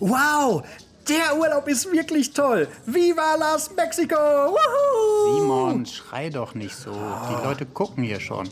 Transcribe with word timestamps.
Wow, 0.00 0.62
der 1.08 1.38
Urlaub 1.38 1.68
ist 1.68 1.90
wirklich 1.92 2.32
toll. 2.32 2.68
Viva 2.86 3.34
las 3.36 3.70
Mexico! 3.76 4.16
Woohoo! 4.16 5.38
Simon, 5.38 5.86
schrei 5.86 6.30
doch 6.30 6.54
nicht 6.54 6.74
so. 6.74 6.92
Die 6.92 7.44
Leute 7.44 7.66
gucken 7.66 8.04
hier 8.04 8.20
schon. 8.20 8.48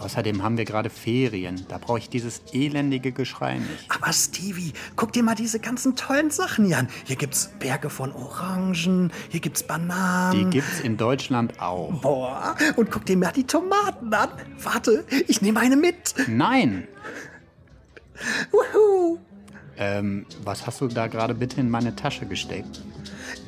Außerdem 0.00 0.42
haben 0.42 0.56
wir 0.56 0.64
gerade 0.64 0.88
Ferien. 0.88 1.66
Da 1.68 1.76
brauche 1.76 1.98
ich 1.98 2.08
dieses 2.08 2.40
elendige 2.52 3.12
Geschrei 3.12 3.58
nicht. 3.58 3.84
Aber 3.90 4.10
Stevie, 4.14 4.72
guck 4.96 5.12
dir 5.12 5.22
mal 5.22 5.34
diese 5.34 5.60
ganzen 5.60 5.94
tollen 5.94 6.30
Sachen 6.30 6.64
hier 6.64 6.78
an. 6.78 6.88
Hier 7.04 7.16
gibt's 7.16 7.50
Berge 7.58 7.90
von 7.90 8.12
Orangen, 8.12 9.12
hier 9.28 9.40
gibt's 9.40 9.62
Bananen. 9.62 10.50
Die 10.50 10.58
gibt's 10.58 10.80
in 10.80 10.96
Deutschland 10.96 11.60
auch. 11.60 11.92
Boah, 12.00 12.56
und 12.76 12.90
guck 12.90 13.04
dir 13.04 13.18
mal 13.18 13.32
die 13.32 13.44
Tomaten 13.44 14.12
an. 14.14 14.30
Warte, 14.62 15.04
ich 15.28 15.42
nehme 15.42 15.60
eine 15.60 15.76
mit. 15.76 16.14
Nein! 16.28 16.88
Woohoo! 18.52 19.18
Ähm, 19.80 20.26
was 20.44 20.66
hast 20.66 20.82
du 20.82 20.88
da 20.88 21.06
gerade 21.06 21.34
bitte 21.34 21.58
in 21.58 21.70
meine 21.70 21.96
Tasche 21.96 22.26
gesteckt? 22.26 22.82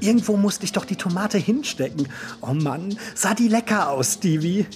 Irgendwo 0.00 0.38
musste 0.38 0.64
ich 0.64 0.72
doch 0.72 0.86
die 0.86 0.96
Tomate 0.96 1.36
hinstecken. 1.36 2.08
Oh 2.40 2.54
Mann, 2.54 2.96
sah 3.14 3.34
die 3.34 3.48
lecker 3.48 3.90
aus, 3.90 4.14
Stevie. 4.14 4.66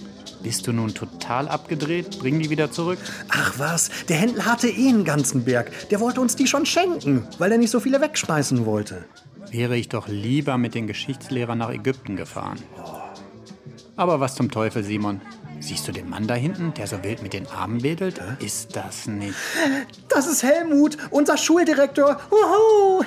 Bist 0.42 0.66
du 0.66 0.72
nun 0.72 0.92
total 0.92 1.48
abgedreht? 1.48 2.18
Bring 2.18 2.38
die 2.40 2.50
wieder 2.50 2.70
zurück. 2.70 2.98
Ach 3.30 3.54
was, 3.58 3.90
der 4.08 4.18
Händler 4.18 4.44
hatte 4.44 4.68
eh 4.68 4.88
einen 4.90 5.04
ganzen 5.04 5.44
Berg. 5.44 5.88
Der 5.88 5.98
wollte 5.98 6.20
uns 6.20 6.36
die 6.36 6.46
schon 6.46 6.66
schenken, 6.66 7.26
weil 7.38 7.50
er 7.50 7.58
nicht 7.58 7.70
so 7.70 7.80
viele 7.80 8.02
wegschmeißen 8.02 8.66
wollte. 8.66 9.06
Wäre 9.50 9.78
ich 9.78 9.88
doch 9.88 10.08
lieber 10.08 10.58
mit 10.58 10.74
den 10.74 10.86
Geschichtslehrern 10.86 11.58
nach 11.58 11.70
Ägypten 11.70 12.16
gefahren. 12.16 12.58
Aber 13.96 14.20
was 14.20 14.34
zum 14.34 14.50
Teufel, 14.50 14.84
Simon? 14.84 15.22
Siehst 15.58 15.88
du 15.88 15.92
den 15.92 16.08
Mann 16.08 16.26
da 16.26 16.34
hinten, 16.34 16.74
der 16.74 16.86
so 16.86 17.02
wild 17.02 17.22
mit 17.22 17.32
den 17.32 17.46
Armen 17.48 17.82
wedelt? 17.82 18.20
Ist 18.40 18.76
das 18.76 19.06
nicht? 19.06 19.34
Das 20.08 20.26
ist 20.26 20.42
Helmut, 20.42 20.96
unser 21.10 21.36
Schuldirektor. 21.36 22.20
Wuhu! 22.30 23.04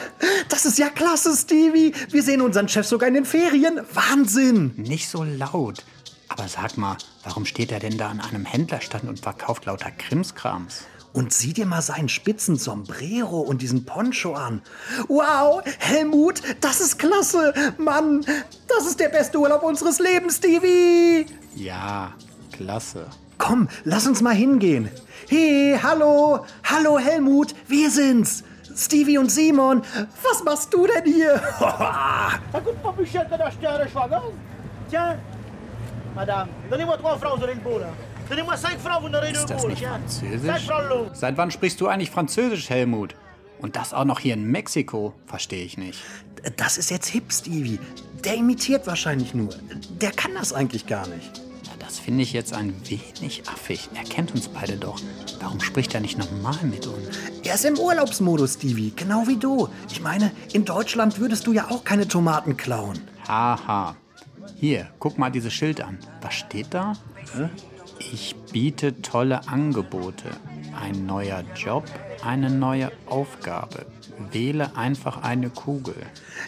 Das 0.50 0.66
ist 0.66 0.80
ja 0.80 0.90
klasse, 0.90 1.36
Stevie. 1.36 1.94
Wir 2.10 2.24
sehen 2.24 2.42
unseren 2.42 2.68
Chef 2.68 2.86
sogar 2.88 3.08
in 3.08 3.14
den 3.14 3.26
Ferien. 3.26 3.80
Wahnsinn! 3.94 4.74
Nicht 4.78 5.10
so 5.10 5.24
laut. 5.24 5.84
Aber 6.28 6.48
sag 6.48 6.78
mal, 6.78 6.98
warum 7.24 7.46
steht 7.46 7.72
er 7.72 7.80
denn 7.80 7.98
da 7.98 8.10
an 8.10 8.20
einem 8.20 8.46
Händlerstand 8.46 9.06
und 9.08 9.20
verkauft 9.20 9.66
lauter 9.66 9.92
Krimskrams? 9.92 10.86
Und 11.12 11.34
sieh 11.34 11.54
dir 11.54 11.66
mal 11.66 11.82
seinen 11.82 12.10
spitzen 12.10 12.56
Sombrero 12.56 13.40
und 13.40 13.62
diesen 13.62 13.86
Poncho 13.86 14.34
an. 14.34 14.62
Wow, 15.08 15.64
Helmut, 15.80 16.42
das 16.62 16.82
ist 16.82 17.00
klasse. 17.00 17.54
Mann, 17.78 18.24
das 18.68 18.86
ist 18.86 19.00
der 19.00 19.10
beste 19.10 19.40
Urlaub 19.40 19.64
unseres 19.64 20.00
Lebens, 20.00 20.38
Stevie. 20.38 21.26
Ja, 21.56 22.14
klasse. 22.64 23.06
Komm, 23.38 23.70
lass 23.86 24.06
uns 24.06 24.22
mal 24.22 24.36
hingehen. 24.36 24.90
Hey, 25.30 25.80
hallo, 25.82 26.46
hallo 26.64 27.00
Helmut, 27.00 27.56
wir 27.68 27.90
sind's. 27.90 28.44
Stevie 28.76 29.18
und 29.18 29.30
Simon, 29.32 29.82
was 30.24 30.44
machst 30.44 30.74
du 30.74 30.86
denn 30.88 31.06
hier? 31.14 31.36
Écoute 32.54 32.78
pas 32.84 32.94
Michel 32.98 33.26
que 33.30 33.38
d'acheter 33.38 33.68
un 33.68 33.78
rechwagons. 33.78 34.34
Tiens, 34.90 35.16
madame, 36.16 36.50
donnez-moi 36.70 36.98
trois 36.98 37.18
francs, 37.18 37.38
vous 37.38 37.44
aurez 37.44 37.54
une 37.54 37.60
boule. 37.62 37.84
hein. 37.84 37.94
Donnez-moi 38.30 38.56
cinq 38.58 38.78
francs, 38.80 39.02
vous 39.02 39.10
n'aurez 39.10 39.32
deux 39.32 39.40
Ist 39.40 39.50
das 39.50 39.62
boules. 39.62 39.72
nicht 39.72 39.80
Tiens, 39.84 40.00
cinq 40.20 40.62
französisch? 40.62 41.18
Seit 41.20 41.38
wann 41.38 41.52
sprichst 41.52 41.80
du 41.82 41.88
eigentlich 41.88 42.12
Französisch, 42.12 42.70
Helmut? 42.70 43.16
Und 43.60 43.76
das 43.76 43.94
auch 43.94 44.06
noch 44.06 44.20
hier 44.20 44.36
in 44.36 44.46
Mexiko? 44.52 45.14
Verstehe 45.26 45.66
ich 45.66 45.78
nicht. 45.78 46.00
Das 46.58 46.78
ist 46.78 46.92
jetzt 46.92 47.08
hip, 47.08 47.32
Stevie. 47.34 47.80
Der 48.24 48.36
imitiert 48.36 48.86
wahrscheinlich 48.88 49.34
nur. 49.34 49.50
Der 50.02 50.12
kann 50.12 50.32
das 50.36 50.54
eigentlich 50.54 50.86
gar 50.88 51.08
nicht. 51.08 51.42
Das 51.90 51.98
finde 51.98 52.22
ich 52.22 52.34
jetzt 52.34 52.54
ein 52.54 52.72
wenig 52.88 53.50
affig. 53.50 53.90
Er 53.96 54.04
kennt 54.04 54.32
uns 54.36 54.48
beide 54.48 54.78
doch. 54.78 55.02
Warum 55.40 55.60
spricht 55.60 55.96
er 55.96 56.02
nicht 56.02 56.20
normal 56.20 56.60
mit 56.62 56.86
uns? 56.86 57.18
Er 57.44 57.56
ist 57.56 57.66
im 57.66 57.80
Urlaubsmodus, 57.80 58.54
Stevie, 58.54 58.94
genau 58.96 59.26
wie 59.26 59.38
du. 59.38 59.70
Ich 59.90 60.00
meine, 60.00 60.30
in 60.54 60.66
Deutschland 60.66 61.20
würdest 61.20 61.48
du 61.48 61.52
ja 61.52 61.72
auch 61.72 61.84
keine 61.84 62.08
Tomaten 62.08 62.58
klauen. 62.58 63.00
Haha. 63.28 63.96
Hier, 64.56 64.88
guck 65.00 65.18
mal 65.18 65.32
dieses 65.32 65.52
Schild 65.52 65.82
an. 65.82 65.98
Was 66.22 66.36
steht 66.36 66.68
da? 66.76 66.94
Ich 67.98 68.36
biete 68.52 69.02
tolle 69.02 69.48
Angebote. 69.48 70.30
Ein 70.80 71.08
neuer 71.08 71.44
Job, 71.56 71.86
eine 72.24 72.52
neue 72.52 72.92
Aufgabe. 73.08 73.88
Wähle 74.32 74.78
einfach 74.78 75.24
eine 75.24 75.50
Kugel. 75.50 75.96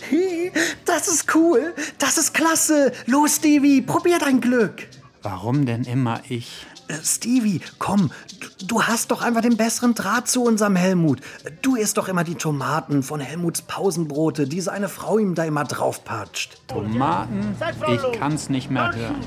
Hey, 0.08 0.52
das 0.86 1.08
ist 1.08 1.34
cool. 1.34 1.74
Das 1.98 2.20
ist 2.20 2.36
klasse. 2.36 2.92
Los, 3.08 3.38
Stevie, 3.38 3.82
probier 3.82 4.20
dein 4.20 4.40
Glück. 4.40 4.88
Warum 5.24 5.66
denn 5.66 5.84
immer 5.84 6.22
ich? 6.30 6.66
Äh, 6.88 6.96
Stevie, 7.04 7.62
komm, 7.78 8.12
du, 8.40 8.66
du 8.66 8.84
hast 8.84 9.12
doch 9.12 9.22
einfach 9.22 9.42
den 9.42 9.56
besseren 9.56 9.94
Draht 9.94 10.28
zu 10.28 10.44
unserem 10.44 10.76
Helmut. 10.76 11.22
Du 11.62 11.76
isst 11.76 11.98
doch 11.98 12.08
immer 12.08 12.24
die 12.24 12.36
Tomaten 12.36 13.04
von 13.04 13.20
Helmuts 13.20 13.62
Pausenbrote, 13.62 14.48
die 14.48 14.62
seine 14.62 14.90
Frau 14.90 15.20
ihm 15.20 15.36
da 15.36 15.44
immer 15.44 15.64
draufpatscht. 15.64 16.68
Tomaten? 16.68 17.56
Ich 17.88 18.20
kann's 18.20 18.50
nicht 18.50 18.72
mehr 18.72 18.94
hören. 18.94 19.22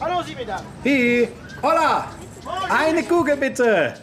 Allons-y, 0.00 0.34
mesdames. 0.34 0.62
Hey, 0.82 1.28
holla! 1.62 2.06
Eine 2.70 3.02
Kugel 3.02 3.36
bitte! 3.36 3.94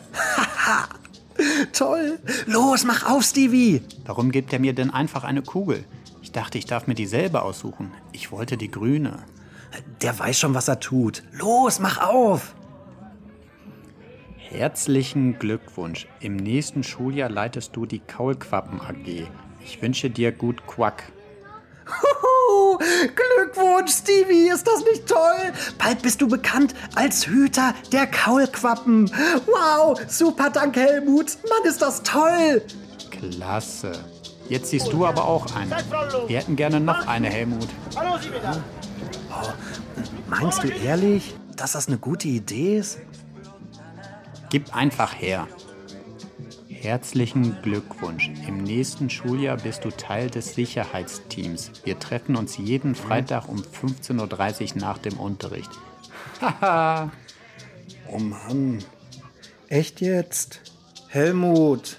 Toll! 1.73 2.19
Los, 2.45 2.83
mach 2.83 3.09
auf, 3.09 3.23
Stevie! 3.23 3.81
Warum 4.05 4.31
gibt 4.31 4.53
er 4.53 4.59
mir 4.59 4.73
denn 4.73 4.91
einfach 4.91 5.23
eine 5.23 5.41
Kugel? 5.41 5.83
Ich 6.21 6.31
dachte, 6.31 6.57
ich 6.57 6.65
darf 6.65 6.87
mir 6.87 6.95
dieselbe 6.95 7.41
aussuchen. 7.41 7.91
Ich 8.11 8.31
wollte 8.31 8.57
die 8.57 8.71
grüne. 8.71 9.19
Der 10.01 10.17
weiß 10.17 10.39
schon, 10.39 10.53
was 10.53 10.67
er 10.67 10.79
tut. 10.79 11.23
Los, 11.31 11.79
mach 11.79 11.97
auf! 11.97 12.55
Herzlichen 14.37 15.39
Glückwunsch. 15.39 16.07
Im 16.19 16.35
nächsten 16.35 16.83
Schuljahr 16.83 17.29
leitest 17.29 17.75
du 17.75 17.85
die 17.87 17.99
Kaulquappen 17.99 18.81
AG. 18.81 19.27
Ich 19.65 19.81
wünsche 19.81 20.09
dir 20.09 20.31
gut 20.31 20.67
Quack. 20.67 21.11
Huhu, 21.87 22.77
Glückwunsch, 22.77 23.91
Stevie, 23.91 24.49
ist 24.49 24.67
das 24.67 24.83
nicht 24.85 25.07
toll? 25.07 25.53
Bald 25.77 26.01
bist 26.01 26.21
du 26.21 26.27
bekannt 26.27 26.75
als 26.95 27.25
Hüter 27.25 27.73
der 27.91 28.05
Kaulquappen. 28.07 29.09
Wow, 29.47 29.99
super, 30.07 30.49
danke, 30.49 30.81
Helmut. 30.81 31.37
Mann, 31.49 31.67
ist 31.67 31.81
das 31.81 32.03
toll! 32.03 32.61
Klasse. 33.09 33.93
Jetzt 34.49 34.69
siehst 34.69 34.91
du 34.91 35.05
aber 35.05 35.25
auch 35.25 35.47
eine. 35.55 35.75
Wir 36.27 36.39
hätten 36.39 36.55
gerne 36.55 36.79
noch 36.79 37.07
eine, 37.07 37.29
Helmut. 37.29 37.69
Allons-y, 37.95 38.29
mesdames. 39.37 40.11
Meinst 40.29 40.63
du 40.63 40.67
ehrlich, 40.67 41.35
dass 41.55 41.73
das 41.73 41.87
eine 41.87 41.97
gute 41.97 42.27
Idee 42.27 42.77
ist? 42.77 42.99
Gib 44.49 44.75
einfach 44.75 45.13
her. 45.13 45.47
Herzlichen 46.69 47.61
Glückwunsch. 47.61 48.29
Im 48.47 48.57
nächsten 48.57 49.09
Schuljahr 49.09 49.57
bist 49.57 49.85
du 49.85 49.89
Teil 49.89 50.29
des 50.29 50.53
Sicherheitsteams. 50.53 51.71
Wir 51.85 51.97
treffen 51.97 52.35
uns 52.35 52.57
jeden 52.57 52.93
Freitag 52.93 53.47
um 53.47 53.61
15.30 53.61 54.75
Uhr 54.75 54.81
nach 54.81 54.97
dem 54.97 55.17
Unterricht. 55.17 55.71
Haha. 56.41 57.09
Oh 58.11 58.19
Mann. 58.19 58.83
Echt 59.69 60.01
jetzt? 60.01 60.59
Helmut. 61.07 61.97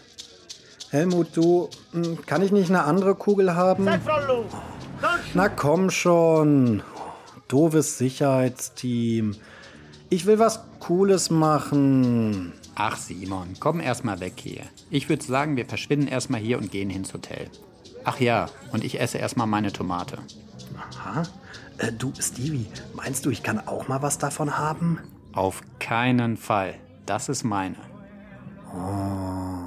Helmut, 0.90 1.28
du, 1.34 1.70
hm, 1.92 2.24
kann 2.26 2.42
ich 2.42 2.52
nicht 2.52 2.68
eine 2.68 2.84
andere 2.84 3.14
Kugel 3.14 3.56
haben? 3.56 3.88
Na 5.34 5.48
komm 5.48 5.90
schon. 5.90 6.82
Doofes 7.48 7.98
Sicherheitsteam. 7.98 9.36
Ich 10.10 10.26
will 10.26 10.38
was 10.38 10.60
Cooles 10.80 11.30
machen. 11.30 12.52
Ach 12.74 12.96
Simon, 12.96 13.54
komm 13.60 13.80
erst 13.80 14.04
mal 14.04 14.20
weg 14.20 14.34
hier. 14.36 14.62
Ich 14.90 15.08
würde 15.08 15.24
sagen, 15.24 15.56
wir 15.56 15.66
verschwinden 15.66 16.08
erstmal 16.08 16.40
hier 16.40 16.58
und 16.58 16.70
gehen 16.70 16.90
ins 16.90 17.14
Hotel. 17.14 17.48
Ach 18.04 18.20
ja, 18.20 18.46
und 18.72 18.84
ich 18.84 19.00
esse 19.00 19.18
erstmal 19.18 19.46
meine 19.46 19.72
Tomate. 19.72 20.18
Aha. 20.76 21.22
Äh, 21.78 21.92
du, 21.92 22.12
Stevie, 22.18 22.66
meinst 22.94 23.24
du, 23.24 23.30
ich 23.30 23.42
kann 23.42 23.66
auch 23.66 23.88
mal 23.88 24.02
was 24.02 24.18
davon 24.18 24.58
haben? 24.58 24.98
Auf 25.32 25.62
keinen 25.78 26.36
Fall. 26.36 26.74
Das 27.06 27.28
ist 27.28 27.44
meine. 27.44 27.76
Dum 28.72 29.63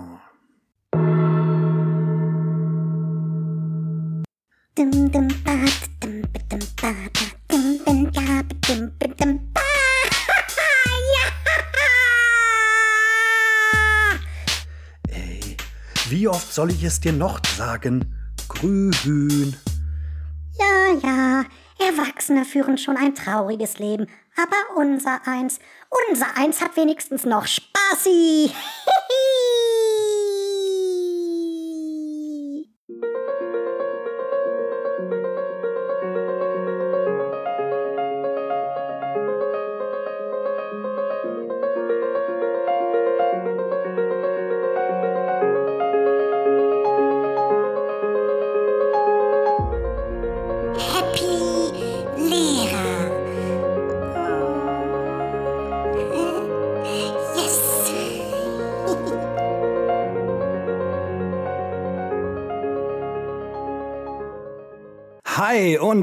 Ey, 15.09 15.57
wie 16.09 16.27
oft 16.27 16.53
soll 16.53 16.69
ich 16.69 16.83
es 16.83 16.99
dir 16.99 17.11
noch 17.11 17.39
sagen? 17.57 18.13
Grün. 18.47 19.55
Ja, 20.59 20.93
ja, 21.01 21.45
Erwachsene 21.79 22.45
führen 22.45 22.77
schon 22.77 22.97
ein 22.97 23.15
trauriges 23.15 23.79
Leben, 23.79 24.05
aber 24.35 24.79
unser 24.79 25.27
Eins, 25.27 25.57
unser 26.09 26.37
Eins 26.37 26.61
hat 26.61 26.77
wenigstens 26.77 27.25
noch 27.25 27.47
Spaßi. 27.47 28.51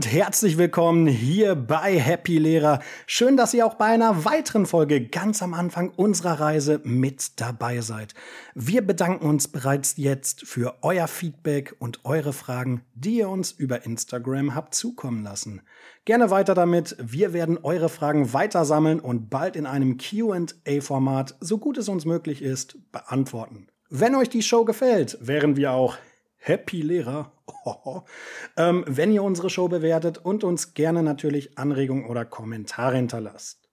und 0.04 0.12
herzlich 0.12 0.58
willkommen 0.58 1.06
hier 1.06 1.54
bei 1.54 1.98
Happy 1.98 2.36
Lehrer. 2.36 2.80
Schön, 3.06 3.38
dass 3.38 3.54
ihr 3.54 3.64
auch 3.64 3.74
bei 3.74 3.86
einer 3.86 4.26
weiteren 4.26 4.66
Folge 4.66 5.06
ganz 5.06 5.40
am 5.42 5.54
Anfang 5.54 5.90
unserer 5.96 6.40
Reise 6.40 6.80
mit 6.84 7.40
dabei 7.40 7.80
seid. 7.80 8.12
Wir 8.54 8.82
bedanken 8.86 9.26
uns 9.26 9.48
bereits 9.48 9.94
jetzt 9.96 10.46
für 10.46 10.74
euer 10.82 11.08
Feedback 11.08 11.74
und 11.78 12.04
eure 12.04 12.34
Fragen, 12.34 12.82
die 12.94 13.16
ihr 13.18 13.30
uns 13.30 13.52
über 13.52 13.86
Instagram 13.86 14.54
habt 14.54 14.74
zukommen 14.74 15.22
lassen. 15.22 15.62
Gerne 16.04 16.30
weiter 16.30 16.54
damit. 16.54 16.96
Wir 17.00 17.32
werden 17.32 17.56
eure 17.62 17.88
Fragen 17.88 18.34
weiter 18.34 18.66
sammeln 18.66 19.00
und 19.00 19.30
bald 19.30 19.56
in 19.56 19.64
einem 19.64 19.96
Q&A-Format, 19.96 21.36
so 21.40 21.56
gut 21.56 21.78
es 21.78 21.88
uns 21.88 22.04
möglich 22.04 22.42
ist, 22.42 22.76
beantworten. 22.92 23.68
Wenn 23.88 24.14
euch 24.16 24.28
die 24.28 24.42
Show 24.42 24.66
gefällt, 24.66 25.16
wären 25.22 25.56
wir 25.56 25.72
auch 25.72 25.96
Happy 26.46 26.82
Lehrer. 26.82 27.32
ähm, 28.58 28.84
wenn 28.86 29.10
ihr 29.10 29.22
unsere 29.22 29.48
Show 29.48 29.68
bewertet 29.68 30.18
und 30.18 30.44
uns 30.44 30.74
gerne 30.74 31.02
natürlich 31.02 31.56
Anregungen 31.56 32.04
oder 32.04 32.26
Kommentare 32.26 32.96
hinterlasst. 32.96 33.70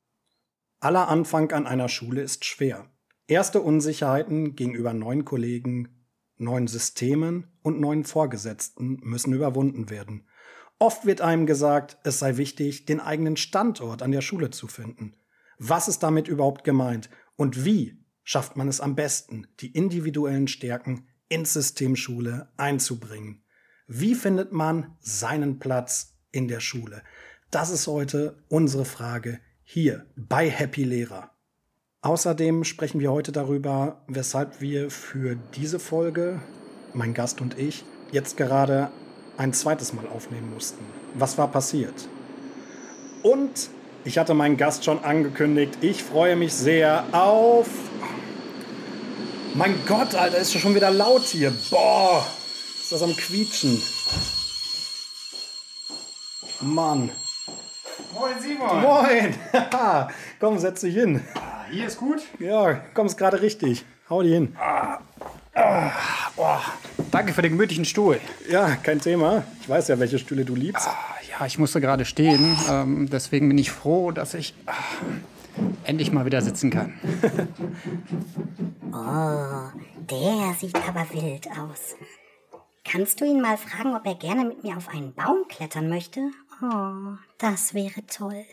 Aller 0.79 1.09
Anfang 1.09 1.51
an 1.51 1.67
einer 1.67 1.89
Schule 1.89 2.21
ist 2.21 2.45
schwer. 2.45 2.89
Erste 3.27 3.59
Unsicherheiten 3.59 4.55
gegenüber 4.55 4.93
neuen 4.93 5.25
Kollegen, 5.25 6.07
neuen 6.37 6.67
Systemen 6.67 7.51
und 7.61 7.81
neuen 7.81 8.05
Vorgesetzten 8.05 9.01
müssen 9.03 9.33
überwunden 9.33 9.89
werden. 9.89 10.29
Oft 10.79 11.05
wird 11.05 11.19
einem 11.19 11.45
gesagt, 11.45 11.97
es 12.05 12.19
sei 12.19 12.37
wichtig, 12.37 12.85
den 12.85 13.01
eigenen 13.01 13.35
Standort 13.35 14.01
an 14.01 14.13
der 14.13 14.21
Schule 14.21 14.49
zu 14.49 14.67
finden. 14.67 15.17
Was 15.59 15.89
ist 15.89 16.03
damit 16.03 16.29
überhaupt 16.29 16.63
gemeint? 16.63 17.09
Und 17.35 17.65
wie 17.65 18.01
schafft 18.23 18.55
man 18.55 18.69
es 18.69 18.79
am 18.79 18.95
besten, 18.95 19.47
die 19.59 19.73
individuellen 19.73 20.47
Stärken 20.47 21.09
ins 21.31 21.53
System 21.53 21.95
Schule 21.95 22.49
einzubringen. 22.57 23.41
Wie 23.87 24.15
findet 24.15 24.51
man 24.51 24.97
seinen 24.99 25.59
Platz 25.59 26.17
in 26.31 26.49
der 26.49 26.59
Schule? 26.59 27.03
Das 27.51 27.69
ist 27.69 27.87
heute 27.87 28.43
unsere 28.49 28.83
Frage 28.83 29.39
hier 29.63 30.05
bei 30.17 30.49
Happy 30.49 30.83
Lehrer. 30.83 31.31
Außerdem 32.01 32.65
sprechen 32.65 32.99
wir 32.99 33.13
heute 33.13 33.31
darüber, 33.31 34.03
weshalb 34.07 34.59
wir 34.59 34.91
für 34.91 35.37
diese 35.55 35.79
Folge, 35.79 36.41
mein 36.93 37.13
Gast 37.13 37.39
und 37.39 37.57
ich, 37.57 37.85
jetzt 38.11 38.35
gerade 38.35 38.91
ein 39.37 39.53
zweites 39.53 39.93
Mal 39.93 40.07
aufnehmen 40.07 40.53
mussten. 40.53 40.83
Was 41.13 41.37
war 41.37 41.49
passiert? 41.49 42.09
Und 43.23 43.69
ich 44.03 44.17
hatte 44.17 44.33
meinen 44.33 44.57
Gast 44.57 44.83
schon 44.83 45.01
angekündigt, 45.03 45.77
ich 45.79 46.03
freue 46.03 46.35
mich 46.35 46.53
sehr 46.53 47.05
auf 47.13 47.69
mein 49.53 49.75
Gott, 49.85 50.15
Alter, 50.15 50.37
ist 50.37 50.57
schon 50.57 50.75
wieder 50.75 50.91
laut 50.91 51.23
hier. 51.23 51.51
Boah, 51.69 52.25
ist 52.81 52.91
das 52.91 53.01
am 53.01 53.15
Quietschen. 53.15 53.81
Mann. 56.61 57.09
Moin 58.13 58.33
Simon. 58.41 58.81
Moin. 58.81 59.35
komm, 60.39 60.59
setz 60.59 60.81
dich 60.81 60.95
hin. 60.95 61.21
Ah, 61.35 61.65
hier 61.71 61.87
ist 61.87 61.97
gut. 61.97 62.21
Ja, 62.39 62.81
kommst 62.93 63.17
gerade 63.17 63.41
richtig. 63.41 63.83
Hau 64.09 64.21
dich 64.21 64.33
hin. 64.33 64.55
Ah, 64.59 64.99
ah, 65.55 65.91
oh. 66.37 66.57
Danke 67.09 67.33
für 67.33 67.41
den 67.41 67.53
gemütlichen 67.53 67.85
Stuhl. 67.85 68.19
Ja, 68.49 68.75
kein 68.75 68.99
Thema. 68.99 69.43
Ich 69.61 69.69
weiß 69.69 69.87
ja, 69.87 69.99
welche 69.99 70.19
Stühle 70.19 70.45
du 70.45 70.55
liebst. 70.55 70.87
Ah, 70.87 70.95
ja, 71.29 71.45
ich 71.45 71.57
musste 71.57 71.81
gerade 71.81 72.05
stehen. 72.05 72.57
Ähm, 72.69 73.09
deswegen 73.11 73.47
bin 73.47 73.57
ich 73.57 73.71
froh, 73.71 74.11
dass 74.11 74.33
ich 74.33 74.53
ah, 74.67 74.73
endlich 75.83 76.11
mal 76.11 76.25
wieder 76.25 76.41
sitzen 76.41 76.69
kann. 76.69 76.93
oh, 78.93 79.79
der 80.09 80.53
sieht 80.59 80.75
aber 80.87 81.05
wild 81.13 81.47
aus. 81.51 81.95
Kannst 82.83 83.21
du 83.21 83.25
ihn 83.25 83.41
mal 83.41 83.57
fragen, 83.57 83.95
ob 83.95 84.05
er 84.05 84.15
gerne 84.15 84.45
mit 84.45 84.63
mir 84.63 84.75
auf 84.75 84.89
einen 84.89 85.13
Baum 85.13 85.47
klettern 85.47 85.89
möchte? 85.89 86.31
Oh, 86.61 87.15
das 87.37 87.73
wäre 87.73 88.05
toll. 88.07 88.45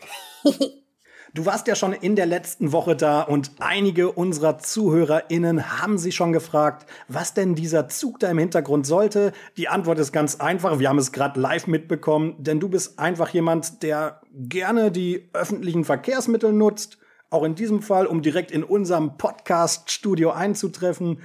Du 1.35 1.45
warst 1.45 1.67
ja 1.67 1.75
schon 1.75 1.93
in 1.93 2.15
der 2.15 2.25
letzten 2.25 2.71
Woche 2.71 2.95
da 2.95 3.21
und 3.21 3.51
einige 3.59 4.11
unserer 4.11 4.57
ZuhörerInnen 4.57 5.79
haben 5.79 5.99
sich 5.99 6.15
schon 6.15 6.33
gefragt, 6.33 6.89
was 7.07 7.35
denn 7.35 7.53
dieser 7.53 7.87
Zug 7.87 8.19
da 8.19 8.31
im 8.31 8.39
Hintergrund 8.39 8.87
sollte. 8.87 9.31
Die 9.55 9.67
Antwort 9.67 9.99
ist 9.99 10.11
ganz 10.11 10.37
einfach. 10.37 10.79
Wir 10.79 10.89
haben 10.89 10.97
es 10.97 11.11
gerade 11.11 11.39
live 11.39 11.67
mitbekommen, 11.67 12.35
denn 12.39 12.59
du 12.59 12.67
bist 12.67 12.97
einfach 12.97 13.29
jemand, 13.29 13.83
der 13.83 14.21
gerne 14.33 14.91
die 14.91 15.29
öffentlichen 15.33 15.85
Verkehrsmittel 15.85 16.51
nutzt. 16.51 16.97
Auch 17.29 17.43
in 17.43 17.53
diesem 17.53 17.83
Fall, 17.83 18.07
um 18.07 18.23
direkt 18.23 18.49
in 18.49 18.63
unserem 18.63 19.17
Podcast-Studio 19.17 20.31
einzutreffen. 20.31 21.19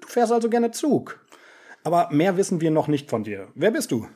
Du 0.00 0.08
fährst 0.08 0.32
also 0.32 0.48
gerne 0.48 0.70
Zug. 0.70 1.20
Aber 1.82 2.08
mehr 2.10 2.38
wissen 2.38 2.62
wir 2.62 2.70
noch 2.70 2.88
nicht 2.88 3.10
von 3.10 3.24
dir. 3.24 3.48
Wer 3.54 3.72
bist 3.72 3.90
du? 3.90 4.06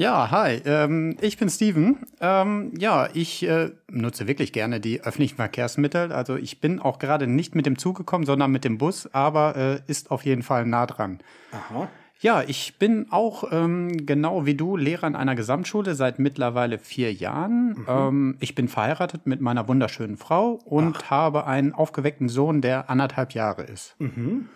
Ja, 0.00 0.30
hi, 0.30 0.62
ähm, 0.64 1.14
ich 1.20 1.36
bin 1.36 1.50
Steven. 1.50 1.98
Ähm, 2.22 2.72
ja, 2.78 3.10
ich 3.12 3.46
äh, 3.46 3.68
nutze 3.90 4.26
wirklich 4.26 4.50
gerne 4.54 4.80
die 4.80 5.02
öffentlichen 5.02 5.36
Verkehrsmittel. 5.36 6.10
Also 6.10 6.36
ich 6.36 6.58
bin 6.58 6.80
auch 6.80 6.98
gerade 6.98 7.26
nicht 7.26 7.54
mit 7.54 7.66
dem 7.66 7.76
Zug 7.76 7.98
gekommen, 7.98 8.24
sondern 8.24 8.50
mit 8.50 8.64
dem 8.64 8.78
Bus, 8.78 9.12
aber 9.12 9.56
äh, 9.56 9.80
ist 9.88 10.10
auf 10.10 10.24
jeden 10.24 10.42
Fall 10.42 10.64
nah 10.64 10.86
dran. 10.86 11.18
Aha. 11.52 11.90
Ja, 12.18 12.42
ich 12.46 12.78
bin 12.78 13.08
auch 13.10 13.52
ähm, 13.52 14.06
genau 14.06 14.46
wie 14.46 14.54
du 14.54 14.78
Lehrer 14.78 15.06
in 15.06 15.16
einer 15.16 15.34
Gesamtschule 15.34 15.94
seit 15.94 16.18
mittlerweile 16.18 16.78
vier 16.78 17.12
Jahren. 17.12 17.80
Mhm. 17.80 17.86
Ähm, 17.86 18.36
ich 18.40 18.54
bin 18.54 18.68
verheiratet 18.68 19.26
mit 19.26 19.42
meiner 19.42 19.68
wunderschönen 19.68 20.16
Frau 20.16 20.52
und 20.64 20.96
Ach. 20.96 21.10
habe 21.10 21.46
einen 21.46 21.74
aufgeweckten 21.74 22.30
Sohn, 22.30 22.62
der 22.62 22.88
anderthalb 22.88 23.32
Jahre 23.32 23.64
ist. 23.64 23.96
Mhm. 23.98 24.48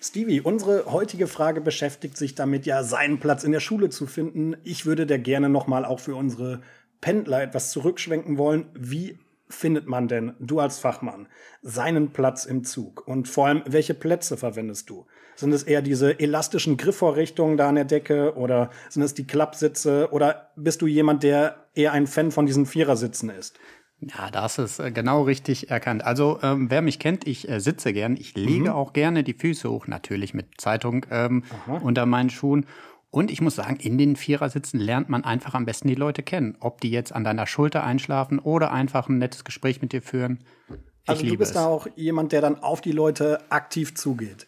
Stevie, 0.00 0.40
unsere 0.40 0.90
heutige 0.90 1.26
Frage 1.26 1.60
beschäftigt 1.60 2.16
sich 2.16 2.34
damit, 2.34 2.64
ja, 2.66 2.82
seinen 2.82 3.20
Platz 3.20 3.44
in 3.44 3.52
der 3.52 3.60
Schule 3.60 3.90
zu 3.90 4.06
finden. 4.06 4.56
Ich 4.64 4.86
würde 4.86 5.06
da 5.06 5.18
gerne 5.18 5.48
nochmal 5.48 5.84
auch 5.84 6.00
für 6.00 6.14
unsere 6.14 6.62
Pendler 7.00 7.42
etwas 7.42 7.70
zurückschwenken 7.70 8.38
wollen. 8.38 8.66
Wie 8.74 9.18
findet 9.48 9.86
man 9.86 10.08
denn, 10.08 10.34
du 10.38 10.60
als 10.60 10.78
Fachmann, 10.78 11.26
seinen 11.60 12.12
Platz 12.12 12.44
im 12.44 12.64
Zug? 12.64 13.06
Und 13.06 13.28
vor 13.28 13.48
allem, 13.48 13.62
welche 13.66 13.94
Plätze 13.94 14.36
verwendest 14.36 14.88
du? 14.88 15.06
Sind 15.36 15.52
es 15.52 15.62
eher 15.62 15.82
diese 15.82 16.18
elastischen 16.18 16.76
Griffvorrichtungen 16.76 17.56
da 17.56 17.68
an 17.68 17.74
der 17.74 17.84
Decke 17.84 18.36
oder 18.36 18.70
sind 18.88 19.02
es 19.02 19.14
die 19.14 19.26
Klappsitze 19.26 20.08
oder 20.12 20.50
bist 20.56 20.82
du 20.82 20.86
jemand, 20.86 21.22
der 21.22 21.66
eher 21.74 21.92
ein 21.92 22.06
Fan 22.06 22.30
von 22.30 22.46
diesen 22.46 22.66
Vierersitzen 22.66 23.30
ist? 23.30 23.58
Ja, 24.00 24.30
das 24.30 24.58
ist 24.58 24.78
äh, 24.78 24.90
genau 24.90 25.22
richtig 25.22 25.70
erkannt. 25.70 26.04
Also 26.04 26.38
ähm, 26.42 26.70
wer 26.70 26.80
mich 26.80 26.98
kennt, 26.98 27.26
ich 27.26 27.48
äh, 27.48 27.60
sitze 27.60 27.92
gern. 27.92 28.16
Ich 28.16 28.34
lege 28.34 28.70
mhm. 28.70 28.76
auch 28.76 28.92
gerne 28.92 29.22
die 29.22 29.34
Füße 29.34 29.70
hoch, 29.70 29.86
natürlich 29.86 30.32
mit 30.32 30.60
Zeitung 30.60 31.04
ähm, 31.10 31.44
unter 31.82 32.06
meinen 32.06 32.30
Schuhen. 32.30 32.66
Und 33.10 33.30
ich 33.30 33.40
muss 33.40 33.56
sagen, 33.56 33.76
in 33.76 33.98
den 33.98 34.16
Vierersitzen 34.16 34.78
lernt 34.78 35.08
man 35.08 35.24
einfach 35.24 35.54
am 35.54 35.66
besten 35.66 35.88
die 35.88 35.96
Leute 35.96 36.22
kennen. 36.22 36.56
Ob 36.60 36.80
die 36.80 36.90
jetzt 36.90 37.12
an 37.12 37.24
deiner 37.24 37.46
Schulter 37.46 37.84
einschlafen 37.84 38.38
oder 38.38 38.72
einfach 38.72 39.08
ein 39.08 39.18
nettes 39.18 39.44
Gespräch 39.44 39.82
mit 39.82 39.92
dir 39.92 40.00
führen. 40.00 40.38
Ich 40.68 41.10
also 41.10 41.26
du 41.26 41.36
bist 41.36 41.50
es. 41.50 41.56
da 41.56 41.66
auch 41.66 41.88
jemand, 41.96 42.32
der 42.32 42.40
dann 42.40 42.62
auf 42.62 42.80
die 42.80 42.92
Leute 42.92 43.40
aktiv 43.50 43.94
zugeht. 43.96 44.46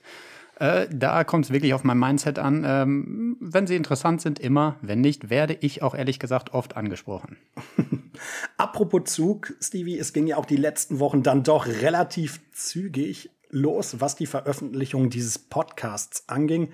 Äh, 0.62 0.86
da 0.92 1.24
kommt 1.24 1.46
es 1.46 1.50
wirklich 1.50 1.74
auf 1.74 1.82
mein 1.82 1.98
Mindset 1.98 2.38
an. 2.38 2.62
Ähm, 2.64 3.36
wenn 3.40 3.66
sie 3.66 3.74
interessant 3.74 4.20
sind, 4.22 4.38
immer. 4.38 4.76
Wenn 4.80 5.00
nicht, 5.00 5.28
werde 5.28 5.58
ich 5.60 5.82
auch 5.82 5.92
ehrlich 5.92 6.20
gesagt 6.20 6.54
oft 6.54 6.76
angesprochen. 6.76 7.36
Apropos 8.58 9.12
Zug, 9.12 9.54
Stevie, 9.60 9.98
es 9.98 10.12
ging 10.12 10.28
ja 10.28 10.36
auch 10.36 10.46
die 10.46 10.56
letzten 10.56 11.00
Wochen 11.00 11.24
dann 11.24 11.42
doch 11.42 11.66
relativ 11.66 12.40
zügig 12.52 13.30
los, 13.50 14.00
was 14.00 14.14
die 14.14 14.26
Veröffentlichung 14.26 15.10
dieses 15.10 15.36
Podcasts 15.36 16.28
anging. 16.28 16.70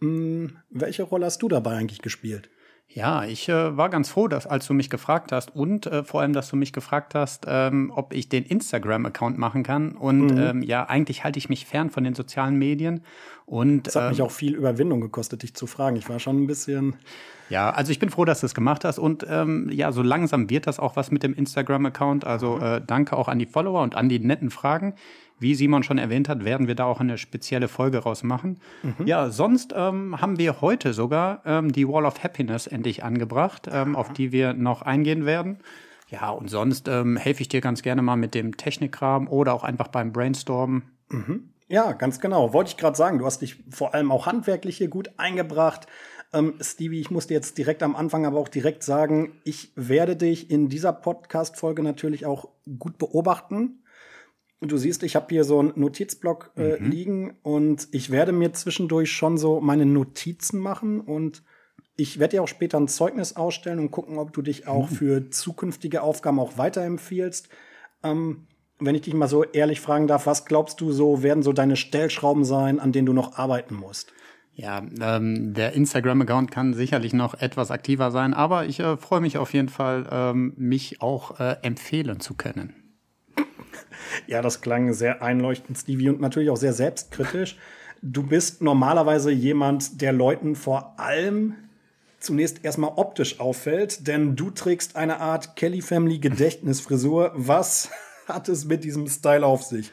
Hm, 0.00 0.56
welche 0.68 1.04
Rolle 1.04 1.26
hast 1.26 1.40
du 1.40 1.46
dabei 1.46 1.76
eigentlich 1.76 2.02
gespielt? 2.02 2.50
Ja, 2.90 3.24
ich 3.24 3.48
äh, 3.50 3.76
war 3.76 3.90
ganz 3.90 4.08
froh, 4.08 4.28
dass 4.28 4.46
als 4.46 4.66
du 4.66 4.72
mich 4.72 4.88
gefragt 4.88 5.30
hast 5.30 5.54
und 5.54 5.86
äh, 5.86 6.02
vor 6.04 6.22
allem, 6.22 6.32
dass 6.32 6.48
du 6.48 6.56
mich 6.56 6.72
gefragt 6.72 7.14
hast, 7.14 7.44
ähm, 7.46 7.92
ob 7.94 8.14
ich 8.14 8.30
den 8.30 8.44
Instagram-Account 8.44 9.36
machen 9.36 9.62
kann. 9.62 9.92
Und 9.92 10.32
mhm. 10.32 10.38
ähm, 10.38 10.62
ja, 10.62 10.84
eigentlich 10.84 11.22
halte 11.22 11.38
ich 11.38 11.50
mich 11.50 11.66
fern 11.66 11.90
von 11.90 12.02
den 12.02 12.14
sozialen 12.14 12.56
Medien. 12.56 13.02
Und 13.44 13.88
es 13.88 13.94
hat 13.94 14.04
ähm, 14.04 14.08
mich 14.10 14.22
auch 14.22 14.30
viel 14.30 14.54
Überwindung 14.54 15.02
gekostet, 15.02 15.42
dich 15.42 15.54
zu 15.54 15.66
fragen. 15.66 15.96
Ich 15.96 16.08
war 16.08 16.18
schon 16.18 16.42
ein 16.42 16.46
bisschen. 16.46 16.96
Ja, 17.50 17.70
also 17.70 17.92
ich 17.92 17.98
bin 17.98 18.08
froh, 18.08 18.24
dass 18.24 18.40
du 18.40 18.46
es 18.46 18.54
gemacht 18.54 18.86
hast. 18.86 18.98
Und 18.98 19.24
ähm, 19.28 19.68
ja, 19.70 19.92
so 19.92 20.02
langsam 20.02 20.48
wird 20.48 20.66
das 20.66 20.78
auch 20.78 20.96
was 20.96 21.10
mit 21.10 21.22
dem 21.22 21.34
Instagram-Account. 21.34 22.24
Also 22.24 22.56
mhm. 22.56 22.62
äh, 22.62 22.80
danke 22.86 23.18
auch 23.18 23.28
an 23.28 23.38
die 23.38 23.46
Follower 23.46 23.82
und 23.82 23.96
an 23.96 24.08
die 24.08 24.18
netten 24.18 24.50
Fragen. 24.50 24.94
Wie 25.40 25.54
Simon 25.54 25.82
schon 25.82 25.98
erwähnt 25.98 26.28
hat, 26.28 26.44
werden 26.44 26.66
wir 26.66 26.74
da 26.74 26.84
auch 26.84 27.00
eine 27.00 27.18
spezielle 27.18 27.68
Folge 27.68 27.98
rausmachen. 27.98 28.58
Mhm. 28.82 29.06
Ja, 29.06 29.30
sonst 29.30 29.72
ähm, 29.76 30.20
haben 30.20 30.38
wir 30.38 30.60
heute 30.60 30.92
sogar 30.92 31.42
ähm, 31.44 31.72
die 31.72 31.86
Wall 31.88 32.04
of 32.04 32.22
Happiness 32.22 32.66
endlich 32.66 33.04
angebracht, 33.04 33.68
ähm, 33.70 33.96
auf 33.96 34.12
die 34.12 34.32
wir 34.32 34.52
noch 34.52 34.82
eingehen 34.82 35.26
werden. 35.26 35.58
Ja, 36.08 36.30
und 36.30 36.48
sonst 36.48 36.88
ähm, 36.88 37.16
helfe 37.16 37.42
ich 37.42 37.48
dir 37.48 37.60
ganz 37.60 37.82
gerne 37.82 38.02
mal 38.02 38.16
mit 38.16 38.34
dem 38.34 38.56
Technikkram 38.56 39.28
oder 39.28 39.52
auch 39.52 39.62
einfach 39.62 39.88
beim 39.88 40.12
Brainstormen. 40.12 40.82
Mhm. 41.10 41.50
Ja, 41.68 41.92
ganz 41.92 42.18
genau. 42.18 42.54
Wollte 42.54 42.70
ich 42.70 42.76
gerade 42.78 42.96
sagen, 42.96 43.18
du 43.18 43.26
hast 43.26 43.42
dich 43.42 43.62
vor 43.70 43.94
allem 43.94 44.10
auch 44.10 44.26
handwerklich 44.26 44.78
hier 44.78 44.88
gut 44.88 45.10
eingebracht. 45.18 45.86
Ähm, 46.32 46.54
Stevie, 46.60 47.00
ich 47.00 47.10
muss 47.10 47.26
dir 47.26 47.34
jetzt 47.34 47.58
direkt 47.58 47.82
am 47.82 47.94
Anfang 47.94 48.24
aber 48.24 48.38
auch 48.38 48.48
direkt 48.48 48.82
sagen, 48.82 49.40
ich 49.44 49.72
werde 49.76 50.16
dich 50.16 50.50
in 50.50 50.68
dieser 50.68 50.92
Podcast-Folge 50.92 51.82
natürlich 51.82 52.24
auch 52.24 52.48
gut 52.78 52.96
beobachten. 52.98 53.82
Du 54.60 54.76
siehst, 54.76 55.02
ich 55.04 55.14
habe 55.14 55.26
hier 55.30 55.44
so 55.44 55.60
einen 55.60 55.72
Notizblock 55.76 56.50
äh, 56.56 56.80
mhm. 56.80 56.90
liegen 56.90 57.36
und 57.42 57.88
ich 57.92 58.10
werde 58.10 58.32
mir 58.32 58.52
zwischendurch 58.52 59.12
schon 59.12 59.38
so 59.38 59.60
meine 59.60 59.86
Notizen 59.86 60.58
machen 60.58 61.00
und 61.00 61.42
Ich 62.00 62.20
werde 62.20 62.36
dir 62.36 62.42
auch 62.44 62.48
später 62.48 62.78
ein 62.78 62.86
Zeugnis 62.86 63.34
ausstellen 63.34 63.80
und 63.80 63.90
gucken, 63.90 64.18
ob 64.18 64.32
du 64.32 64.40
dich 64.40 64.68
auch 64.68 64.88
für 64.88 65.30
zukünftige 65.30 66.00
Aufgaben 66.02 66.38
auch 66.38 66.56
weiterempfiehlst. 66.56 67.48
Ähm, 68.04 68.46
wenn 68.78 68.94
ich 68.94 69.02
dich 69.02 69.14
mal 69.14 69.26
so 69.26 69.42
ehrlich 69.42 69.80
fragen 69.80 70.06
darf, 70.06 70.26
was 70.26 70.44
glaubst 70.44 70.80
du 70.80 70.92
so, 70.92 71.24
werden 71.24 71.42
so 71.42 71.52
deine 71.52 71.74
Stellschrauben 71.74 72.44
sein, 72.44 72.78
an 72.78 72.92
denen 72.92 73.06
du 73.06 73.12
noch 73.12 73.36
arbeiten 73.36 73.74
musst? 73.74 74.12
Ja, 74.54 74.82
ähm, 75.00 75.54
der 75.54 75.72
Instagram-Account 75.72 76.52
kann 76.52 76.74
sicherlich 76.74 77.12
noch 77.12 77.34
etwas 77.34 77.72
aktiver 77.72 78.12
sein, 78.12 78.32
aber 78.32 78.66
ich 78.66 78.78
äh, 78.78 78.96
freue 78.96 79.20
mich 79.20 79.36
auf 79.38 79.52
jeden 79.52 79.68
Fall, 79.68 80.08
ähm, 80.10 80.52
mich 80.56 81.02
auch 81.02 81.40
äh, 81.40 81.56
empfehlen 81.62 82.20
zu 82.20 82.34
können. 82.34 82.74
Ja, 84.26 84.42
das 84.42 84.60
klang 84.60 84.92
sehr 84.92 85.22
einleuchtend, 85.22 85.78
Stevie, 85.78 86.08
und 86.08 86.20
natürlich 86.20 86.50
auch 86.50 86.56
sehr 86.56 86.72
selbstkritisch. 86.72 87.56
Du 88.02 88.22
bist 88.22 88.62
normalerweise 88.62 89.30
jemand, 89.30 90.00
der 90.00 90.12
Leuten 90.12 90.54
vor 90.54 90.98
allem 90.98 91.54
zunächst 92.20 92.64
erstmal 92.64 92.92
optisch 92.96 93.40
auffällt, 93.40 94.06
denn 94.06 94.36
du 94.36 94.50
trägst 94.50 94.96
eine 94.96 95.20
Art 95.20 95.56
Kelly 95.56 95.82
Family 95.82 96.18
Gedächtnisfrisur. 96.18 97.32
Was 97.34 97.90
hat 98.26 98.48
es 98.48 98.64
mit 98.64 98.84
diesem 98.84 99.06
Style 99.08 99.44
auf 99.46 99.62
sich? 99.62 99.90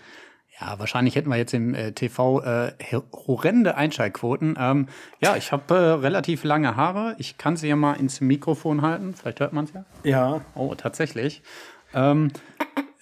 Ja, 0.59 0.79
wahrscheinlich 0.79 1.15
hätten 1.15 1.29
wir 1.29 1.35
jetzt 1.35 1.53
im 1.53 1.73
äh, 1.73 1.91
TV 1.91 2.41
äh, 2.41 2.71
horrende 3.27 3.75
Einschaltquoten. 3.75 4.55
Ähm, 4.57 4.87
ja, 5.19 5.35
ich 5.35 5.51
habe 5.51 5.75
äh, 5.75 5.77
relativ 5.77 6.45
lange 6.45 6.77
Haare. 6.77 7.15
Ich 7.19 7.37
kann 7.37 7.57
sie 7.57 7.67
ja 7.67 7.75
mal 7.75 7.93
ins 7.93 8.21
Mikrofon 8.21 8.81
halten. 8.81 9.13
Vielleicht 9.13 9.41
hört 9.41 9.51
man 9.51 9.65
es 9.65 9.73
ja. 9.73 9.85
Ja, 10.03 10.41
Oh, 10.55 10.73
tatsächlich. 10.75 11.41
Ähm, 11.93 12.31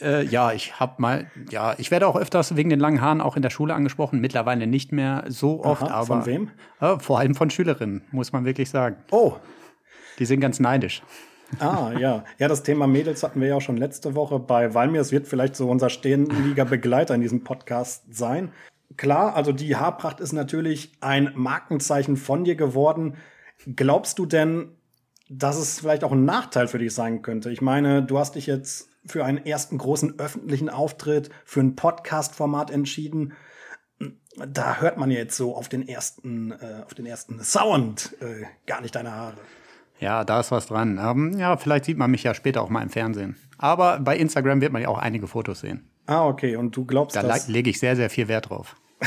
äh, 0.02 0.26
ja, 0.26 0.52
ich 0.52 0.80
habe 0.80 1.02
mal, 1.02 1.28
ja, 1.50 1.76
ich 1.78 1.92
werde 1.92 2.08
auch 2.08 2.16
öfters 2.16 2.56
wegen 2.56 2.70
den 2.70 2.80
langen 2.80 3.02
Haaren 3.02 3.22
auch 3.22 3.36
in 3.36 3.42
der 3.42 3.50
Schule 3.50 3.74
angesprochen. 3.74 4.20
Mittlerweile 4.20 4.68
nicht 4.68 4.92
mehr 4.92 5.24
so 5.28 5.64
oft, 5.64 5.84
Aha, 5.84 5.94
aber 5.94 6.06
von 6.06 6.26
wem? 6.26 6.52
Äh, 6.80 7.00
vor 7.00 7.20
allem 7.20 7.36
von 7.36 7.50
Schülerinnen, 7.50 8.04
muss 8.12 8.32
man 8.34 8.46
wirklich 8.46 8.70
sagen. 8.70 8.98
oh, 9.12 9.34
Die 10.20 10.26
sind 10.26 10.40
ganz 10.40 10.60
neidisch. 10.60 11.02
Ah, 11.60 11.92
ja. 12.00 12.24
Ja, 12.40 12.48
das 12.48 12.64
Thema 12.64 12.88
Mädels 12.88 13.22
hatten 13.24 13.40
wir 13.40 13.48
ja 13.50 13.56
auch 13.56 13.62
schon 13.62 13.78
letzte 13.78 14.16
Woche 14.16 14.40
bei 14.40 14.74
Walmir. 14.74 15.02
Es 15.02 15.12
wird 15.12 15.28
vielleicht 15.28 15.56
so 15.56 15.70
unser 15.70 15.90
stehenliger 15.90 16.66
Begleiter 16.66 17.14
in 17.14 17.22
diesem 17.22 17.44
Podcast 17.44 18.04
sein. 18.12 18.52
Klar, 18.98 19.36
also 19.36 19.52
die 19.52 19.76
Haarpracht 19.76 20.20
ist 20.20 20.34
natürlich 20.34 20.92
ein 21.02 21.32
Markenzeichen 21.36 22.18
von 22.18 22.44
dir 22.44 22.56
geworden. 22.56 23.16
Glaubst 23.76 24.20
du 24.20 24.26
denn, 24.26 24.70
dass 25.30 25.58
es 25.58 25.80
vielleicht 25.80 26.04
auch 26.04 26.12
ein 26.12 26.26
Nachteil 26.26 26.68
für 26.68 26.80
dich 26.80 26.94
sein 26.94 27.22
könnte? 27.22 27.52
Ich 27.52 27.62
meine, 27.62 28.04
du 28.04 28.18
hast 28.18 28.36
dich 28.36 28.48
jetzt 28.48 28.90
für 29.06 29.26
einen 29.26 29.46
ersten 29.46 29.78
großen 29.78 30.20
öffentlichen 30.20 30.70
Auftritt, 30.70 31.30
für 31.46 31.60
ein 31.62 31.76
Podcast-Format 31.76 32.72
entschieden. 32.72 33.34
Da 34.48 34.78
hört 34.78 34.98
man 34.98 35.12
jetzt 35.12 35.38
so 35.38 35.56
auf 35.56 35.70
den 35.70 35.88
ersten, 35.88 36.52
äh, 36.52 36.84
auf 36.86 36.94
den 36.94 37.06
ersten 37.06 37.42
Sound 37.44 38.16
äh, 38.22 38.46
gar 38.66 38.82
nicht 38.82 38.96
deine 38.96 39.12
Haare. 39.12 39.38
Ja, 40.00 40.24
da 40.24 40.40
ist 40.40 40.52
was 40.52 40.66
dran. 40.66 41.00
Ähm, 41.02 41.38
ja, 41.38 41.56
vielleicht 41.58 41.86
sieht 41.86 41.98
man 41.98 42.12
mich 42.12 42.24
ja 42.24 42.34
später 42.34 42.62
auch 42.62 42.70
mal 42.70 42.82
im 42.82 42.90
Fernsehen. 42.90 43.38
Aber 43.58 44.00
bei 44.00 44.18
Instagram 44.18 44.60
wird 44.60 44.74
man 44.74 44.82
ja 44.82 44.88
auch 44.90 44.98
einige 44.98 45.28
Fotos 45.28 45.60
sehen. 45.62 45.88
Ah, 46.08 46.26
okay. 46.28 46.56
Und 46.58 46.76
du 46.76 46.84
glaubst, 46.86 47.16
Da 47.16 47.22
dass 47.22 47.48
le- 47.48 47.54
lege 47.54 47.70
ich 47.70 47.80
sehr, 47.80 47.96
sehr 47.96 48.10
viel 48.10 48.28
Wert 48.28 48.50
drauf. 48.50 48.76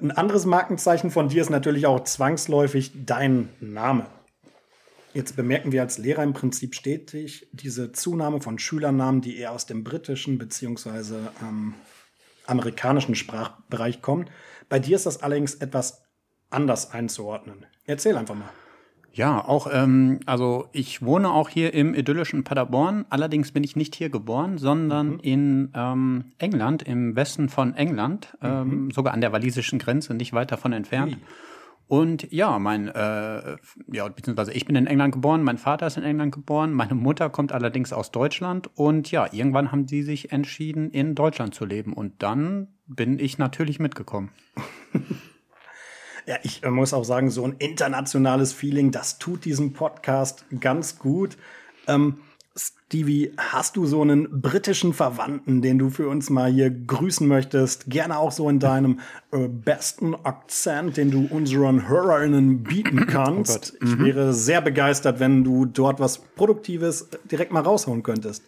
ein 0.00 0.10
anderes 0.12 0.46
Markenzeichen 0.46 1.10
von 1.10 1.28
dir 1.28 1.42
ist 1.42 1.50
natürlich 1.50 1.86
auch 1.86 2.00
zwangsläufig 2.04 2.92
dein 3.04 3.48
Name. 3.60 4.06
Jetzt 5.14 5.36
bemerken 5.36 5.72
wir 5.72 5.82
als 5.82 5.98
Lehrer 5.98 6.22
im 6.22 6.32
Prinzip 6.32 6.74
stetig 6.74 7.46
diese 7.52 7.92
Zunahme 7.92 8.40
von 8.40 8.58
Schülernamen, 8.58 9.20
die 9.20 9.36
eher 9.36 9.52
aus 9.52 9.66
dem 9.66 9.84
britischen 9.84 10.38
bzw. 10.38 11.16
Ähm, 11.42 11.74
amerikanischen 12.46 13.14
Sprachbereich 13.14 14.00
kommen. 14.00 14.30
Bei 14.68 14.78
dir 14.78 14.96
ist 14.96 15.06
das 15.06 15.22
allerdings 15.22 15.54
etwas 15.56 16.02
anders 16.50 16.92
einzuordnen. 16.92 17.66
Erzähl 17.84 18.16
einfach 18.16 18.34
mal. 18.34 18.48
Ja, 19.14 19.46
auch, 19.46 19.68
ähm, 19.70 20.20
also 20.24 20.68
ich 20.72 21.02
wohne 21.02 21.30
auch 21.30 21.50
hier 21.50 21.74
im 21.74 21.94
idyllischen 21.94 22.44
Paderborn. 22.44 23.04
Allerdings 23.10 23.52
bin 23.52 23.62
ich 23.62 23.76
nicht 23.76 23.94
hier 23.94 24.08
geboren, 24.08 24.56
sondern 24.56 25.18
in 25.18 25.70
ähm, 25.74 26.32
England, 26.38 26.82
im 26.82 27.14
Westen 27.14 27.50
von 27.50 27.74
England, 27.74 28.34
ähm, 28.40 28.90
sogar 28.90 29.12
an 29.12 29.20
der 29.20 29.32
walisischen 29.32 29.78
Grenze, 29.78 30.14
nicht 30.14 30.32
weit 30.32 30.50
davon 30.50 30.72
entfernt. 30.72 31.18
Und 31.88 32.32
ja, 32.32 32.58
mein, 32.58 32.88
äh, 32.88 33.56
ja, 33.92 34.08
beziehungsweise 34.08 34.52
ich 34.52 34.64
bin 34.64 34.76
in 34.76 34.86
England 34.86 35.12
geboren, 35.12 35.42
mein 35.42 35.58
Vater 35.58 35.86
ist 35.86 35.96
in 35.98 36.04
England 36.04 36.32
geboren, 36.32 36.72
meine 36.72 36.94
Mutter 36.94 37.28
kommt 37.28 37.52
allerdings 37.52 37.92
aus 37.92 38.10
Deutschland 38.10 38.70
und 38.74 39.10
ja, 39.10 39.30
irgendwann 39.32 39.72
haben 39.72 39.86
sie 39.86 40.02
sich 40.02 40.32
entschieden, 40.32 40.90
in 40.90 41.14
Deutschland 41.14 41.54
zu 41.54 41.66
leben 41.66 41.92
und 41.92 42.22
dann 42.22 42.68
bin 42.86 43.18
ich 43.18 43.38
natürlich 43.38 43.78
mitgekommen. 43.78 44.30
Ja, 46.24 46.36
ich 46.44 46.62
äh, 46.62 46.70
muss 46.70 46.94
auch 46.94 47.04
sagen, 47.04 47.30
so 47.30 47.44
ein 47.44 47.56
internationales 47.58 48.52
Feeling, 48.52 48.92
das 48.92 49.18
tut 49.18 49.44
diesem 49.44 49.72
Podcast 49.72 50.44
ganz 50.60 51.00
gut. 51.00 51.36
Ähm, 51.88 52.18
Stevie, 52.54 53.32
hast 53.38 53.76
du 53.76 53.86
so 53.86 54.02
einen 54.02 54.42
britischen 54.42 54.92
Verwandten, 54.92 55.62
den 55.62 55.78
du 55.78 55.88
für 55.88 56.08
uns 56.08 56.28
mal 56.28 56.52
hier 56.52 56.70
grüßen 56.70 57.26
möchtest? 57.26 57.88
Gerne 57.88 58.18
auch 58.18 58.32
so 58.32 58.48
in 58.48 58.58
deinem 58.58 59.00
äh, 59.32 59.48
besten 59.48 60.14
Akzent, 60.14 60.98
den 60.98 61.10
du 61.10 61.26
unseren 61.30 61.88
HörerInnen 61.88 62.62
bieten 62.62 63.06
kannst. 63.06 63.74
Ich 63.82 63.98
wäre 63.98 64.34
sehr 64.34 64.60
begeistert, 64.60 65.20
wenn 65.20 65.44
du 65.44 65.64
dort 65.64 66.00
was 66.00 66.18
Produktives 66.18 67.08
direkt 67.30 67.52
mal 67.52 67.62
raushauen 67.62 68.02
könntest. 68.02 68.44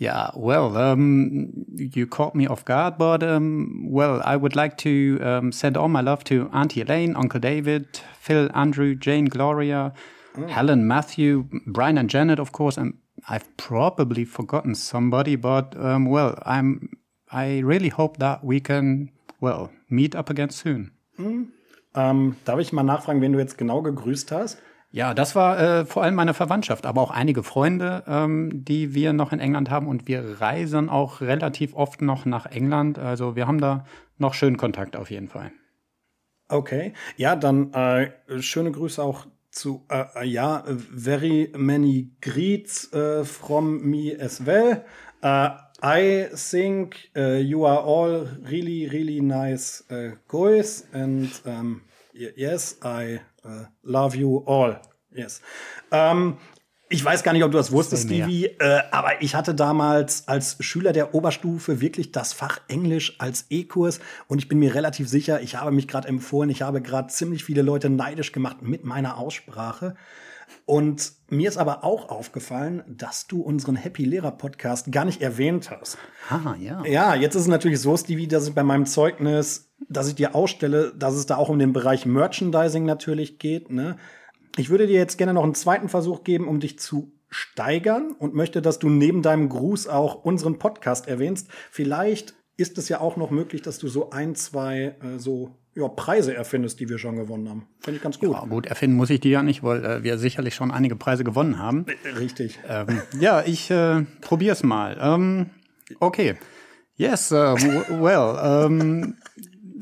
Yeah, 0.00 0.30
well, 0.36 0.76
um, 0.76 1.66
you 1.74 2.06
caught 2.06 2.36
me 2.36 2.48
off 2.48 2.64
guard, 2.64 2.98
but 2.98 3.22
um, 3.24 3.88
well, 3.90 4.22
I 4.24 4.36
would 4.36 4.54
like 4.54 4.76
to 4.78 5.18
um, 5.20 5.50
send 5.50 5.76
all 5.76 5.88
my 5.88 6.00
love 6.00 6.22
to 6.24 6.48
Auntie 6.52 6.82
Elaine, 6.82 7.16
Uncle 7.16 7.40
David, 7.40 8.00
Phil, 8.20 8.48
Andrew, 8.54 8.94
Jane, 8.94 9.24
Gloria, 9.24 9.92
Helen, 10.46 10.86
Matthew, 10.86 11.46
Brian, 11.66 11.98
and 11.98 12.08
Janet, 12.08 12.38
of 12.38 12.52
course. 12.52 12.76
And 12.76 12.94
I've 13.26 13.56
probably 13.56 14.24
forgotten 14.24 14.74
somebody, 14.74 15.36
but 15.36 15.76
um, 15.76 16.06
well, 16.10 16.36
I'm. 16.44 16.90
I 17.30 17.60
really 17.60 17.90
hope 17.90 18.18
that 18.20 18.40
we 18.42 18.58
can, 18.58 19.10
well, 19.38 19.68
meet 19.88 20.16
up 20.16 20.30
again 20.30 20.48
soon. 20.48 20.92
Ähm, 21.94 22.36
darf 22.44 22.58
ich 22.58 22.72
mal 22.72 22.82
nachfragen, 22.82 23.20
wen 23.20 23.32
du 23.32 23.38
jetzt 23.38 23.58
genau 23.58 23.82
gegrüßt 23.82 24.32
hast? 24.32 24.58
Ja, 24.90 25.12
das 25.12 25.34
war 25.34 25.58
äh, 25.60 25.84
vor 25.84 26.02
allem 26.02 26.14
meine 26.14 26.32
Verwandtschaft, 26.32 26.86
aber 26.86 27.02
auch 27.02 27.10
einige 27.10 27.42
Freunde, 27.42 28.04
ähm, 28.06 28.64
die 28.64 28.94
wir 28.94 29.12
noch 29.12 29.32
in 29.32 29.40
England 29.40 29.68
haben. 29.68 29.86
Und 29.86 30.08
wir 30.08 30.40
reisen 30.40 30.88
auch 30.88 31.20
relativ 31.20 31.74
oft 31.74 32.00
noch 32.00 32.24
nach 32.24 32.46
England. 32.46 32.98
Also 32.98 33.36
wir 33.36 33.46
haben 33.46 33.60
da 33.60 33.84
noch 34.16 34.32
schönen 34.32 34.56
Kontakt 34.56 34.96
auf 34.96 35.10
jeden 35.10 35.28
Fall. 35.28 35.52
Okay, 36.48 36.94
ja, 37.16 37.36
dann 37.36 37.74
äh, 37.74 38.10
schöne 38.40 38.72
Grüße 38.72 39.02
auch 39.02 39.26
zu, 39.50 39.84
äh, 39.88 40.04
äh, 40.14 40.24
ja, 40.26 40.64
äh, 40.66 40.74
very 40.74 41.50
many 41.56 42.10
greets 42.20 42.92
äh, 42.92 43.24
from 43.24 43.82
me 43.82 44.16
as 44.18 44.44
well. 44.44 44.84
I 45.80 46.28
think 46.34 47.10
you 47.14 47.66
are 47.66 47.82
all 47.82 48.28
really, 48.48 48.86
really 48.86 49.20
nice 49.20 49.84
guys 50.28 50.86
and 50.92 51.28
um, 51.44 51.82
yes, 52.12 52.78
I 52.84 53.20
love 53.82 54.16
you 54.16 54.44
all. 54.46 54.80
Yes. 55.12 55.40
Ähm, 55.90 56.36
ich 56.88 57.04
weiß 57.04 57.22
gar 57.22 57.32
nicht, 57.32 57.44
ob 57.44 57.50
du 57.50 57.58
das 57.58 57.72
wusstest. 57.72 58.04
Stevie, 58.04 58.46
äh, 58.46 58.80
aber 58.90 59.20
ich 59.20 59.34
hatte 59.34 59.54
damals 59.54 60.26
als 60.26 60.56
Schüler 60.60 60.92
der 60.92 61.14
Oberstufe 61.14 61.80
wirklich 61.80 62.12
das 62.12 62.32
Fach 62.32 62.60
Englisch 62.68 63.16
als 63.18 63.46
E-Kurs 63.50 64.00
und 64.26 64.38
ich 64.38 64.48
bin 64.48 64.58
mir 64.58 64.74
relativ 64.74 65.08
sicher, 65.08 65.40
ich 65.40 65.56
habe 65.56 65.70
mich 65.70 65.88
gerade 65.88 66.08
empfohlen, 66.08 66.50
ich 66.50 66.62
habe 66.62 66.80
gerade 66.80 67.08
ziemlich 67.08 67.44
viele 67.44 67.62
Leute 67.62 67.90
neidisch 67.90 68.32
gemacht 68.32 68.62
mit 68.62 68.84
meiner 68.84 69.18
Aussprache. 69.18 69.96
Und 70.64 71.12
mir 71.28 71.48
ist 71.48 71.58
aber 71.58 71.84
auch 71.84 72.08
aufgefallen, 72.08 72.82
dass 72.86 73.26
du 73.26 73.42
unseren 73.42 73.76
Happy 73.76 74.04
Lehrer 74.04 74.30
Podcast 74.30 74.90
gar 74.92 75.04
nicht 75.04 75.20
erwähnt 75.20 75.70
hast. 75.70 75.98
Ah, 76.30 76.54
ja. 76.58 76.82
Ja, 76.84 77.14
jetzt 77.14 77.34
ist 77.34 77.42
es 77.42 77.48
natürlich 77.48 77.80
so, 77.80 77.96
Stevie, 77.96 78.28
dass 78.28 78.48
ich 78.48 78.54
bei 78.54 78.62
meinem 78.62 78.86
Zeugnis, 78.86 79.70
dass 79.88 80.08
ich 80.08 80.14
dir 80.14 80.34
ausstelle, 80.34 80.92
dass 80.94 81.14
es 81.14 81.26
da 81.26 81.36
auch 81.36 81.48
um 81.48 81.58
den 81.58 81.72
Bereich 81.72 82.06
Merchandising 82.06 82.84
natürlich 82.84 83.38
geht. 83.38 83.70
Ne? 83.70 83.96
Ich 84.56 84.70
würde 84.70 84.86
dir 84.86 84.96
jetzt 84.96 85.18
gerne 85.18 85.34
noch 85.34 85.44
einen 85.44 85.54
zweiten 85.54 85.88
Versuch 85.88 86.24
geben, 86.24 86.48
um 86.48 86.60
dich 86.60 86.78
zu 86.78 87.12
steigern 87.30 88.12
und 88.18 88.34
möchte, 88.34 88.62
dass 88.62 88.78
du 88.78 88.88
neben 88.88 89.22
deinem 89.22 89.48
Gruß 89.48 89.88
auch 89.88 90.24
unseren 90.24 90.58
Podcast 90.58 91.08
erwähnst. 91.08 91.48
Vielleicht 91.70 92.34
ist 92.56 92.78
es 92.78 92.88
ja 92.88 93.00
auch 93.00 93.16
noch 93.16 93.30
möglich, 93.30 93.62
dass 93.62 93.78
du 93.78 93.88
so 93.88 94.10
ein, 94.10 94.34
zwei 94.34 94.96
äh, 95.02 95.18
so 95.18 95.56
ja, 95.74 95.86
Preise 95.88 96.34
erfindest, 96.34 96.80
die 96.80 96.88
wir 96.88 96.98
schon 96.98 97.16
gewonnen 97.16 97.48
haben. 97.48 97.66
Finde 97.80 97.98
ich 97.98 98.02
ganz 98.02 98.18
gut. 98.18 98.32
Ja, 98.32 98.44
gut, 98.44 98.66
erfinden 98.66 98.96
muss 98.96 99.10
ich 99.10 99.20
die 99.20 99.30
ja 99.30 99.42
nicht, 99.42 99.62
weil 99.62 99.84
äh, 99.84 100.02
wir 100.02 100.18
sicherlich 100.18 100.54
schon 100.54 100.70
einige 100.70 100.96
Preise 100.96 101.22
gewonnen 101.22 101.58
haben. 101.58 101.86
Richtig. 102.18 102.58
Ähm, 102.68 103.00
ja, 103.20 103.42
ich 103.46 103.70
äh, 103.70 104.04
probier's 104.20 104.64
mal. 104.64 104.98
Ähm, 105.00 105.50
okay. 106.00 106.34
Yes, 106.96 107.30
uh, 107.30 107.54
well, 107.88 108.66
um, 108.66 109.14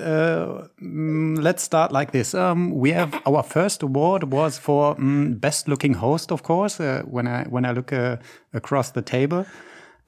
uh, 0.01 0.69
mm, 0.83 1.43
let's 1.43 1.63
start 1.63 1.93
like 1.93 2.13
this. 2.13 2.35
Um, 2.35 2.73
we 2.73 2.93
have 2.93 3.21
our 3.27 3.43
first 3.43 3.83
award 3.83 4.25
was 4.25 4.59
for 4.59 4.97
mm, 4.97 5.41
best 5.41 5.69
looking 5.69 5.95
host, 5.95 6.33
of 6.33 6.43
course. 6.43 6.81
Uh, 6.81 7.03
when 7.07 7.27
I 7.27 7.45
when 7.45 7.65
I 7.65 7.73
look 7.73 7.93
uh, 7.93 8.17
across 8.53 8.91
the 8.93 9.03
table, 9.03 9.47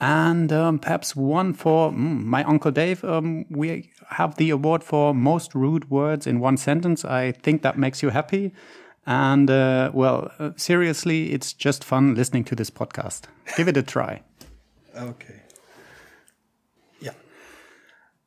And 0.00 0.52
um, 0.52 0.78
perhaps 0.78 1.16
one 1.16 1.54
for 1.54 1.90
mm, 1.90 2.24
my 2.24 2.44
Uncle 2.44 2.70
Dave. 2.70 3.04
Um, 3.04 3.46
we 3.50 3.90
have 4.10 4.36
the 4.36 4.50
award 4.50 4.84
for 4.84 5.14
most 5.14 5.54
rude 5.54 5.90
words 5.90 6.26
in 6.26 6.40
one 6.40 6.56
sentence. 6.56 7.04
I 7.04 7.32
think 7.32 7.62
that 7.62 7.76
makes 7.76 8.02
you 8.02 8.10
happy. 8.10 8.52
And 9.06 9.50
uh, 9.50 9.90
well, 9.92 10.30
uh, 10.38 10.50
seriously, 10.56 11.32
it's 11.32 11.52
just 11.52 11.82
fun 11.84 12.14
listening 12.14 12.44
to 12.44 12.54
this 12.54 12.70
podcast. 12.70 13.22
Give 13.56 13.68
it 13.68 13.76
a 13.76 13.82
try. 13.82 14.22
Okay. 14.96 15.42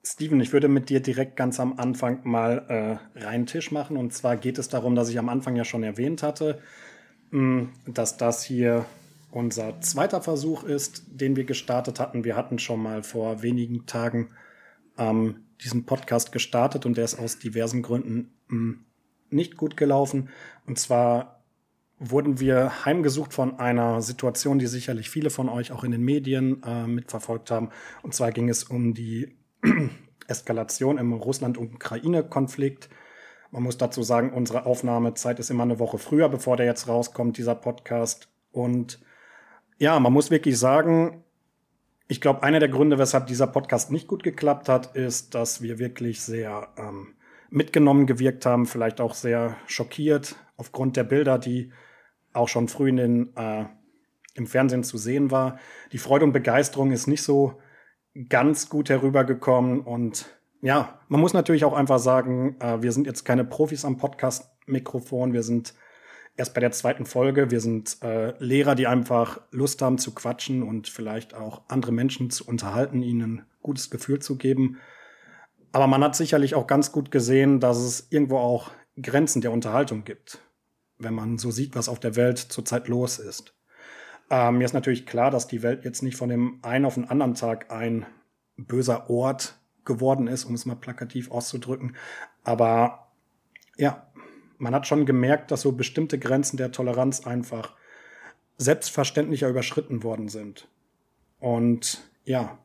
Steven, 0.03 0.39
ich 0.41 0.51
würde 0.51 0.67
mit 0.67 0.89
dir 0.89 0.99
direkt 0.99 1.35
ganz 1.37 1.59
am 1.59 1.77
Anfang 1.77 2.21
mal 2.23 2.99
äh, 3.15 3.19
reinen 3.19 3.45
Tisch 3.45 3.71
machen. 3.71 3.97
Und 3.97 4.13
zwar 4.13 4.35
geht 4.35 4.57
es 4.57 4.67
darum, 4.67 4.95
dass 4.95 5.09
ich 5.09 5.19
am 5.19 5.29
Anfang 5.29 5.55
ja 5.55 5.63
schon 5.63 5.83
erwähnt 5.83 6.23
hatte, 6.23 6.59
mh, 7.29 7.69
dass 7.85 8.17
das 8.17 8.43
hier 8.43 8.85
unser 9.29 9.79
zweiter 9.81 10.21
Versuch 10.21 10.63
ist, 10.63 11.03
den 11.07 11.35
wir 11.35 11.43
gestartet 11.43 11.99
hatten. 11.99 12.23
Wir 12.23 12.35
hatten 12.35 12.57
schon 12.57 12.81
mal 12.81 13.03
vor 13.03 13.43
wenigen 13.43 13.85
Tagen 13.85 14.29
ähm, 14.97 15.45
diesen 15.63 15.85
Podcast 15.85 16.31
gestartet 16.31 16.85
und 16.85 16.97
der 16.97 17.05
ist 17.05 17.19
aus 17.19 17.37
diversen 17.37 17.83
Gründen 17.83 18.33
mh, 18.47 18.57
hm, 18.57 18.85
nicht 19.29 19.55
gut 19.55 19.77
gelaufen. 19.77 20.29
Und 20.65 20.79
zwar 20.79 21.43
wurden 21.99 22.39
wir 22.39 22.85
heimgesucht 22.85 23.33
von 23.33 23.59
einer 23.59 24.01
Situation, 24.01 24.57
die 24.57 24.65
sicherlich 24.65 25.11
viele 25.11 25.29
von 25.29 25.47
euch 25.47 25.71
auch 25.71 25.83
in 25.83 25.91
den 25.91 26.01
Medien 26.01 26.63
äh, 26.63 26.87
mitverfolgt 26.87 27.51
haben. 27.51 27.69
Und 28.01 28.15
zwar 28.15 28.31
ging 28.31 28.49
es 28.49 28.63
um 28.63 28.95
die 28.95 29.37
Eskalation 30.27 30.97
im 30.97 31.13
Russland-Ukraine-Konflikt. 31.13 32.89
Man 33.51 33.63
muss 33.63 33.77
dazu 33.77 34.01
sagen, 34.01 34.31
unsere 34.31 34.65
Aufnahmezeit 34.65 35.39
ist 35.39 35.49
immer 35.49 35.63
eine 35.63 35.79
Woche 35.79 35.97
früher, 35.97 36.29
bevor 36.29 36.57
der 36.57 36.65
jetzt 36.65 36.87
rauskommt, 36.87 37.37
dieser 37.37 37.55
Podcast. 37.55 38.29
Und 38.51 38.99
ja, 39.77 39.99
man 39.99 40.13
muss 40.13 40.31
wirklich 40.31 40.57
sagen, 40.57 41.23
ich 42.07 42.21
glaube, 42.21 42.43
einer 42.43 42.59
der 42.59 42.69
Gründe, 42.69 42.97
weshalb 42.97 43.27
dieser 43.27 43.47
Podcast 43.47 43.91
nicht 43.91 44.07
gut 44.07 44.23
geklappt 44.23 44.69
hat, 44.69 44.95
ist, 44.95 45.35
dass 45.35 45.61
wir 45.61 45.79
wirklich 45.79 46.21
sehr 46.21 46.69
ähm, 46.77 47.15
mitgenommen 47.49 48.05
gewirkt 48.05 48.45
haben, 48.45 48.65
vielleicht 48.65 49.01
auch 49.01 49.13
sehr 49.13 49.57
schockiert 49.67 50.35
aufgrund 50.57 50.97
der 50.97 51.03
Bilder, 51.03 51.37
die 51.37 51.71
auch 52.33 52.47
schon 52.47 52.67
früh 52.67 52.89
in 52.89 52.97
den, 52.97 53.35
äh, 53.35 53.65
im 54.35 54.47
Fernsehen 54.47 54.83
zu 54.83 54.97
sehen 54.97 55.31
war. 55.31 55.59
Die 55.91 55.97
Freude 55.97 56.25
und 56.25 56.31
Begeisterung 56.31 56.91
ist 56.91 57.07
nicht 57.07 57.23
so 57.23 57.61
ganz 58.29 58.69
gut 58.69 58.89
herübergekommen 58.89 59.81
und 59.81 60.25
ja, 60.61 60.99
man 61.07 61.19
muss 61.19 61.33
natürlich 61.33 61.65
auch 61.65 61.73
einfach 61.73 61.99
sagen, 61.99 62.55
äh, 62.59 62.81
wir 62.81 62.91
sind 62.91 63.07
jetzt 63.07 63.23
keine 63.25 63.43
Profis 63.43 63.83
am 63.83 63.97
Podcast-Mikrofon, 63.97 65.33
wir 65.33 65.43
sind 65.43 65.73
erst 66.37 66.53
bei 66.53 66.61
der 66.61 66.71
zweiten 66.71 67.05
Folge. 67.05 67.51
Wir 67.51 67.61
sind 67.61 67.97
äh, 68.01 68.33
Lehrer, 68.43 68.75
die 68.75 68.87
einfach 68.87 69.41
Lust 69.51 69.81
haben 69.81 69.97
zu 69.97 70.13
quatschen 70.13 70.63
und 70.63 70.87
vielleicht 70.87 71.33
auch 71.33 71.61
andere 71.67 71.91
Menschen 71.91 72.29
zu 72.29 72.47
unterhalten, 72.47 73.01
ihnen 73.01 73.21
ein 73.21 73.45
gutes 73.61 73.89
Gefühl 73.89 74.19
zu 74.19 74.37
geben. 74.37 74.79
Aber 75.71 75.87
man 75.87 76.03
hat 76.03 76.15
sicherlich 76.15 76.55
auch 76.55 76.67
ganz 76.67 76.91
gut 76.91 77.11
gesehen, 77.11 77.59
dass 77.59 77.77
es 77.77 78.07
irgendwo 78.09 78.37
auch 78.37 78.71
Grenzen 79.01 79.41
der 79.41 79.51
Unterhaltung 79.51 80.03
gibt, 80.03 80.39
wenn 80.97 81.13
man 81.13 81.37
so 81.37 81.51
sieht, 81.51 81.75
was 81.75 81.89
auf 81.89 81.99
der 81.99 82.15
Welt 82.15 82.37
zurzeit 82.37 82.87
los 82.87 83.19
ist. 83.19 83.53
Ähm, 84.31 84.59
mir 84.59 84.65
ist 84.65 84.73
natürlich 84.73 85.05
klar, 85.05 85.29
dass 85.29 85.47
die 85.47 85.61
Welt 85.61 85.83
jetzt 85.83 86.01
nicht 86.01 86.15
von 86.15 86.29
dem 86.29 86.59
einen 86.61 86.85
auf 86.85 86.95
den 86.95 87.09
anderen 87.09 87.35
Tag 87.35 87.69
ein 87.69 88.05
böser 88.55 89.09
Ort 89.09 89.59
geworden 89.83 90.27
ist, 90.27 90.45
um 90.45 90.55
es 90.55 90.65
mal 90.65 90.75
plakativ 90.75 91.29
auszudrücken. 91.31 91.97
Aber 92.45 93.11
ja, 93.77 94.07
man 94.57 94.73
hat 94.73 94.87
schon 94.87 95.05
gemerkt, 95.05 95.51
dass 95.51 95.61
so 95.61 95.73
bestimmte 95.73 96.17
Grenzen 96.17 96.55
der 96.55 96.71
Toleranz 96.71 97.27
einfach 97.27 97.73
selbstverständlicher 98.57 99.49
überschritten 99.49 100.01
worden 100.01 100.29
sind. 100.29 100.69
Und 101.39 102.01
ja, 102.23 102.57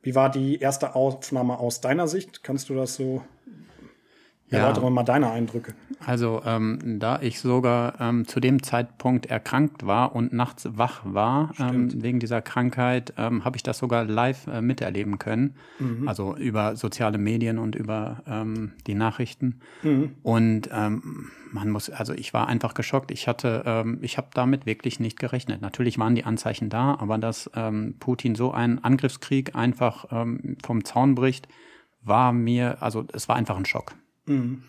wie 0.00 0.14
war 0.14 0.30
die 0.30 0.60
erste 0.60 0.94
Aufnahme 0.94 1.58
aus 1.58 1.82
deiner 1.82 2.08
Sicht? 2.08 2.42
Kannst 2.42 2.70
du 2.70 2.74
das 2.74 2.94
so 2.94 3.22
ja. 4.50 4.60
Erläutere 4.60 4.90
mal 4.92 5.02
deine 5.02 5.30
Eindrücke. 5.30 5.74
Also, 6.04 6.40
ähm, 6.44 6.98
da 7.00 7.20
ich 7.20 7.40
sogar 7.40 8.00
ähm, 8.00 8.28
zu 8.28 8.38
dem 8.38 8.62
Zeitpunkt 8.62 9.26
erkrankt 9.26 9.86
war 9.86 10.14
und 10.14 10.32
nachts 10.32 10.68
wach 10.70 11.00
war, 11.04 11.52
ähm, 11.58 11.90
wegen 12.02 12.20
dieser 12.20 12.42
Krankheit, 12.42 13.12
ähm, 13.16 13.44
habe 13.44 13.56
ich 13.56 13.64
das 13.64 13.78
sogar 13.78 14.04
live 14.04 14.46
äh, 14.46 14.60
miterleben 14.60 15.18
können. 15.18 15.56
Mhm. 15.80 16.06
Also 16.06 16.36
über 16.36 16.76
soziale 16.76 17.18
Medien 17.18 17.58
und 17.58 17.74
über 17.74 18.22
ähm, 18.28 18.72
die 18.86 18.94
Nachrichten. 18.94 19.60
Mhm. 19.82 20.12
Und 20.22 20.68
ähm, 20.72 21.30
man 21.50 21.70
muss, 21.70 21.90
also 21.90 22.12
ich 22.12 22.32
war 22.32 22.46
einfach 22.46 22.74
geschockt. 22.74 23.10
Ich 23.10 23.26
hatte, 23.26 23.64
ähm, 23.66 23.98
ich 24.02 24.16
habe 24.16 24.28
damit 24.32 24.64
wirklich 24.64 25.00
nicht 25.00 25.18
gerechnet. 25.18 25.60
Natürlich 25.60 25.98
waren 25.98 26.14
die 26.14 26.24
Anzeichen 26.24 26.70
da, 26.70 26.96
aber 27.00 27.18
dass 27.18 27.50
ähm, 27.56 27.96
Putin 27.98 28.36
so 28.36 28.52
einen 28.52 28.78
Angriffskrieg 28.78 29.56
einfach 29.56 30.06
ähm, 30.12 30.56
vom 30.64 30.84
Zaun 30.84 31.16
bricht, 31.16 31.48
war 32.02 32.32
mir, 32.32 32.80
also 32.80 33.04
es 33.12 33.28
war 33.28 33.34
einfach 33.34 33.56
ein 33.56 33.64
Schock. 33.64 33.94
Mhm. 34.26 34.62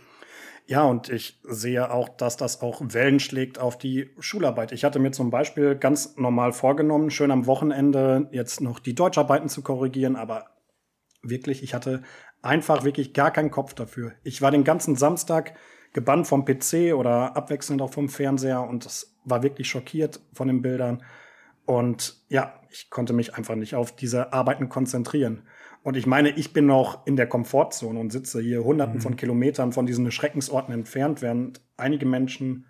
Ja, 0.66 0.84
und 0.84 1.08
ich 1.08 1.40
sehe 1.44 1.92
auch, 1.92 2.10
dass 2.10 2.36
das 2.36 2.62
auch 2.62 2.82
Wellen 2.82 3.22
schlägt 3.22 3.58
auf 3.58 3.78
die 3.78 4.10
Schularbeit. 4.20 4.74
Ich 4.74 4.84
hatte 4.84 5.00
mir 5.00 5.12
zum 5.12 5.30
Beispiel 5.30 5.76
ganz 5.76 6.18
normal 6.18 6.52
vorgenommen, 6.52 7.10
schön 7.10 7.32
am 7.32 7.46
Wochenende 7.46 8.28
jetzt 8.34 8.60
noch 8.60 8.80
die 8.80 8.94
Deutscharbeiten 8.94 9.48
zu 9.48 9.62
korrigieren, 9.62 10.18
aber 10.18 10.48
wirklich, 11.22 11.64
ich 11.64 11.74
hatte 11.74 12.04
einfach 12.42 12.84
wirklich 12.84 13.14
gar 13.14 13.32
keinen 13.32 13.50
Kopf 13.50 13.74
dafür. 13.76 14.12
Ich 14.24 14.42
war 14.42 14.52
den 14.52 14.66
ganzen 14.66 14.98
Samstag 14.98 15.54
gebannt 15.94 16.28
vom 16.28 16.44
PC 16.44 16.94
oder 16.94 17.38
abwechselnd 17.38 17.82
auch 17.82 17.94
vom 17.94 18.10
Fernseher 18.10 18.62
und 18.62 18.84
das 18.86 19.16
war 19.24 19.44
wirklich 19.44 19.70
schockiert 19.70 20.20
von 20.34 20.50
den 20.50 20.62
Bildern. 20.62 21.02
Und 21.66 22.22
ja, 22.28 22.62
ich 22.70 22.90
konnte 22.90 23.14
mich 23.14 23.36
einfach 23.36 23.56
nicht 23.56 23.76
auf 23.76 23.96
diese 23.96 24.34
Arbeiten 24.34 24.68
konzentrieren. 24.68 25.44
Und 25.84 25.96
ich 25.96 26.06
meine, 26.06 26.30
ich 26.30 26.54
bin 26.54 26.66
noch 26.66 27.06
in 27.06 27.16
der 27.16 27.28
Komfortzone 27.28 28.00
und 28.00 28.12
sitze 28.12 28.42
hier 28.42 28.64
hunderten 28.64 28.96
mhm. 28.96 29.02
von 29.02 29.16
Kilometern 29.16 29.72
von 29.72 29.86
diesen 29.86 30.12
Schreckensorten 30.12 30.74
entfernt, 30.74 31.22
während 31.22 31.62
einige 31.78 32.06
Menschen, 32.06 32.66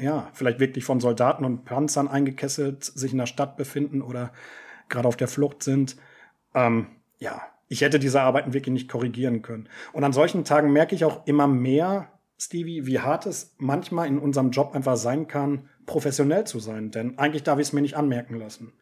ja, 0.00 0.28
vielleicht 0.32 0.60
wirklich 0.60 0.84
von 0.84 1.00
Soldaten 1.00 1.44
und 1.44 1.64
Panzern 1.64 2.08
eingekesselt 2.08 2.84
sich 2.84 3.12
in 3.12 3.18
der 3.18 3.26
Stadt 3.26 3.56
befinden 3.56 4.02
oder 4.02 4.32
gerade 4.88 5.08
auf 5.08 5.16
der 5.16 5.28
Flucht 5.28 5.62
sind. 5.62 5.96
Ähm, 6.54 6.88
ja, 7.18 7.42
ich 7.68 7.80
hätte 7.80 7.98
diese 7.98 8.20
Arbeiten 8.20 8.52
wirklich 8.52 8.72
nicht 8.72 8.90
korrigieren 8.90 9.42
können. 9.42 9.68
Und 9.92 10.04
an 10.04 10.12
solchen 10.12 10.44
Tagen 10.44 10.72
merke 10.72 10.94
ich 10.94 11.04
auch 11.04 11.26
immer 11.26 11.46
mehr, 11.46 12.08
Stevie, 12.38 12.86
wie 12.86 13.00
hart 13.00 13.26
es 13.26 13.54
manchmal 13.58 14.08
in 14.08 14.18
unserem 14.18 14.50
Job 14.50 14.74
einfach 14.74 14.96
sein 14.96 15.26
kann, 15.26 15.68
professionell 15.86 16.46
zu 16.46 16.58
sein. 16.58 16.90
Denn 16.90 17.18
eigentlich 17.18 17.42
darf 17.42 17.58
ich 17.58 17.68
es 17.68 17.72
mir 17.72 17.80
nicht 17.80 17.96
anmerken 17.96 18.36
lassen. 18.36 18.74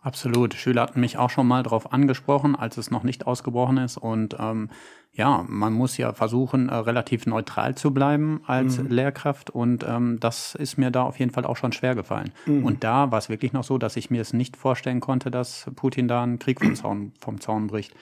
Absolut. 0.00 0.54
Schüler 0.54 0.82
hatten 0.82 1.00
mich 1.00 1.18
auch 1.18 1.30
schon 1.30 1.46
mal 1.46 1.62
darauf 1.62 1.92
angesprochen, 1.92 2.54
als 2.54 2.76
es 2.76 2.90
noch 2.90 3.02
nicht 3.02 3.26
ausgebrochen 3.26 3.78
ist. 3.78 3.96
Und 3.96 4.36
ähm, 4.38 4.70
ja, 5.12 5.44
man 5.48 5.72
muss 5.72 5.96
ja 5.96 6.12
versuchen, 6.12 6.68
äh, 6.68 6.74
relativ 6.74 7.26
neutral 7.26 7.74
zu 7.74 7.92
bleiben 7.92 8.40
als 8.46 8.78
mhm. 8.78 8.90
Lehrkraft. 8.90 9.50
Und 9.50 9.84
ähm, 9.86 10.18
das 10.20 10.54
ist 10.54 10.78
mir 10.78 10.92
da 10.92 11.02
auf 11.02 11.18
jeden 11.18 11.32
Fall 11.32 11.44
auch 11.44 11.56
schon 11.56 11.72
schwer 11.72 11.96
gefallen. 11.96 12.30
Mhm. 12.46 12.64
Und 12.64 12.84
da 12.84 13.10
war 13.10 13.18
es 13.18 13.28
wirklich 13.28 13.52
noch 13.52 13.64
so, 13.64 13.76
dass 13.76 13.96
ich 13.96 14.08
mir 14.08 14.20
es 14.20 14.32
nicht 14.32 14.56
vorstellen 14.56 15.00
konnte, 15.00 15.32
dass 15.32 15.68
Putin 15.74 16.06
da 16.06 16.22
einen 16.22 16.38
Krieg 16.38 16.60
vom 16.60 16.76
Zaun, 16.76 17.12
vom 17.18 17.40
Zaun 17.40 17.66
bricht. 17.66 17.94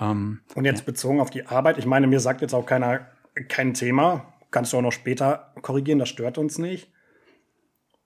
Ähm, 0.00 0.40
Und 0.56 0.64
jetzt 0.64 0.80
ja. 0.80 0.86
bezogen 0.86 1.20
auf 1.20 1.30
die 1.30 1.46
Arbeit, 1.46 1.78
ich 1.78 1.86
meine, 1.86 2.08
mir 2.08 2.20
sagt 2.20 2.40
jetzt 2.40 2.54
auch 2.54 2.66
keiner 2.66 3.06
kein 3.48 3.74
Thema. 3.74 4.26
Kannst 4.50 4.72
du 4.72 4.76
auch 4.76 4.82
noch 4.82 4.92
später 4.92 5.52
korrigieren, 5.62 5.98
das 5.98 6.08
stört 6.08 6.36
uns 6.36 6.58
nicht. 6.58 6.90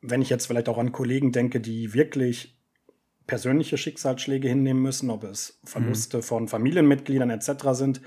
Wenn 0.02 0.22
ich 0.22 0.28
jetzt 0.28 0.46
vielleicht 0.46 0.68
auch 0.68 0.78
an 0.78 0.92
Kollegen 0.92 1.32
denke, 1.32 1.60
die 1.60 1.94
wirklich 1.94 2.55
persönliche 3.26 3.76
Schicksalsschläge 3.76 4.48
hinnehmen 4.48 4.82
müssen, 4.82 5.10
ob 5.10 5.24
es 5.24 5.58
Verluste 5.64 6.18
mhm. 6.18 6.22
von 6.22 6.48
Familienmitgliedern 6.48 7.30
etc. 7.30 7.50
sind. 7.72 8.00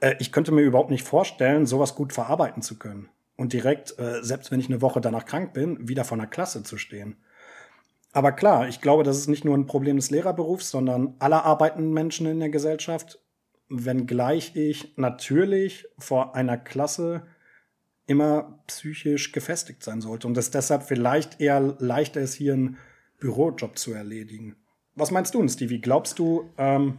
Äh, 0.00 0.14
ich 0.18 0.32
könnte 0.32 0.52
mir 0.52 0.62
überhaupt 0.62 0.90
nicht 0.90 1.06
vorstellen, 1.06 1.66
sowas 1.66 1.94
gut 1.94 2.12
verarbeiten 2.12 2.62
zu 2.62 2.78
können 2.78 3.08
und 3.36 3.52
direkt, 3.52 3.98
äh, 3.98 4.22
selbst 4.22 4.50
wenn 4.50 4.60
ich 4.60 4.68
eine 4.68 4.82
Woche 4.82 5.00
danach 5.00 5.24
krank 5.24 5.52
bin, 5.52 5.88
wieder 5.88 6.04
von 6.04 6.18
der 6.18 6.28
Klasse 6.28 6.62
zu 6.62 6.78
stehen. 6.78 7.16
Aber 8.12 8.32
klar, 8.32 8.68
ich 8.68 8.80
glaube, 8.80 9.04
das 9.04 9.16
ist 9.16 9.28
nicht 9.28 9.44
nur 9.44 9.56
ein 9.56 9.66
Problem 9.66 9.96
des 9.96 10.10
Lehrerberufs, 10.10 10.70
sondern 10.70 11.14
aller 11.18 11.44
arbeitenden 11.44 11.92
Menschen 11.92 12.26
in 12.26 12.40
der 12.40 12.50
Gesellschaft, 12.50 13.18
wenngleich 13.68 14.54
ich 14.54 14.96
natürlich 14.96 15.86
vor 15.98 16.36
einer 16.36 16.58
Klasse 16.58 17.26
immer 18.06 18.62
psychisch 18.66 19.32
gefestigt 19.32 19.82
sein 19.82 20.00
sollte 20.02 20.26
und 20.26 20.36
es 20.36 20.50
deshalb 20.50 20.82
vielleicht 20.82 21.40
eher 21.40 21.60
leichter 21.78 22.20
ist, 22.20 22.34
hier 22.34 22.52
einen 22.52 22.76
Bürojob 23.18 23.78
zu 23.78 23.92
erledigen. 23.92 24.56
Was 24.94 25.10
meinst 25.10 25.34
du, 25.34 25.46
Stevie? 25.48 25.80
Glaubst 25.80 26.18
du, 26.18 26.50
ähm, 26.58 26.98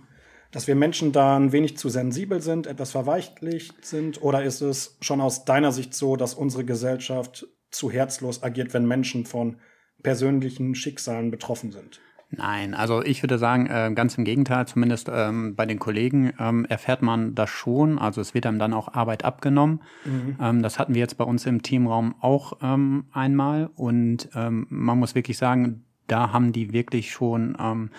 dass 0.52 0.68
wir 0.68 0.76
Menschen 0.76 1.12
da 1.12 1.36
ein 1.38 1.52
wenig 1.52 1.78
zu 1.78 1.90
sensibel 1.90 2.42
sind, 2.42 2.68
etwas 2.68 2.92
verweichlicht 2.92 3.86
sind? 3.86 4.22
Oder 4.22 4.44
ist 4.44 4.62
es 4.62 4.98
schon 5.02 5.22
aus 5.22 5.46
deiner 5.46 5.72
Sicht 5.72 5.94
so, 5.94 6.16
dass 6.16 6.34
unsere 6.34 6.66
Gesellschaft 6.66 7.48
zu 7.72 7.92
herzlos 7.92 8.44
agiert, 8.44 8.74
wenn 8.74 8.88
Menschen 8.88 9.26
von 9.26 9.58
persönlichen 10.02 10.76
Schicksalen 10.76 11.32
betroffen 11.32 11.72
sind? 11.72 12.02
Nein, 12.36 12.74
also 12.74 13.04
ich 13.04 13.22
würde 13.22 13.38
sagen, 13.38 13.68
äh, 13.68 13.92
ganz 13.94 14.18
im 14.18 14.26
Gegenteil, 14.26 14.68
zumindest 14.68 15.08
ähm, 15.12 15.56
bei 15.56 15.68
den 15.68 15.78
Kollegen 15.78 16.34
ähm, 16.40 16.66
erfährt 16.66 17.04
man 17.04 17.36
das 17.36 17.52
schon. 17.52 18.00
Also 18.00 18.22
es 18.22 18.34
wird 18.34 18.48
einem 18.48 18.58
dann 18.58 18.74
auch 18.74 18.92
Arbeit 18.92 19.24
abgenommen. 19.24 19.82
Mhm. 20.04 20.38
Ähm, 20.42 20.64
das 20.64 20.80
hatten 20.80 20.96
wir 20.96 21.02
jetzt 21.02 21.18
bei 21.18 21.26
uns 21.26 21.46
im 21.46 21.62
Teamraum 21.62 22.16
auch 22.22 22.60
einmal. 22.60 23.70
Und 23.76 24.30
man 24.34 25.00
muss 25.00 25.16
wirklich 25.16 25.38
sagen, 25.38 25.86
da 26.14 26.32
haben 26.32 26.52
die 26.52 26.72
wirklich 26.74 27.12
schon, 27.12 27.58
ähm, 27.60 27.90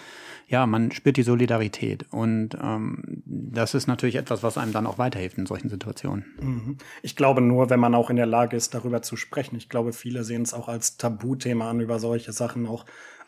ja, 0.47 0.67
man 0.67 0.93
spürt 0.93 1.17
die 1.17 1.25
Solidarität. 1.25 2.07
Und 2.13 2.51
ähm, 2.63 3.25
das 3.27 3.75
ist 3.75 3.89
natürlich 3.89 4.15
etwas, 4.15 4.45
was 4.45 4.57
einem 4.57 4.73
dann 4.73 4.87
auch 4.87 4.99
weiterhilft 4.99 5.37
in 5.37 5.47
solchen 5.47 5.69
Situationen. 5.69 6.25
Mhm. 6.41 6.79
Ich 7.03 7.17
glaube 7.17 7.41
nur, 7.41 7.71
wenn 7.71 7.81
man 7.81 7.97
auch 7.97 8.11
in 8.11 8.17
der 8.17 8.27
Lage 8.27 8.57
ist, 8.57 8.73
darüber 8.73 9.03
zu 9.03 9.17
sprechen. 9.17 9.57
Ich 9.57 9.69
glaube, 9.69 9.93
viele 9.93 10.23
sehen 10.23 10.43
es 10.43 10.55
auch 10.55 10.69
als 10.69 10.97
Tabuthema 10.97 11.69
an, 11.69 11.81
über 11.81 11.99
solche 11.99 12.33
Sachen 12.33 12.69
auch 12.69 12.87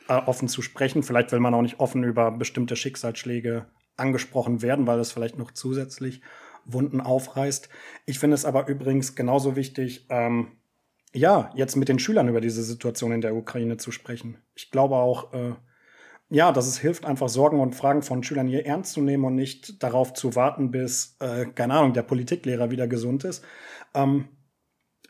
äh, 0.09 0.15
offen 0.15 0.47
zu 0.47 0.63
sprechen. 0.63 1.03
Vielleicht 1.03 1.33
will 1.33 1.41
man 1.41 1.53
auch 1.53 1.63
nicht 1.63 1.81
offen 1.81 2.05
über 2.05 2.31
bestimmte 2.31 2.77
Schicksalsschläge 2.77 3.67
angesprochen 3.97 4.63
werden, 4.63 4.87
weil 4.87 5.01
es 5.01 5.11
vielleicht 5.11 5.37
noch 5.37 5.51
zusätzlich 5.51 6.21
Wunden 6.65 7.01
aufreißt. 7.01 7.69
Ich 8.05 8.21
finde 8.21 8.37
es 8.37 8.45
aber 8.45 8.69
übrigens 8.69 9.17
genauso 9.17 9.57
wichtig, 9.57 10.07
ähm, 10.11 10.53
ja, 11.17 11.51
jetzt 11.55 11.77
mit 11.77 11.89
den 11.89 11.99
Schülern 11.99 12.29
über 12.29 12.41
diese 12.41 12.63
Situation 12.63 13.11
in 13.13 13.23
der 13.23 13.35
Ukraine 13.35 13.79
zu 13.79 13.91
sprechen. 13.91 14.37
Ich 14.55 14.71
glaube 14.71 14.97
auch, 14.97 15.33
äh, 15.33 15.55
ja, 16.29 16.53
dass 16.53 16.67
es 16.67 16.79
hilft, 16.79 17.07
einfach 17.07 17.29
Sorgen 17.29 17.61
und 17.61 17.75
Fragen 17.75 18.03
von 18.03 18.23
Schülern 18.23 18.49
hier 18.49 18.67
ernst 18.67 18.93
zu 18.93 19.01
nehmen 19.01 19.25
und 19.25 19.35
nicht 19.35 19.83
darauf 19.83 20.13
zu 20.13 20.35
warten, 20.35 20.71
bis, 20.71 21.17
äh, 21.21 21.47
keine 21.47 21.75
Ahnung, 21.75 21.95
der 21.95 22.03
Politiklehrer 22.03 22.71
wieder 22.71 22.87
gesund 22.87 23.25
ist. 23.25 23.45
Ähm, 23.95 24.29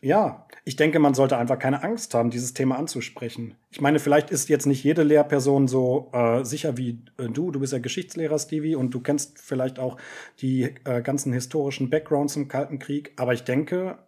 ja, 0.02 0.46
ich 0.64 0.76
denke, 0.76 0.98
man 0.98 1.14
sollte 1.14 1.38
einfach 1.38 1.58
keine 1.58 1.82
Angst 1.82 2.14
haben, 2.14 2.30
dieses 2.30 2.54
Thema 2.54 2.76
anzusprechen. 2.76 3.56
Ich 3.70 3.80
meine, 3.80 3.98
vielleicht 3.98 4.30
ist 4.30 4.48
jetzt 4.48 4.66
nicht 4.66 4.84
jede 4.84 5.02
Lehrperson 5.02 5.66
so 5.66 6.10
äh, 6.12 6.44
sicher 6.44 6.76
wie 6.76 7.02
äh, 7.18 7.28
du. 7.28 7.50
Du 7.50 7.60
bist 7.60 7.72
ja 7.72 7.80
Geschichtslehrer, 7.80 8.38
Stevie, 8.38 8.76
und 8.76 8.92
du 8.92 9.00
kennst 9.00 9.40
vielleicht 9.40 9.78
auch 9.78 9.96
die 10.40 10.74
äh, 10.84 11.02
ganzen 11.02 11.32
historischen 11.32 11.90
Backgrounds 11.90 12.36
im 12.36 12.46
Kalten 12.46 12.78
Krieg. 12.78 13.14
Aber 13.16 13.32
ich 13.32 13.42
denke, 13.42 13.98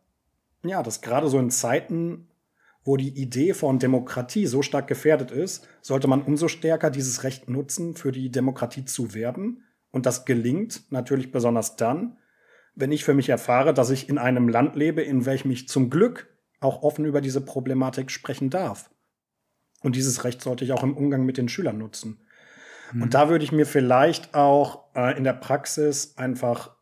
ja, 0.62 0.82
dass 0.82 1.00
gerade 1.00 1.28
so 1.28 1.38
in 1.38 1.50
Zeiten, 1.50 2.28
wo 2.84 2.96
die 2.96 3.20
Idee 3.20 3.54
von 3.54 3.78
Demokratie 3.78 4.46
so 4.46 4.62
stark 4.62 4.86
gefährdet 4.86 5.30
ist, 5.30 5.68
sollte 5.82 6.08
man 6.08 6.22
umso 6.22 6.48
stärker 6.48 6.90
dieses 6.90 7.22
Recht 7.22 7.48
nutzen, 7.48 7.94
für 7.94 8.12
die 8.12 8.30
Demokratie 8.30 8.84
zu 8.84 9.14
werben. 9.14 9.64
Und 9.90 10.06
das 10.06 10.24
gelingt 10.24 10.90
natürlich 10.90 11.30
besonders 11.32 11.76
dann, 11.76 12.18
wenn 12.74 12.92
ich 12.92 13.04
für 13.04 13.14
mich 13.14 13.28
erfahre, 13.28 13.74
dass 13.74 13.90
ich 13.90 14.08
in 14.08 14.18
einem 14.18 14.48
Land 14.48 14.76
lebe, 14.76 15.02
in 15.02 15.26
welchem 15.26 15.50
ich 15.50 15.68
zum 15.68 15.90
Glück 15.90 16.28
auch 16.60 16.82
offen 16.82 17.04
über 17.04 17.20
diese 17.20 17.40
Problematik 17.40 18.10
sprechen 18.10 18.50
darf. 18.50 18.90
Und 19.82 19.96
dieses 19.96 20.24
Recht 20.24 20.42
sollte 20.42 20.64
ich 20.64 20.72
auch 20.72 20.82
im 20.82 20.96
Umgang 20.96 21.24
mit 21.24 21.36
den 21.36 21.48
Schülern 21.48 21.78
nutzen. 21.78 22.20
Mhm. 22.92 23.02
Und 23.02 23.14
da 23.14 23.28
würde 23.28 23.44
ich 23.44 23.52
mir 23.52 23.66
vielleicht 23.66 24.34
auch 24.34 24.94
äh, 24.94 25.16
in 25.16 25.24
der 25.24 25.34
Praxis 25.34 26.16
einfach, 26.16 26.76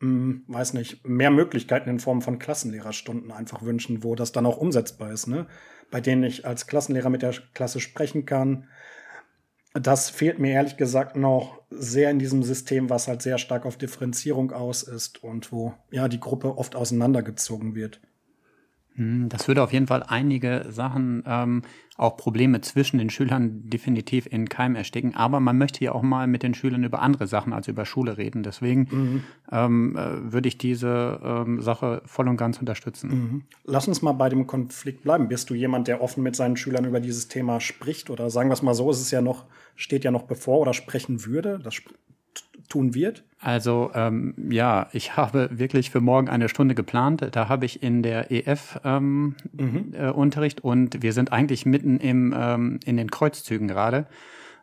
hm, 0.00 0.44
weiß 0.48 0.74
nicht, 0.74 1.06
mehr 1.06 1.30
Möglichkeiten 1.30 1.88
in 1.88 1.98
Form 1.98 2.22
von 2.22 2.38
Klassenlehrerstunden 2.38 3.30
einfach 3.32 3.62
wünschen, 3.62 4.02
wo 4.02 4.14
das 4.14 4.32
dann 4.32 4.46
auch 4.46 4.58
umsetzbar 4.58 5.12
ist, 5.12 5.26
ne? 5.26 5.46
Bei 5.90 6.00
denen 6.00 6.24
ich 6.24 6.46
als 6.46 6.66
Klassenlehrer 6.66 7.10
mit 7.10 7.22
der 7.22 7.34
Klasse 7.52 7.80
sprechen 7.80 8.26
kann, 8.26 8.68
das 9.74 10.08
fehlt 10.08 10.38
mir 10.38 10.52
ehrlich 10.52 10.76
gesagt 10.76 11.16
noch 11.16 11.60
sehr 11.70 12.10
in 12.10 12.20
diesem 12.20 12.42
System, 12.44 12.90
was 12.90 13.08
halt 13.08 13.22
sehr 13.22 13.38
stark 13.38 13.66
auf 13.66 13.76
Differenzierung 13.76 14.52
aus 14.52 14.84
ist 14.84 15.22
und 15.24 15.50
wo 15.50 15.74
ja 15.90 16.06
die 16.08 16.20
Gruppe 16.20 16.56
oft 16.56 16.76
auseinandergezogen 16.76 17.74
wird. 17.74 18.00
Hm, 18.96 19.28
das 19.28 19.48
würde 19.48 19.62
auf 19.62 19.72
jeden 19.72 19.86
Fall 19.86 20.04
einige 20.04 20.66
Sachen, 20.68 21.24
ähm, 21.26 21.62
auch 21.96 22.16
Probleme 22.16 22.60
zwischen 22.60 22.98
den 22.98 23.10
Schülern 23.10 23.68
definitiv 23.68 24.26
in 24.26 24.48
Keim 24.48 24.74
ersticken. 24.74 25.14
Aber 25.14 25.40
man 25.40 25.58
möchte 25.58 25.84
ja 25.84 25.92
auch 25.92 26.02
mal 26.02 26.26
mit 26.26 26.42
den 26.42 26.54
Schülern 26.54 26.82
über 26.82 27.02
andere 27.02 27.26
Sachen 27.26 27.52
als 27.52 27.68
über 27.68 27.86
Schule 27.86 28.16
reden. 28.18 28.42
Deswegen 28.42 28.88
mhm. 28.90 29.24
ähm, 29.52 29.96
äh, 29.96 30.32
würde 30.32 30.48
ich 30.48 30.58
diese 30.58 31.20
ähm, 31.22 31.60
Sache 31.60 32.02
voll 32.06 32.28
und 32.28 32.36
ganz 32.36 32.58
unterstützen. 32.58 33.10
Mhm. 33.10 33.42
Lass 33.64 33.86
uns 33.86 34.02
mal 34.02 34.12
bei 34.12 34.28
dem 34.28 34.46
Konflikt 34.46 35.02
bleiben. 35.02 35.28
Bist 35.28 35.50
du 35.50 35.54
jemand, 35.54 35.86
der 35.88 36.02
offen 36.02 36.22
mit 36.22 36.34
seinen 36.36 36.56
Schülern 36.56 36.84
über 36.84 37.00
dieses 37.00 37.28
Thema 37.28 37.60
spricht? 37.60 38.10
Oder 38.10 38.30
sagen 38.30 38.48
wir 38.48 38.54
es 38.54 38.62
mal 38.62 38.74
so, 38.74 38.90
ist 38.90 39.00
es 39.00 39.10
ja 39.10 39.20
noch, 39.20 39.44
steht 39.76 40.04
ja 40.04 40.10
noch 40.10 40.24
bevor 40.24 40.60
oder 40.60 40.74
sprechen 40.74 41.24
würde? 41.24 41.60
Das 41.62 41.74
tun 42.68 42.94
wird? 42.94 43.24
Also 43.44 43.90
ähm, 43.94 44.32
ja, 44.48 44.88
ich 44.92 45.18
habe 45.18 45.50
wirklich 45.52 45.90
für 45.90 46.00
morgen 46.00 46.30
eine 46.30 46.48
Stunde 46.48 46.74
geplant. 46.74 47.28
Da 47.32 47.46
habe 47.50 47.66
ich 47.66 47.82
in 47.82 48.02
der 48.02 48.30
EF 48.30 48.80
ähm, 48.84 49.36
mhm. 49.52 49.92
äh, 49.92 50.08
Unterricht 50.08 50.64
und 50.64 51.02
wir 51.02 51.12
sind 51.12 51.30
eigentlich 51.30 51.66
mitten 51.66 51.98
im, 51.98 52.34
ähm, 52.34 52.80
in 52.86 52.96
den 52.96 53.10
Kreuzzügen 53.10 53.68
gerade. 53.68 54.06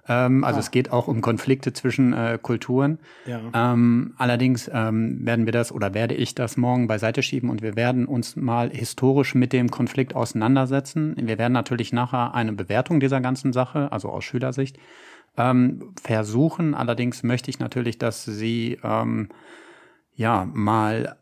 Ähm, 0.08 0.44
also 0.44 0.58
ah. 0.58 0.62
es 0.62 0.72
geht 0.72 0.92
auch 0.92 1.08
um 1.08 1.22
Konflikte 1.22 1.74
zwischen 1.74 2.14
äh, 2.14 2.40
Kulturen. 2.42 2.98
Ja. 3.28 3.42
Ähm, 3.54 4.16
allerdings 4.18 4.68
ähm, 4.74 5.24
werden 5.28 5.46
wir 5.46 5.54
das 5.54 5.72
oder 5.72 5.94
werde 5.94 6.16
ich 6.16 6.34
das 6.34 6.58
morgen 6.58 6.88
beiseite 6.88 7.22
schieben 7.22 7.52
und 7.52 7.62
wir 7.62 7.76
werden 7.76 8.08
uns 8.08 8.36
mal 8.36 8.72
historisch 8.72 9.36
mit 9.36 9.54
dem 9.54 9.70
Konflikt 9.70 10.16
auseinandersetzen. 10.16 11.16
Wir 11.20 11.38
werden 11.38 11.54
natürlich 11.54 11.94
nachher 11.94 12.34
eine 12.34 12.54
Bewertung 12.54 13.00
dieser 13.00 13.22
ganzen 13.22 13.54
Sache, 13.54 13.92
also 13.92 14.10
aus 14.10 14.24
Schülersicht, 14.24 14.80
ähm, 15.38 15.94
versuchen. 16.02 16.74
Allerdings 16.74 17.24
möchte 17.24 17.50
ich 17.50 17.60
natürlich, 17.60 17.98
dass 17.98 18.26
sie 18.26 18.80
ähm, 18.84 19.30
ja 20.14 20.46
mal 20.46 21.18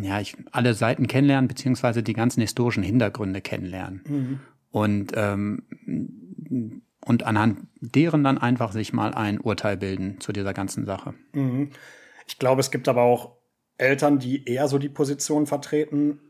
ja 0.00 0.20
ich, 0.20 0.36
alle 0.52 0.74
Seiten 0.74 1.06
kennenlernen 1.06 1.48
beziehungsweise 1.48 2.02
die 2.02 2.12
ganzen 2.12 2.40
historischen 2.40 2.82
Hintergründe 2.82 3.40
kennenlernen 3.40 4.04
mhm. 4.06 4.40
und 4.70 5.12
ähm, 5.16 5.62
und 7.06 7.22
anhand 7.22 7.60
deren 7.80 8.24
dann 8.24 8.38
einfach 8.38 8.72
sich 8.72 8.92
mal 8.92 9.14
ein 9.14 9.40
Urteil 9.40 9.76
bilden 9.76 10.20
zu 10.20 10.32
dieser 10.32 10.52
ganzen 10.52 10.84
Sache. 10.84 11.14
Mhm. 11.32 11.70
Ich 12.26 12.38
glaube, 12.38 12.60
es 12.60 12.70
gibt 12.70 12.88
aber 12.88 13.02
auch 13.02 13.36
Eltern, 13.78 14.18
die 14.18 14.44
eher 14.44 14.68
so 14.68 14.78
die 14.78 14.88
Position 14.88 15.46
vertreten, 15.46 16.20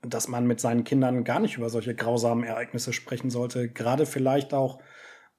dass 0.00 0.28
man 0.28 0.46
mit 0.46 0.60
seinen 0.60 0.84
Kindern 0.84 1.24
gar 1.24 1.40
nicht 1.40 1.56
über 1.56 1.68
solche 1.68 1.94
grausamen 1.94 2.44
Ereignisse 2.44 2.92
sprechen 2.92 3.30
sollte. 3.30 3.68
Gerade 3.68 4.06
vielleicht 4.06 4.54
auch 4.54 4.80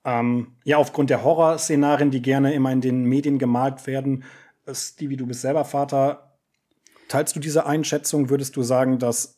ähm, 0.05 0.55
ja, 0.63 0.77
aufgrund 0.77 1.09
der 1.09 1.23
Horrorszenarien, 1.23 2.11
die 2.11 2.21
gerne 2.21 2.53
immer 2.53 2.71
in 2.71 2.81
den 2.81 3.05
Medien 3.05 3.39
gemalt 3.39 3.87
werden. 3.87 4.23
Stevie, 4.71 5.17
du 5.17 5.25
bist 5.25 5.41
selber 5.41 5.65
Vater. 5.65 6.37
Teilst 7.07 7.35
du 7.35 7.39
diese 7.39 7.65
Einschätzung? 7.65 8.29
Würdest 8.29 8.55
du 8.55 8.63
sagen, 8.63 8.99
dass 8.99 9.35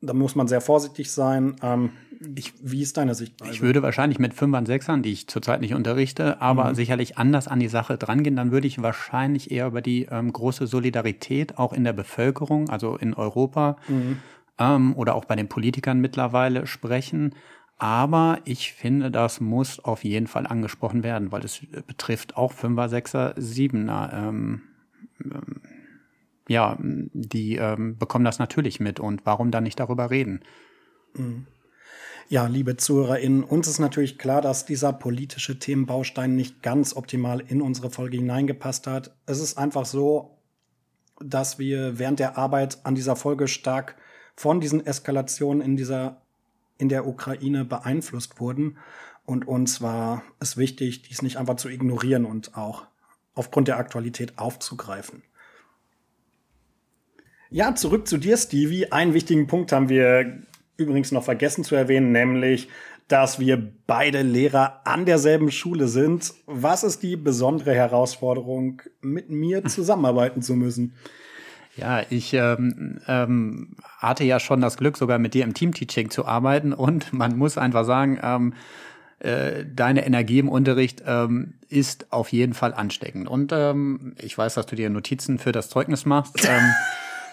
da 0.00 0.12
muss 0.12 0.34
man 0.34 0.46
sehr 0.46 0.60
vorsichtig 0.60 1.10
sein? 1.10 1.56
Ähm, 1.62 1.90
ich, 2.34 2.52
wie 2.62 2.82
ist 2.82 2.96
deine 2.96 3.14
Sichtweise? 3.14 3.52
Ich 3.52 3.62
würde 3.62 3.82
wahrscheinlich 3.82 4.18
mit 4.18 4.34
Fünfern, 4.34 4.66
Sechsern, 4.66 5.02
die 5.02 5.12
ich 5.12 5.26
zurzeit 5.26 5.60
nicht 5.60 5.74
unterrichte, 5.74 6.40
aber 6.40 6.70
mhm. 6.70 6.74
sicherlich 6.74 7.18
anders 7.18 7.48
an 7.48 7.60
die 7.60 7.68
Sache 7.68 7.96
drangehen. 7.96 8.36
Dann 8.36 8.52
würde 8.52 8.66
ich 8.66 8.82
wahrscheinlich 8.82 9.50
eher 9.50 9.66
über 9.66 9.82
die 9.82 10.06
ähm, 10.10 10.32
große 10.32 10.66
Solidarität 10.66 11.58
auch 11.58 11.72
in 11.72 11.84
der 11.84 11.92
Bevölkerung, 11.92 12.68
also 12.68 12.96
in 12.96 13.14
Europa 13.14 13.76
mhm. 13.88 14.18
ähm, 14.58 14.94
oder 14.96 15.14
auch 15.14 15.24
bei 15.24 15.36
den 15.36 15.48
Politikern 15.48 16.00
mittlerweile 16.00 16.66
sprechen. 16.66 17.34
Aber 17.78 18.40
ich 18.44 18.72
finde, 18.72 19.10
das 19.10 19.40
muss 19.40 19.80
auf 19.80 20.02
jeden 20.02 20.26
Fall 20.26 20.46
angesprochen 20.46 21.02
werden, 21.02 21.30
weil 21.30 21.44
es 21.44 21.60
betrifft 21.86 22.36
auch 22.36 22.52
Fünfer, 22.52 22.88
Sechser, 22.88 23.34
Siebener. 23.36 24.10
Ähm, 24.14 24.62
ähm, 25.22 25.60
ja, 26.48 26.78
die 26.80 27.56
ähm, 27.56 27.98
bekommen 27.98 28.24
das 28.24 28.38
natürlich 28.38 28.80
mit 28.80 29.00
und 29.00 29.26
warum 29.26 29.50
dann 29.50 29.64
nicht 29.64 29.78
darüber 29.80 30.10
reden? 30.10 30.40
Mhm. 31.14 31.46
Ja, 32.28 32.46
liebe 32.46 32.76
ZuhörerInnen, 32.76 33.44
uns 33.44 33.68
ist 33.68 33.78
natürlich 33.78 34.18
klar, 34.18 34.40
dass 34.42 34.66
dieser 34.66 34.92
politische 34.92 35.60
Themenbaustein 35.60 36.34
nicht 36.34 36.60
ganz 36.60 36.96
optimal 36.96 37.40
in 37.40 37.62
unsere 37.62 37.90
Folge 37.90 38.16
hineingepasst 38.16 38.88
hat. 38.88 39.16
Es 39.26 39.40
ist 39.40 39.58
einfach 39.58 39.86
so, 39.86 40.38
dass 41.20 41.58
wir 41.58 41.98
während 41.98 42.18
der 42.18 42.36
Arbeit 42.36 42.78
an 42.84 42.96
dieser 42.96 43.14
Folge 43.14 43.46
stark 43.46 43.96
von 44.34 44.60
diesen 44.60 44.84
Eskalationen 44.84 45.62
in 45.62 45.76
dieser 45.76 46.25
in 46.78 46.88
der 46.88 47.06
Ukraine 47.06 47.64
beeinflusst 47.64 48.40
wurden. 48.40 48.78
Und 49.24 49.48
uns 49.48 49.80
war 49.80 50.22
es 50.38 50.56
wichtig, 50.56 51.02
dies 51.02 51.22
nicht 51.22 51.36
einfach 51.36 51.56
zu 51.56 51.68
ignorieren 51.68 52.24
und 52.24 52.56
auch 52.56 52.86
aufgrund 53.34 53.68
der 53.68 53.78
Aktualität 53.78 54.38
aufzugreifen. 54.38 55.22
Ja, 57.50 57.74
zurück 57.74 58.08
zu 58.08 58.18
dir, 58.18 58.36
Stevie. 58.36 58.90
Einen 58.92 59.14
wichtigen 59.14 59.46
Punkt 59.46 59.72
haben 59.72 59.88
wir 59.88 60.42
übrigens 60.76 61.12
noch 61.12 61.24
vergessen 61.24 61.64
zu 61.64 61.74
erwähnen, 61.74 62.12
nämlich, 62.12 62.68
dass 63.08 63.38
wir 63.38 63.72
beide 63.86 64.22
Lehrer 64.22 64.80
an 64.84 65.06
derselben 65.06 65.50
Schule 65.50 65.86
sind. 65.86 66.34
Was 66.46 66.82
ist 66.82 67.02
die 67.02 67.16
besondere 67.16 67.74
Herausforderung, 67.74 68.82
mit 69.00 69.30
mir 69.30 69.64
zusammenarbeiten 69.66 70.42
zu 70.42 70.54
müssen? 70.54 70.94
Ja, 71.76 72.02
ich 72.08 72.32
ähm, 72.32 73.00
ähm, 73.06 73.76
hatte 73.98 74.24
ja 74.24 74.40
schon 74.40 74.60
das 74.60 74.78
Glück, 74.78 74.96
sogar 74.96 75.18
mit 75.18 75.34
dir 75.34 75.44
im 75.44 75.52
Teamteaching 75.52 76.10
zu 76.10 76.26
arbeiten 76.26 76.72
und 76.72 77.12
man 77.12 77.36
muss 77.36 77.58
einfach 77.58 77.84
sagen, 77.84 78.18
ähm, 78.22 78.54
äh, 79.18 79.64
deine 79.64 80.06
Energie 80.06 80.38
im 80.38 80.48
Unterricht 80.48 81.02
ähm, 81.06 81.54
ist 81.68 82.12
auf 82.12 82.32
jeden 82.32 82.54
Fall 82.54 82.74
ansteckend. 82.74 83.28
Und 83.28 83.52
ähm, 83.52 84.14
ich 84.20 84.36
weiß, 84.36 84.54
dass 84.54 84.66
du 84.66 84.76
dir 84.76 84.90
Notizen 84.90 85.38
für 85.38 85.52
das 85.52 85.68
Zeugnis 85.68 86.06
machst. 86.06 86.48
Ähm, 86.56 86.72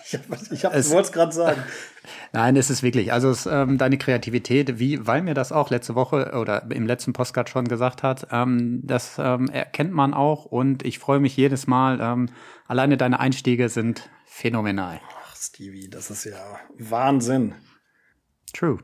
ich 0.05 0.19
ich 0.51 0.63
wollte 0.63 0.99
es 0.99 1.11
gerade 1.11 1.31
sagen. 1.31 1.63
Nein, 2.33 2.55
es 2.57 2.69
ist 2.69 2.83
wirklich, 2.83 3.13
also 3.13 3.29
es, 3.29 3.45
ähm, 3.45 3.77
deine 3.77 3.97
Kreativität, 3.97 4.77
wie, 4.77 5.07
weil 5.07 5.21
mir 5.21 5.33
das 5.33 5.51
auch 5.51 5.69
letzte 5.69 5.95
Woche 5.95 6.33
oder 6.39 6.69
im 6.69 6.85
letzten 6.85 7.13
Postcard 7.13 7.49
schon 7.49 7.67
gesagt 7.67 8.03
hat, 8.03 8.27
ähm, 8.31 8.81
das 8.83 9.15
ähm, 9.17 9.49
erkennt 9.49 9.93
man 9.93 10.13
auch 10.13 10.45
und 10.45 10.85
ich 10.85 10.99
freue 10.99 11.19
mich 11.19 11.37
jedes 11.37 11.67
Mal. 11.67 11.99
Ähm, 12.01 12.29
alleine 12.67 12.97
deine 12.97 13.19
Einstiege 13.19 13.69
sind 13.69 14.09
phänomenal. 14.33 14.99
Ach, 15.07 15.35
Stevie, 15.35 15.89
das 15.89 16.09
ist 16.09 16.25
ja 16.25 16.59
Wahnsinn. 16.77 17.53
True. 18.51 18.79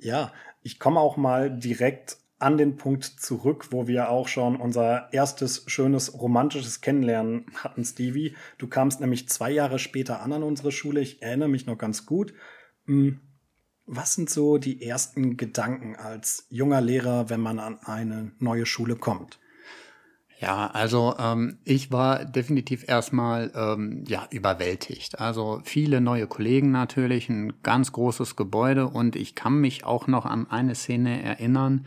Ja, 0.00 0.32
ich 0.62 0.78
komme 0.78 1.00
auch 1.00 1.16
mal 1.16 1.50
direkt 1.50 2.18
an 2.38 2.58
den 2.58 2.76
Punkt 2.76 3.04
zurück, 3.04 3.68
wo 3.70 3.88
wir 3.88 4.10
auch 4.10 4.28
schon 4.28 4.56
unser 4.56 5.12
erstes 5.12 5.64
schönes 5.66 6.14
romantisches 6.14 6.82
Kennenlernen 6.82 7.46
hatten, 7.56 7.84
Stevie. 7.84 8.36
Du 8.58 8.68
kamst 8.68 9.00
nämlich 9.00 9.28
zwei 9.28 9.50
Jahre 9.50 9.78
später 9.78 10.20
an 10.20 10.32
an 10.32 10.42
unsere 10.42 10.70
Schule. 10.70 11.00
Ich 11.00 11.22
erinnere 11.22 11.48
mich 11.48 11.66
noch 11.66 11.78
ganz 11.78 12.06
gut. 12.06 12.34
Hm, 12.84 13.20
was 13.86 14.14
sind 14.14 14.28
so 14.28 14.58
die 14.58 14.82
ersten 14.82 15.38
Gedanken 15.38 15.96
als 15.96 16.46
junger 16.50 16.82
Lehrer, 16.82 17.30
wenn 17.30 17.40
man 17.40 17.58
an 17.58 17.80
eine 17.82 18.32
neue 18.38 18.66
Schule 18.66 18.96
kommt? 18.96 19.40
Ja, 20.40 20.68
also 20.68 21.16
ähm, 21.18 21.58
ich 21.64 21.90
war 21.90 22.24
definitiv 22.24 22.88
erstmal 22.88 23.50
ähm, 23.56 24.04
ja 24.06 24.26
überwältigt. 24.30 25.18
Also 25.18 25.60
viele 25.64 26.00
neue 26.00 26.28
Kollegen 26.28 26.70
natürlich, 26.70 27.28
ein 27.28 27.54
ganz 27.62 27.90
großes 27.90 28.36
Gebäude 28.36 28.86
und 28.86 29.16
ich 29.16 29.34
kann 29.34 29.60
mich 29.60 29.84
auch 29.84 30.06
noch 30.06 30.26
an 30.26 30.48
eine 30.48 30.76
Szene 30.76 31.22
erinnern, 31.22 31.86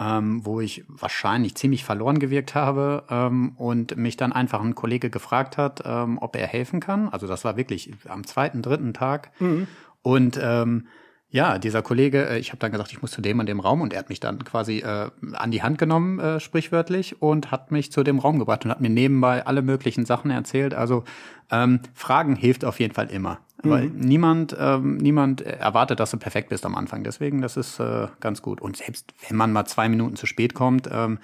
ähm, 0.00 0.44
wo 0.46 0.60
ich 0.60 0.84
wahrscheinlich 0.88 1.54
ziemlich 1.54 1.84
verloren 1.84 2.18
gewirkt 2.18 2.54
habe 2.54 3.04
ähm, 3.10 3.52
und 3.56 3.94
mich 3.98 4.16
dann 4.16 4.32
einfach 4.32 4.62
ein 4.62 4.74
Kollege 4.74 5.10
gefragt 5.10 5.58
hat, 5.58 5.82
ähm, 5.84 6.16
ob 6.18 6.34
er 6.34 6.46
helfen 6.46 6.80
kann. 6.80 7.10
Also 7.10 7.26
das 7.26 7.44
war 7.44 7.58
wirklich 7.58 7.92
am 8.08 8.26
zweiten, 8.26 8.62
dritten 8.62 8.94
Tag. 8.94 9.32
Mhm. 9.38 9.66
Und 10.00 10.40
ähm, 10.42 10.86
ja, 11.32 11.58
dieser 11.58 11.80
Kollege, 11.80 12.28
äh, 12.28 12.38
ich 12.38 12.50
habe 12.50 12.58
dann 12.58 12.72
gesagt, 12.72 12.92
ich 12.92 13.00
muss 13.00 13.10
zu 13.10 13.22
dem 13.22 13.38
und 13.38 13.46
dem 13.46 13.58
Raum 13.58 13.80
und 13.80 13.94
er 13.94 13.98
hat 14.00 14.10
mich 14.10 14.20
dann 14.20 14.44
quasi 14.44 14.78
äh, 14.80 15.10
an 15.32 15.50
die 15.50 15.62
Hand 15.62 15.78
genommen, 15.78 16.20
äh, 16.20 16.40
sprichwörtlich, 16.40 17.22
und 17.22 17.50
hat 17.50 17.70
mich 17.70 17.90
zu 17.90 18.02
dem 18.02 18.18
Raum 18.18 18.38
gebracht 18.38 18.64
und 18.64 18.70
hat 18.70 18.82
mir 18.82 18.90
nebenbei 18.90 19.46
alle 19.46 19.62
möglichen 19.62 20.04
Sachen 20.04 20.30
erzählt. 20.30 20.74
Also 20.74 21.04
ähm, 21.50 21.80
Fragen 21.94 22.36
hilft 22.36 22.66
auf 22.66 22.78
jeden 22.80 22.92
Fall 22.92 23.10
immer. 23.10 23.40
Mhm. 23.62 23.70
Weil 23.70 23.86
niemand, 23.86 24.54
ähm, 24.60 24.98
niemand 24.98 25.40
erwartet, 25.40 26.00
dass 26.00 26.10
du 26.10 26.18
perfekt 26.18 26.50
bist 26.50 26.66
am 26.66 26.74
Anfang. 26.74 27.02
Deswegen, 27.02 27.40
das 27.40 27.56
ist 27.56 27.80
äh, 27.80 28.08
ganz 28.20 28.42
gut. 28.42 28.60
Und 28.60 28.76
selbst 28.76 29.14
wenn 29.26 29.36
man 29.36 29.52
mal 29.52 29.64
zwei 29.64 29.88
Minuten 29.88 30.16
zu 30.16 30.26
spät 30.26 30.52
kommt, 30.52 30.88
ähm, 30.92 31.18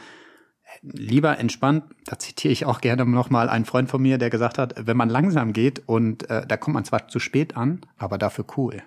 lieber 0.81 1.39
entspannt, 1.39 1.85
da 2.07 2.19
zitiere 2.19 2.53
ich 2.53 2.65
auch 2.65 2.81
gerne 2.81 3.05
nochmal 3.05 3.51
einen 3.51 3.67
Freund 3.67 3.91
von 3.91 4.01
mir, 4.01 4.17
der 4.17 4.31
gesagt 4.31 4.57
hat, 4.57 4.75
wenn 4.87 4.97
man 4.97 5.11
langsam 5.11 5.53
geht 5.53 5.83
und 5.87 6.31
äh, 6.31 6.47
da 6.47 6.57
kommt 6.57 6.75
man 6.75 6.85
zwar 6.85 7.09
zu 7.09 7.19
spät 7.19 7.57
an, 7.57 7.81
aber 7.99 8.17
dafür 8.17 8.47
cool. 8.57 8.83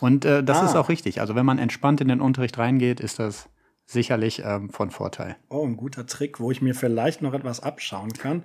Und 0.00 0.24
äh, 0.24 0.42
das 0.42 0.58
ah. 0.58 0.66
ist 0.66 0.76
auch 0.76 0.88
richtig. 0.88 1.20
Also 1.20 1.34
wenn 1.34 1.46
man 1.46 1.58
entspannt 1.58 2.00
in 2.00 2.08
den 2.08 2.20
Unterricht 2.20 2.58
reingeht, 2.58 3.00
ist 3.00 3.18
das 3.18 3.48
sicherlich 3.86 4.42
ähm, 4.44 4.70
von 4.70 4.90
Vorteil. 4.90 5.36
Oh, 5.48 5.64
ein 5.64 5.76
guter 5.76 6.06
Trick, 6.06 6.40
wo 6.40 6.50
ich 6.50 6.60
mir 6.60 6.74
vielleicht 6.74 7.22
noch 7.22 7.34
etwas 7.34 7.60
abschauen 7.60 8.12
kann. 8.12 8.44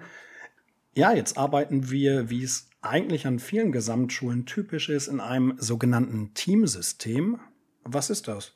Ja, 0.93 1.13
jetzt 1.13 1.37
arbeiten 1.37 1.89
wir, 1.89 2.29
wie 2.29 2.43
es 2.43 2.69
eigentlich 2.81 3.25
an 3.25 3.39
vielen 3.39 3.71
Gesamtschulen 3.71 4.45
typisch 4.45 4.89
ist, 4.89 5.07
in 5.07 5.19
einem 5.19 5.53
sogenannten 5.57 6.33
Teamsystem. 6.33 7.39
Was 7.83 8.09
ist 8.09 8.27
das? 8.27 8.53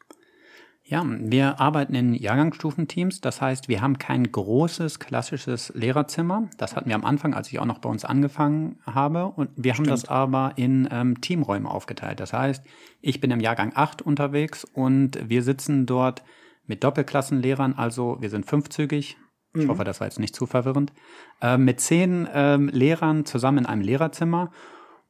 Ja, 0.88 1.04
wir 1.04 1.60
arbeiten 1.60 1.96
in 1.96 2.14
Jahrgangsstufenteams. 2.14 3.20
Das 3.20 3.42
heißt, 3.42 3.68
wir 3.70 3.82
haben 3.82 3.98
kein 3.98 4.32
großes 4.32 5.00
klassisches 5.00 5.74
Lehrerzimmer. 5.74 6.48
Das 6.60 6.76
hatten 6.76 6.90
wir 6.90 6.96
am 6.96 7.06
Anfang, 7.06 7.34
als 7.34 7.52
ich 7.52 7.58
auch 7.58 7.66
noch 7.66 7.80
bei 7.80 7.90
uns 7.90 8.06
angefangen 8.06 8.78
habe. 8.86 9.26
Und 9.26 9.50
wir 9.56 9.74
Stimmt. 9.74 9.88
haben 9.88 9.92
das 9.92 10.08
aber 10.08 10.54
in 10.58 10.88
ähm, 10.92 11.20
Teamräume 11.22 11.72
aufgeteilt. 11.72 12.20
Das 12.20 12.34
heißt, 12.34 12.64
ich 13.02 13.20
bin 13.20 13.32
im 13.32 13.40
Jahrgang 13.40 13.72
8 13.74 14.04
unterwegs 14.04 14.64
und 14.64 15.18
wir 15.28 15.42
sitzen 15.42 15.88
dort 15.88 16.24
mit 16.68 16.84
Doppelklassenlehrern. 16.84 17.74
Also 17.74 18.18
wir 18.20 18.30
sind 18.30 18.46
fünfzügig. 18.46 19.18
Ich 19.56 19.64
mhm. 19.64 19.70
hoffe, 19.70 19.86
das 19.86 20.02
war 20.02 20.08
jetzt 20.08 20.20
nicht 20.20 20.36
zu 20.36 20.46
verwirrend. 20.46 20.94
Äh, 21.42 21.58
mit 21.58 21.82
zehn 21.82 22.28
ähm, 22.32 22.70
Lehrern 22.70 23.26
zusammen 23.26 23.60
in 23.60 23.66
einem 23.66 23.82
Lehrerzimmer. 23.82 24.52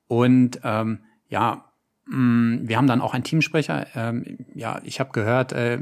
Und 0.08 0.62
ähm, 0.64 1.00
ja, 1.28 1.65
wir 2.08 2.78
haben 2.78 2.86
dann 2.86 3.02
auch 3.02 3.16
einen 3.16 3.24
Teamsprecher. 3.24 3.88
Ähm, 3.96 4.38
ja, 4.54 4.80
ich 4.84 5.00
habe 5.00 5.12
gehört, 5.12 5.54
äh, 5.54 5.80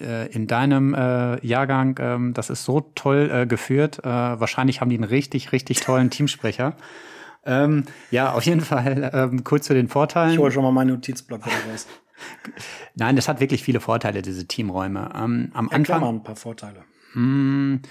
äh, 0.00 0.26
in 0.32 0.46
deinem 0.46 0.94
äh, 0.94 1.44
Jahrgang, 1.46 1.96
äh, 1.98 2.32
das 2.32 2.48
ist 2.48 2.64
so 2.64 2.80
toll 2.94 3.30
äh, 3.30 3.46
geführt. 3.46 3.98
Äh, 3.98 4.04
wahrscheinlich 4.04 4.80
haben 4.80 4.88
die 4.88 4.96
einen 4.96 5.04
richtig, 5.04 5.52
richtig 5.52 5.80
tollen 5.80 6.08
Teamsprecher. 6.08 6.76
Ähm, 7.44 7.84
ja, 8.10 8.32
auf 8.32 8.44
jeden 8.44 8.62
Fall 8.62 9.10
ähm, 9.12 9.44
kurz 9.44 9.66
zu 9.66 9.74
den 9.74 9.88
Vorteilen. 9.88 10.32
Ich 10.32 10.38
hole 10.38 10.50
schon 10.50 10.62
mal 10.62 10.72
meinen 10.72 10.94
Notizblock 10.94 11.44
wieder 11.44 11.56
raus. 11.70 11.86
Nein, 12.94 13.14
das 13.14 13.28
hat 13.28 13.40
wirklich 13.40 13.62
viele 13.62 13.80
Vorteile, 13.80 14.22
diese 14.22 14.46
Teamräume. 14.46 15.10
Ähm, 15.14 15.50
am 15.52 15.68
Erklär 15.68 15.96
Anfang. 15.96 16.00
mal 16.00 16.08
ein 16.08 16.22
paar 16.24 16.36
Vorteile. 16.36 16.84
Mh, 17.14 17.22
mm, 17.22 17.82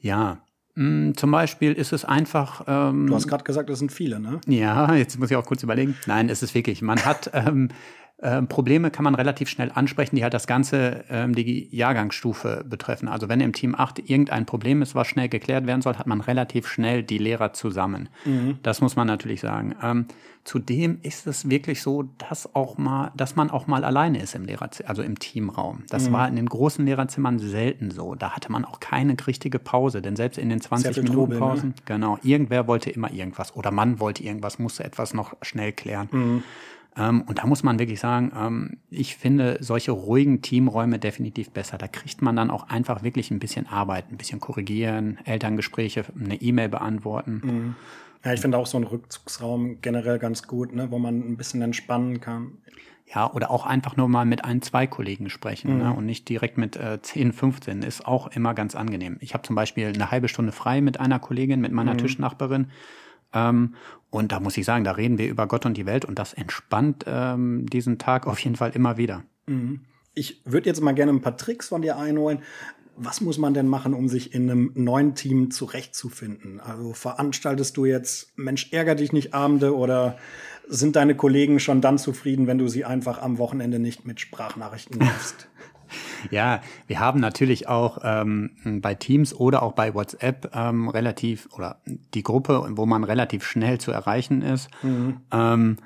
ja, 0.00 0.34
Mm, 0.34 0.45
zum 0.76 1.30
Beispiel 1.30 1.72
ist 1.72 1.94
es 1.94 2.04
einfach. 2.04 2.62
Ähm, 2.66 3.06
du 3.06 3.14
hast 3.14 3.28
gerade 3.28 3.44
gesagt, 3.44 3.70
das 3.70 3.78
sind 3.78 3.92
viele, 3.92 4.20
ne? 4.20 4.40
Ja, 4.46 4.94
jetzt 4.94 5.18
muss 5.18 5.30
ich 5.30 5.36
auch 5.36 5.46
kurz 5.46 5.62
überlegen. 5.62 5.96
Nein, 6.06 6.28
es 6.28 6.42
ist 6.42 6.54
wirklich. 6.54 6.82
Man 6.82 7.02
hat 7.04 7.30
ähm, 7.34 7.70
äh, 8.18 8.40
Probleme 8.42 8.90
kann 8.90 9.04
man 9.04 9.14
relativ 9.14 9.48
schnell 9.50 9.70
ansprechen, 9.74 10.16
die 10.16 10.22
halt 10.22 10.32
das 10.32 10.46
ganze 10.46 11.04
ähm, 11.10 11.34
die 11.34 11.68
Jahrgangsstufe 11.70 12.64
betreffen. 12.66 13.08
Also 13.08 13.28
wenn 13.28 13.40
im 13.40 13.52
Team 13.52 13.74
8 13.74 14.08
irgendein 14.08 14.46
Problem 14.46 14.80
ist, 14.80 14.94
was 14.94 15.06
schnell 15.06 15.28
geklärt 15.28 15.66
werden 15.66 15.82
soll, 15.82 15.96
hat 15.96 16.06
man 16.06 16.22
relativ 16.22 16.66
schnell 16.66 17.02
die 17.02 17.18
Lehrer 17.18 17.52
zusammen. 17.52 18.08
Mhm. 18.24 18.58
Das 18.62 18.80
muss 18.80 18.96
man 18.96 19.06
natürlich 19.06 19.42
sagen. 19.42 19.74
Ähm, 19.82 20.06
zudem 20.44 20.98
ist 21.02 21.26
es 21.26 21.50
wirklich 21.50 21.82
so, 21.82 22.04
dass 22.16 22.54
auch 22.54 22.78
mal, 22.78 23.12
dass 23.16 23.36
man 23.36 23.50
auch 23.50 23.66
mal 23.66 23.84
alleine 23.84 24.22
ist 24.22 24.34
im 24.34 24.46
Lehrerzimmer, 24.46 24.88
also 24.88 25.02
im 25.02 25.18
Teamraum. 25.18 25.82
Das 25.90 26.08
mhm. 26.08 26.14
war 26.14 26.28
in 26.28 26.36
den 26.36 26.46
großen 26.48 26.86
Lehrerzimmern 26.86 27.38
selten 27.38 27.90
so. 27.90 28.14
Da 28.14 28.30
hatte 28.30 28.50
man 28.50 28.64
auch 28.64 28.80
keine 28.80 29.14
richtige 29.26 29.58
Pause, 29.58 30.00
denn 30.00 30.16
selbst 30.16 30.38
in 30.38 30.48
den 30.48 30.62
20 30.62 30.96
Minuten 30.96 31.12
Trubel, 31.12 31.38
Pausen, 31.38 31.68
ne? 31.70 31.74
genau, 31.84 32.18
irgendwer 32.22 32.66
wollte 32.66 32.88
immer 32.88 33.12
irgendwas 33.12 33.54
oder 33.54 33.70
man 33.70 34.00
wollte 34.00 34.22
irgendwas, 34.24 34.58
musste 34.58 34.84
etwas 34.84 35.12
noch 35.12 35.36
schnell 35.42 35.72
klären. 35.72 36.08
Mhm. 36.10 36.42
Ähm, 36.96 37.22
und 37.22 37.38
da 37.38 37.46
muss 37.46 37.62
man 37.62 37.78
wirklich 37.78 38.00
sagen, 38.00 38.32
ähm, 38.36 38.78
ich 38.90 39.16
finde 39.16 39.58
solche 39.60 39.92
ruhigen 39.92 40.42
Teamräume 40.42 40.98
definitiv 40.98 41.50
besser. 41.50 41.78
Da 41.78 41.88
kriegt 41.88 42.22
man 42.22 42.36
dann 42.36 42.50
auch 42.50 42.68
einfach 42.68 43.02
wirklich 43.02 43.30
ein 43.30 43.38
bisschen 43.38 43.66
Arbeit, 43.66 44.10
ein 44.10 44.16
bisschen 44.16 44.40
korrigieren, 44.40 45.18
Elterngespräche, 45.24 46.04
eine 46.18 46.40
E-Mail 46.40 46.68
beantworten. 46.68 47.42
Mhm. 47.44 47.74
Ja, 48.24 48.32
ich 48.32 48.40
finde 48.40 48.58
auch 48.58 48.66
so 48.66 48.78
einen 48.78 48.86
Rückzugsraum 48.86 49.80
generell 49.82 50.18
ganz 50.18 50.46
gut, 50.46 50.74
ne, 50.74 50.90
wo 50.90 50.98
man 50.98 51.20
ein 51.20 51.36
bisschen 51.36 51.62
entspannen 51.62 52.20
kann. 52.20 52.58
Ja, 53.14 53.32
oder 53.32 53.52
auch 53.52 53.66
einfach 53.66 53.96
nur 53.96 54.08
mal 54.08 54.24
mit 54.24 54.44
ein, 54.44 54.62
zwei 54.62 54.88
Kollegen 54.88 55.30
sprechen 55.30 55.78
ne, 55.78 55.84
mhm. 55.84 55.90
ne, 55.90 55.96
und 55.96 56.06
nicht 56.06 56.28
direkt 56.28 56.58
mit 56.58 56.76
äh, 56.76 57.00
10, 57.00 57.32
15. 57.32 57.82
Ist 57.82 58.06
auch 58.06 58.28
immer 58.28 58.54
ganz 58.54 58.74
angenehm. 58.74 59.18
Ich 59.20 59.34
habe 59.34 59.44
zum 59.44 59.54
Beispiel 59.54 59.88
eine 59.88 60.10
halbe 60.10 60.28
Stunde 60.28 60.50
frei 60.50 60.80
mit 60.80 60.98
einer 60.98 61.18
Kollegin, 61.18 61.60
mit 61.60 61.72
meiner 61.72 61.92
mhm. 61.92 61.98
Tischnachbarin. 61.98 62.68
Ähm, 63.32 63.74
und 64.16 64.32
da 64.32 64.40
muss 64.40 64.56
ich 64.56 64.64
sagen, 64.64 64.82
da 64.82 64.92
reden 64.92 65.18
wir 65.18 65.28
über 65.28 65.46
Gott 65.46 65.66
und 65.66 65.76
die 65.76 65.84
Welt 65.84 66.04
und 66.04 66.18
das 66.18 66.32
entspannt 66.32 67.04
ähm, 67.06 67.66
diesen 67.66 67.98
Tag 67.98 68.26
auf 68.26 68.38
jeden 68.38 68.56
Fall 68.56 68.70
immer 68.70 68.96
wieder. 68.96 69.24
Mhm. 69.46 69.80
Ich 70.14 70.40
würde 70.46 70.66
jetzt 70.66 70.80
mal 70.80 70.92
gerne 70.92 71.12
ein 71.12 71.20
paar 71.20 71.36
Tricks 71.36 71.68
von 71.68 71.82
dir 71.82 71.98
einholen. 71.98 72.38
Was 72.96 73.20
muss 73.20 73.36
man 73.36 73.52
denn 73.52 73.68
machen, 73.68 73.92
um 73.92 74.08
sich 74.08 74.32
in 74.32 74.50
einem 74.50 74.72
neuen 74.74 75.14
Team 75.14 75.50
zurechtzufinden? 75.50 76.60
Also 76.60 76.94
veranstaltest 76.94 77.76
du 77.76 77.84
jetzt 77.84 78.32
Mensch, 78.38 78.72
ärger 78.72 78.94
dich 78.94 79.12
nicht 79.12 79.34
Abende 79.34 79.76
oder 79.76 80.16
sind 80.66 80.96
deine 80.96 81.14
Kollegen 81.14 81.60
schon 81.60 81.82
dann 81.82 81.98
zufrieden, 81.98 82.46
wenn 82.46 82.56
du 82.56 82.68
sie 82.68 82.86
einfach 82.86 83.20
am 83.20 83.36
Wochenende 83.36 83.78
nicht 83.78 84.06
mit 84.06 84.20
Sprachnachrichten 84.20 84.98
nervst? 84.98 85.48
Ja, 86.30 86.60
wir 86.86 87.00
haben 87.00 87.20
natürlich 87.20 87.68
auch 87.68 87.98
ähm, 88.02 88.80
bei 88.82 88.94
Teams 88.94 89.34
oder 89.34 89.62
auch 89.62 89.72
bei 89.72 89.94
WhatsApp 89.94 90.50
ähm, 90.54 90.88
relativ 90.88 91.48
oder 91.52 91.80
die 91.86 92.22
Gruppe, 92.22 92.66
wo 92.70 92.86
man 92.86 93.04
relativ 93.04 93.44
schnell 93.44 93.78
zu 93.78 93.92
erreichen 93.92 94.42
ist. 94.42 94.68
Mhm. 94.82 95.18
Ähm, 95.32 95.76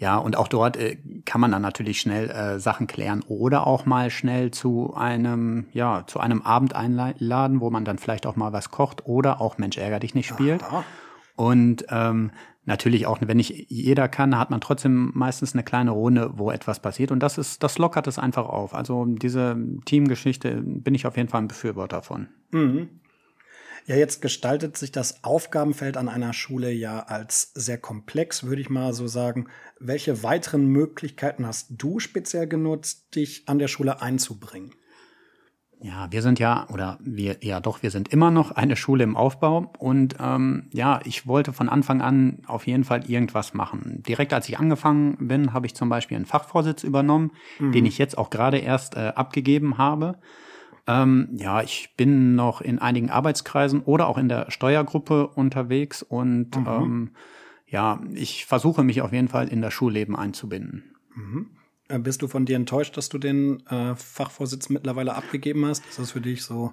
ja, 0.00 0.16
und 0.16 0.36
auch 0.36 0.46
dort 0.46 0.76
äh, 0.76 0.96
kann 1.24 1.40
man 1.40 1.50
dann 1.50 1.62
natürlich 1.62 2.00
schnell 2.00 2.30
äh, 2.30 2.60
Sachen 2.60 2.86
klären 2.86 3.24
oder 3.26 3.66
auch 3.66 3.84
mal 3.84 4.10
schnell 4.10 4.52
zu 4.52 4.94
einem, 4.94 5.66
ja, 5.72 6.04
zu 6.06 6.20
einem 6.20 6.42
Abend 6.42 6.74
einladen, 6.74 7.60
wo 7.60 7.70
man 7.70 7.84
dann 7.84 7.98
vielleicht 7.98 8.24
auch 8.24 8.36
mal 8.36 8.52
was 8.52 8.70
kocht 8.70 9.06
oder 9.06 9.40
auch 9.40 9.58
Mensch 9.58 9.76
ärger 9.76 9.98
dich 9.98 10.14
nicht 10.14 10.28
spielt. 10.28 10.62
Aha. 10.62 10.84
Und 11.34 11.86
ähm, 11.90 12.30
Natürlich 12.68 13.06
auch, 13.06 13.18
wenn 13.22 13.38
nicht 13.38 13.70
jeder 13.70 14.08
kann, 14.08 14.38
hat 14.38 14.50
man 14.50 14.60
trotzdem 14.60 15.10
meistens 15.14 15.54
eine 15.54 15.64
kleine 15.64 15.92
Runde, 15.92 16.32
wo 16.34 16.50
etwas 16.50 16.80
passiert. 16.80 17.10
Und 17.10 17.20
das 17.20 17.38
ist, 17.38 17.62
das 17.62 17.78
lockert 17.78 18.06
es 18.06 18.18
einfach 18.18 18.46
auf. 18.46 18.74
Also 18.74 19.06
diese 19.06 19.56
Teamgeschichte 19.86 20.60
bin 20.62 20.94
ich 20.94 21.06
auf 21.06 21.16
jeden 21.16 21.30
Fall 21.30 21.40
ein 21.40 21.48
Befürworter 21.48 22.02
von. 22.02 22.28
Mhm. 22.50 23.00
Ja, 23.86 23.96
jetzt 23.96 24.20
gestaltet 24.20 24.76
sich 24.76 24.92
das 24.92 25.24
Aufgabenfeld 25.24 25.96
an 25.96 26.10
einer 26.10 26.34
Schule 26.34 26.70
ja 26.70 27.00
als 27.00 27.52
sehr 27.54 27.78
komplex, 27.78 28.44
würde 28.44 28.60
ich 28.60 28.68
mal 28.68 28.92
so 28.92 29.06
sagen. 29.06 29.48
Welche 29.80 30.22
weiteren 30.22 30.66
Möglichkeiten 30.66 31.46
hast 31.46 31.68
du 31.70 32.00
speziell 32.00 32.46
genutzt, 32.46 33.14
dich 33.14 33.44
an 33.46 33.58
der 33.58 33.68
Schule 33.68 34.02
einzubringen? 34.02 34.74
Ja, 35.80 36.08
wir 36.10 36.22
sind 36.22 36.40
ja, 36.40 36.66
oder 36.72 36.98
wir, 37.00 37.36
ja 37.40 37.60
doch, 37.60 37.82
wir 37.82 37.90
sind 37.92 38.08
immer 38.08 38.32
noch 38.32 38.50
eine 38.50 38.74
Schule 38.74 39.04
im 39.04 39.16
Aufbau 39.16 39.70
und 39.78 40.16
ähm, 40.20 40.66
ja, 40.72 41.00
ich 41.04 41.26
wollte 41.28 41.52
von 41.52 41.68
Anfang 41.68 42.00
an 42.00 42.38
auf 42.46 42.66
jeden 42.66 42.82
Fall 42.82 43.08
irgendwas 43.08 43.54
machen. 43.54 44.02
Direkt 44.06 44.32
als 44.32 44.48
ich 44.48 44.58
angefangen 44.58 45.28
bin, 45.28 45.52
habe 45.52 45.66
ich 45.66 45.76
zum 45.76 45.88
Beispiel 45.88 46.16
einen 46.16 46.26
Fachvorsitz 46.26 46.82
übernommen, 46.82 47.30
mhm. 47.60 47.70
den 47.72 47.86
ich 47.86 47.96
jetzt 47.96 48.18
auch 48.18 48.30
gerade 48.30 48.58
erst 48.58 48.96
äh, 48.96 49.12
abgegeben 49.14 49.78
habe. 49.78 50.18
Ähm, 50.88 51.28
ja, 51.34 51.62
ich 51.62 51.94
bin 51.96 52.34
noch 52.34 52.60
in 52.60 52.80
einigen 52.80 53.10
Arbeitskreisen 53.10 53.82
oder 53.82 54.08
auch 54.08 54.18
in 54.18 54.28
der 54.28 54.50
Steuergruppe 54.50 55.28
unterwegs 55.28 56.02
und 56.02 56.56
mhm. 56.56 56.66
ähm, 56.66 57.10
ja, 57.66 58.00
ich 58.14 58.46
versuche 58.46 58.82
mich 58.82 59.02
auf 59.02 59.12
jeden 59.12 59.28
Fall 59.28 59.46
in 59.46 59.62
das 59.62 59.74
Schulleben 59.74 60.16
einzubinden. 60.16 60.96
Mhm. 61.14 61.50
Äh, 61.88 61.98
bist 61.98 62.22
du 62.22 62.28
von 62.28 62.44
dir 62.44 62.56
enttäuscht, 62.56 62.96
dass 62.96 63.08
du 63.08 63.18
den 63.18 63.66
äh, 63.66 63.96
Fachvorsitz 63.96 64.68
mittlerweile 64.68 65.14
abgegeben 65.14 65.66
hast? 65.66 65.84
Ist 65.86 65.98
das 65.98 66.12
für 66.12 66.20
dich 66.20 66.42
so? 66.44 66.72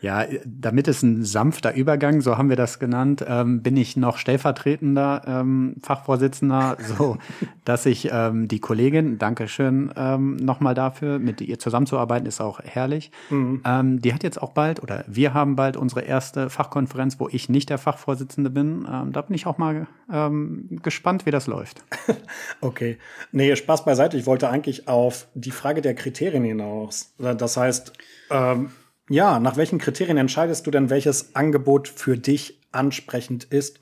Ja, 0.00 0.24
damit 0.44 0.86
es 0.86 1.02
ein 1.02 1.24
sanfter 1.24 1.74
Übergang, 1.74 2.20
so 2.20 2.38
haben 2.38 2.48
wir 2.48 2.56
das 2.56 2.78
genannt, 2.78 3.24
ähm, 3.26 3.62
bin 3.62 3.76
ich 3.76 3.96
noch 3.96 4.16
stellvertretender 4.18 5.22
ähm, 5.26 5.76
Fachvorsitzender, 5.82 6.76
so 6.98 7.18
dass 7.64 7.84
ich 7.84 8.08
ähm, 8.12 8.46
die 8.46 8.60
Kollegin, 8.60 9.18
Dankeschön 9.18 9.92
ähm, 9.96 10.36
nochmal 10.36 10.74
dafür, 10.74 11.18
mit 11.18 11.40
ihr 11.40 11.58
zusammenzuarbeiten, 11.58 12.26
ist 12.26 12.40
auch 12.40 12.60
herrlich. 12.60 13.10
Mhm. 13.30 13.62
Ähm, 13.64 14.00
die 14.00 14.14
hat 14.14 14.22
jetzt 14.22 14.40
auch 14.40 14.52
bald, 14.52 14.82
oder 14.82 15.04
wir 15.08 15.34
haben 15.34 15.56
bald 15.56 15.76
unsere 15.76 16.02
erste 16.02 16.48
Fachkonferenz, 16.48 17.18
wo 17.18 17.28
ich 17.28 17.48
nicht 17.48 17.68
der 17.68 17.78
Fachvorsitzende 17.78 18.50
bin. 18.50 18.86
Ähm, 18.90 19.12
da 19.12 19.22
bin 19.22 19.34
ich 19.34 19.46
auch 19.46 19.58
mal 19.58 19.88
ähm, 20.12 20.78
gespannt, 20.82 21.26
wie 21.26 21.32
das 21.32 21.48
läuft. 21.48 21.82
okay. 22.60 22.98
Nee, 23.32 23.54
Spaß 23.56 23.84
beiseite. 23.84 24.16
Ich 24.16 24.26
wollte 24.26 24.48
eigentlich 24.48 24.86
auf 24.86 25.26
die 25.34 25.50
Frage 25.50 25.82
der 25.82 25.94
Kriterien 25.94 26.44
hinaus. 26.44 27.12
Das 27.18 27.56
heißt, 27.56 27.92
ähm, 28.30 28.70
ja, 29.08 29.40
nach 29.40 29.56
welchen 29.56 29.78
Kriterien 29.78 30.16
entscheidest 30.16 30.66
du 30.66 30.70
denn, 30.70 30.90
welches 30.90 31.34
Angebot 31.34 31.88
für 31.88 32.16
dich 32.16 32.60
ansprechend 32.72 33.44
ist? 33.44 33.80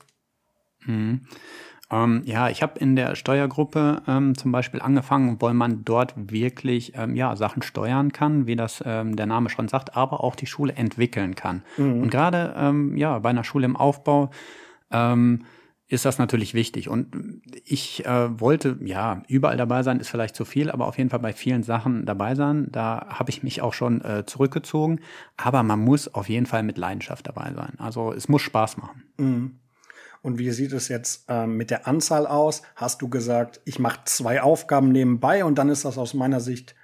Mhm. 0.85 1.21
Ähm, 1.89 2.21
ja, 2.25 2.49
ich 2.49 2.61
habe 2.61 2.79
in 2.79 2.97
der 2.97 3.15
Steuergruppe 3.15 4.01
ähm, 4.07 4.37
zum 4.37 4.51
Beispiel 4.51 4.81
angefangen, 4.81 5.37
weil 5.39 5.53
man 5.53 5.85
dort 5.85 6.13
wirklich 6.17 6.93
ähm, 6.95 7.15
ja, 7.15 7.35
Sachen 7.37 7.61
steuern 7.61 8.11
kann, 8.11 8.45
wie 8.45 8.57
das 8.57 8.83
ähm, 8.85 9.15
der 9.15 9.25
Name 9.25 9.49
schon 9.49 9.69
sagt, 9.69 9.95
aber 9.95 10.23
auch 10.23 10.35
die 10.35 10.47
Schule 10.47 10.73
entwickeln 10.73 11.35
kann. 11.35 11.63
Mhm. 11.77 12.03
Und 12.03 12.09
gerade 12.09 12.53
ähm, 12.57 12.97
ja, 12.97 13.19
bei 13.19 13.29
einer 13.29 13.45
Schule 13.45 13.65
im 13.65 13.77
Aufbau 13.77 14.31
ähm, 14.91 15.45
ist 15.89 16.03
das 16.03 16.17
natürlich 16.17 16.53
wichtig. 16.53 16.89
Und 16.89 17.41
ich 17.63 18.05
äh, 18.05 18.39
wollte, 18.39 18.77
ja, 18.81 19.23
überall 19.27 19.55
dabei 19.55 19.83
sein, 19.83 19.99
ist 19.99 20.09
vielleicht 20.09 20.35
zu 20.35 20.43
viel, 20.43 20.69
aber 20.69 20.85
auf 20.85 20.97
jeden 20.97 21.09
Fall 21.09 21.19
bei 21.19 21.31
vielen 21.31 21.63
Sachen 21.63 22.05
dabei 22.05 22.35
sein. 22.35 22.67
Da 22.71 23.07
habe 23.09 23.29
ich 23.29 23.41
mich 23.41 23.61
auch 23.61 23.73
schon 23.73 24.01
äh, 24.01 24.25
zurückgezogen. 24.25 24.99
Aber 25.37 25.63
man 25.63 25.79
muss 25.79 26.13
auf 26.13 26.27
jeden 26.27 26.45
Fall 26.45 26.63
mit 26.63 26.77
Leidenschaft 26.77 27.27
dabei 27.27 27.53
sein. 27.53 27.73
Also 27.77 28.11
es 28.11 28.27
muss 28.27 28.41
Spaß 28.41 28.77
machen. 28.77 29.03
Mhm. 29.17 29.59
Und 30.21 30.39
wie 30.39 30.51
sieht 30.51 30.73
es 30.73 30.89
jetzt 30.89 31.25
ähm, 31.29 31.55
mit 31.55 31.71
der 31.71 31.87
Anzahl 31.87 32.27
aus? 32.27 32.63
Hast 32.75 33.01
du 33.01 33.07
gesagt, 33.07 33.61
ich 33.63 33.79
mache 33.79 34.01
zwei 34.05 34.41
Aufgaben 34.41 34.91
nebenbei 34.91 35.45
und 35.45 35.57
dann 35.57 35.69
ist 35.69 35.85
das 35.85 35.97
aus 35.97 36.13
meiner 36.13 36.41
Sicht 36.41 36.75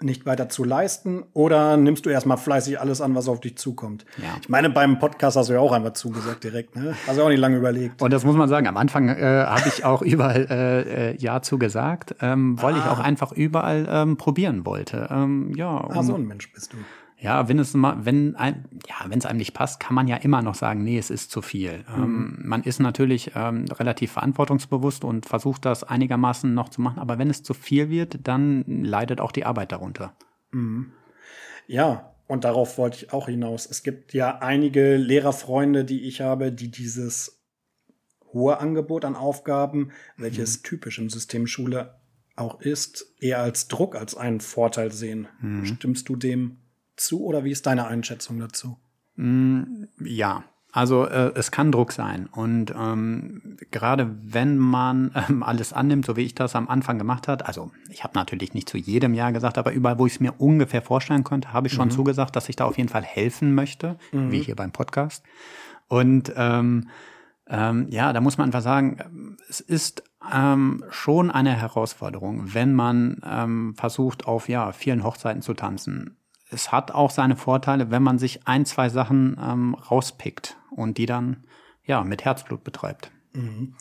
nicht 0.00 0.26
weiter 0.26 0.48
zu 0.48 0.64
leisten? 0.64 1.24
Oder 1.32 1.76
nimmst 1.76 2.06
du 2.06 2.10
erstmal 2.10 2.36
fleißig 2.36 2.80
alles 2.80 3.00
an, 3.00 3.14
was 3.14 3.28
auf 3.28 3.40
dich 3.40 3.56
zukommt? 3.56 4.04
Ja. 4.18 4.36
Ich 4.40 4.48
meine, 4.48 4.70
beim 4.70 4.98
Podcast 4.98 5.36
hast 5.36 5.48
du 5.48 5.54
ja 5.54 5.60
auch 5.60 5.72
einfach 5.72 5.92
zugesagt 5.92 6.44
direkt, 6.44 6.76
ne? 6.76 6.94
Hast 7.06 7.18
du 7.18 7.22
auch 7.22 7.28
nicht 7.28 7.40
lange 7.40 7.56
überlegt. 7.56 8.00
Und 8.00 8.12
das 8.12 8.24
muss 8.24 8.36
man 8.36 8.48
sagen, 8.48 8.66
am 8.66 8.76
Anfang 8.76 9.08
äh, 9.08 9.44
habe 9.46 9.68
ich 9.68 9.84
auch 9.84 10.02
überall 10.02 10.46
äh, 10.50 11.10
äh, 11.10 11.16
Ja 11.16 11.42
zugesagt, 11.42 12.14
ähm, 12.20 12.60
weil 12.62 12.74
ah. 12.74 12.78
ich 12.78 12.84
auch 12.84 13.00
einfach 13.00 13.32
überall 13.32 13.88
ähm, 13.90 14.16
probieren 14.16 14.64
wollte. 14.64 15.08
Ähm, 15.10 15.52
ja, 15.56 15.76
um, 15.76 15.98
ah, 15.98 16.02
so 16.02 16.14
ein 16.14 16.26
Mensch 16.26 16.52
bist 16.52 16.72
du. 16.72 16.76
Ja, 17.20 17.48
wenn 17.48 17.58
es 17.58 17.74
mal, 17.74 18.04
wenn 18.04 18.36
ein, 18.36 18.68
ja, 18.86 18.94
wenn 19.08 19.18
es 19.18 19.26
einem 19.26 19.38
nicht 19.38 19.52
passt, 19.52 19.80
kann 19.80 19.94
man 19.94 20.06
ja 20.06 20.16
immer 20.16 20.40
noch 20.40 20.54
sagen, 20.54 20.84
nee, 20.84 20.98
es 20.98 21.10
ist 21.10 21.32
zu 21.32 21.42
viel. 21.42 21.84
Mhm. 21.88 22.02
Ähm, 22.02 22.38
man 22.44 22.62
ist 22.62 22.78
natürlich 22.78 23.32
ähm, 23.34 23.64
relativ 23.66 24.12
verantwortungsbewusst 24.12 25.04
und 25.04 25.26
versucht 25.26 25.64
das 25.64 25.82
einigermaßen 25.82 26.52
noch 26.54 26.68
zu 26.68 26.80
machen, 26.80 27.00
aber 27.00 27.18
wenn 27.18 27.28
es 27.28 27.42
zu 27.42 27.54
viel 27.54 27.90
wird, 27.90 28.20
dann 28.28 28.64
leidet 28.84 29.20
auch 29.20 29.32
die 29.32 29.44
Arbeit 29.44 29.72
darunter. 29.72 30.14
Mhm. 30.52 30.92
Ja, 31.66 32.14
und 32.28 32.44
darauf 32.44 32.78
wollte 32.78 32.98
ich 32.98 33.12
auch 33.12 33.26
hinaus. 33.26 33.66
Es 33.66 33.82
gibt 33.82 34.14
ja 34.14 34.38
einige 34.38 34.96
Lehrerfreunde, 34.96 35.84
die 35.84 36.02
ich 36.02 36.20
habe, 36.20 36.52
die 36.52 36.70
dieses 36.70 37.42
hohe 38.32 38.60
Angebot 38.60 39.04
an 39.04 39.16
Aufgaben, 39.16 39.90
welches 40.16 40.58
mhm. 40.58 40.62
typisch 40.62 40.98
im 40.98 41.10
System 41.10 41.46
Schule 41.46 41.98
auch 42.36 42.60
ist, 42.60 43.14
eher 43.18 43.40
als 43.40 43.66
Druck 43.66 43.96
als 43.96 44.16
einen 44.16 44.40
Vorteil 44.40 44.92
sehen. 44.92 45.26
Mhm. 45.40 45.64
Stimmst 45.64 46.08
du 46.08 46.14
dem 46.14 46.58
zu 47.00 47.24
oder 47.24 47.44
wie 47.44 47.50
ist 47.50 47.66
deine 47.66 47.86
Einschätzung 47.86 48.38
dazu? 48.38 48.78
Mm, 49.16 49.84
ja, 50.04 50.44
also 50.70 51.06
äh, 51.06 51.32
es 51.34 51.50
kann 51.50 51.72
Druck 51.72 51.92
sein. 51.92 52.26
Und 52.26 52.74
ähm, 52.78 53.56
gerade 53.70 54.14
wenn 54.22 54.58
man 54.58 55.12
ähm, 55.28 55.42
alles 55.42 55.72
annimmt, 55.72 56.06
so 56.06 56.16
wie 56.16 56.22
ich 56.22 56.34
das 56.34 56.54
am 56.54 56.68
Anfang 56.68 56.98
gemacht 56.98 57.26
hat, 57.26 57.46
also 57.46 57.70
ich 57.90 58.04
habe 58.04 58.14
natürlich 58.14 58.54
nicht 58.54 58.68
zu 58.68 58.76
jedem 58.76 59.14
Jahr 59.14 59.32
gesagt, 59.32 59.58
aber 59.58 59.72
überall, 59.72 59.98
wo 59.98 60.06
ich 60.06 60.14
es 60.14 60.20
mir 60.20 60.34
ungefähr 60.38 60.82
vorstellen 60.82 61.24
konnte, 61.24 61.52
habe 61.52 61.68
ich 61.68 61.72
schon 61.72 61.88
mhm. 61.88 61.92
zugesagt, 61.92 62.36
dass 62.36 62.48
ich 62.48 62.56
da 62.56 62.66
auf 62.66 62.76
jeden 62.76 62.90
Fall 62.90 63.02
helfen 63.02 63.54
möchte, 63.54 63.96
mhm. 64.12 64.30
wie 64.30 64.40
hier 64.40 64.56
beim 64.56 64.72
Podcast. 64.72 65.24
Und 65.88 66.32
ähm, 66.36 66.88
ähm, 67.48 67.86
ja, 67.90 68.12
da 68.12 68.20
muss 68.20 68.36
man 68.36 68.46
einfach 68.46 68.60
sagen, 68.60 69.36
es 69.48 69.60
ist 69.60 70.02
ähm, 70.30 70.84
schon 70.90 71.30
eine 71.30 71.54
Herausforderung, 71.54 72.52
wenn 72.52 72.74
man 72.74 73.22
ähm, 73.24 73.74
versucht, 73.74 74.26
auf 74.26 74.50
ja 74.50 74.72
vielen 74.72 75.02
Hochzeiten 75.02 75.40
zu 75.40 75.54
tanzen 75.54 76.17
es 76.50 76.72
hat 76.72 76.90
auch 76.92 77.10
seine 77.10 77.36
Vorteile, 77.36 77.90
wenn 77.90 78.02
man 78.02 78.18
sich 78.18 78.46
ein, 78.46 78.64
zwei 78.64 78.88
Sachen 78.88 79.38
ähm, 79.42 79.74
rauspickt 79.74 80.56
und 80.70 80.98
die 80.98 81.06
dann 81.06 81.44
ja 81.84 82.04
mit 82.04 82.24
Herzblut 82.24 82.64
betreibt. 82.64 83.10
Mhm. 83.32 83.74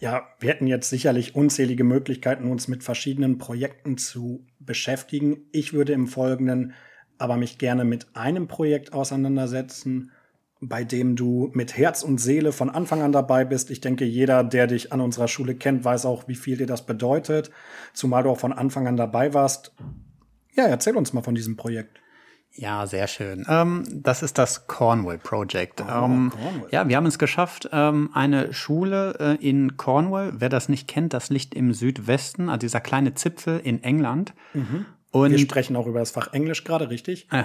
Ja, 0.00 0.28
wir 0.38 0.50
hätten 0.50 0.66
jetzt 0.66 0.90
sicherlich 0.90 1.34
unzählige 1.34 1.82
Möglichkeiten, 1.82 2.50
uns 2.50 2.68
mit 2.68 2.84
verschiedenen 2.84 3.38
Projekten 3.38 3.98
zu 3.98 4.46
beschäftigen. 4.60 5.48
Ich 5.50 5.72
würde 5.72 5.92
im 5.92 6.06
Folgenden 6.06 6.74
aber 7.18 7.36
mich 7.36 7.58
gerne 7.58 7.84
mit 7.84 8.14
einem 8.14 8.46
Projekt 8.46 8.92
auseinandersetzen, 8.92 10.12
bei 10.60 10.84
dem 10.84 11.16
du 11.16 11.50
mit 11.52 11.76
Herz 11.76 12.02
und 12.02 12.18
Seele 12.18 12.52
von 12.52 12.70
Anfang 12.70 13.02
an 13.02 13.12
dabei 13.12 13.44
bist. 13.44 13.70
Ich 13.70 13.80
denke, 13.80 14.04
jeder, 14.04 14.44
der 14.44 14.68
dich 14.68 14.92
an 14.92 15.00
unserer 15.00 15.28
Schule 15.28 15.56
kennt, 15.56 15.84
weiß 15.84 16.06
auch, 16.06 16.28
wie 16.28 16.34
viel 16.36 16.56
dir 16.56 16.66
das 16.66 16.86
bedeutet, 16.86 17.50
zumal 17.92 18.22
du 18.22 18.30
auch 18.30 18.38
von 18.38 18.52
Anfang 18.52 18.86
an 18.86 18.96
dabei 18.96 19.34
warst. 19.34 19.72
Ja, 20.58 20.66
erzähl 20.66 20.96
uns 20.96 21.12
mal 21.12 21.22
von 21.22 21.36
diesem 21.36 21.56
Projekt. 21.56 22.00
Ja, 22.52 22.84
sehr 22.88 23.06
schön. 23.06 23.46
Ähm, 23.48 23.84
das 23.92 24.24
ist 24.24 24.38
das 24.38 24.66
Cornwall 24.66 25.18
Project. 25.18 25.80
Oh, 25.80 25.84
ähm, 25.84 26.32
Cornwall. 26.34 26.68
Ja, 26.72 26.88
wir 26.88 26.96
haben 26.96 27.06
es 27.06 27.20
geschafft, 27.20 27.68
ähm, 27.72 28.10
eine 28.12 28.52
Schule 28.52 29.14
äh, 29.20 29.48
in 29.48 29.76
Cornwall, 29.76 30.32
wer 30.34 30.48
das 30.48 30.68
nicht 30.68 30.88
kennt, 30.88 31.14
das 31.14 31.30
liegt 31.30 31.54
im 31.54 31.72
Südwesten, 31.72 32.48
also 32.48 32.58
dieser 32.58 32.80
kleine 32.80 33.14
Zipfel 33.14 33.60
in 33.62 33.84
England. 33.84 34.34
Mhm. 34.52 34.86
Und 35.12 35.30
wir 35.30 35.38
sprechen 35.38 35.76
auch 35.76 35.86
über 35.86 36.00
das 36.00 36.10
Fach 36.10 36.32
Englisch 36.32 36.64
gerade, 36.64 36.90
richtig? 36.90 37.28
Äh, 37.30 37.44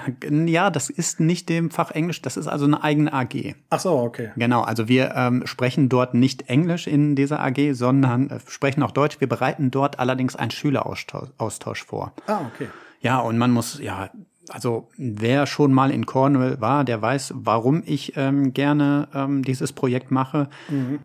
ja, 0.49 0.71
das 0.71 0.89
ist 0.89 1.19
nicht 1.19 1.49
dem 1.49 1.69
Fach 1.69 1.91
Englisch, 1.91 2.23
das 2.23 2.36
ist 2.36 2.47
also 2.47 2.65
eine 2.65 2.84
eigene 2.84 3.13
AG. 3.13 3.54
Ach 3.69 3.80
so, 3.80 3.99
okay. 3.99 4.32
Genau, 4.36 4.63
also 4.63 4.88
wir 4.88 5.13
ähm, 5.15 5.45
sprechen 5.45 5.88
dort 5.88 6.15
nicht 6.15 6.49
Englisch 6.49 6.88
in 6.88 7.15
dieser 7.15 7.41
AG, 7.41 7.73
sondern 7.73 8.32
äh, 8.32 8.39
sprechen 8.47 8.82
auch 8.82 8.91
Deutsch. 8.91 9.21
Wir 9.21 9.30
bereiten 9.30 9.69
dort 9.69 9.99
allerdings 9.99 10.36
einen 10.36 10.49
Schüleraustausch 10.49 11.84
vor. 11.84 12.13
Ah, 12.26 12.41
okay. 12.52 12.69
Ja, 13.04 13.20
und 13.20 13.38
man 13.38 13.52
muss, 13.52 13.80
ja, 13.80 14.10
also 14.50 14.89
wer 14.98 15.46
schon 15.46 15.74
mal 15.74 15.92
in 15.92 16.06
Cornwall 16.06 16.60
war, 16.62 16.84
der 16.84 17.02
weiß, 17.02 17.34
warum 17.36 17.84
ich 17.86 18.13
ähm, 18.16 18.54
gerne 18.54 19.10
ähm, 19.13 19.44
dieses 19.44 19.74
Projekt 19.74 20.10
mache. 20.10 20.50
Mhm. 20.70 21.00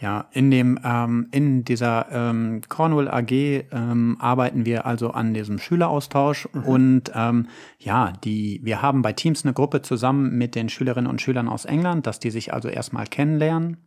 Ja, 0.00 0.28
in 0.32 0.50
dem 0.50 0.78
ähm, 0.84 1.28
in 1.30 1.64
dieser 1.64 2.06
ähm, 2.10 2.60
Cornwall 2.68 3.08
AG 3.08 3.30
ähm, 3.30 4.16
arbeiten 4.20 4.66
wir 4.66 4.86
also 4.86 5.10
an 5.12 5.32
diesem 5.34 5.58
Schüleraustausch 5.58 6.48
mhm. 6.52 6.62
und 6.64 7.12
ähm, 7.14 7.48
ja, 7.78 8.12
die 8.22 8.60
wir 8.62 8.82
haben 8.82 9.02
bei 9.02 9.12
Teams 9.12 9.44
eine 9.44 9.54
Gruppe 9.54 9.82
zusammen 9.82 10.36
mit 10.36 10.56
den 10.56 10.68
Schülerinnen 10.68 11.10
und 11.10 11.22
Schülern 11.22 11.48
aus 11.48 11.64
England, 11.64 12.06
dass 12.06 12.18
die 12.18 12.30
sich 12.30 12.52
also 12.52 12.68
erstmal 12.68 13.06
kennenlernen. 13.06 13.78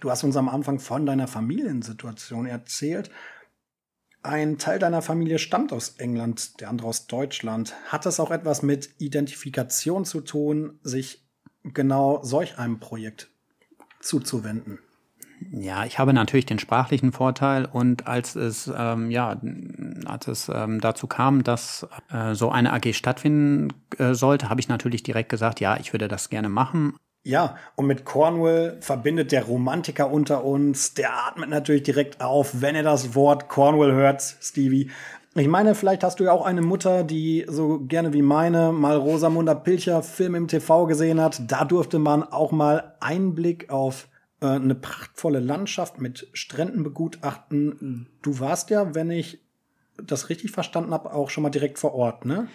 Du 0.00 0.10
hast 0.10 0.24
uns 0.24 0.36
am 0.36 0.48
Anfang 0.48 0.78
von 0.78 1.04
deiner 1.04 1.26
Familiensituation 1.26 2.46
erzählt. 2.46 3.10
Ein 4.26 4.58
Teil 4.58 4.80
deiner 4.80 5.02
Familie 5.02 5.38
stammt 5.38 5.72
aus 5.72 5.90
England, 5.98 6.60
der 6.60 6.68
andere 6.68 6.88
aus 6.88 7.06
Deutschland. 7.06 7.74
Hat 7.86 8.06
das 8.06 8.18
auch 8.18 8.32
etwas 8.32 8.60
mit 8.60 8.90
Identifikation 8.98 10.04
zu 10.04 10.20
tun, 10.20 10.80
sich 10.82 11.24
genau 11.62 12.20
solch 12.24 12.58
einem 12.58 12.80
Projekt 12.80 13.30
zuzuwenden? 14.00 14.80
Ja, 15.52 15.84
ich 15.84 16.00
habe 16.00 16.12
natürlich 16.12 16.46
den 16.46 16.58
sprachlichen 16.58 17.12
Vorteil 17.12 17.66
und 17.66 18.08
als 18.08 18.34
es 18.34 18.72
ähm, 18.76 19.12
ja 19.12 19.40
als 20.06 20.26
es 20.26 20.50
ähm, 20.52 20.80
dazu 20.80 21.06
kam, 21.06 21.44
dass 21.44 21.86
äh, 22.10 22.34
so 22.34 22.50
eine 22.50 22.72
AG 22.72 22.94
stattfinden 22.94 23.68
äh, 23.98 24.14
sollte, 24.14 24.48
habe 24.48 24.60
ich 24.60 24.68
natürlich 24.68 25.04
direkt 25.04 25.28
gesagt, 25.28 25.60
ja, 25.60 25.76
ich 25.78 25.92
würde 25.92 26.08
das 26.08 26.30
gerne 26.30 26.48
machen. 26.48 26.96
Ja, 27.26 27.56
und 27.74 27.88
mit 27.88 28.04
Cornwall 28.04 28.76
verbindet 28.78 29.32
der 29.32 29.46
Romantiker 29.46 30.12
unter 30.12 30.44
uns, 30.44 30.94
der 30.94 31.12
atmet 31.26 31.50
natürlich 31.50 31.82
direkt 31.82 32.20
auf, 32.20 32.60
wenn 32.60 32.76
er 32.76 32.84
das 32.84 33.16
Wort 33.16 33.48
Cornwall 33.48 33.90
hört, 33.90 34.22
Stevie. 34.22 34.92
Ich 35.34 35.48
meine, 35.48 35.74
vielleicht 35.74 36.04
hast 36.04 36.20
du 36.20 36.24
ja 36.24 36.30
auch 36.30 36.46
eine 36.46 36.62
Mutter, 36.62 37.02
die 37.02 37.44
so 37.48 37.80
gerne 37.80 38.12
wie 38.12 38.22
meine 38.22 38.70
mal 38.70 38.94
Rosamunda 38.96 39.56
Pilcher 39.56 40.04
Film 40.04 40.36
im 40.36 40.46
TV 40.46 40.86
gesehen 40.86 41.20
hat. 41.20 41.50
Da 41.50 41.64
durfte 41.64 41.98
man 41.98 42.22
auch 42.22 42.52
mal 42.52 42.94
Einblick 43.00 43.70
auf 43.70 44.06
äh, 44.40 44.46
eine 44.46 44.76
prachtvolle 44.76 45.40
Landschaft 45.40 46.00
mit 46.00 46.28
Stränden 46.32 46.84
begutachten. 46.84 48.06
Du 48.22 48.38
warst 48.38 48.70
ja, 48.70 48.94
wenn 48.94 49.10
ich 49.10 49.40
das 50.00 50.28
richtig 50.28 50.52
verstanden 50.52 50.92
habe, 50.92 51.12
auch 51.12 51.30
schon 51.30 51.42
mal 51.42 51.50
direkt 51.50 51.80
vor 51.80 51.92
Ort, 51.92 52.24
ne? 52.24 52.46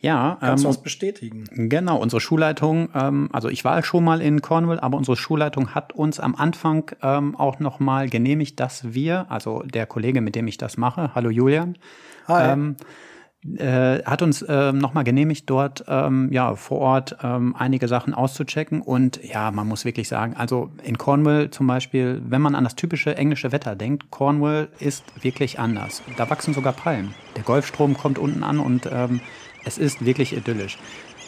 Ja, 0.00 0.38
Kannst 0.40 0.64
du 0.64 0.68
ähm, 0.68 0.74
das 0.74 0.82
bestätigen? 0.82 1.44
Genau, 1.52 1.98
unsere 1.98 2.20
Schulleitung, 2.20 2.88
ähm, 2.94 3.28
also 3.32 3.48
ich 3.50 3.64
war 3.64 3.82
schon 3.82 4.02
mal 4.02 4.22
in 4.22 4.40
Cornwall, 4.40 4.80
aber 4.80 4.96
unsere 4.96 5.16
Schulleitung 5.16 5.74
hat 5.74 5.92
uns 5.92 6.18
am 6.18 6.34
Anfang 6.34 6.90
ähm, 7.02 7.36
auch 7.36 7.60
nochmal 7.60 8.08
genehmigt, 8.08 8.58
dass 8.60 8.94
wir, 8.94 9.26
also 9.30 9.62
der 9.62 9.84
Kollege, 9.86 10.22
mit 10.22 10.34
dem 10.34 10.48
ich 10.48 10.56
das 10.56 10.78
mache, 10.78 11.14
hallo 11.14 11.28
Julian, 11.28 11.76
Hi. 12.28 12.52
ähm, 12.52 12.76
äh, 13.56 14.02
hat 14.04 14.20
uns 14.22 14.44
ähm, 14.48 14.78
nochmal 14.78 15.04
genehmigt, 15.04 15.48
dort 15.48 15.84
ähm, 15.88 16.28
ja 16.30 16.54
vor 16.56 16.78
Ort 16.78 17.16
ähm, 17.22 17.54
einige 17.58 17.88
Sachen 17.88 18.12
auszuchecken. 18.12 18.82
Und 18.82 19.22
ja, 19.24 19.50
man 19.50 19.66
muss 19.66 19.84
wirklich 19.84 20.08
sagen, 20.08 20.34
also 20.36 20.70
in 20.82 20.98
Cornwall 20.98 21.50
zum 21.50 21.66
Beispiel, 21.66 22.20
wenn 22.26 22.42
man 22.42 22.54
an 22.54 22.64
das 22.64 22.76
typische 22.76 23.16
englische 23.16 23.50
Wetter 23.50 23.76
denkt, 23.76 24.10
Cornwall 24.10 24.68
ist 24.78 25.04
wirklich 25.22 25.58
anders. 25.58 26.02
Da 26.18 26.28
wachsen 26.28 26.52
sogar 26.52 26.74
Palmen. 26.74 27.14
Der 27.36 27.42
Golfstrom 27.42 27.96
kommt 27.96 28.18
unten 28.18 28.42
an 28.42 28.58
und 28.58 28.88
ähm, 28.92 29.20
es 29.64 29.78
ist 29.78 30.04
wirklich 30.04 30.36
idyllisch. 30.36 30.78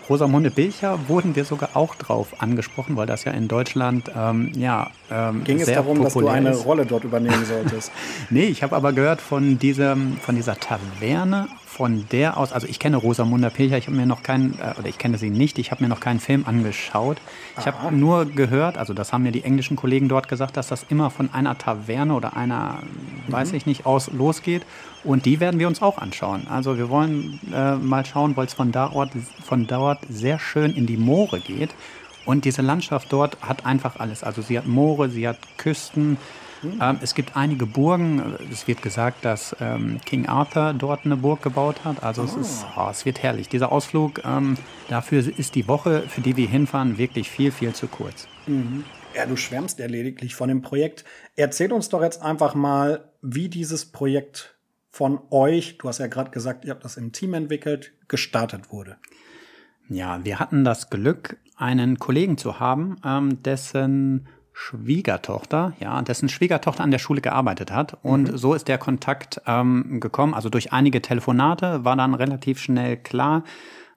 Rosamunde 0.09 0.51
Pilcher 0.51 1.09
wurden 1.09 1.37
wir 1.37 1.45
sogar 1.45 1.71
auch 1.75 1.95
drauf 1.95 2.43
angesprochen, 2.43 2.97
weil 2.97 3.07
das 3.07 3.25
ja 3.25 3.33
in 3.33 3.49
Deutschland 3.49 4.11
ähm, 4.17 4.51
ja 4.55 4.91
ähm, 5.13 5.45
Ging 5.45 5.61
es 5.61 5.67
darum, 5.67 6.03
dass 6.03 6.15
du 6.15 6.27
eine 6.29 6.51
ist. 6.51 6.65
Rolle 6.65 6.87
dort 6.87 7.05
übernehmen 7.13 7.45
solltest? 7.45 7.93
Nee, 8.31 8.45
ich 8.45 8.63
habe 8.63 8.75
aber 8.75 8.93
gehört 8.93 9.21
von 9.21 9.59
diesem, 9.59 10.17
von 10.17 10.37
dieser 10.37 10.57
Taverne, 10.57 11.49
von 11.67 12.05
der 12.13 12.37
aus, 12.37 12.53
also 12.53 12.67
ich 12.67 12.79
kenne 12.79 12.99
Rosamunde 12.99 13.51
Pilcher, 13.51 13.79
ich 13.79 13.87
habe 13.87 13.97
mir 13.97 14.07
noch 14.07 14.23
keinen, 14.23 14.59
äh, 14.59 14.79
oder 14.79 14.89
ich 14.89 14.99
kenne 14.99 15.19
sie 15.19 15.31
nicht, 15.31 15.59
ich 15.59 15.71
habe 15.71 15.83
mir 15.83 15.89
noch 15.89 16.01
keinen 16.01 16.21
Film 16.21 16.45
angeschaut. 16.47 17.19
Ich 17.59 17.67
habe 17.67 17.95
nur 17.95 18.27
gehört, 18.27 18.77
also 18.77 18.93
das 18.95 19.13
haben 19.13 19.23
mir 19.23 19.33
die 19.33 19.43
englischen 19.45 19.77
Kollegen 19.77 20.09
dort 20.09 20.29
gesagt, 20.29 20.57
dass 20.57 20.69
das 20.69 20.85
immer 20.89 21.11
von 21.11 21.33
einer 21.33 21.57
Taverne 21.57 22.15
oder 22.15 22.37
einer, 22.37 22.83
weiß 23.29 23.53
ich 23.55 23.67
nicht, 23.67 23.87
aus 23.87 24.11
losgeht. 24.13 24.63
Und 25.05 25.25
die 25.25 25.41
werden 25.41 25.59
wir 25.59 25.67
uns 25.67 25.83
auch 25.83 25.99
anschauen. 25.99 26.47
Also 26.49 26.79
wir 26.79 26.89
wollen 26.89 27.41
äh, 27.53 27.75
mal 27.75 28.05
schauen, 28.07 28.37
weil 28.37 28.47
es 28.47 28.55
von, 28.55 28.71
da 28.71 28.93
Ort, 28.93 29.11
von 29.45 29.67
dort 29.67 29.99
sehr 30.09 30.39
schön 30.39 30.73
in 30.73 30.87
die 30.87 30.97
Moore 30.97 31.41
geht. 31.41 31.71
Und 32.25 32.45
diese 32.45 32.63
Landschaft 32.63 33.13
dort 33.13 33.41
hat 33.41 33.67
einfach 33.67 33.99
alles. 33.99 34.23
Also 34.23 34.43
sie 34.43 34.59
hat 34.59 34.67
Moore, 34.67 35.11
sie 35.11 35.27
hat 35.27 35.39
Küsten. 35.59 36.19
Ähm, 36.81 36.99
es 37.03 37.15
gibt 37.15 37.37
einige 37.37 37.67
Burgen. 37.67 38.37
Es 38.51 38.69
wird 38.69 38.83
gesagt, 38.83 39.25
dass 39.25 39.57
ähm, 39.61 40.01
King 40.05 40.27
Arthur 40.27 40.75
dort 40.75 41.05
eine 41.05 41.17
Burg 41.17 41.43
gebaut 41.43 41.85
hat. 41.85 42.03
Also 42.03 42.23
es, 42.23 42.37
ist, 42.37 42.67
oh, 42.77 42.89
es 42.91 43.05
wird 43.05 43.23
herrlich. 43.23 43.49
Dieser 43.49 43.73
Ausflug, 43.73 44.25
ähm, 44.25 44.57
dafür 44.89 45.27
ist 45.37 45.55
die 45.55 45.67
Woche, 45.67 46.03
für 46.09 46.21
die 46.21 46.37
wir 46.37 46.47
hinfahren, 46.47 46.99
wirklich 46.99 47.29
viel, 47.31 47.51
viel 47.51 47.73
zu 47.73 47.89
kurz. 47.89 48.29
Ja, 49.15 49.27
du 49.27 49.37
schwärmst 49.37 49.79
ja 49.79 49.87
lediglich 49.87 50.35
von 50.35 50.49
dem 50.49 50.63
Projekt. 50.63 51.05
Erzähl 51.37 51.73
uns 51.73 51.89
doch 51.89 52.03
jetzt 52.03 52.23
einfach 52.23 52.55
mal, 52.55 53.11
wie 53.21 53.49
dieses 53.49 53.87
Projekt 53.87 54.57
von 54.89 55.21
euch, 55.31 55.79
du 55.79 55.89
hast 55.89 55.99
ja 55.99 56.07
gerade 56.07 56.31
gesagt, 56.31 56.65
ihr 56.65 56.71
habt 56.71 56.85
das 56.85 56.97
im 56.97 57.13
Team 57.13 57.35
entwickelt, 57.35 57.93
gestartet 58.09 58.71
wurde. 58.71 58.97
Ja, 59.89 60.25
wir 60.25 60.39
hatten 60.39 60.65
das 60.65 60.91
Glück, 60.91 61.39
einen 61.63 61.99
Kollegen 61.99 62.37
zu 62.37 62.59
haben, 62.59 62.97
ähm, 63.05 63.43
dessen 63.43 64.27
Schwiegertochter, 64.53 65.73
ja, 65.81 66.03
dessen 66.03 66.29
Schwiegertochter 66.29 66.83
an 66.83 66.91
der 66.91 66.99
Schule 66.99 67.23
gearbeitet 67.23 67.73
hat. 67.73 67.97
Und 68.03 68.39
so 68.39 68.53
ist 68.53 68.69
der 68.69 68.77
Kontakt 68.79 69.41
ähm, 69.47 70.01
gekommen. 70.01 70.35
Also 70.35 70.51
durch 70.51 70.73
einige 70.73 71.01
Telefonate 71.01 71.85
war 71.85 71.97
dann 71.97 72.15
relativ 72.15 72.59
schnell 72.59 72.97
klar, 72.97 73.45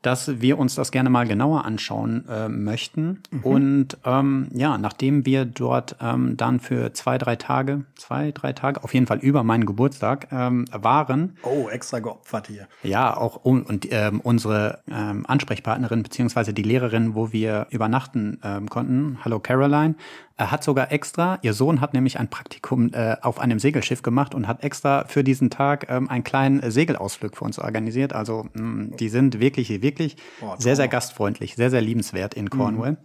dass 0.05 0.39
wir 0.41 0.59
uns 0.59 0.75
das 0.75 0.91
gerne 0.91 1.09
mal 1.09 1.25
genauer 1.27 1.65
anschauen 1.65 2.25
äh, 2.29 2.47
möchten. 2.47 3.23
Und 3.41 3.97
ähm, 4.05 4.49
ja, 4.53 4.77
nachdem 4.77 5.25
wir 5.25 5.45
dort 5.45 5.95
ähm, 6.01 6.37
dann 6.37 6.59
für 6.59 6.93
zwei, 6.93 7.17
drei 7.17 7.35
Tage, 7.35 7.85
zwei, 7.95 8.31
drei 8.31 8.53
Tage, 8.53 8.83
auf 8.83 8.93
jeden 8.93 9.07
Fall 9.07 9.17
über 9.19 9.43
meinen 9.43 9.65
Geburtstag 9.65 10.27
ähm, 10.31 10.65
waren, 10.71 11.37
Oh, 11.43 11.69
extra 11.69 11.99
geopfert 11.99 12.47
hier. 12.47 12.67
ja, 12.83 13.15
auch 13.17 13.43
um, 13.43 13.63
und 13.63 13.87
ähm, 13.91 14.19
unsere 14.21 14.79
ähm, 14.91 15.25
Ansprechpartnerin 15.27 16.03
beziehungsweise 16.03 16.53
die 16.53 16.63
Lehrerin, 16.63 17.15
wo 17.15 17.31
wir 17.31 17.67
übernachten 17.71 18.39
ähm, 18.43 18.69
konnten, 18.69 19.17
hallo 19.25 19.39
Caroline, 19.39 19.95
äh, 20.37 20.45
hat 20.45 20.63
sogar 20.63 20.91
extra, 20.91 21.39
ihr 21.41 21.53
Sohn 21.53 21.81
hat 21.81 21.93
nämlich 21.93 22.19
ein 22.19 22.29
Praktikum 22.29 22.91
äh, 22.93 23.15
auf 23.21 23.39
einem 23.39 23.59
Segelschiff 23.59 24.01
gemacht 24.01 24.35
und 24.35 24.47
hat 24.47 24.63
extra 24.63 25.05
für 25.05 25.23
diesen 25.23 25.49
Tag 25.49 25.87
ähm, 25.89 26.09
einen 26.09 26.23
kleinen 26.23 26.69
Segelausflug 26.69 27.37
für 27.37 27.45
uns 27.45 27.57
organisiert. 27.59 28.13
Also 28.13 28.47
mh, 28.53 28.97
die 28.97 29.09
sind 29.09 29.39
wirklich, 29.39 29.69
wirklich 29.81 30.17
Boah, 30.39 30.55
sehr, 30.59 30.75
sehr 30.75 30.87
gastfreundlich, 30.87 31.55
sehr, 31.55 31.69
sehr 31.69 31.81
liebenswert 31.81 32.33
in 32.33 32.49
Cornwall. 32.49 32.97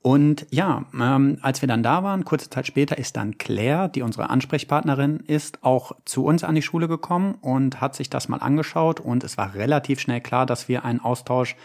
Und 0.00 0.46
ja, 0.50 0.84
ähm, 0.92 1.38
als 1.40 1.62
wir 1.62 1.66
dann 1.66 1.82
da 1.82 2.02
waren, 2.02 2.26
kurze 2.26 2.50
Zeit 2.50 2.66
später 2.66 2.98
ist 2.98 3.16
dann 3.16 3.38
Claire, 3.38 3.88
die 3.88 4.02
unsere 4.02 4.28
Ansprechpartnerin 4.28 5.20
ist, 5.20 5.64
auch 5.64 5.92
zu 6.04 6.26
uns 6.26 6.44
an 6.44 6.54
die 6.54 6.60
Schule 6.60 6.88
gekommen 6.88 7.36
und 7.40 7.80
hat 7.80 7.94
sich 7.94 8.10
das 8.10 8.28
mal 8.28 8.40
angeschaut 8.40 9.00
und 9.00 9.24
es 9.24 9.38
war 9.38 9.54
relativ 9.54 10.00
schnell 10.00 10.20
klar, 10.20 10.44
dass 10.44 10.68
wir 10.68 10.84
einen 10.84 11.00
Austausch 11.00 11.56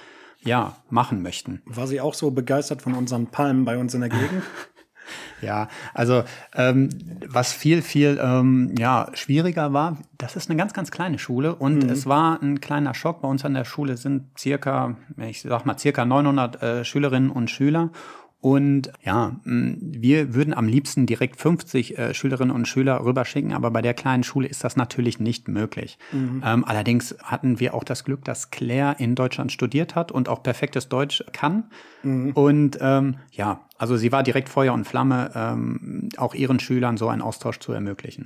ja 0.42 0.78
machen 0.90 1.22
möchten. 1.22 1.62
War 1.66 1.86
sie 1.86 2.00
auch 2.00 2.14
so 2.14 2.32
begeistert 2.32 2.82
von 2.82 2.94
unseren 2.94 3.28
Palmen 3.28 3.66
bei 3.66 3.78
uns 3.78 3.94
in 3.94 4.00
der 4.00 4.10
Gegend? 4.10 4.44
Ja, 5.42 5.68
also 5.94 6.24
ähm, 6.56 6.90
was 7.28 7.54
viel, 7.54 7.82
viel 7.82 8.20
ähm, 8.22 8.76
ja, 8.78 9.10
schwieriger 9.14 9.74
war, 9.74 9.98
das 10.18 10.36
ist 10.36 10.50
eine 10.50 10.58
ganz, 10.58 10.74
ganz 10.74 10.92
kleine 10.92 11.20
Schule 11.20 11.56
und 11.56 11.84
es 11.90 12.06
war 12.06 12.42
ein 12.42 12.60
kleiner 12.60 12.94
Schock. 12.94 13.22
Bei 13.22 13.28
uns 13.28 13.46
an 13.46 13.54
der 13.54 13.66
Schule 13.66 13.98
sind 13.98 14.38
circa, 14.38 14.96
ich 15.18 15.42
sag 15.42 15.66
mal, 15.66 15.78
circa 15.78 16.06
900 16.06 16.62
äh, 16.62 16.86
Schülerinnen 16.86 17.32
und 17.32 17.50
Schüler. 17.50 17.92
Und 18.42 18.92
ja, 19.04 19.40
wir 19.44 20.34
würden 20.34 20.54
am 20.54 20.68
liebsten 20.68 21.06
direkt 21.06 21.42
50 21.42 21.98
äh, 21.98 22.14
Schülerinnen 22.14 22.56
und 22.56 22.68
Schüler 22.68 23.04
rüberschicken, 23.04 23.52
aber 23.52 23.70
bei 23.70 23.82
der 23.82 23.94
kleinen 23.94 24.24
Schule 24.24 24.48
ist 24.48 24.64
das 24.64 24.78
natürlich 24.78 25.20
nicht 25.20 25.50
möglich. 25.50 25.98
Ähm, 26.46 26.64
allerdings 26.64 27.18
hatten 27.22 27.60
wir 27.60 27.74
auch 27.74 27.84
das 27.84 28.06
Glück, 28.06 28.24
dass 28.24 28.50
Claire 28.50 28.96
in 28.98 29.16
Deutschland 29.16 29.52
studiert 29.52 29.96
hat 29.96 30.14
und 30.14 30.30
auch 30.30 30.42
perfektes 30.42 30.88
Deutsch 30.88 31.22
kann. 31.34 31.70
Und 32.34 32.78
ähm, 32.80 33.18
ja, 33.32 33.68
also 33.78 33.98
sie 33.98 34.14
war 34.14 34.24
direkt 34.24 34.48
Feuer 34.48 34.74
und 34.74 34.86
Flamme, 34.86 35.32
ähm, 35.36 36.08
auch 36.16 36.34
ihren 36.34 36.62
Schülern 36.62 36.96
so 36.96 37.10
einen 37.10 37.22
Austausch 37.22 37.60
zu 37.60 37.74
ermöglichen. 37.74 38.24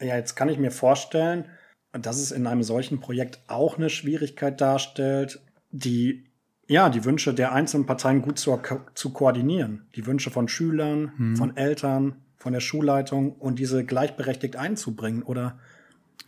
Ja, 0.00 0.16
jetzt 0.16 0.34
kann 0.34 0.48
ich 0.48 0.58
mir 0.58 0.72
vorstellen, 0.72 1.46
dass 1.92 2.18
es 2.18 2.32
in 2.32 2.46
einem 2.46 2.62
solchen 2.62 3.00
Projekt 3.00 3.40
auch 3.46 3.76
eine 3.76 3.88
Schwierigkeit 3.88 4.60
darstellt, 4.60 5.40
die 5.70 6.27
ja, 6.68 6.88
die 6.90 7.04
Wünsche 7.04 7.34
der 7.34 7.52
einzelnen 7.52 7.86
Parteien 7.86 8.22
gut 8.22 8.38
zu, 8.38 8.58
zu 8.94 9.10
koordinieren. 9.10 9.86
Die 9.96 10.06
Wünsche 10.06 10.30
von 10.30 10.46
Schülern, 10.48 11.34
von 11.36 11.56
Eltern, 11.56 12.16
von 12.36 12.52
der 12.52 12.60
Schulleitung 12.60 13.32
und 13.32 13.58
diese 13.58 13.84
gleichberechtigt 13.84 14.56
einzubringen. 14.56 15.22
Oder 15.22 15.58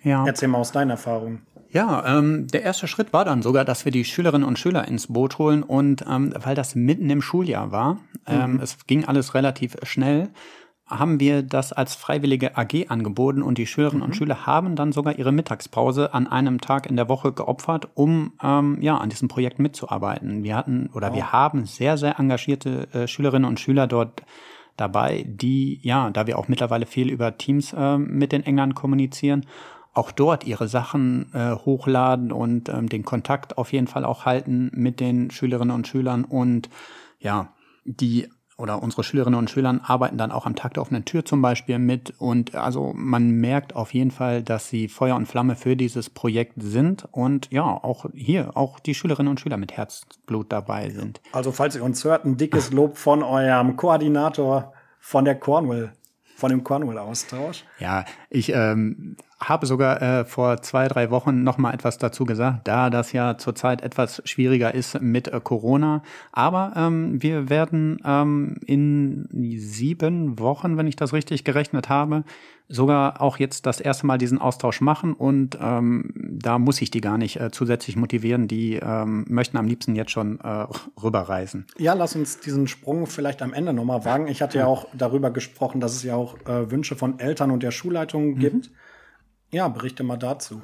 Ja. 0.03 0.27
erzähl 0.27 0.49
mal 0.49 0.59
aus 0.59 0.73
deiner 0.73 0.93
Erfahrung. 0.95 1.43
Ja, 1.73 2.19
ähm, 2.19 2.49
der 2.49 2.63
erste 2.63 2.89
Schritt 2.89 3.13
war 3.13 3.25
dann 3.25 3.43
sogar, 3.43 3.65
dass 3.65 3.85
wir 3.85 3.93
die 3.93 4.05
Schülerinnen 4.05 4.47
und 4.49 4.59
Schüler 4.59 4.89
ins 4.89 5.07
Boot 5.07 5.39
holen 5.39 5.63
und 5.63 6.05
ähm, 6.09 6.35
weil 6.37 6.57
das 6.57 6.75
mitten 6.75 7.09
im 7.11 7.23
Schuljahr 7.23 7.71
war, 7.71 8.01
ähm, 8.27 8.59
es 8.61 8.87
ging 8.89 9.05
alles 9.05 9.35
relativ 9.35 9.77
schnell, 9.85 10.31
haben 10.91 11.21
wir 11.21 11.43
das 11.43 11.73
als 11.73 11.95
freiwillige 11.95 12.57
AG 12.57 12.87
angeboten 12.89 13.43
und 13.43 13.59
die 13.59 13.67
Schülerinnen 13.67 14.03
und 14.03 14.17
Schüler 14.17 14.47
haben 14.47 14.77
dann 14.77 14.93
sogar 14.93 15.19
ihre 15.19 15.33
Mittagspause 15.33 16.13
an 16.13 16.27
einem 16.27 16.61
Tag 16.61 16.87
in 16.87 16.97
der 16.97 17.09
Woche 17.09 17.33
geopfert, 17.33 17.89
um 17.95 18.33
ähm, 18.43 18.79
ja 18.81 18.99
an 18.99 19.09
diesem 19.09 19.29
Projekt 19.29 19.59
mitzuarbeiten. 19.59 20.43
Wir 20.43 20.57
hatten 20.57 20.91
oder 20.93 21.15
wir 21.15 21.33
haben 21.33 21.65
sehr 21.65 21.97
sehr 21.97 22.19
engagierte 22.19 22.89
äh, 22.93 23.07
Schülerinnen 23.07 23.49
und 23.49 23.61
Schüler 23.61 23.87
dort 23.87 24.23
dabei, 24.77 25.25
die 25.27 25.79
ja, 25.83 26.11
da 26.11 26.27
wir 26.27 26.39
auch 26.39 26.49
mittlerweile 26.49 26.87
viel 26.87 27.11
über 27.11 27.39
Teams 27.39 27.73
äh, 27.73 27.99
mit 27.99 28.33
den 28.33 28.43
Engländern 28.43 28.75
kommunizieren, 28.75 29.47
auch 29.93 30.11
dort 30.13 30.45
ihre 30.45 30.69
Sachen 30.69 31.33
äh, 31.35 31.55
hochladen 31.55 32.33
und 32.33 32.69
ähm, 32.69 32.89
den 32.89 33.05
Kontakt 33.05 33.59
auf 33.59 33.73
jeden 33.73 33.87
Fall 33.87 34.05
auch 34.05 34.25
halten 34.25 34.71
mit 34.73 35.01
den 35.01 35.31
Schülerinnen 35.31 35.75
und 35.75 35.87
Schülern 35.87 36.25
und 36.25 36.69
ja, 37.19 37.53
die 37.85 38.29
oder 38.61 38.83
unsere 38.83 39.03
Schülerinnen 39.03 39.39
und 39.39 39.51
Schüler 39.51 39.81
arbeiten 39.83 40.19
dann 40.19 40.31
auch 40.31 40.47
am 40.47 40.55
Tag 40.55 40.75
der 40.75 40.83
offenen 40.83 41.05
Tür 41.05 41.25
zum 41.25 41.43
Beispiel 41.43 41.79
mit 41.79 42.15
und 42.19 42.55
also 42.55 42.93
man 42.95 43.31
merkt 43.31 43.75
auf 43.75 43.95
jeden 43.95 44.11
Fall, 44.11 44.43
dass 44.43 44.69
sie 44.69 44.89
Feuer 44.89 45.17
und 45.17 45.27
Flamme 45.27 45.57
für 45.57 45.77
dieses 45.77 46.11
Projekt 46.11 46.55
sind 46.59 47.09
und 47.11 47.51
ja, 47.51 47.65
auch 47.65 48.07
hier, 48.15 48.57
auch 48.57 48.79
die 48.79 48.95
Schülerinnen 48.95 49.31
und 49.31 49.41
Schüler 49.41 49.57
mit 49.57 49.73
Herzblut 49.77 50.53
dabei 50.53 50.91
sind. 50.91 51.21
Also, 51.33 51.53
falls 51.53 51.77
ihr 51.77 51.83
uns 51.83 52.05
hört, 52.05 52.25
ein 52.25 52.37
dickes 52.37 52.73
Lob 52.73 52.97
von 52.97 53.23
eurem 53.23 53.77
Koordinator 53.77 54.73
von 54.99 55.25
der 55.25 55.37
Cornwall, 55.37 55.93
von 56.37 56.51
dem 56.51 56.63
Cornwall-Austausch. 56.63 57.65
Ja, 57.79 58.05
ich 58.29 58.53
ähm, 58.53 59.17
habe 59.43 59.67
sogar 59.67 60.03
äh, 60.03 60.25
vor 60.25 60.61
zwei, 60.63 60.87
drei 60.89 61.11
Wochen 61.11 61.43
noch 61.43 61.57
mal 61.57 61.73
etwas 61.73 61.99
dazu 61.99 62.25
gesagt, 62.25 62.69
da 62.69 62.91
das 62.91 63.13
ja 63.13 63.39
zurzeit 63.39 63.83
etwas 63.83 64.21
schwieriger 64.25 64.75
ist 64.75 65.01
mit 65.01 65.29
äh, 65.29 65.41
Corona. 65.43 66.03
Aber 66.33 66.73
ähm, 66.77 67.23
wir 67.23 67.49
werden 67.49 67.99
ähm, 68.05 68.59
in 68.67 69.29
sieben 69.59 70.39
Wochen, 70.39 70.77
wenn 70.77 70.87
ich 70.87 70.97
das 70.97 71.13
richtig 71.15 71.45
gerechnet 71.45 71.89
habe, 71.89 72.25
sogar 72.69 73.21
auch 73.21 73.39
jetzt 73.39 73.67
das 73.67 73.81
erste 73.81 74.07
Mal 74.07 74.19
diesen 74.19 74.39
Austausch 74.39 74.81
machen. 74.81 75.15
Und 75.15 75.59
ähm, 75.61 76.13
da 76.15 76.59
muss 76.59 76.81
ich 76.83 76.91
die 76.91 77.01
gar 77.01 77.17
nicht 77.19 77.41
äh, 77.41 77.51
zusätzlich 77.51 77.97
motivieren. 77.97 78.47
Die 78.47 78.75
ähm, 78.75 79.25
möchten 79.29 79.57
am 79.57 79.67
liebsten 79.67 79.97
jetzt 79.97 80.13
schon 80.13 80.39
äh, 80.41 80.67
rüberreisen. 81.03 81.67
Ja, 81.79 81.95
lass 81.95 82.15
uns 82.15 82.41
diesen 82.41 82.69
Sprung 82.69 83.07
vielleicht 83.07 83.41
am 83.43 83.55
Ende 83.55 83.73
nochmal 83.73 84.05
wagen. 84.05 84.29
Ich 84.29 84.43
hatte 84.43 84.59
ja 84.59 84.67
auch 84.67 84.87
darüber 84.93 85.31
gesprochen, 85.31 85.81
dass 85.81 85.95
es 85.95 86.03
ja 86.03 86.15
auch 86.15 86.37
äh, 86.47 86.71
Wünsche 86.71 86.95
von 86.95 87.19
Eltern 87.19 87.51
und 87.51 87.63
der 87.63 87.73
Schulleitung 87.73 88.37
gibt. 88.37 88.71
Ja, 89.51 89.69
berichte 89.69 90.03
mal 90.03 90.17
dazu. 90.17 90.63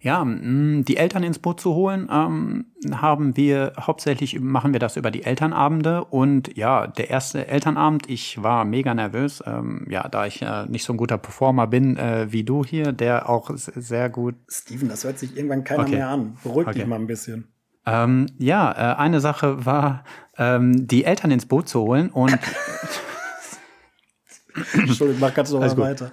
Ja, 0.00 0.24
mh, 0.24 0.82
die 0.82 0.96
Eltern 0.96 1.22
ins 1.22 1.38
Boot 1.38 1.60
zu 1.60 1.74
holen, 1.74 2.08
ähm, 2.10 2.64
haben 3.00 3.36
wir 3.36 3.74
hauptsächlich 3.78 4.40
machen 4.40 4.72
wir 4.72 4.80
das 4.80 4.96
über 4.96 5.12
die 5.12 5.22
Elternabende 5.22 6.04
und 6.04 6.56
ja, 6.56 6.88
der 6.88 7.08
erste 7.10 7.46
Elternabend, 7.46 8.08
ich 8.10 8.42
war 8.42 8.64
mega 8.64 8.94
nervös, 8.94 9.44
ähm, 9.46 9.86
ja, 9.88 10.08
da 10.08 10.26
ich 10.26 10.42
äh, 10.42 10.66
nicht 10.66 10.82
so 10.84 10.92
ein 10.92 10.96
guter 10.96 11.18
Performer 11.18 11.68
bin 11.68 11.96
äh, 11.96 12.32
wie 12.32 12.42
du 12.42 12.64
hier, 12.64 12.90
der 12.90 13.28
auch 13.28 13.50
sehr 13.54 14.10
gut. 14.10 14.34
Steven, 14.48 14.88
das 14.88 15.04
hört 15.04 15.20
sich 15.20 15.36
irgendwann 15.36 15.62
keiner 15.62 15.82
Okay. 15.84 15.94
mehr 15.96 16.08
an. 16.08 16.36
Beruhig 16.42 16.66
Okay. 16.66 16.80
dich 16.80 16.86
mal 16.88 16.96
ein 16.98 17.06
bisschen. 17.06 17.46
Ähm, 17.86 18.26
ja, 18.38 18.72
äh, 18.72 18.96
eine 18.96 19.20
Sache 19.20 19.64
war, 19.64 20.02
ähm, 20.36 20.88
die 20.88 21.04
Eltern 21.04 21.30
ins 21.30 21.46
Boot 21.46 21.68
zu 21.68 21.80
holen 21.80 22.10
und 22.10 22.36
Entschuldigung, 24.72 25.20
mach 25.20 25.32
ganz 25.32 25.52
normal 25.52 25.76
weiter. 25.78 26.10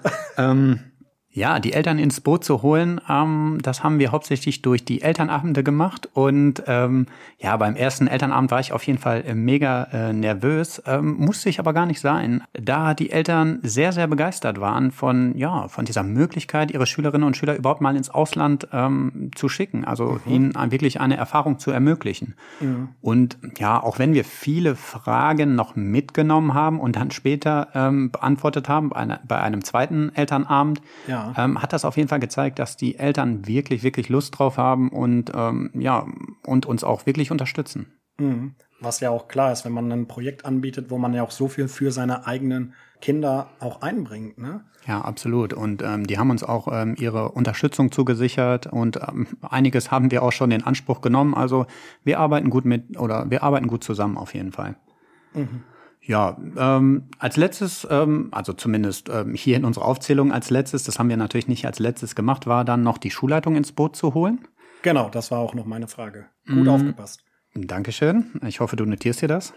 Ja, 1.32 1.60
die 1.60 1.72
Eltern 1.72 2.00
ins 2.00 2.20
Boot 2.20 2.42
zu 2.44 2.62
holen, 2.62 3.00
ähm, 3.08 3.58
das 3.62 3.84
haben 3.84 4.00
wir 4.00 4.10
hauptsächlich 4.10 4.62
durch 4.62 4.84
die 4.84 5.00
Elternabende 5.02 5.62
gemacht. 5.62 6.08
Und 6.12 6.64
ähm, 6.66 7.06
ja, 7.38 7.56
beim 7.56 7.76
ersten 7.76 8.08
Elternabend 8.08 8.50
war 8.50 8.58
ich 8.58 8.72
auf 8.72 8.82
jeden 8.82 8.98
Fall 8.98 9.22
äh, 9.24 9.34
mega 9.34 9.84
äh, 9.92 10.12
nervös, 10.12 10.82
ähm, 10.86 11.14
musste 11.18 11.48
ich 11.48 11.60
aber 11.60 11.72
gar 11.72 11.86
nicht 11.86 12.00
sein, 12.00 12.42
da 12.52 12.94
die 12.94 13.10
Eltern 13.10 13.60
sehr, 13.62 13.92
sehr 13.92 14.08
begeistert 14.08 14.60
waren 14.60 14.90
von 14.90 15.36
ja 15.38 15.68
von 15.68 15.84
dieser 15.84 16.02
Möglichkeit, 16.02 16.72
ihre 16.72 16.86
Schülerinnen 16.86 17.26
und 17.26 17.36
Schüler 17.36 17.54
überhaupt 17.54 17.80
mal 17.80 17.94
ins 17.94 18.10
Ausland 18.10 18.66
ähm, 18.72 19.30
zu 19.36 19.48
schicken, 19.48 19.84
also 19.84 20.18
ihnen 20.26 20.56
ein- 20.56 20.72
wirklich 20.72 21.00
eine 21.00 21.16
Erfahrung 21.16 21.60
zu 21.60 21.70
ermöglichen. 21.70 22.34
Und 23.02 23.38
ja, 23.58 23.80
auch 23.80 24.00
wenn 24.00 24.14
wir 24.14 24.24
viele 24.24 24.74
Fragen 24.74 25.54
noch 25.54 25.76
mitgenommen 25.76 26.54
haben 26.54 26.80
und 26.80 26.96
dann 26.96 27.12
später 27.12 27.68
ähm, 27.74 28.10
beantwortet 28.10 28.68
haben 28.68 28.88
bei, 28.90 28.96
einer, 28.96 29.20
bei 29.28 29.40
einem 29.40 29.62
zweiten 29.62 30.10
Elternabend, 30.14 30.80
Ja. 31.06 31.19
Ähm, 31.36 31.62
hat 31.62 31.72
das 31.72 31.84
auf 31.84 31.96
jeden 31.96 32.08
Fall 32.08 32.20
gezeigt, 32.20 32.58
dass 32.58 32.76
die 32.76 32.98
Eltern 32.98 33.46
wirklich, 33.46 33.82
wirklich 33.82 34.08
Lust 34.08 34.38
drauf 34.38 34.56
haben 34.56 34.90
und 34.90 35.32
ähm, 35.34 35.70
ja 35.74 36.06
und 36.44 36.66
uns 36.66 36.84
auch 36.84 37.06
wirklich 37.06 37.30
unterstützen. 37.30 37.92
Mhm. 38.18 38.54
Was 38.80 39.00
ja 39.00 39.10
auch 39.10 39.28
klar 39.28 39.52
ist, 39.52 39.64
wenn 39.64 39.72
man 39.72 39.90
ein 39.92 40.08
Projekt 40.08 40.44
anbietet, 40.44 40.90
wo 40.90 40.98
man 40.98 41.12
ja 41.12 41.22
auch 41.22 41.30
so 41.30 41.48
viel 41.48 41.68
für 41.68 41.92
seine 41.92 42.26
eigenen 42.26 42.74
Kinder 43.00 43.50
auch 43.60 43.82
einbringt, 43.82 44.38
ne? 44.38 44.64
Ja, 44.86 45.02
absolut. 45.02 45.52
Und 45.52 45.82
ähm, 45.82 46.06
die 46.06 46.18
haben 46.18 46.30
uns 46.30 46.42
auch 46.42 46.68
ähm, 46.72 46.96
ihre 46.98 47.32
Unterstützung 47.32 47.92
zugesichert 47.92 48.66
und 48.66 48.96
ähm, 48.96 49.26
einiges 49.42 49.90
haben 49.90 50.10
wir 50.10 50.22
auch 50.22 50.32
schon 50.32 50.50
in 50.50 50.64
Anspruch 50.64 51.02
genommen. 51.02 51.34
Also 51.34 51.66
wir 52.02 52.18
arbeiten 52.18 52.48
gut 52.48 52.64
mit 52.64 52.98
oder 52.98 53.30
wir 53.30 53.42
arbeiten 53.42 53.66
gut 53.66 53.84
zusammen 53.84 54.16
auf 54.16 54.34
jeden 54.34 54.52
Fall. 54.52 54.76
Ja, 56.10 56.36
ähm, 56.56 57.04
als 57.20 57.36
letztes, 57.36 57.86
ähm, 57.88 58.30
also 58.32 58.52
zumindest 58.52 59.08
ähm, 59.08 59.32
hier 59.34 59.56
in 59.56 59.64
unserer 59.64 59.84
Aufzählung 59.84 60.32
als 60.32 60.50
letztes, 60.50 60.82
das 60.82 60.98
haben 60.98 61.08
wir 61.08 61.16
natürlich 61.16 61.46
nicht 61.46 61.66
als 61.66 61.78
letztes 61.78 62.16
gemacht, 62.16 62.48
war 62.48 62.64
dann 62.64 62.82
noch 62.82 62.98
die 62.98 63.12
Schulleitung 63.12 63.54
ins 63.54 63.70
Boot 63.70 63.94
zu 63.94 64.12
holen. 64.12 64.40
Genau, 64.82 65.08
das 65.08 65.30
war 65.30 65.38
auch 65.38 65.54
noch 65.54 65.66
meine 65.66 65.86
Frage. 65.86 66.26
Gut 66.48 66.66
aufgepasst. 66.66 67.22
Dankeschön. 67.54 68.32
Ich 68.44 68.58
hoffe, 68.58 68.74
du 68.74 68.86
notierst 68.86 69.22
dir 69.22 69.28
das. 69.28 69.54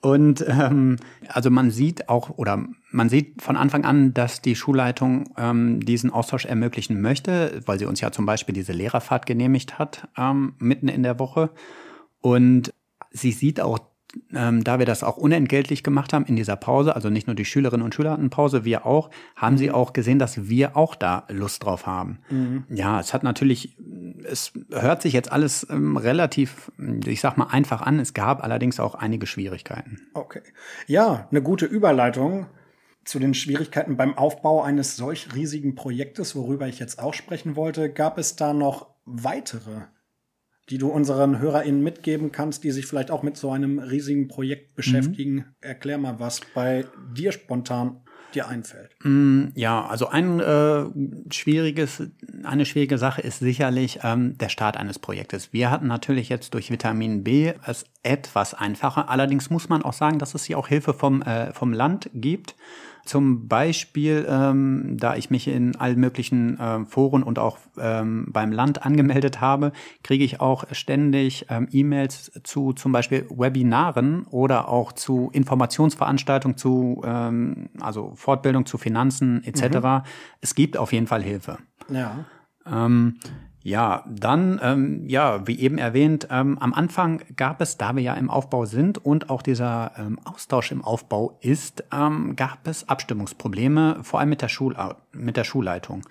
Und 0.00 0.44
ähm, 0.46 0.96
also 1.26 1.50
man 1.50 1.72
sieht 1.72 2.08
auch 2.08 2.30
oder 2.30 2.64
man 2.92 3.08
sieht 3.08 3.42
von 3.42 3.56
Anfang 3.56 3.84
an, 3.84 4.14
dass 4.14 4.42
die 4.42 4.54
Schulleitung 4.54 5.34
ähm, 5.36 5.80
diesen 5.80 6.10
Austausch 6.10 6.44
ermöglichen 6.44 7.00
möchte, 7.00 7.62
weil 7.66 7.80
sie 7.80 7.86
uns 7.86 8.00
ja 8.00 8.12
zum 8.12 8.26
Beispiel 8.26 8.54
diese 8.54 8.72
Lehrerfahrt 8.72 9.26
genehmigt 9.26 9.76
hat 9.80 10.06
ähm, 10.16 10.54
mitten 10.60 10.86
in 10.86 11.02
der 11.02 11.18
Woche. 11.18 11.50
Und 12.20 12.72
sie 13.10 13.32
sieht 13.32 13.60
auch, 13.60 13.80
ähm, 14.34 14.64
da 14.64 14.78
wir 14.78 14.86
das 14.86 15.02
auch 15.02 15.16
unentgeltlich 15.16 15.82
gemacht 15.82 16.12
haben 16.12 16.24
in 16.24 16.36
dieser 16.36 16.56
Pause, 16.56 16.94
also 16.94 17.10
nicht 17.10 17.26
nur 17.26 17.36
die 17.36 17.44
Schülerinnen 17.44 17.84
und 17.84 17.94
Schüler 17.94 18.12
hatten 18.12 18.30
Pause, 18.30 18.64
wir 18.64 18.86
auch, 18.86 19.10
haben 19.36 19.58
sie 19.58 19.70
auch 19.70 19.92
gesehen, 19.92 20.18
dass 20.18 20.48
wir 20.48 20.76
auch 20.76 20.94
da 20.94 21.24
Lust 21.28 21.64
drauf 21.64 21.86
haben. 21.86 22.18
Ja, 22.68 23.00
es 23.00 23.14
hat 23.14 23.22
natürlich, 23.22 23.76
es 24.24 24.52
hört 24.70 25.02
sich 25.02 25.12
jetzt 25.12 25.30
alles 25.30 25.66
ähm, 25.70 25.96
relativ, 25.96 26.70
ich 27.06 27.20
sag 27.20 27.36
mal, 27.36 27.46
einfach 27.46 27.82
an. 27.82 27.98
Es 27.98 28.14
gab 28.14 28.42
allerdings 28.42 28.80
auch 28.80 28.94
einige 28.94 29.26
Schwierigkeiten. 29.26 30.00
Okay. 30.14 30.42
Ja, 30.86 31.28
eine 31.30 31.42
gute 31.42 31.66
Überleitung 31.66 32.46
zu 33.04 33.18
den 33.18 33.34
Schwierigkeiten 33.34 33.96
beim 33.96 34.16
Aufbau 34.16 34.62
eines 34.62 34.96
solch 34.96 35.34
riesigen 35.34 35.74
Projektes, 35.74 36.34
worüber 36.34 36.66
ich 36.66 36.78
jetzt 36.78 36.98
auch 36.98 37.14
sprechen 37.14 37.56
wollte. 37.56 37.90
Gab 37.90 38.18
es 38.18 38.36
da 38.36 38.52
noch 38.54 38.88
weitere, 39.04 39.82
die 40.70 40.78
du 40.78 40.88
unseren 40.88 41.38
HörerInnen 41.38 41.82
mitgeben 41.82 42.32
kannst, 42.32 42.64
die 42.64 42.70
sich 42.70 42.86
vielleicht 42.86 43.10
auch 43.10 43.22
mit 43.22 43.36
so 43.36 43.50
einem 43.50 43.78
riesigen 43.78 44.28
Projekt 44.28 44.74
beschäftigen? 44.74 45.44
Erklär 45.60 45.98
mal, 45.98 46.18
was 46.18 46.40
bei 46.54 46.86
dir 47.14 47.32
spontan 47.32 48.00
dir 48.34 48.48
einfällt. 48.48 48.90
Mm, 49.02 49.48
Ja, 49.54 49.86
also 49.86 50.08
ein 50.08 50.40
äh, 50.40 50.84
schwieriges, 51.32 52.02
eine 52.42 52.66
schwierige 52.66 52.98
Sache 52.98 53.20
ist 53.20 53.38
sicherlich 53.38 54.00
ähm, 54.02 54.36
der 54.38 54.48
Start 54.48 54.76
eines 54.76 54.98
Projektes. 54.98 55.52
Wir 55.52 55.70
hatten 55.70 55.86
natürlich 55.86 56.28
jetzt 56.28 56.54
durch 56.54 56.70
Vitamin 56.70 57.24
B 57.24 57.52
es 57.66 57.84
etwas 58.02 58.54
einfacher. 58.54 59.08
Allerdings 59.08 59.50
muss 59.50 59.68
man 59.68 59.82
auch 59.82 59.92
sagen, 59.92 60.18
dass 60.18 60.34
es 60.34 60.44
hier 60.44 60.58
auch 60.58 60.68
Hilfe 60.68 60.94
vom, 60.94 61.22
äh, 61.22 61.52
vom 61.52 61.72
Land 61.72 62.10
gibt. 62.12 62.56
Zum 63.04 63.48
Beispiel, 63.48 64.26
ähm, 64.28 64.96
da 64.98 65.16
ich 65.16 65.30
mich 65.30 65.48
in 65.48 65.76
allen 65.76 66.00
möglichen 66.00 66.58
ähm, 66.60 66.86
Foren 66.86 67.22
und 67.22 67.38
auch 67.38 67.58
ähm, 67.78 68.26
beim 68.30 68.52
Land 68.52 68.84
angemeldet 68.84 69.40
habe, 69.40 69.72
kriege 70.02 70.24
ich 70.24 70.40
auch 70.40 70.64
ständig 70.72 71.46
ähm, 71.50 71.68
E-Mails 71.70 72.32
zu 72.44 72.72
zum 72.72 72.92
Beispiel 72.92 73.26
Webinaren 73.30 74.24
oder 74.30 74.68
auch 74.68 74.92
zu 74.92 75.30
Informationsveranstaltungen 75.32 76.56
zu, 76.56 77.02
ähm, 77.04 77.68
also 77.80 78.12
Fortbildung 78.14 78.66
zu 78.66 78.78
Finanzen 78.78 79.44
etc. 79.44 80.06
Es 80.40 80.54
gibt 80.54 80.76
auf 80.76 80.92
jeden 80.92 81.06
Fall 81.06 81.22
Hilfe. 81.22 81.58
Ja. 81.90 82.24
Ähm, 82.66 83.18
ja, 83.64 84.04
dann, 84.06 84.60
ähm, 84.62 85.04
ja, 85.08 85.46
wie 85.46 85.58
eben 85.58 85.78
erwähnt, 85.78 86.28
ähm, 86.30 86.58
am 86.58 86.74
Anfang 86.74 87.22
gab 87.34 87.62
es, 87.62 87.78
da 87.78 87.96
wir 87.96 88.02
ja 88.02 88.12
im 88.12 88.28
Aufbau 88.28 88.66
sind 88.66 89.02
und 89.02 89.30
auch 89.30 89.40
dieser 89.40 89.92
ähm, 89.96 90.18
Austausch 90.24 90.70
im 90.70 90.84
Aufbau 90.84 91.38
ist, 91.40 91.82
ähm, 91.90 92.36
gab 92.36 92.68
es 92.68 92.90
Abstimmungsprobleme, 92.90 94.00
vor 94.02 94.20
allem 94.20 94.28
mit 94.28 94.42
der, 94.42 94.48
Schul 94.48 94.76
mit 95.14 95.38
der 95.38 95.44
Schulleitung. 95.44 96.02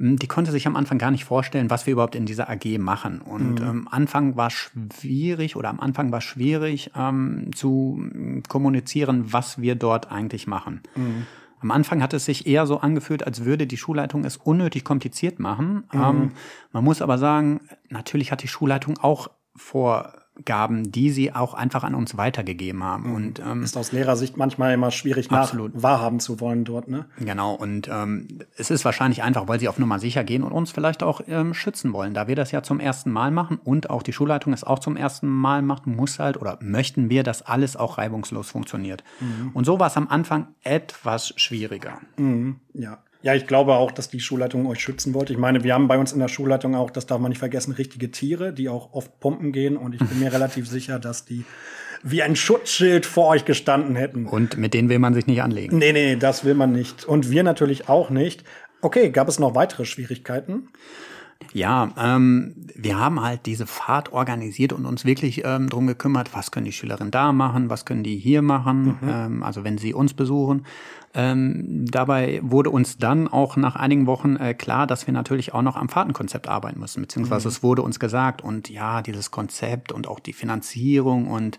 Ähm, 0.00 0.16
Die 0.16 0.26
konnte 0.26 0.50
sich 0.50 0.66
am 0.66 0.74
Anfang 0.74 0.98
gar 0.98 1.12
nicht 1.12 1.24
vorstellen, 1.24 1.70
was 1.70 1.86
wir 1.86 1.92
überhaupt 1.92 2.16
in 2.16 2.26
dieser 2.26 2.50
AG 2.50 2.78
machen. 2.78 3.20
Und 3.20 3.60
ähm, 3.60 3.86
Anfang 3.88 4.36
war 4.36 4.50
schwierig 4.50 5.54
oder 5.54 5.68
am 5.68 5.78
Anfang 5.78 6.10
war 6.10 6.20
schwierig 6.20 6.90
ähm, 6.96 7.50
zu 7.54 8.02
ähm, 8.12 8.42
kommunizieren, 8.48 9.32
was 9.32 9.60
wir 9.60 9.76
dort 9.76 10.10
eigentlich 10.10 10.48
machen. 10.48 10.80
Am 11.60 11.70
Anfang 11.70 12.02
hat 12.02 12.14
es 12.14 12.24
sich 12.24 12.46
eher 12.46 12.66
so 12.66 12.78
angefühlt, 12.80 13.26
als 13.26 13.44
würde 13.44 13.66
die 13.66 13.76
Schulleitung 13.76 14.24
es 14.24 14.36
unnötig 14.36 14.84
kompliziert 14.84 15.38
machen. 15.38 15.84
Ähm, 15.92 16.32
man 16.72 16.84
muss 16.84 17.02
aber 17.02 17.18
sagen, 17.18 17.60
natürlich 17.88 18.32
hat 18.32 18.42
die 18.42 18.48
Schulleitung 18.48 18.98
auch 18.98 19.28
Vorgaben, 20.40 20.90
die 20.90 21.10
sie 21.10 21.32
auch 21.32 21.54
einfach 21.54 21.84
an 21.84 21.94
uns 21.94 22.16
weitergegeben 22.16 22.82
haben. 22.82 23.14
Und 23.14 23.40
ähm, 23.40 23.62
Ist 23.62 23.76
aus 23.76 23.92
Lehrersicht 23.92 24.36
manchmal 24.36 24.74
immer 24.74 24.90
schwierig 24.90 25.30
Absolut. 25.30 25.74
nach 25.74 25.82
wahrhaben 25.82 26.20
zu 26.20 26.40
wollen 26.40 26.64
dort, 26.64 26.88
ne? 26.88 27.06
Genau, 27.18 27.54
und 27.54 27.88
ähm, 27.88 28.28
es 28.56 28.70
ist 28.70 28.84
wahrscheinlich 28.84 29.22
einfach, 29.22 29.48
weil 29.48 29.60
sie 29.60 29.68
auf 29.68 29.78
Nummer 29.78 29.98
sicher 29.98 30.24
gehen 30.24 30.42
und 30.42 30.52
uns 30.52 30.70
vielleicht 30.70 31.02
auch 31.02 31.20
ähm, 31.26 31.54
schützen 31.54 31.92
wollen. 31.92 32.14
Da 32.14 32.26
wir 32.28 32.36
das 32.36 32.52
ja 32.52 32.62
zum 32.62 32.80
ersten 32.80 33.10
Mal 33.10 33.30
machen 33.30 33.58
und 33.62 33.90
auch 33.90 34.02
die 34.02 34.12
Schulleitung 34.12 34.52
es 34.52 34.64
auch 34.64 34.78
zum 34.78 34.96
ersten 34.96 35.28
Mal 35.28 35.62
macht, 35.62 35.86
muss 35.86 36.18
halt 36.18 36.40
oder 36.40 36.58
möchten 36.62 37.10
wir, 37.10 37.22
dass 37.22 37.42
alles 37.42 37.76
auch 37.76 37.98
reibungslos 37.98 38.50
funktioniert. 38.50 39.04
Und 39.54 39.64
so 39.64 39.78
war 39.78 39.88
es 39.88 39.96
am 39.96 40.08
Anfang 40.08 40.48
etwas 40.62 41.32
schwieriger. 41.36 41.98
Ja. 42.74 42.98
Ja, 43.22 43.34
ich 43.34 43.46
glaube 43.46 43.74
auch, 43.74 43.90
dass 43.90 44.08
die 44.08 44.20
Schulleitung 44.20 44.66
euch 44.66 44.80
schützen 44.80 45.12
wollte. 45.12 45.32
Ich 45.32 45.38
meine, 45.38 45.62
wir 45.62 45.74
haben 45.74 45.88
bei 45.88 45.98
uns 45.98 46.12
in 46.12 46.20
der 46.20 46.28
Schulleitung 46.28 46.74
auch, 46.74 46.90
das 46.90 47.06
darf 47.06 47.20
man 47.20 47.28
nicht 47.28 47.38
vergessen, 47.38 47.72
richtige 47.72 48.10
Tiere, 48.10 48.52
die 48.52 48.68
auch 48.68 48.92
oft 48.92 49.20
pumpen 49.20 49.52
gehen. 49.52 49.76
Und 49.76 49.94
ich 49.94 50.00
bin 50.00 50.18
mir 50.20 50.32
relativ 50.32 50.66
sicher, 50.66 50.98
dass 50.98 51.24
die 51.26 51.44
wie 52.02 52.22
ein 52.22 52.34
Schutzschild 52.34 53.04
vor 53.04 53.28
euch 53.28 53.44
gestanden 53.44 53.94
hätten. 53.94 54.26
Und 54.26 54.56
mit 54.56 54.72
denen 54.72 54.88
will 54.88 54.98
man 54.98 55.12
sich 55.12 55.26
nicht 55.26 55.42
anlegen. 55.42 55.76
Nee, 55.76 55.92
nee, 55.92 56.16
das 56.16 56.44
will 56.44 56.54
man 56.54 56.72
nicht. 56.72 57.04
Und 57.04 57.30
wir 57.30 57.42
natürlich 57.42 57.90
auch 57.90 58.08
nicht. 58.08 58.44
Okay, 58.80 59.10
gab 59.10 59.28
es 59.28 59.38
noch 59.38 59.54
weitere 59.54 59.84
Schwierigkeiten? 59.84 60.70
Ja, 61.52 61.90
ähm, 61.98 62.54
wir 62.76 62.98
haben 62.98 63.20
halt 63.22 63.46
diese 63.46 63.66
Fahrt 63.66 64.12
organisiert 64.12 64.72
und 64.72 64.86
uns 64.86 65.04
wirklich 65.04 65.42
ähm, 65.44 65.68
drum 65.68 65.86
gekümmert, 65.86 66.32
was 66.32 66.50
können 66.50 66.66
die 66.66 66.72
Schülerinnen 66.72 67.10
da 67.10 67.32
machen, 67.32 67.70
was 67.70 67.84
können 67.84 68.04
die 68.04 68.16
hier 68.16 68.42
machen, 68.42 68.98
ähm, 69.02 69.42
also 69.42 69.64
wenn 69.64 69.76
sie 69.76 69.92
uns 69.92 70.14
besuchen. 70.14 70.64
Ähm, 71.12 71.86
dabei 71.90 72.38
wurde 72.42 72.70
uns 72.70 72.98
dann 72.98 73.26
auch 73.26 73.56
nach 73.56 73.74
einigen 73.74 74.06
Wochen 74.06 74.36
äh, 74.36 74.54
klar, 74.54 74.86
dass 74.86 75.08
wir 75.08 75.14
natürlich 75.14 75.52
auch 75.52 75.62
noch 75.62 75.74
am 75.74 75.88
Fahrtenkonzept 75.88 76.48
arbeiten 76.48 76.78
müssen, 76.78 77.00
beziehungsweise 77.00 77.48
es 77.48 77.64
wurde 77.64 77.82
uns 77.82 77.98
gesagt 77.98 78.42
und 78.42 78.70
ja, 78.70 79.02
dieses 79.02 79.32
Konzept 79.32 79.90
und 79.90 80.06
auch 80.06 80.20
die 80.20 80.32
Finanzierung 80.32 81.26
und 81.26 81.58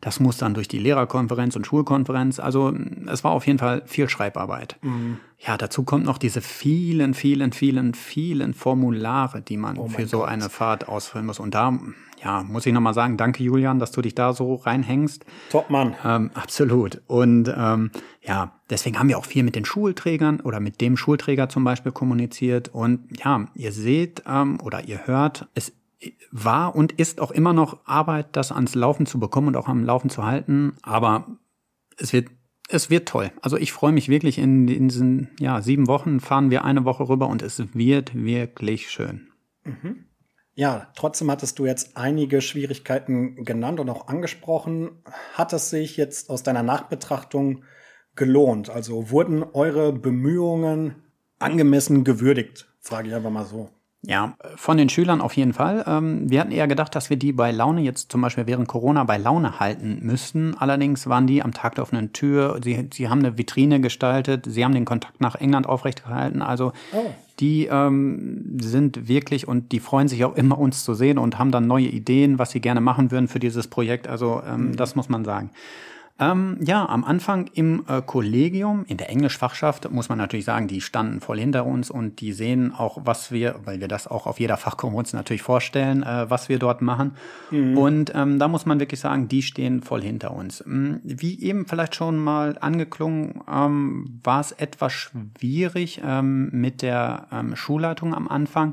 Das 0.00 0.20
muss 0.20 0.36
dann 0.36 0.54
durch 0.54 0.68
die 0.68 0.78
Lehrerkonferenz 0.78 1.56
und 1.56 1.66
Schulkonferenz. 1.66 2.38
Also 2.38 2.74
es 3.06 3.24
war 3.24 3.32
auf 3.32 3.46
jeden 3.46 3.58
Fall 3.58 3.82
viel 3.86 4.08
Schreibarbeit. 4.08 4.76
Mhm. 4.82 5.18
Ja, 5.38 5.56
dazu 5.56 5.82
kommt 5.82 6.04
noch 6.04 6.18
diese 6.18 6.40
vielen, 6.40 7.14
vielen, 7.14 7.52
vielen, 7.52 7.94
vielen 7.94 8.54
Formulare, 8.54 9.42
die 9.42 9.56
man 9.56 9.76
oh 9.76 9.88
für 9.88 10.06
so 10.06 10.18
Gott. 10.20 10.28
eine 10.28 10.48
Fahrt 10.48 10.88
ausfüllen 10.88 11.26
muss. 11.26 11.38
Und 11.38 11.54
da, 11.54 11.78
ja, 12.22 12.42
muss 12.42 12.64
ich 12.66 12.72
nochmal 12.72 12.94
sagen, 12.94 13.16
danke 13.16 13.42
Julian, 13.42 13.78
dass 13.78 13.92
du 13.92 14.00
dich 14.00 14.14
da 14.14 14.32
so 14.32 14.54
reinhängst. 14.54 15.24
Top 15.50 15.68
Mann. 15.68 15.94
Ähm, 16.04 16.30
absolut. 16.34 17.02
Und 17.06 17.52
ähm, 17.54 17.90
ja, 18.22 18.52
deswegen 18.70 18.98
haben 18.98 19.08
wir 19.08 19.18
auch 19.18 19.26
viel 19.26 19.42
mit 19.42 19.54
den 19.54 19.64
Schulträgern 19.64 20.40
oder 20.40 20.58
mit 20.58 20.80
dem 20.80 20.96
Schulträger 20.96 21.48
zum 21.48 21.64
Beispiel 21.64 21.92
kommuniziert. 21.92 22.68
Und 22.68 23.08
ja, 23.22 23.46
ihr 23.54 23.72
seht 23.72 24.22
ähm, 24.26 24.58
oder 24.62 24.84
ihr 24.84 25.06
hört, 25.06 25.48
es 25.54 25.72
war 26.30 26.74
und 26.74 26.92
ist 26.92 27.20
auch 27.20 27.30
immer 27.30 27.52
noch 27.52 27.78
Arbeit, 27.86 28.28
das 28.32 28.52
ans 28.52 28.74
Laufen 28.74 29.06
zu 29.06 29.18
bekommen 29.18 29.48
und 29.48 29.56
auch 29.56 29.68
am 29.68 29.84
Laufen 29.84 30.10
zu 30.10 30.24
halten. 30.24 30.76
Aber 30.82 31.26
es 31.98 32.12
wird, 32.12 32.28
es 32.68 32.90
wird 32.90 33.08
toll. 33.08 33.32
Also 33.42 33.56
ich 33.56 33.72
freue 33.72 33.92
mich 33.92 34.08
wirklich 34.08 34.38
in, 34.38 34.68
in 34.68 34.88
diesen 34.88 35.30
ja, 35.38 35.62
sieben 35.62 35.86
Wochen 35.86 36.20
fahren 36.20 36.50
wir 36.50 36.64
eine 36.64 36.84
Woche 36.84 37.08
rüber 37.08 37.28
und 37.28 37.42
es 37.42 37.62
wird 37.74 38.14
wirklich 38.14 38.90
schön. 38.90 39.28
Mhm. 39.64 40.06
Ja, 40.58 40.90
trotzdem 40.96 41.30
hattest 41.30 41.58
du 41.58 41.66
jetzt 41.66 41.98
einige 41.98 42.40
Schwierigkeiten 42.40 43.44
genannt 43.44 43.78
und 43.78 43.90
auch 43.90 44.08
angesprochen. 44.08 45.02
Hat 45.34 45.52
es 45.52 45.68
sich 45.68 45.98
jetzt 45.98 46.30
aus 46.30 46.42
deiner 46.42 46.62
Nachbetrachtung 46.62 47.62
gelohnt? 48.14 48.70
Also 48.70 49.10
wurden 49.10 49.42
eure 49.42 49.92
Bemühungen 49.92 50.94
angemessen 51.38 52.04
gewürdigt? 52.04 52.72
Frage 52.80 53.08
ich 53.08 53.14
einfach 53.14 53.30
mal 53.30 53.44
so. 53.44 53.68
Ja, 54.06 54.34
von 54.54 54.76
den 54.76 54.88
Schülern 54.88 55.20
auf 55.20 55.36
jeden 55.36 55.52
Fall. 55.52 55.84
Ähm, 55.86 56.30
wir 56.30 56.40
hatten 56.40 56.52
eher 56.52 56.68
gedacht, 56.68 56.94
dass 56.94 57.10
wir 57.10 57.16
die 57.16 57.32
bei 57.32 57.50
Laune 57.50 57.80
jetzt 57.80 58.12
zum 58.12 58.20
Beispiel 58.20 58.46
während 58.46 58.68
Corona 58.68 59.02
bei 59.02 59.18
Laune 59.18 59.58
halten 59.58 59.98
müssten. 60.02 60.54
Allerdings 60.56 61.08
waren 61.08 61.26
die 61.26 61.42
am 61.42 61.52
Tag 61.52 61.74
der 61.74 61.82
offenen 61.82 62.12
Tür. 62.12 62.60
Sie, 62.62 62.88
sie 62.92 63.08
haben 63.08 63.18
eine 63.18 63.36
Vitrine 63.36 63.80
gestaltet. 63.80 64.46
Sie 64.48 64.64
haben 64.64 64.74
den 64.74 64.84
Kontakt 64.84 65.20
nach 65.20 65.34
England 65.34 65.66
aufrechtgehalten. 65.66 66.40
Also 66.40 66.72
oh. 66.92 67.10
die 67.40 67.66
ähm, 67.66 68.58
sind 68.60 69.08
wirklich 69.08 69.48
und 69.48 69.72
die 69.72 69.80
freuen 69.80 70.06
sich 70.06 70.24
auch 70.24 70.36
immer, 70.36 70.56
uns 70.56 70.84
zu 70.84 70.94
sehen 70.94 71.18
und 71.18 71.40
haben 71.40 71.50
dann 71.50 71.66
neue 71.66 71.88
Ideen, 71.88 72.38
was 72.38 72.52
sie 72.52 72.60
gerne 72.60 72.80
machen 72.80 73.10
würden 73.10 73.26
für 73.26 73.40
dieses 73.40 73.66
Projekt. 73.66 74.06
Also 74.06 74.40
ähm, 74.48 74.68
mhm. 74.68 74.76
das 74.76 74.94
muss 74.94 75.08
man 75.08 75.24
sagen. 75.24 75.50
Ähm, 76.18 76.58
ja, 76.62 76.88
am 76.88 77.04
Anfang 77.04 77.50
im 77.52 77.84
äh, 77.88 78.00
Kollegium, 78.00 78.86
in 78.86 78.96
der 78.96 79.10
Englischfachschaft, 79.10 79.90
muss 79.90 80.08
man 80.08 80.16
natürlich 80.16 80.46
sagen, 80.46 80.66
die 80.66 80.80
standen 80.80 81.20
voll 81.20 81.38
hinter 81.38 81.66
uns 81.66 81.90
und 81.90 82.20
die 82.20 82.32
sehen 82.32 82.72
auch, 82.72 82.98
was 83.04 83.32
wir, 83.32 83.60
weil 83.64 83.80
wir 83.80 83.88
das 83.88 84.06
auch 84.06 84.26
auf 84.26 84.40
jeder 84.40 84.56
Fachkonferenz 84.56 85.12
natürlich 85.12 85.42
vorstellen, 85.42 86.02
äh, 86.02 86.30
was 86.30 86.48
wir 86.48 86.58
dort 86.58 86.80
machen. 86.80 87.16
Mhm. 87.50 87.76
Und 87.76 88.12
ähm, 88.14 88.38
da 88.38 88.48
muss 88.48 88.64
man 88.64 88.80
wirklich 88.80 89.00
sagen, 89.00 89.28
die 89.28 89.42
stehen 89.42 89.82
voll 89.82 90.00
hinter 90.00 90.32
uns. 90.34 90.64
Ähm, 90.66 91.00
wie 91.04 91.38
eben 91.42 91.66
vielleicht 91.66 91.94
schon 91.94 92.16
mal 92.16 92.56
angeklungen, 92.60 93.42
ähm, 93.52 94.20
war 94.22 94.40
es 94.40 94.52
etwas 94.52 94.94
schwierig 94.94 96.00
ähm, 96.02 96.48
mit 96.50 96.80
der 96.80 97.26
ähm, 97.30 97.56
Schulleitung 97.56 98.14
am 98.14 98.26
Anfang 98.26 98.72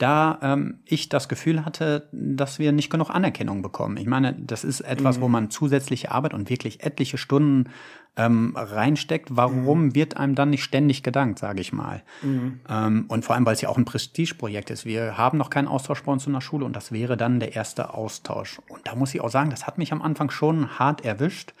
da 0.00 0.38
ähm, 0.42 0.80
ich 0.86 1.08
das 1.08 1.28
Gefühl 1.28 1.64
hatte, 1.64 2.08
dass 2.12 2.58
wir 2.58 2.72
nicht 2.72 2.90
genug 2.90 3.10
Anerkennung 3.10 3.62
bekommen. 3.62 3.96
Ich 3.98 4.06
meine, 4.06 4.34
das 4.34 4.64
ist 4.64 4.80
etwas, 4.80 5.18
mhm. 5.18 5.22
wo 5.22 5.28
man 5.28 5.50
zusätzliche 5.50 6.10
Arbeit 6.10 6.32
und 6.32 6.48
wirklich 6.48 6.82
etliche 6.82 7.18
Stunden 7.18 7.68
ähm, 8.16 8.54
reinsteckt. 8.56 9.28
Warum 9.36 9.86
mhm. 9.86 9.94
wird 9.94 10.16
einem 10.16 10.34
dann 10.34 10.50
nicht 10.50 10.64
ständig 10.64 11.02
gedankt, 11.02 11.38
sage 11.38 11.60
ich 11.60 11.72
mal? 11.72 12.02
Mhm. 12.22 12.60
Ähm, 12.68 13.04
und 13.08 13.24
vor 13.24 13.34
allem, 13.34 13.44
weil 13.44 13.54
es 13.54 13.60
ja 13.60 13.68
auch 13.68 13.78
ein 13.78 13.84
Prestigeprojekt 13.84 14.70
ist. 14.70 14.86
Wir 14.86 15.18
haben 15.18 15.36
noch 15.36 15.50
keinen 15.50 15.68
Austausch 15.68 16.02
bei 16.02 16.12
uns 16.12 16.26
in 16.26 16.32
der 16.32 16.40
Schule 16.40 16.64
und 16.64 16.74
das 16.74 16.92
wäre 16.92 17.18
dann 17.18 17.38
der 17.38 17.54
erste 17.54 17.92
Austausch. 17.92 18.58
Und 18.68 18.86
da 18.86 18.94
muss 18.94 19.14
ich 19.14 19.20
auch 19.20 19.30
sagen, 19.30 19.50
das 19.50 19.66
hat 19.66 19.76
mich 19.76 19.92
am 19.92 20.00
Anfang 20.00 20.30
schon 20.30 20.78
hart 20.78 21.04
erwischt 21.04 21.52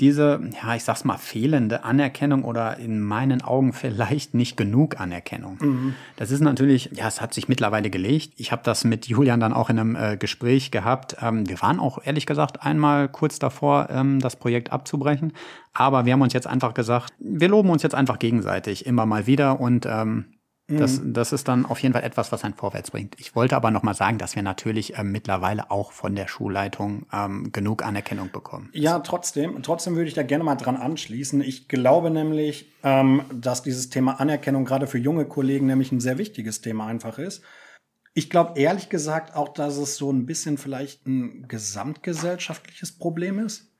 diese, 0.00 0.40
ja, 0.60 0.74
ich 0.74 0.82
sag's 0.82 1.04
mal, 1.04 1.18
fehlende 1.18 1.84
Anerkennung 1.84 2.42
oder 2.42 2.78
in 2.78 3.00
meinen 3.00 3.42
Augen 3.42 3.72
vielleicht 3.72 4.34
nicht 4.34 4.56
genug 4.56 4.98
Anerkennung. 4.98 5.58
Mhm. 5.60 5.94
Das 6.16 6.32
ist 6.32 6.40
natürlich, 6.40 6.90
ja, 6.94 7.06
es 7.06 7.20
hat 7.20 7.32
sich 7.32 7.48
mittlerweile 7.48 7.90
gelegt. 7.90 8.32
Ich 8.36 8.50
habe 8.50 8.62
das 8.64 8.82
mit 8.82 9.06
Julian 9.06 9.38
dann 9.38 9.52
auch 9.52 9.70
in 9.70 9.78
einem 9.78 9.94
äh, 9.94 10.16
Gespräch 10.16 10.72
gehabt. 10.72 11.16
Ähm, 11.22 11.48
wir 11.48 11.62
waren 11.62 11.78
auch 11.78 11.98
ehrlich 12.04 12.26
gesagt 12.26 12.62
einmal 12.62 13.08
kurz 13.08 13.38
davor, 13.38 13.88
ähm, 13.90 14.18
das 14.18 14.34
Projekt 14.34 14.72
abzubrechen. 14.72 15.32
Aber 15.72 16.06
wir 16.06 16.12
haben 16.12 16.22
uns 16.22 16.32
jetzt 16.32 16.48
einfach 16.48 16.74
gesagt, 16.74 17.12
wir 17.20 17.48
loben 17.48 17.70
uns 17.70 17.84
jetzt 17.84 17.94
einfach 17.94 18.18
gegenseitig 18.18 18.86
immer 18.86 19.06
mal 19.06 19.28
wieder 19.28 19.60
und 19.60 19.86
ähm, 19.86 20.24
das, 20.66 21.00
mhm. 21.00 21.12
das 21.12 21.32
ist 21.32 21.46
dann 21.46 21.66
auf 21.66 21.78
jeden 21.80 21.92
Fall 21.92 22.04
etwas, 22.04 22.32
was 22.32 22.42
einen 22.42 22.54
vorwärts 22.54 22.90
bringt. 22.90 23.20
Ich 23.20 23.36
wollte 23.36 23.54
aber 23.54 23.70
noch 23.70 23.82
mal 23.82 23.92
sagen, 23.92 24.16
dass 24.16 24.34
wir 24.34 24.42
natürlich 24.42 24.98
ähm, 24.98 25.12
mittlerweile 25.12 25.70
auch 25.70 25.92
von 25.92 26.14
der 26.14 26.26
Schulleitung 26.26 27.04
ähm, 27.12 27.52
genug 27.52 27.84
Anerkennung 27.84 28.30
bekommen. 28.32 28.70
Ja, 28.72 29.00
trotzdem. 29.00 29.62
Trotzdem 29.62 29.94
würde 29.94 30.08
ich 30.08 30.14
da 30.14 30.22
gerne 30.22 30.42
mal 30.42 30.54
dran 30.54 30.76
anschließen. 30.76 31.42
Ich 31.42 31.68
glaube 31.68 32.10
nämlich, 32.10 32.72
ähm, 32.82 33.22
dass 33.30 33.62
dieses 33.62 33.90
Thema 33.90 34.20
Anerkennung 34.20 34.64
gerade 34.64 34.86
für 34.86 34.96
junge 34.96 35.26
Kollegen 35.26 35.66
nämlich 35.66 35.92
ein 35.92 36.00
sehr 36.00 36.16
wichtiges 36.16 36.62
Thema 36.62 36.86
einfach 36.86 37.18
ist. 37.18 37.42
Ich 38.14 38.30
glaube 38.30 38.58
ehrlich 38.58 38.88
gesagt 38.88 39.34
auch, 39.36 39.50
dass 39.50 39.76
es 39.76 39.96
so 39.96 40.10
ein 40.10 40.24
bisschen 40.24 40.56
vielleicht 40.56 41.06
ein 41.06 41.46
gesamtgesellschaftliches 41.46 42.92
Problem 42.92 43.38
ist. 43.38 43.70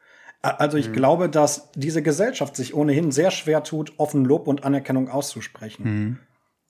Also 0.43 0.77
ich 0.77 0.89
mhm. 0.91 0.93
glaube, 0.93 1.31
dass 1.31 1.71
diese 1.73 2.03
Gesellschaft 2.03 2.57
sich 2.57 2.75
ohnehin 2.75 3.11
sehr 3.11 3.31
schwer 3.31 3.63
tut, 3.63 3.95
offen 3.97 4.27
Lob 4.27 4.49
und 4.49 4.65
Anerkennung 4.65 5.09
auszusprechen. 5.09 5.85
Mhm. 5.85 6.19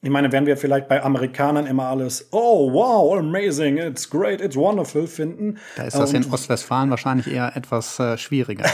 Ich 0.04 0.10
meine, 0.10 0.30
wenn 0.32 0.44
wir 0.44 0.58
vielleicht 0.58 0.86
bei 0.86 1.02
Amerikanern 1.02 1.66
immer 1.66 1.84
alles, 1.84 2.28
oh 2.30 2.70
wow, 2.70 3.18
amazing, 3.18 3.78
it's 3.78 4.10
great, 4.10 4.42
it's 4.42 4.54
wonderful 4.54 5.06
finden. 5.06 5.56
Da 5.76 5.84
ist 5.84 5.96
das 5.96 6.12
und, 6.12 6.26
in 6.26 6.30
Ostwestfalen 6.30 6.90
wahrscheinlich 6.90 7.26
eher 7.26 7.56
etwas 7.56 7.98
äh, 7.98 8.18
schwieriger. 8.18 8.66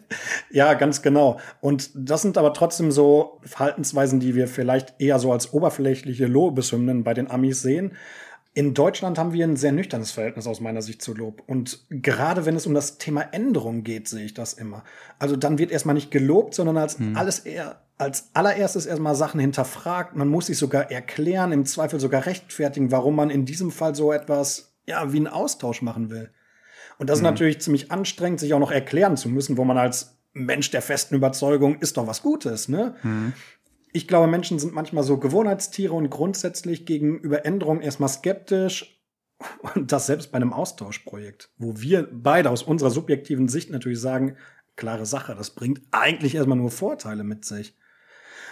ja, 0.50 0.74
ganz 0.74 1.02
genau. 1.02 1.40
Und 1.60 1.90
das 1.96 2.22
sind 2.22 2.38
aber 2.38 2.54
trotzdem 2.54 2.92
so 2.92 3.40
Verhaltensweisen, 3.42 4.20
die 4.20 4.36
wir 4.36 4.46
vielleicht 4.46 5.00
eher 5.00 5.18
so 5.18 5.32
als 5.32 5.52
oberflächliche 5.52 6.26
Lobeshymnen 6.26 7.02
bei 7.02 7.14
den 7.14 7.28
Amis 7.28 7.62
sehen. 7.62 7.96
In 8.54 8.72
Deutschland 8.72 9.18
haben 9.18 9.32
wir 9.32 9.44
ein 9.44 9.56
sehr 9.56 9.72
nüchternes 9.72 10.12
Verhältnis 10.12 10.46
aus 10.46 10.60
meiner 10.60 10.82
Sicht 10.82 11.02
zu 11.02 11.14
Lob. 11.14 11.42
Und 11.48 11.80
gerade 11.90 12.46
wenn 12.46 12.54
es 12.54 12.64
um 12.64 12.74
das 12.74 12.98
Thema 12.98 13.22
Änderung 13.32 13.82
geht, 13.82 14.06
sehe 14.06 14.24
ich 14.24 14.34
das 14.34 14.52
immer. 14.52 14.84
Also 15.18 15.34
dann 15.34 15.58
wird 15.58 15.72
erstmal 15.72 15.96
nicht 15.96 16.12
gelobt, 16.12 16.54
sondern 16.54 16.76
als 16.76 16.96
hm. 16.96 17.16
alles 17.16 17.40
eher 17.40 17.80
als 17.98 18.30
allererstes 18.34 18.86
erstmal 18.86 19.14
Sachen 19.14 19.40
hinterfragt. 19.40 20.16
Man 20.16 20.28
muss 20.28 20.46
sich 20.46 20.58
sogar 20.58 20.90
erklären, 20.90 21.52
im 21.52 21.64
Zweifel 21.64 21.98
sogar 21.98 22.26
rechtfertigen, 22.26 22.90
warum 22.90 23.16
man 23.16 23.30
in 23.30 23.44
diesem 23.46 23.70
Fall 23.70 23.94
so 23.94 24.12
etwas, 24.12 24.74
ja, 24.86 25.12
wie 25.12 25.18
einen 25.18 25.28
Austausch 25.28 25.82
machen 25.82 26.10
will. 26.10 26.30
Und 26.98 27.10
das 27.10 27.20
mhm. 27.20 27.26
ist 27.26 27.30
natürlich 27.30 27.60
ziemlich 27.60 27.90
anstrengend, 27.90 28.40
sich 28.40 28.52
auch 28.54 28.58
noch 28.58 28.70
erklären 28.70 29.16
zu 29.16 29.28
müssen, 29.28 29.56
wo 29.56 29.64
man 29.64 29.78
als 29.78 30.16
Mensch 30.32 30.70
der 30.70 30.82
festen 30.82 31.14
Überzeugung 31.14 31.78
ist 31.78 31.96
doch 31.96 32.06
was 32.06 32.22
Gutes, 32.22 32.68
ne? 32.68 32.94
Mhm. 33.02 33.32
Ich 33.92 34.06
glaube, 34.06 34.26
Menschen 34.26 34.58
sind 34.58 34.74
manchmal 34.74 35.04
so 35.04 35.16
Gewohnheitstiere 35.16 35.94
und 35.94 36.10
grundsätzlich 36.10 36.84
gegenüber 36.84 37.46
Änderungen 37.46 37.80
erstmal 37.80 38.10
skeptisch. 38.10 39.00
Und 39.74 39.92
das 39.92 40.06
selbst 40.06 40.32
bei 40.32 40.36
einem 40.36 40.52
Austauschprojekt, 40.52 41.50
wo 41.56 41.80
wir 41.80 42.08
beide 42.10 42.50
aus 42.50 42.62
unserer 42.62 42.90
subjektiven 42.90 43.48
Sicht 43.48 43.70
natürlich 43.70 44.00
sagen, 44.00 44.36
klare 44.76 45.06
Sache, 45.06 45.34
das 45.34 45.50
bringt 45.50 45.80
eigentlich 45.90 46.34
erstmal 46.34 46.58
nur 46.58 46.70
Vorteile 46.70 47.24
mit 47.24 47.44
sich. 47.44 47.74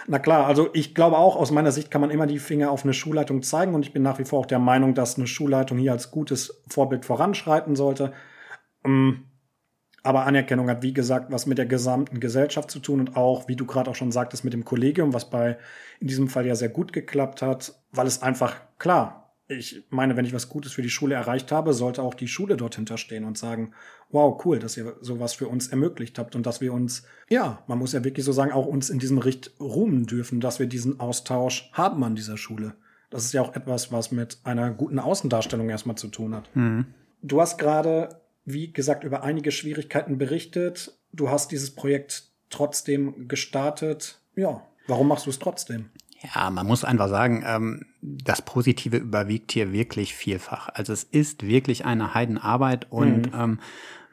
Na 0.07 0.19
klar, 0.19 0.45
also 0.45 0.69
ich 0.73 0.93
glaube 0.93 1.17
auch, 1.17 1.35
aus 1.35 1.49
meiner 1.49 1.71
Sicht 1.71 1.89
kann 1.89 2.01
man 2.01 2.11
immer 2.11 2.27
die 2.27 2.37
Finger 2.37 2.69
auf 2.69 2.83
eine 2.83 2.93
Schulleitung 2.93 3.41
zeigen 3.41 3.73
und 3.73 3.83
ich 3.85 3.91
bin 3.93 4.03
nach 4.03 4.19
wie 4.19 4.25
vor 4.25 4.39
auch 4.39 4.45
der 4.45 4.59
Meinung, 4.59 4.93
dass 4.93 5.17
eine 5.17 5.25
Schulleitung 5.25 5.79
hier 5.79 5.93
als 5.93 6.11
gutes 6.11 6.63
Vorbild 6.67 7.05
voranschreiten 7.05 7.75
sollte. 7.75 8.13
Ähm, 8.83 9.25
aber 10.03 10.27
Anerkennung 10.27 10.69
hat, 10.69 10.83
wie 10.83 10.93
gesagt, 10.93 11.31
was 11.31 11.47
mit 11.47 11.57
der 11.57 11.65
gesamten 11.65 12.19
Gesellschaft 12.19 12.69
zu 12.69 12.79
tun 12.79 12.99
und 12.99 13.17
auch, 13.17 13.47
wie 13.47 13.55
du 13.55 13.65
gerade 13.65 13.89
auch 13.89 13.95
schon 13.95 14.11
sagtest, 14.11 14.43
mit 14.43 14.53
dem 14.53 14.63
Kollegium, 14.63 15.13
was 15.13 15.29
bei 15.31 15.57
in 15.99 16.07
diesem 16.07 16.27
Fall 16.29 16.45
ja 16.45 16.53
sehr 16.55 16.69
gut 16.69 16.93
geklappt 16.93 17.41
hat, 17.41 17.73
weil 17.91 18.05
es 18.05 18.21
einfach 18.21 18.57
klar 18.77 19.24
ich 19.47 19.83
meine, 19.89 20.17
wenn 20.17 20.25
ich 20.25 20.33
was 20.33 20.49
Gutes 20.49 20.73
für 20.73 20.81
die 20.81 20.89
Schule 20.89 21.15
erreicht 21.15 21.51
habe, 21.51 21.73
sollte 21.73 22.01
auch 22.01 22.15
die 22.15 22.27
Schule 22.27 22.57
dort 22.57 22.75
hinterstehen 22.75 23.25
und 23.25 23.37
sagen, 23.37 23.73
wow, 24.09 24.43
cool, 24.43 24.57
dass 24.59 24.75
ihr 24.75 24.95
sowas 25.01 25.33
für 25.33 25.47
uns 25.47 25.67
ermöglicht 25.67 26.17
habt 26.17 26.35
und 26.35 26.45
dass 26.45 26.61
wir 26.61 26.73
uns, 26.73 27.03
ja, 27.29 27.63
man 27.67 27.77
muss 27.77 27.93
ja 27.93 28.03
wirklich 28.03 28.25
so 28.25 28.31
sagen, 28.31 28.51
auch 28.51 28.65
uns 28.65 28.89
in 28.89 28.99
diesem 28.99 29.19
Richt 29.19 29.51
ruhen 29.59 30.07
dürfen, 30.07 30.39
dass 30.39 30.59
wir 30.59 30.65
diesen 30.65 30.99
Austausch 30.99 31.69
haben 31.73 32.03
an 32.03 32.15
dieser 32.15 32.37
Schule. 32.37 32.75
Das 33.11 33.23
ist 33.23 33.33
ja 33.33 33.41
auch 33.41 33.55
etwas, 33.55 33.91
was 33.91 34.11
mit 34.11 34.39
einer 34.43 34.71
guten 34.71 34.99
Außendarstellung 34.99 35.69
erstmal 35.69 35.95
zu 35.95 36.07
tun 36.07 36.33
hat. 36.33 36.53
Mhm. 36.55 36.87
Du 37.21 37.39
hast 37.39 37.57
gerade, 37.57 38.21
wie 38.45 38.73
gesagt, 38.73 39.03
über 39.03 39.23
einige 39.23 39.51
Schwierigkeiten 39.51 40.17
berichtet. 40.17 40.97
Du 41.13 41.29
hast 41.29 41.51
dieses 41.51 41.75
Projekt 41.75 42.31
trotzdem 42.49 43.27
gestartet. 43.27 44.19
Ja, 44.35 44.65
warum 44.87 45.07
machst 45.07 45.27
du 45.27 45.29
es 45.29 45.39
trotzdem? 45.39 45.89
Ja, 46.33 46.49
man 46.49 46.65
muss 46.65 46.83
einfach 46.83 47.09
sagen, 47.09 47.43
ähm, 47.45 47.85
das 48.01 48.41
Positive 48.41 48.97
überwiegt 48.97 49.51
hier 49.51 49.71
wirklich 49.71 50.15
vielfach. 50.15 50.69
Also 50.73 50.93
es 50.93 51.03
ist 51.03 51.45
wirklich 51.45 51.85
eine 51.85 52.13
Heidenarbeit 52.13 52.91
und 52.91 53.33
mhm. 53.33 53.39
ähm, 53.39 53.59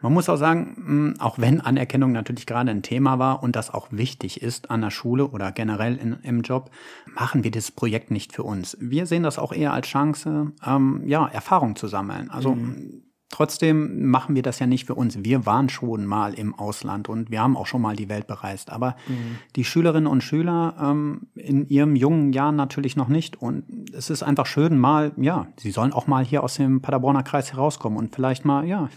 man 0.01 0.15
muss 0.15 0.29
auch 0.29 0.37
sagen, 0.37 1.15
auch 1.21 1.39
wenn 1.39 1.61
Anerkennung 1.61 2.11
natürlich 2.11 2.47
gerade 2.47 2.73
ein 2.73 2.83
Thema 2.83 3.21
war 3.21 3.41
und 3.41 3.55
das 3.55 3.73
auch 3.73 3.87
wichtig 3.93 4.43
ist 4.43 4.69
an 4.69 4.81
der 4.81 4.91
Schule 4.91 5.29
oder 5.29 5.53
generell 5.53 5.97
in, 5.97 6.19
im 6.25 6.43
Job, 6.43 6.73
machen 7.15 7.45
wir 7.45 7.53
das 7.53 7.71
Projekt 7.71 8.11
nicht 8.11 8.33
für 8.33 8.43
uns. 8.43 8.77
Wir 8.81 9.07
sehen 9.07 9.23
das 9.23 9.39
auch 9.39 9.53
eher 9.53 9.73
als 9.73 9.87
Chance, 9.87 10.53
ähm, 10.67 11.03
ja, 11.07 11.29
Erfahrung 11.29 11.77
zu 11.77 11.87
sammeln. 11.87 12.31
Also 12.31 12.57
mhm 12.57 13.05
Trotzdem 13.33 14.11
machen 14.11 14.37
wir 14.37 14.43
das 14.43 14.59
ja 14.59 14.67
nicht 14.67 14.87
für 14.87 14.95
uns. 14.95 15.25
Wir 15.25 15.47
waren 15.47 15.71
schon 15.71 16.05
mal 16.05 16.35
im 16.35 16.55
Ausland 16.55 17.09
und 17.09 17.31
wir 17.31 17.41
haben 17.41 17.57
auch 17.57 17.67
schon 17.67 17.81
mal 17.81 17.97
die 17.97 18.11
Welt 18.11 18.27
bereist. 18.27 18.71
Aber 18.71 18.95
mhm. 19.09 19.39
die 19.57 19.65
Schülerinnen 19.65 20.07
und 20.07 20.23
Schüler 20.23 20.75
ähm, 20.79 21.23
in 21.35 21.67
ihrem 21.67 21.97
jungen 21.97 22.35
Jahren 22.35 22.57
natürlich 22.57 22.95
noch 22.95 23.09
nicht. 23.09 23.41
Und 23.41 23.65
es 23.95 24.11
ist 24.11 24.23
einfach 24.23 24.45
schön, 24.45 24.79
mal, 24.79 25.13
ja, 25.17 25.47
sie 25.57 25.71
sollen 25.71 25.95
auch 25.95 26.07
mal 26.07 26.23
hier 26.23 26.45
aus 26.45 26.57
dem 26.57 26.83
Paderborner 26.83 27.23
Kreis 27.23 27.55
herauskommen 27.55 27.99
und 27.99 28.15
vielleicht 28.15 28.45
mal, 28.45 28.67
ja, 28.67 28.91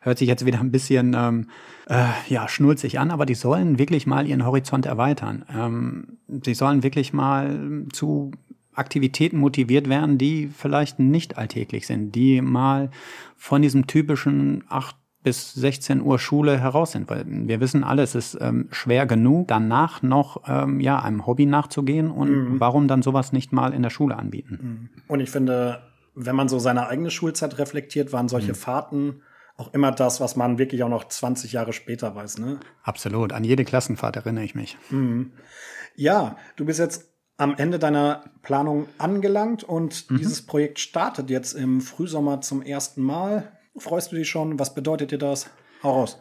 hört 0.00 0.18
sich 0.18 0.28
jetzt 0.28 0.44
wieder 0.44 0.60
ein 0.60 0.70
bisschen 0.70 1.16
ähm, 1.16 1.48
äh, 1.86 2.04
ja, 2.28 2.48
schnulzig 2.48 2.98
an, 2.98 3.10
aber 3.10 3.24
die 3.24 3.34
sollen 3.34 3.78
wirklich 3.78 4.06
mal 4.06 4.26
ihren 4.26 4.44
Horizont 4.44 4.84
erweitern. 4.84 5.46
Ähm, 5.54 6.18
sie 6.44 6.52
sollen 6.52 6.82
wirklich 6.82 7.14
mal 7.14 7.86
zu 7.94 8.32
Aktivitäten 8.80 9.38
motiviert 9.38 9.88
werden, 9.88 10.18
die 10.18 10.48
vielleicht 10.48 10.98
nicht 10.98 11.38
alltäglich 11.38 11.86
sind, 11.86 12.14
die 12.14 12.40
mal 12.40 12.90
von 13.36 13.62
diesem 13.62 13.86
typischen 13.86 14.64
8 14.68 14.96
bis 15.22 15.52
16 15.52 16.00
Uhr 16.00 16.18
Schule 16.18 16.58
heraus 16.58 16.92
sind, 16.92 17.10
weil 17.10 17.24
wir 17.26 17.60
wissen 17.60 17.84
alle, 17.84 18.02
es 18.02 18.14
ist 18.14 18.38
ähm, 18.40 18.68
schwer 18.70 19.04
genug, 19.06 19.48
danach 19.48 20.02
noch 20.02 20.42
ähm, 20.48 20.80
ja 20.80 20.98
einem 20.98 21.26
Hobby 21.26 21.44
nachzugehen 21.44 22.10
und 22.10 22.30
mhm. 22.30 22.60
warum 22.60 22.88
dann 22.88 23.02
sowas 23.02 23.32
nicht 23.32 23.52
mal 23.52 23.74
in 23.74 23.82
der 23.82 23.90
Schule 23.90 24.16
anbieten? 24.16 24.58
Mhm. 24.62 25.02
Und 25.08 25.20
ich 25.20 25.30
finde, 25.30 25.82
wenn 26.14 26.36
man 26.36 26.48
so 26.48 26.58
seine 26.58 26.88
eigene 26.88 27.10
Schulzeit 27.10 27.58
reflektiert, 27.58 28.12
waren 28.12 28.28
solche 28.28 28.52
mhm. 28.52 28.56
Fahrten 28.56 29.22
auch 29.60 29.74
immer 29.74 29.92
das, 29.92 30.22
was 30.22 30.36
man 30.36 30.58
wirklich 30.58 30.82
auch 30.82 30.88
noch 30.88 31.06
20 31.06 31.52
Jahre 31.52 31.74
später 31.74 32.14
weiß, 32.14 32.38
ne? 32.38 32.58
Absolut. 32.82 33.34
An 33.34 33.44
jede 33.44 33.64
Klassenfahrt 33.64 34.16
erinnere 34.16 34.44
ich 34.44 34.54
mich. 34.54 34.78
Mhm. 34.88 35.32
Ja, 35.96 36.36
du 36.56 36.64
bist 36.64 36.78
jetzt 36.78 37.09
am 37.40 37.54
Ende 37.56 37.78
deiner 37.78 38.24
Planung 38.42 38.86
angelangt 38.98 39.64
und 39.64 40.10
mhm. 40.10 40.18
dieses 40.18 40.44
Projekt 40.44 40.78
startet 40.78 41.30
jetzt 41.30 41.54
im 41.54 41.80
Frühsommer 41.80 42.42
zum 42.42 42.60
ersten 42.60 43.02
Mal. 43.02 43.50
Freust 43.78 44.12
du 44.12 44.16
dich 44.16 44.28
schon? 44.28 44.58
Was 44.58 44.74
bedeutet 44.74 45.10
dir 45.10 45.18
das? 45.18 45.48
Hau 45.82 45.92
raus. 45.92 46.18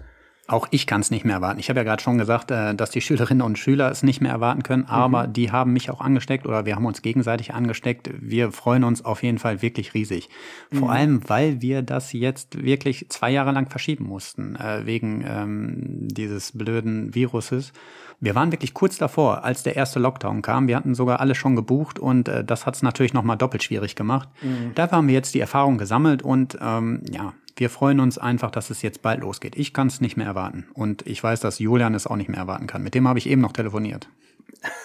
Auch 0.49 0.67
ich 0.71 0.87
kann 0.87 1.01
es 1.01 1.11
nicht 1.11 1.25
mehr 1.25 1.35
erwarten. 1.35 1.59
Ich 1.59 1.69
habe 1.69 1.79
ja 1.79 1.83
gerade 1.83 2.01
schon 2.01 2.17
gesagt, 2.17 2.49
äh, 2.49 2.73
dass 2.73 2.89
die 2.89 3.01
Schülerinnen 3.01 3.43
und 3.43 3.59
Schüler 3.59 3.91
es 3.91 4.01
nicht 4.01 4.19
mehr 4.19 4.31
erwarten 4.31 4.63
können, 4.63 4.83
mhm. 4.83 4.89
aber 4.89 5.27
mhm. 5.27 5.33
die 5.33 5.51
haben 5.51 5.73
mich 5.73 5.91
auch 5.91 6.01
angesteckt 6.01 6.47
oder 6.47 6.65
wir 6.65 6.75
haben 6.75 6.87
uns 6.87 7.03
gegenseitig 7.03 7.53
angesteckt. 7.53 8.09
Wir 8.19 8.51
freuen 8.51 8.83
uns 8.83 9.05
auf 9.05 9.21
jeden 9.21 9.37
Fall 9.37 9.61
wirklich 9.61 9.93
riesig. 9.93 10.27
Vor 10.71 10.87
mhm. 10.87 10.93
allem, 10.93 11.29
weil 11.29 11.61
wir 11.61 11.83
das 11.83 12.13
jetzt 12.13 12.63
wirklich 12.63 13.07
zwei 13.09 13.29
Jahre 13.29 13.51
lang 13.51 13.69
verschieben 13.69 14.05
mussten, 14.05 14.55
äh, 14.55 14.87
wegen 14.87 15.23
ähm, 15.27 16.07
dieses 16.07 16.57
blöden 16.57 17.13
Viruses. 17.13 17.71
Wir 18.19 18.33
waren 18.33 18.51
wirklich 18.51 18.73
kurz 18.73 18.97
davor, 18.97 19.43
als 19.43 19.61
der 19.61 19.75
erste 19.75 19.99
Lockdown 19.99 20.41
kam. 20.41 20.67
Wir 20.67 20.75
hatten 20.75 20.95
sogar 20.95 21.19
alle 21.19 21.35
schon 21.35 21.55
gebucht 21.55 21.99
und 21.99 22.27
äh, 22.27 22.43
das 22.43 22.65
hat 22.65 22.75
es 22.75 22.81
natürlich 22.81 23.13
nochmal 23.13 23.37
doppelt 23.37 23.63
schwierig 23.63 23.95
gemacht. 23.95 24.29
Mhm. 24.41 24.73
Dafür 24.73 24.97
haben 24.97 25.07
wir 25.07 25.13
jetzt 25.13 25.35
die 25.35 25.39
Erfahrung 25.39 25.77
gesammelt 25.77 26.23
und 26.23 26.57
ähm, 26.59 27.03
ja, 27.09 27.33
wir 27.59 27.69
freuen 27.69 27.99
uns 27.99 28.17
einfach, 28.17 28.51
dass 28.51 28.69
es 28.69 28.81
jetzt 28.81 29.01
bald 29.01 29.21
losgeht. 29.21 29.57
Ich 29.57 29.73
kann 29.73 29.87
es 29.87 30.01
nicht 30.01 30.17
mehr 30.17 30.27
erwarten. 30.27 30.67
Und 30.73 31.05
ich 31.05 31.21
weiß, 31.21 31.41
dass 31.41 31.59
Julian 31.59 31.93
es 31.93 32.07
auch 32.07 32.15
nicht 32.15 32.29
mehr 32.29 32.39
erwarten 32.39 32.67
kann. 32.67 32.83
Mit 32.83 32.95
dem 32.95 33.07
habe 33.07 33.19
ich 33.19 33.27
eben 33.27 33.41
noch 33.41 33.51
telefoniert. 33.51 34.09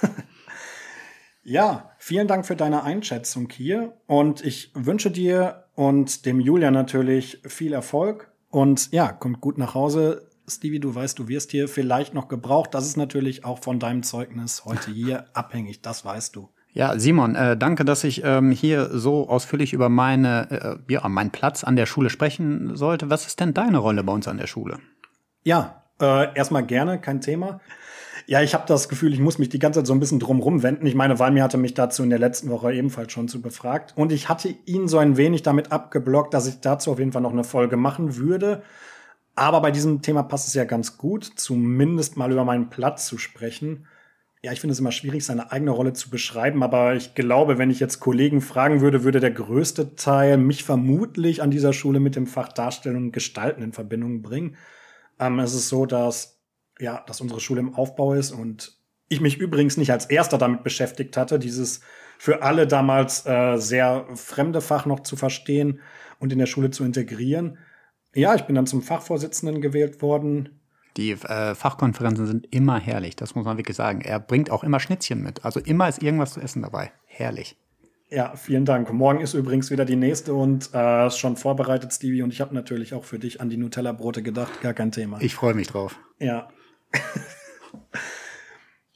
ja, 1.45 1.91
vielen 1.99 2.27
Dank 2.27 2.47
für 2.47 2.57
deine 2.57 2.83
Einschätzung 2.83 3.49
hier. 3.51 3.97
Und 4.07 4.45
ich 4.45 4.73
wünsche 4.75 5.11
dir 5.11 5.65
und 5.75 6.27
dem 6.27 6.41
Julian 6.41 6.75
natürlich 6.75 7.41
viel 7.47 7.73
Erfolg. 7.73 8.33
Und 8.51 8.91
ja, 8.93 9.13
kommt 9.13 9.41
gut 9.41 9.59
nach 9.59 9.75
Hause. 9.75 10.29
Stevie, 10.47 10.81
du 10.81 10.95
weißt, 10.95 11.19
du 11.19 11.29
wirst 11.29 11.53
hier 11.53 11.69
vielleicht 11.69 12.13
noch 12.13 12.29
gebraucht. 12.29 12.75
Das 12.75 12.87
ist 12.87 12.97
natürlich 12.97 13.45
auch 13.45 13.61
von 13.61 13.79
deinem 13.79 14.03
Zeugnis 14.03 14.65
heute 14.65 14.91
hier 14.91 15.27
abhängig. 15.35 15.81
Das 15.81 16.05
weißt 16.05 16.37
du. 16.37 16.49
Ja, 16.75 16.99
Simon, 16.99 17.37
äh, 17.37 17.57
danke, 17.57 17.85
dass 17.85 18.03
ich 18.03 18.23
ähm, 18.25 18.51
hier 18.51 18.91
so 18.91 19.29
ausführlich 19.29 19.73
über 19.73 19.89
meine, 19.89 20.79
äh, 20.89 20.93
ja, 20.93 21.09
meinen 21.09 21.31
Platz 21.31 21.63
an 21.63 21.77
der 21.77 21.87
Schule 21.87 22.11
sprechen 22.11 22.75
sollte. 22.75 23.11
Was 23.11 23.29
ist 23.29 23.39
denn 23.39 23.55
deine 23.55 23.79
Rolle 23.79 24.03
bei 24.03 24.13
uns 24.13 24.27
an 24.27 24.39
der 24.39 24.49
Schule? 24.49 24.79
Ja, 25.45 25.85
äh, 26.01 26.35
erstmal 26.35 26.67
gerne, 26.67 27.01
kein 27.01 27.21
Thema. 27.21 27.61
Ja, 28.27 28.43
ich 28.43 28.55
habe 28.55 28.65
das 28.67 28.89
Gefühl, 28.89 29.13
ich 29.13 29.21
muss 29.21 29.39
mich 29.39 29.51
die 29.51 29.61
ganze 29.61 29.81
Zeit 29.81 29.87
so 29.87 29.93
ein 29.93 30.01
bisschen 30.01 30.19
drumrum 30.19 30.65
wenden. 30.65 30.85
Ich 30.87 30.97
meine, 30.97 31.21
Walmi 31.21 31.39
hatte 31.39 31.59
mich 31.59 31.75
dazu 31.75 32.03
in 32.03 32.11
der 32.11 32.19
letzten 32.19 32.51
Woche 32.51 32.75
ebenfalls 32.75 33.13
schon 33.13 33.29
zu 33.29 33.41
befragt. 33.41 33.93
Und 33.97 34.11
ich 34.11 34.29
hatte 34.29 34.53
ihn 34.65 34.89
so 34.89 34.99
ein 34.99 35.17
wenig 35.17 35.43
damit 35.43 35.71
abgeblockt, 35.71 36.35
dass 36.35 36.49
ich 36.49 36.61
dazu 36.61 36.91
auf 36.91 36.99
jeden 36.99 37.13
Fall 37.13 37.23
noch 37.23 37.33
eine 37.33 37.45
Folge 37.45 37.77
machen 37.77 38.17
würde. 38.17 38.63
Aber 39.37 39.61
bei 39.61 39.71
diesem 39.71 40.03
Thema 40.03 40.25
passt 40.25 40.49
es 40.49 40.55
ja 40.55 40.65
ganz 40.65 40.99
gut, 40.99 41.25
zumindest 41.37 42.17
mal 42.17 42.33
über 42.33 42.45
meinen 42.45 42.69
Platz 42.69 43.07
zu 43.07 43.17
sprechen. 43.17 43.87
Ja, 44.45 44.53
ich 44.53 44.61
finde 44.61 44.75
es 44.75 44.79
immer 44.79 44.93
schwierig, 44.93 45.25
seine 45.25 45.53
eigene 45.53 45.71
Rolle 45.71 45.95
zu 45.95 46.11
beschreiben, 46.11 46.63
aber 46.63 46.97
ich 46.97 47.15
glaube, 47.15 47.57
wenn 47.57 47.71
ich 47.71 47.81
jetzt 47.81 47.99
Kollegen 47.99 48.43
fragen 48.43 48.83
würde, 48.83 49.03
würde 49.03 49.19
der 49.19 49.31
größte 49.31 49.95
Teil 49.97 50.37
mich 50.37 50.65
vermutlich 50.65 51.41
an 51.41 51.51
dieser 51.51 51.73
Schule 51.73 51.99
mit 51.99 52.15
dem 52.15 52.27
Fach 52.27 52.53
Darstellung 52.53 53.05
und 53.05 53.13
Gestalten 53.13 53.63
in 53.63 53.73
Verbindung 53.73 54.21
bringen. 54.21 54.59
Ähm, 55.19 55.39
es 55.39 55.55
ist 55.55 55.71
so, 55.71 55.87
dass, 55.87 56.43
ja, 56.79 57.03
dass 57.07 57.23
unsere 57.23 57.41
Schule 57.41 57.61
im 57.61 57.75
Aufbau 57.75 58.13
ist 58.13 58.33
und 58.33 58.77
ich 59.09 59.23
mich 59.23 59.39
übrigens 59.39 59.79
nicht 59.79 59.93
als 59.93 60.05
erster 60.05 60.37
damit 60.37 60.63
beschäftigt 60.63 61.17
hatte, 61.17 61.39
dieses 61.39 61.81
für 62.19 62.43
alle 62.43 62.67
damals 62.67 63.25
äh, 63.25 63.57
sehr 63.57 64.07
fremde 64.15 64.61
Fach 64.61 64.85
noch 64.85 65.01
zu 65.01 65.17
verstehen 65.17 65.81
und 66.19 66.35
in 66.35 66.39
der 66.39 66.45
Schule 66.45 66.69
zu 66.69 66.85
integrieren. 66.85 67.57
Ja, 68.15 68.35
ich 68.35 68.43
bin 68.43 68.57
dann 68.57 68.67
zum 68.67 68.83
Fachvorsitzenden 68.83 69.63
gewählt 69.63 70.03
worden. 70.03 70.61
Die 70.97 71.11
äh, 71.11 71.55
Fachkonferenzen 71.55 72.27
sind 72.27 72.47
immer 72.55 72.79
herrlich, 72.79 73.17
das 73.17 73.35
muss 73.35 73.45
man 73.45 73.57
wirklich 73.57 73.77
sagen. 73.77 74.01
Er 74.01 74.21
bringt 74.21 74.51
auch 74.51 74.63
immer 74.63 74.79
Schnitzchen 74.79 75.23
mit. 75.23 75.45
Also 75.45 75.59
immer 75.61 75.89
ist 75.89 76.03
irgendwas 76.03 76.35
zu 76.35 76.41
essen 76.41 76.63
dabei. 76.63 76.93
Herrlich. 77.07 77.57
Ja, 78.11 78.37
vielen 78.37 78.65
Dank. 78.65 78.93
Morgen 78.93 79.21
ist 79.21 79.35
übrigens 79.35 79.73
wieder 79.73 79.85
die 79.85 79.97
nächste 79.97 80.35
und 80.35 80.71
äh, 80.73 81.09
ist 81.09 81.19
schon 81.19 81.37
vorbereitet, 81.37 81.93
Stevie. 81.93 82.23
Und 82.23 82.33
ich 82.33 82.41
habe 82.41 82.55
natürlich 82.55 82.95
auch 82.95 83.03
für 83.03 83.19
dich 83.19 83.41
an 83.41 83.49
die 83.49 83.57
Nutella-Brote 83.57 84.23
gedacht. 84.23 84.61
Gar 84.61 84.75
kein 84.75 84.93
Thema. 84.93 85.21
Ich 85.21 85.35
freue 85.35 85.55
mich 85.55 85.67
drauf. 85.67 85.99
Ja. 86.21 86.49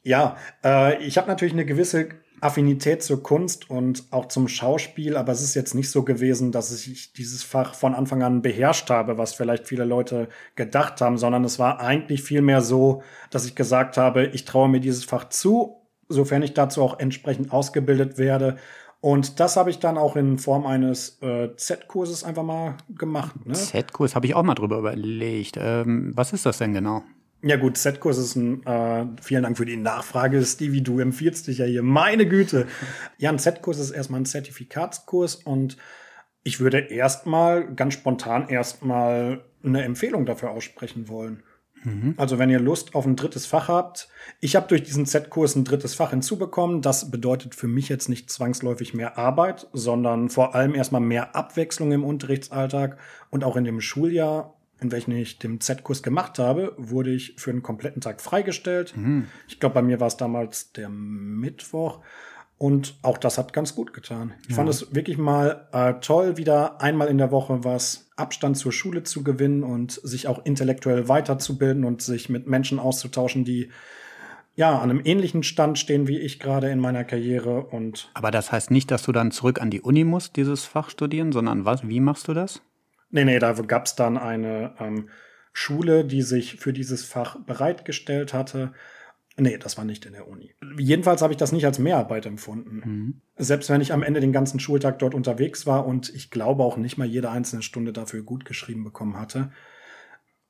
ja, 0.05 0.36
äh, 0.62 1.03
ich 1.03 1.18
habe 1.18 1.26
natürlich 1.26 1.53
eine 1.53 1.64
gewisse 1.64 2.11
Affinität 2.41 3.03
zur 3.03 3.22
Kunst 3.22 3.70
und 3.70 4.05
auch 4.11 4.26
zum 4.26 4.49
Schauspiel, 4.49 5.16
aber 5.16 5.32
es 5.32 5.43
ist 5.43 5.55
jetzt 5.55 5.74
nicht 5.74 5.91
so 5.91 6.03
gewesen, 6.03 6.53
dass 6.53 6.72
ich 6.72 7.12
dieses 7.12 7.43
Fach 7.43 7.74
von 7.74 7.95
Anfang 7.95 8.22
an 8.22 8.43
beherrscht 8.43 8.91
habe, 8.91 9.18
was 9.18 9.34
vielleicht 9.34 9.66
viele 9.66 9.84
Leute 9.84 10.28
gedacht 10.55 11.01
haben, 11.01 11.18
sondern 11.18 11.45
es 11.45 11.59
war 11.59 11.80
eigentlich 11.80 12.22
vielmehr 12.22 12.61
so, 12.61 13.03
dass 13.30 13.47
ich 13.47 13.55
gesagt 13.55 13.97
habe, 13.97 14.26
ich 14.26 14.45
traue 14.45 14.68
mir 14.68 14.80
dieses 14.80 15.05
Fach 15.05 15.28
zu, 15.28 15.76
sofern 16.09 16.43
ich 16.43 16.55
dazu 16.55 16.82
auch 16.82 16.99
entsprechend 16.99 17.53
ausgebildet 17.53 18.18
werde. 18.18 18.57
Und 19.01 19.39
das 19.39 19.57
habe 19.57 19.70
ich 19.70 19.78
dann 19.78 19.97
auch 19.97 20.16
in 20.16 20.39
Form 20.39 20.66
eines 20.66 21.22
äh, 21.22 21.55
Z-Kurses 21.55 22.24
einfach 22.24 22.43
mal 22.43 22.76
gemacht. 22.89 23.47
Ne? 23.47 23.55
Z-Kurs 23.55 24.16
habe 24.16 24.26
ich 24.26 24.34
auch 24.34 24.43
mal 24.43 24.55
drüber 24.55 24.78
überlegt. 24.78 25.57
Ähm, 25.57 26.12
was 26.16 26.32
ist 26.32 26.47
das 26.47 26.59
denn 26.59 26.72
genau? 26.72 27.03
Ja 27.43 27.57
gut, 27.57 27.76
Z-Kurs 27.76 28.18
ist 28.18 28.34
ein, 28.34 28.66
äh, 28.66 29.07
vielen 29.22 29.45
Dank 29.45 29.57
für 29.57 29.64
die 29.64 29.76
Nachfrage, 29.76 30.43
Stevie, 30.45 30.82
du 30.82 30.99
empfiehlst 30.99 31.47
dich 31.47 31.59
ja 31.59 31.66
hier, 31.66 31.82
meine 31.82 32.26
Güte. 32.26 32.66
Ja, 33.16 33.30
ein 33.30 33.39
Z-Kurs 33.39 33.78
ist 33.78 33.93
erstmal 33.93 34.20
ein 34.20 34.26
Zertifikatskurs 34.26 35.36
und 35.36 35.76
ich 36.43 36.59
würde 36.59 36.78
erstmal, 36.78 37.74
ganz 37.74 37.95
spontan 37.95 38.49
erstmal 38.49 39.45
eine 39.62 39.82
Empfehlung 39.82 40.26
dafür 40.26 40.51
aussprechen 40.51 41.09
wollen. 41.09 41.43
Mhm. 41.84 42.14
Also 42.16 42.39
wenn 42.39 42.51
ihr 42.51 42.59
Lust 42.59 42.95
auf 42.95 43.07
ein 43.07 43.16
drittes 43.16 43.47
Fach 43.47 43.68
habt, 43.68 44.09
ich 44.41 44.57
habe 44.57 44.66
durch 44.66 44.82
diesen 44.82 45.07
Z-Kurs 45.07 45.55
ein 45.55 45.64
drittes 45.64 45.95
Fach 45.95 46.11
hinzubekommen. 46.11 46.82
Das 46.82 47.11
bedeutet 47.11 47.55
für 47.55 47.68
mich 47.68 47.89
jetzt 47.89 48.09
nicht 48.09 48.30
zwangsläufig 48.30 48.95
mehr 48.95 49.16
Arbeit, 49.16 49.68
sondern 49.72 50.28
vor 50.28 50.55
allem 50.55 50.74
erstmal 50.74 51.01
mehr 51.01 51.36
Abwechslung 51.36 51.93
im 51.93 52.05
Unterrichtsalltag 52.05 52.99
und 53.30 53.45
auch 53.45 53.57
in 53.57 53.64
dem 53.64 53.80
Schuljahr 53.80 54.57
in 54.81 54.93
welchen 54.93 55.12
ich 55.12 55.39
den 55.39 55.61
Z-Kurs 55.61 56.03
gemacht 56.03 56.39
habe, 56.39 56.74
wurde 56.76 57.11
ich 57.11 57.35
für 57.37 57.51
einen 57.51 57.62
kompletten 57.62 58.01
Tag 58.01 58.20
freigestellt. 58.20 58.97
Mhm. 58.97 59.26
Ich 59.49 59.61
glaube, 59.61 59.74
bei 59.74 59.83
mir 59.83 60.01
war 60.01 60.07
es 60.07 60.16
damals 60.16 60.72
der 60.72 60.89
Mittwoch. 60.89 62.01
Und 62.59 62.97
auch 63.03 63.18
das 63.18 63.39
hat 63.39 63.53
ganz 63.53 63.76
gut 63.76 63.93
getan. 63.93 64.35
Ich 64.43 64.51
ja. 64.51 64.57
fand 64.57 64.68
es 64.68 64.93
wirklich 64.93 65.16
mal 65.16 65.68
äh, 65.72 65.95
toll, 66.01 66.37
wieder 66.37 66.81
einmal 66.83 67.07
in 67.07 67.18
der 67.18 67.31
Woche 67.31 67.62
was 67.62 68.11
Abstand 68.16 68.57
zur 68.57 68.72
Schule 68.72 69.05
zu 69.05 69.22
gewinnen 69.22 69.62
und 69.62 69.93
sich 69.93 70.26
auch 70.26 70.45
intellektuell 70.45 71.09
weiterzubilden 71.09 71.85
und 71.85 72.03
sich 72.03 72.29
mit 72.29 72.49
Menschen 72.49 72.81
auszutauschen, 72.81 73.45
die 73.45 73.70
ja 74.57 74.76
an 74.76 74.91
einem 74.91 75.01
ähnlichen 75.05 75.45
Stand 75.45 75.79
stehen 75.79 76.09
wie 76.09 76.18
ich 76.18 76.41
gerade 76.41 76.68
in 76.68 76.81
meiner 76.81 77.05
Karriere. 77.05 77.62
Und 77.62 78.11
Aber 78.14 78.33
das 78.33 78.51
heißt 78.51 78.72
nicht, 78.72 78.91
dass 78.91 79.05
du 79.05 79.12
dann 79.12 79.31
zurück 79.31 79.62
an 79.62 79.70
die 79.70 79.81
Uni 79.81 80.03
musst, 80.03 80.35
dieses 80.35 80.64
Fach 80.64 80.91
studieren, 80.91 81.31
sondern 81.31 81.64
was? 81.64 81.87
Wie 81.87 82.01
machst 82.01 82.26
du 82.26 82.35
das? 82.35 82.61
Nee, 83.11 83.24
nee, 83.24 83.38
da 83.38 83.52
gab 83.52 83.86
es 83.86 83.94
dann 83.94 84.18
eine 84.18 84.74
ähm, 84.78 85.09
Schule, 85.52 86.04
die 86.04 86.22
sich 86.22 86.56
für 86.56 86.72
dieses 86.72 87.04
Fach 87.04 87.38
bereitgestellt 87.44 88.34
hatte. 88.34 88.72
Nee, 89.36 89.56
das 89.56 89.78
war 89.78 89.84
nicht 89.84 90.04
in 90.04 90.14
der 90.14 90.28
Uni. 90.28 90.54
Jedenfalls 90.78 91.22
habe 91.22 91.32
ich 91.32 91.36
das 91.36 91.52
nicht 91.52 91.64
als 91.64 91.78
Mehrarbeit 91.78 92.26
empfunden. 92.26 92.82
Mhm. 92.84 93.20
Selbst 93.36 93.70
wenn 93.70 93.80
ich 93.80 93.92
am 93.92 94.02
Ende 94.02 94.20
den 94.20 94.32
ganzen 94.32 94.59
Schultag 94.59 94.98
dort 94.98 95.14
unterwegs 95.14 95.64
war 95.64 95.86
und 95.86 96.12
ich 96.14 96.30
glaube 96.30 96.64
auch 96.64 96.76
nicht 96.76 96.98
mal 96.98 97.06
jede 97.06 97.30
einzelne 97.30 97.62
Stunde 97.62 97.92
dafür 97.92 98.22
gut 98.22 98.44
geschrieben 98.44 98.82
bekommen 98.82 99.18
hatte. 99.18 99.50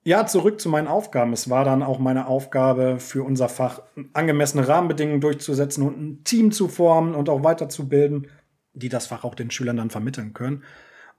Ja, 0.04 0.26
zurück 0.26 0.58
zu 0.58 0.70
meinen 0.70 0.88
Aufgaben. 0.88 1.34
Es 1.34 1.50
war 1.50 1.64
dann 1.64 1.82
auch 1.82 1.98
meine 1.98 2.26
Aufgabe 2.28 2.98
für 2.98 3.24
unser 3.24 3.50
Fach, 3.50 3.82
angemessene 4.14 4.66
Rahmenbedingungen 4.66 5.20
durchzusetzen 5.20 5.84
und 5.84 6.00
ein 6.00 6.24
Team 6.24 6.50
zu 6.50 6.68
formen 6.68 7.14
und 7.14 7.28
auch 7.28 7.44
weiterzubilden, 7.44 8.28
die 8.72 8.88
das 8.88 9.06
Fach 9.06 9.24
auch 9.24 9.34
den 9.34 9.50
Schülern 9.50 9.76
dann 9.76 9.90
vermitteln 9.90 10.32
können. 10.32 10.62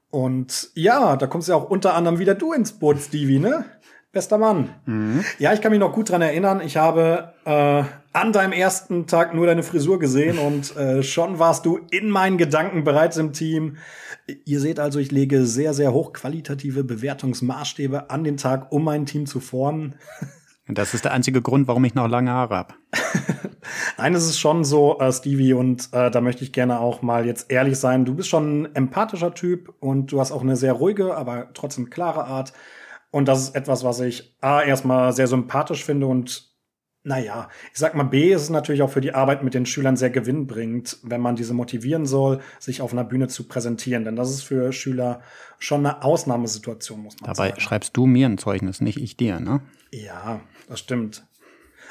Und 0.09 0.69
ja, 0.73 1.15
da 1.15 1.27
kommst 1.27 1.47
ja 1.47 1.55
auch 1.55 1.69
unter 1.69 1.93
anderem 1.93 2.19
wieder 2.19 2.35
du 2.35 2.53
ins 2.53 2.73
Boot, 2.73 2.99
Stevie, 2.99 3.39
ne? 3.39 3.65
Bester 4.11 4.39
Mann. 4.39 4.69
Mhm. 4.85 5.23
Ja, 5.37 5.53
ich 5.53 5.61
kann 5.61 5.71
mich 5.71 5.79
noch 5.79 5.93
gut 5.93 6.09
dran 6.09 6.23
erinnern. 6.23 6.61
Ich 6.61 6.77
habe 6.77 7.33
äh, 7.45 7.83
an 8.11 8.33
deinem 8.33 8.53
ersten 8.53 9.05
Tag 9.05 9.35
nur 9.35 9.45
deine 9.45 9.61
Frisur 9.61 9.99
gesehen 9.99 10.39
und 10.39 10.75
äh, 10.75 11.03
schon 11.03 11.37
warst 11.37 11.67
du 11.67 11.79
in 11.91 12.09
meinen 12.09 12.39
Gedanken 12.39 12.83
bereits 12.83 13.17
im 13.17 13.33
Team. 13.33 13.77
Ihr 14.45 14.59
seht 14.59 14.79
also, 14.79 14.97
ich 14.97 15.11
lege 15.11 15.45
sehr, 15.45 15.75
sehr 15.75 15.93
hochqualitative 15.93 16.83
Bewertungsmaßstäbe 16.83 18.09
an 18.09 18.23
den 18.23 18.37
Tag, 18.37 18.71
um 18.71 18.83
mein 18.83 19.05
Team 19.05 19.27
zu 19.27 19.39
formen. 19.39 19.95
Das 20.71 20.93
ist 20.93 21.05
der 21.05 21.13
einzige 21.13 21.41
Grund, 21.41 21.67
warum 21.67 21.83
ich 21.85 21.95
noch 21.95 22.07
lange 22.07 22.31
Haare 22.31 22.55
habe. 22.55 22.73
Nein, 23.97 24.13
es 24.15 24.25
ist 24.25 24.39
schon 24.39 24.63
so, 24.63 24.99
äh, 24.99 25.11
Stevie, 25.11 25.53
und 25.53 25.89
äh, 25.93 26.11
da 26.11 26.21
möchte 26.21 26.43
ich 26.43 26.51
gerne 26.51 26.79
auch 26.79 27.01
mal 27.01 27.25
jetzt 27.25 27.51
ehrlich 27.51 27.79
sein. 27.79 28.05
Du 28.05 28.13
bist 28.13 28.29
schon 28.29 28.63
ein 28.63 28.75
empathischer 28.75 29.33
Typ 29.33 29.73
und 29.79 30.11
du 30.11 30.19
hast 30.19 30.31
auch 30.31 30.43
eine 30.43 30.55
sehr 30.55 30.73
ruhige, 30.73 31.17
aber 31.17 31.49
trotzdem 31.53 31.89
klare 31.89 32.25
Art. 32.25 32.53
Und 33.11 33.27
das 33.27 33.41
ist 33.41 33.55
etwas, 33.55 33.83
was 33.83 33.99
ich 33.99 34.35
A, 34.41 34.61
erstmal 34.61 35.11
sehr 35.13 35.27
sympathisch 35.27 35.83
finde 35.83 36.05
und 36.05 36.49
naja, 37.01 37.47
ich 37.71 37.79
sag 37.79 37.95
mal, 37.95 38.03
B 38.03 38.33
ist 38.33 38.43
es 38.43 38.49
natürlich 38.49 38.81
auch 38.81 38.89
für 38.89 39.01
die 39.01 39.13
Arbeit 39.13 39.41
mit 39.41 39.53
den 39.53 39.65
Schülern 39.65 39.95
sehr 39.95 40.09
gewinnbringend, 40.09 40.97
wenn 41.03 41.21
man 41.21 41.37
diese 41.37 41.53
motivieren 41.53 42.05
soll, 42.05 42.41
sich 42.59 42.81
auf 42.81 42.91
einer 42.91 43.05
Bühne 43.05 43.29
zu 43.29 43.47
präsentieren. 43.47 44.03
Denn 44.03 44.17
das 44.17 44.29
ist 44.29 44.43
für 44.43 44.73
Schüler 44.73 45.21
schon 45.59 45.85
eine 45.85 46.03
Ausnahmesituation, 46.03 47.01
muss 47.01 47.15
man 47.15 47.27
Dabei 47.27 47.35
sagen. 47.35 47.49
Dabei 47.51 47.61
schreibst 47.61 47.95
du 47.95 48.05
mir 48.05 48.27
ein 48.27 48.37
Zeugnis, 48.37 48.81
nicht 48.81 49.01
ich 49.01 49.15
dir, 49.15 49.39
ne? 49.39 49.61
Ja, 49.91 50.41
das 50.69 50.79
stimmt. 50.79 51.25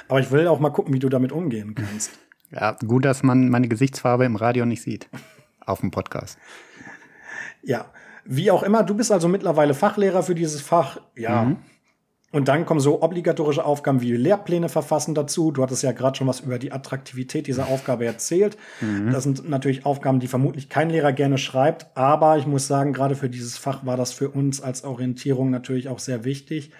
Aber 0.08 0.20
ich 0.20 0.30
will 0.30 0.46
auch 0.46 0.60
mal 0.60 0.70
gucken, 0.70 0.94
wie 0.94 0.98
du 0.98 1.08
damit 1.08 1.32
umgehen 1.32 1.74
kannst. 1.74 2.12
Ja, 2.50 2.78
gut, 2.86 3.04
dass 3.04 3.22
man 3.22 3.50
meine 3.50 3.68
Gesichtsfarbe 3.68 4.24
im 4.24 4.34
Radio 4.34 4.64
nicht 4.64 4.80
sieht. 4.80 5.10
Auf 5.66 5.80
dem 5.80 5.90
Podcast. 5.90 6.38
Ja, 7.62 7.92
wie 8.24 8.50
auch 8.50 8.62
immer, 8.62 8.84
du 8.84 8.94
bist 8.94 9.12
also 9.12 9.28
mittlerweile 9.28 9.74
Fachlehrer 9.74 10.22
für 10.22 10.34
dieses 10.34 10.62
Fach. 10.62 10.98
Ja. 11.14 11.44
Mhm. 11.44 11.56
Und 12.30 12.48
dann 12.48 12.64
kommen 12.64 12.80
so 12.80 13.02
obligatorische 13.02 13.64
Aufgaben 13.66 14.00
wie 14.00 14.12
Lehrpläne 14.12 14.70
verfassen 14.70 15.14
dazu. 15.14 15.50
Du 15.50 15.62
hattest 15.62 15.82
ja 15.82 15.92
gerade 15.92 16.16
schon 16.16 16.26
was 16.26 16.40
über 16.40 16.58
die 16.58 16.72
Attraktivität 16.72 17.46
dieser 17.46 17.68
Aufgabe 17.68 18.06
erzählt. 18.06 18.56
Mhm. 18.80 19.12
Das 19.12 19.24
sind 19.24 19.48
natürlich 19.48 19.84
Aufgaben, 19.84 20.18
die 20.18 20.26
vermutlich 20.26 20.70
kein 20.70 20.88
Lehrer 20.88 21.12
gerne 21.12 21.36
schreibt. 21.36 21.86
Aber 21.96 22.38
ich 22.38 22.46
muss 22.46 22.66
sagen, 22.66 22.94
gerade 22.94 23.14
für 23.14 23.28
dieses 23.28 23.58
Fach 23.58 23.84
war 23.84 23.98
das 23.98 24.12
für 24.12 24.30
uns 24.30 24.62
als 24.62 24.84
Orientierung 24.84 25.50
natürlich 25.50 25.88
auch 25.88 25.98
sehr 25.98 26.24
wichtig. 26.24 26.72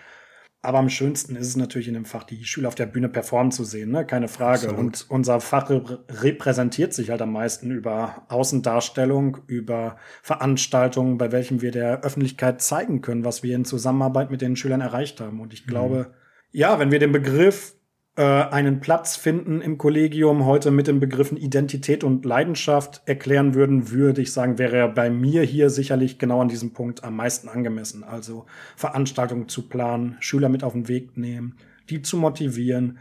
Aber 0.60 0.78
am 0.78 0.88
schönsten 0.88 1.36
ist 1.36 1.46
es 1.46 1.56
natürlich 1.56 1.86
in 1.86 1.94
dem 1.94 2.04
Fach, 2.04 2.24
die 2.24 2.44
Schüler 2.44 2.66
auf 2.66 2.74
der 2.74 2.86
Bühne 2.86 3.08
performen 3.08 3.52
zu 3.52 3.62
sehen, 3.62 3.92
ne? 3.92 4.04
keine 4.04 4.26
Frage. 4.26 4.68
Absolut. 4.68 4.78
Und 4.78 5.06
unser 5.08 5.40
Fach 5.40 5.70
repräsentiert 5.70 6.92
sich 6.92 7.10
halt 7.10 7.22
am 7.22 7.32
meisten 7.32 7.70
über 7.70 8.26
Außendarstellung, 8.28 9.38
über 9.46 9.98
Veranstaltungen, 10.22 11.16
bei 11.16 11.30
welchen 11.30 11.62
wir 11.62 11.70
der 11.70 12.02
Öffentlichkeit 12.02 12.60
zeigen 12.60 13.02
können, 13.02 13.24
was 13.24 13.44
wir 13.44 13.54
in 13.54 13.64
Zusammenarbeit 13.64 14.32
mit 14.32 14.40
den 14.40 14.56
Schülern 14.56 14.80
erreicht 14.80 15.20
haben. 15.20 15.40
Und 15.40 15.52
ich 15.52 15.64
mhm. 15.64 15.70
glaube, 15.70 16.14
ja, 16.50 16.80
wenn 16.80 16.90
wir 16.90 16.98
den 16.98 17.12
Begriff 17.12 17.74
äh, 18.18 18.22
einen 18.22 18.80
Platz 18.80 19.14
finden 19.14 19.60
im 19.60 19.78
Kollegium 19.78 20.44
heute 20.44 20.72
mit 20.72 20.88
den 20.88 20.98
Begriffen 20.98 21.36
Identität 21.36 22.02
und 22.02 22.24
Leidenschaft 22.24 23.00
erklären 23.06 23.54
würden, 23.54 23.92
würde 23.92 24.20
ich 24.20 24.32
sagen, 24.32 24.58
wäre 24.58 24.76
er 24.76 24.88
bei 24.88 25.08
mir 25.08 25.42
hier 25.42 25.70
sicherlich 25.70 26.18
genau 26.18 26.40
an 26.42 26.48
diesem 26.48 26.72
Punkt 26.72 27.04
am 27.04 27.14
meisten 27.14 27.48
angemessen. 27.48 28.02
Also 28.02 28.46
Veranstaltungen 28.74 29.48
zu 29.48 29.68
planen, 29.68 30.16
Schüler 30.18 30.48
mit 30.48 30.64
auf 30.64 30.72
den 30.72 30.88
Weg 30.88 31.16
nehmen, 31.16 31.58
die 31.90 32.02
zu 32.02 32.16
motivieren, 32.16 32.98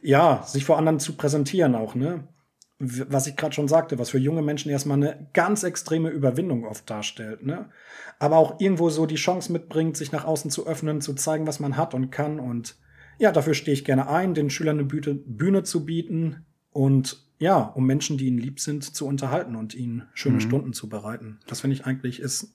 ja, 0.00 0.42
sich 0.46 0.64
vor 0.64 0.78
anderen 0.78 1.00
zu 1.00 1.18
präsentieren 1.18 1.74
auch, 1.74 1.94
ne? 1.94 2.26
was 2.78 3.26
ich 3.26 3.36
gerade 3.36 3.54
schon 3.54 3.68
sagte, 3.68 3.98
was 3.98 4.10
für 4.10 4.18
junge 4.18 4.42
Menschen 4.42 4.70
erstmal 4.70 4.98
eine 4.98 5.28
ganz 5.32 5.62
extreme 5.64 6.10
Überwindung 6.10 6.66
oft 6.66 6.88
darstellt, 6.88 7.44
ne? 7.44 7.70
Aber 8.18 8.36
auch 8.36 8.60
irgendwo 8.60 8.90
so 8.90 9.06
die 9.06 9.14
Chance 9.14 9.50
mitbringt, 9.50 9.96
sich 9.96 10.12
nach 10.12 10.26
außen 10.26 10.50
zu 10.50 10.66
öffnen, 10.66 11.00
zu 11.00 11.14
zeigen, 11.14 11.46
was 11.46 11.58
man 11.58 11.78
hat 11.78 11.94
und 11.94 12.10
kann 12.10 12.38
und 12.38 12.76
ja, 13.18 13.32
dafür 13.32 13.54
stehe 13.54 13.74
ich 13.74 13.84
gerne 13.84 14.08
ein, 14.08 14.34
den 14.34 14.50
Schülern 14.50 14.78
eine 14.78 14.86
Bühne, 14.86 15.62
zu 15.62 15.84
bieten 15.84 16.44
und 16.70 17.18
ja, 17.38 17.58
um 17.58 17.86
Menschen, 17.86 18.18
die 18.18 18.26
ihnen 18.26 18.38
lieb 18.38 18.60
sind, 18.60 18.84
zu 18.84 19.06
unterhalten 19.06 19.56
und 19.56 19.74
ihnen 19.74 20.04
schöne 20.14 20.36
mhm. 20.36 20.40
Stunden 20.40 20.72
zu 20.72 20.88
bereiten. 20.88 21.38
Das 21.46 21.60
finde 21.60 21.74
ich 21.74 21.86
eigentlich 21.86 22.20
ist, 22.20 22.54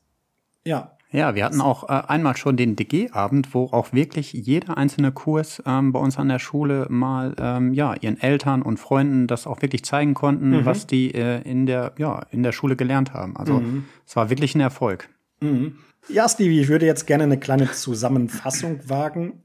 ja. 0.63 0.97
Ja, 1.11 1.35
wir 1.35 1.43
hatten 1.43 1.59
auch 1.59 1.89
äh, 1.89 2.03
einmal 2.07 2.37
schon 2.37 2.55
den 2.55 2.77
DG-Abend, 2.77 3.53
wo 3.53 3.65
auch 3.65 3.91
wirklich 3.91 4.31
jeder 4.31 4.77
einzelne 4.77 5.11
Kurs 5.11 5.61
ähm, 5.65 5.91
bei 5.91 5.99
uns 5.99 6.17
an 6.17 6.29
der 6.29 6.39
Schule 6.39 6.87
mal 6.89 7.35
ähm, 7.37 7.73
ja 7.73 7.95
ihren 7.99 8.19
Eltern 8.19 8.61
und 8.61 8.77
Freunden 8.77 9.27
das 9.27 9.45
auch 9.45 9.61
wirklich 9.61 9.83
zeigen 9.83 10.13
konnten, 10.13 10.51
mhm. 10.51 10.65
was 10.65 10.87
die 10.87 11.13
äh, 11.13 11.41
in 11.41 11.65
der 11.65 11.93
ja 11.97 12.25
in 12.31 12.43
der 12.43 12.53
Schule 12.53 12.77
gelernt 12.77 13.13
haben. 13.13 13.35
Also 13.35 13.55
mhm. 13.59 13.83
es 14.07 14.15
war 14.15 14.29
wirklich 14.29 14.55
ein 14.55 14.61
Erfolg. 14.61 15.09
Mhm. 15.41 15.75
Ja, 16.07 16.29
Stevie, 16.29 16.61
ich 16.61 16.69
würde 16.69 16.85
jetzt 16.85 17.05
gerne 17.07 17.25
eine 17.25 17.37
kleine 17.37 17.69
Zusammenfassung 17.71 18.79
wagen 18.87 19.43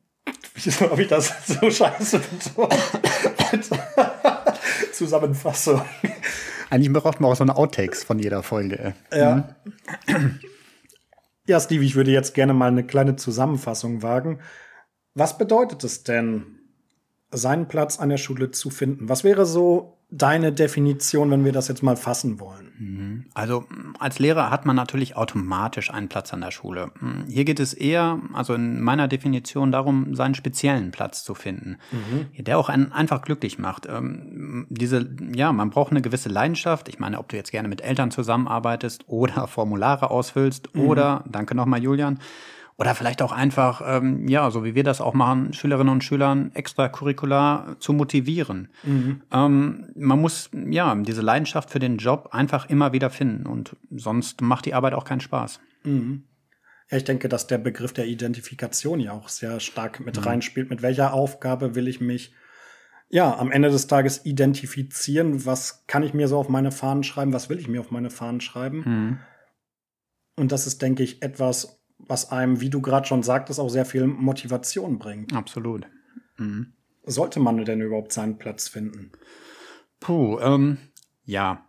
Wieso 0.55 0.91
habe 0.91 1.03
ich 1.03 1.09
das 1.09 1.33
so 1.47 1.70
scheiße? 1.70 2.20
Zusammenfassung. 4.93 5.83
Eigentlich 6.70 6.93
braucht 6.93 7.20
man 7.20 7.31
auch 7.31 7.37
so 7.37 7.45
eine 7.45 7.57
Outtakes 7.57 8.05
von 8.05 8.18
jeder 8.18 8.43
Folge. 8.43 8.95
Ja. 9.12 9.57
Mhm. 10.07 10.41
Ja, 11.47 11.61
Steve, 11.61 11.85
ich 11.85 11.95
würde 11.95 12.11
jetzt 12.11 12.35
gerne 12.35 12.55
mal 12.55 12.68
eine 12.68 12.85
kleine 12.85 13.16
Zusammenfassung 13.16 14.03
wagen. 14.03 14.41
Was 15.14 15.39
bedeutet 15.39 15.85
es 15.85 16.03
denn, 16.03 16.59
seinen 17.31 17.68
Platz 17.68 17.99
an 17.99 18.09
der 18.09 18.16
Schule 18.16 18.51
zu 18.51 18.70
finden? 18.70 19.09
Was 19.09 19.22
wäre 19.22 19.47
so 19.47 19.95
deine 20.11 20.52
Definition, 20.52 21.30
wenn 21.30 21.44
wir 21.44 21.52
das 21.52 21.68
jetzt 21.68 21.82
mal 21.82 21.96
fassen 21.96 22.38
wollen? 22.38 22.72
Mhm. 22.78 23.24
Also 23.34 23.64
als 23.98 24.18
Lehrer 24.18 24.50
hat 24.50 24.64
man 24.64 24.76
natürlich 24.76 25.16
automatisch 25.16 25.90
einen 25.90 26.09
Platz 26.09 26.32
an 26.32 26.40
der 26.40 26.52
Schule. 26.52 26.92
Mhm. 27.00 27.24
Hier 27.28 27.44
geht 27.44 27.59
es 27.59 27.74
eher, 27.74 28.20
also 28.32 28.54
in 28.54 28.80
meiner 28.80 29.09
Definition, 29.09 29.72
darum, 29.72 30.14
seinen 30.14 30.34
speziellen 30.34 30.92
Platz 30.92 31.24
zu 31.24 31.34
finden, 31.34 31.78
mhm. 31.90 32.44
der 32.44 32.59
auch 32.59 32.68
einen 32.68 32.92
einfach 32.92 33.22
glücklich 33.22 33.59
macht. 33.59 33.86
Ähm, 33.86 34.66
diese, 34.70 35.11
ja, 35.34 35.52
man 35.52 35.70
braucht 35.70 35.90
eine 35.90 36.02
gewisse 36.02 36.28
Leidenschaft. 36.28 36.88
Ich 36.88 36.98
meine, 36.98 37.18
ob 37.18 37.28
du 37.28 37.36
jetzt 37.36 37.50
gerne 37.50 37.68
mit 37.68 37.80
Eltern 37.80 38.11
zusammenarbeitest 38.11 39.04
oder 39.09 39.48
Formulare 39.48 40.11
ausfüllst 40.11 40.74
mhm. 40.74 40.82
oder, 40.82 41.24
danke 41.28 41.54
nochmal 41.54 41.82
Julian, 41.82 42.20
oder 42.79 42.95
vielleicht 42.95 43.22
auch 43.22 43.33
einfach, 43.33 43.83
ähm, 43.85 44.29
ja, 44.29 44.51
so 44.51 44.64
wie 44.64 44.74
wir 44.74 44.85
das 44.85 45.01
auch 45.01 45.14
machen, 45.14 45.53
Schülerinnen 45.55 45.93
und 45.93 46.05
Schülern 46.05 46.51
extracurricular 46.55 47.77
zu 47.79 47.93
motivieren. 47.95 48.68
Mhm. 48.85 49.22
Ähm, 49.33 49.89
man 49.95 50.20
muss, 50.20 50.51
ja, 50.53 50.95
diese 50.95 51.22
Leidenschaft 51.22 51.70
für 51.70 51.79
den 51.79 51.97
Job 51.97 52.29
einfach 52.33 52.68
immer 52.68 52.93
wieder 52.93 53.09
finden 53.09 53.47
und 53.47 53.77
sonst 53.91 54.43
macht 54.43 54.66
die 54.66 54.74
Arbeit 54.74 54.93
auch 54.93 55.05
keinen 55.05 55.20
Spaß. 55.20 55.61
Mhm. 55.85 56.24
Ja, 56.91 56.99
ich 56.99 57.05
denke, 57.05 57.29
dass 57.29 57.47
der 57.47 57.59
Begriff 57.59 57.93
der 57.93 58.07
Identifikation 58.07 59.01
ja 59.01 59.12
auch 59.12 59.29
sehr 59.29 59.59
stark 59.61 60.01
mit 60.01 60.18
mhm. 60.18 60.24
reinspielt. 60.24 60.70
Mit 60.70 60.83
welcher 60.83 61.14
Aufgabe 61.14 61.74
will 61.74 61.89
ich 61.89 62.01
mich 62.01 62.35
ja, 63.09 63.37
am 63.39 63.53
Ende 63.53 63.70
des 63.70 63.87
Tages 63.87 64.24
identifizieren, 64.24 65.47
was 65.47 65.87
kann 65.87 66.03
ich 66.03 66.12
mir 66.12 66.29
so 66.29 66.39
auf 66.39 66.49
meine 66.49 66.72
Fahnen 66.72 67.05
schreiben, 67.05 67.33
was 67.33 67.49
will 67.49 67.59
ich 67.59 67.68
mir 67.68 67.81
auf 67.81 67.91
meine 67.91 68.11
Fahnen 68.11 68.41
schreiben. 68.41 68.79
Mhm. 68.85 69.18
Und 70.37 70.53
das 70.53 70.66
ist, 70.66 70.83
denke 70.83 71.03
ich, 71.03 71.22
etwas, 71.22 71.81
was 72.09 72.30
einem, 72.30 72.61
wie 72.61 72.70
du 72.70 72.80
gerade 72.80 73.07
schon 73.07 73.22
sagtest, 73.22 73.61
auch 73.61 73.68
sehr 73.68 73.84
viel 73.84 74.07
Motivation 74.07 74.98
bringt. 74.98 75.34
Absolut. 75.34 75.86
Mhm. 76.38 76.72
Sollte 77.04 77.40
man 77.40 77.64
denn 77.64 77.80
überhaupt 77.80 78.12
seinen 78.12 78.38
Platz 78.38 78.68
finden? 78.68 79.12
Puh, 80.00 80.38
ähm, 80.40 80.78
ja. 81.24 81.62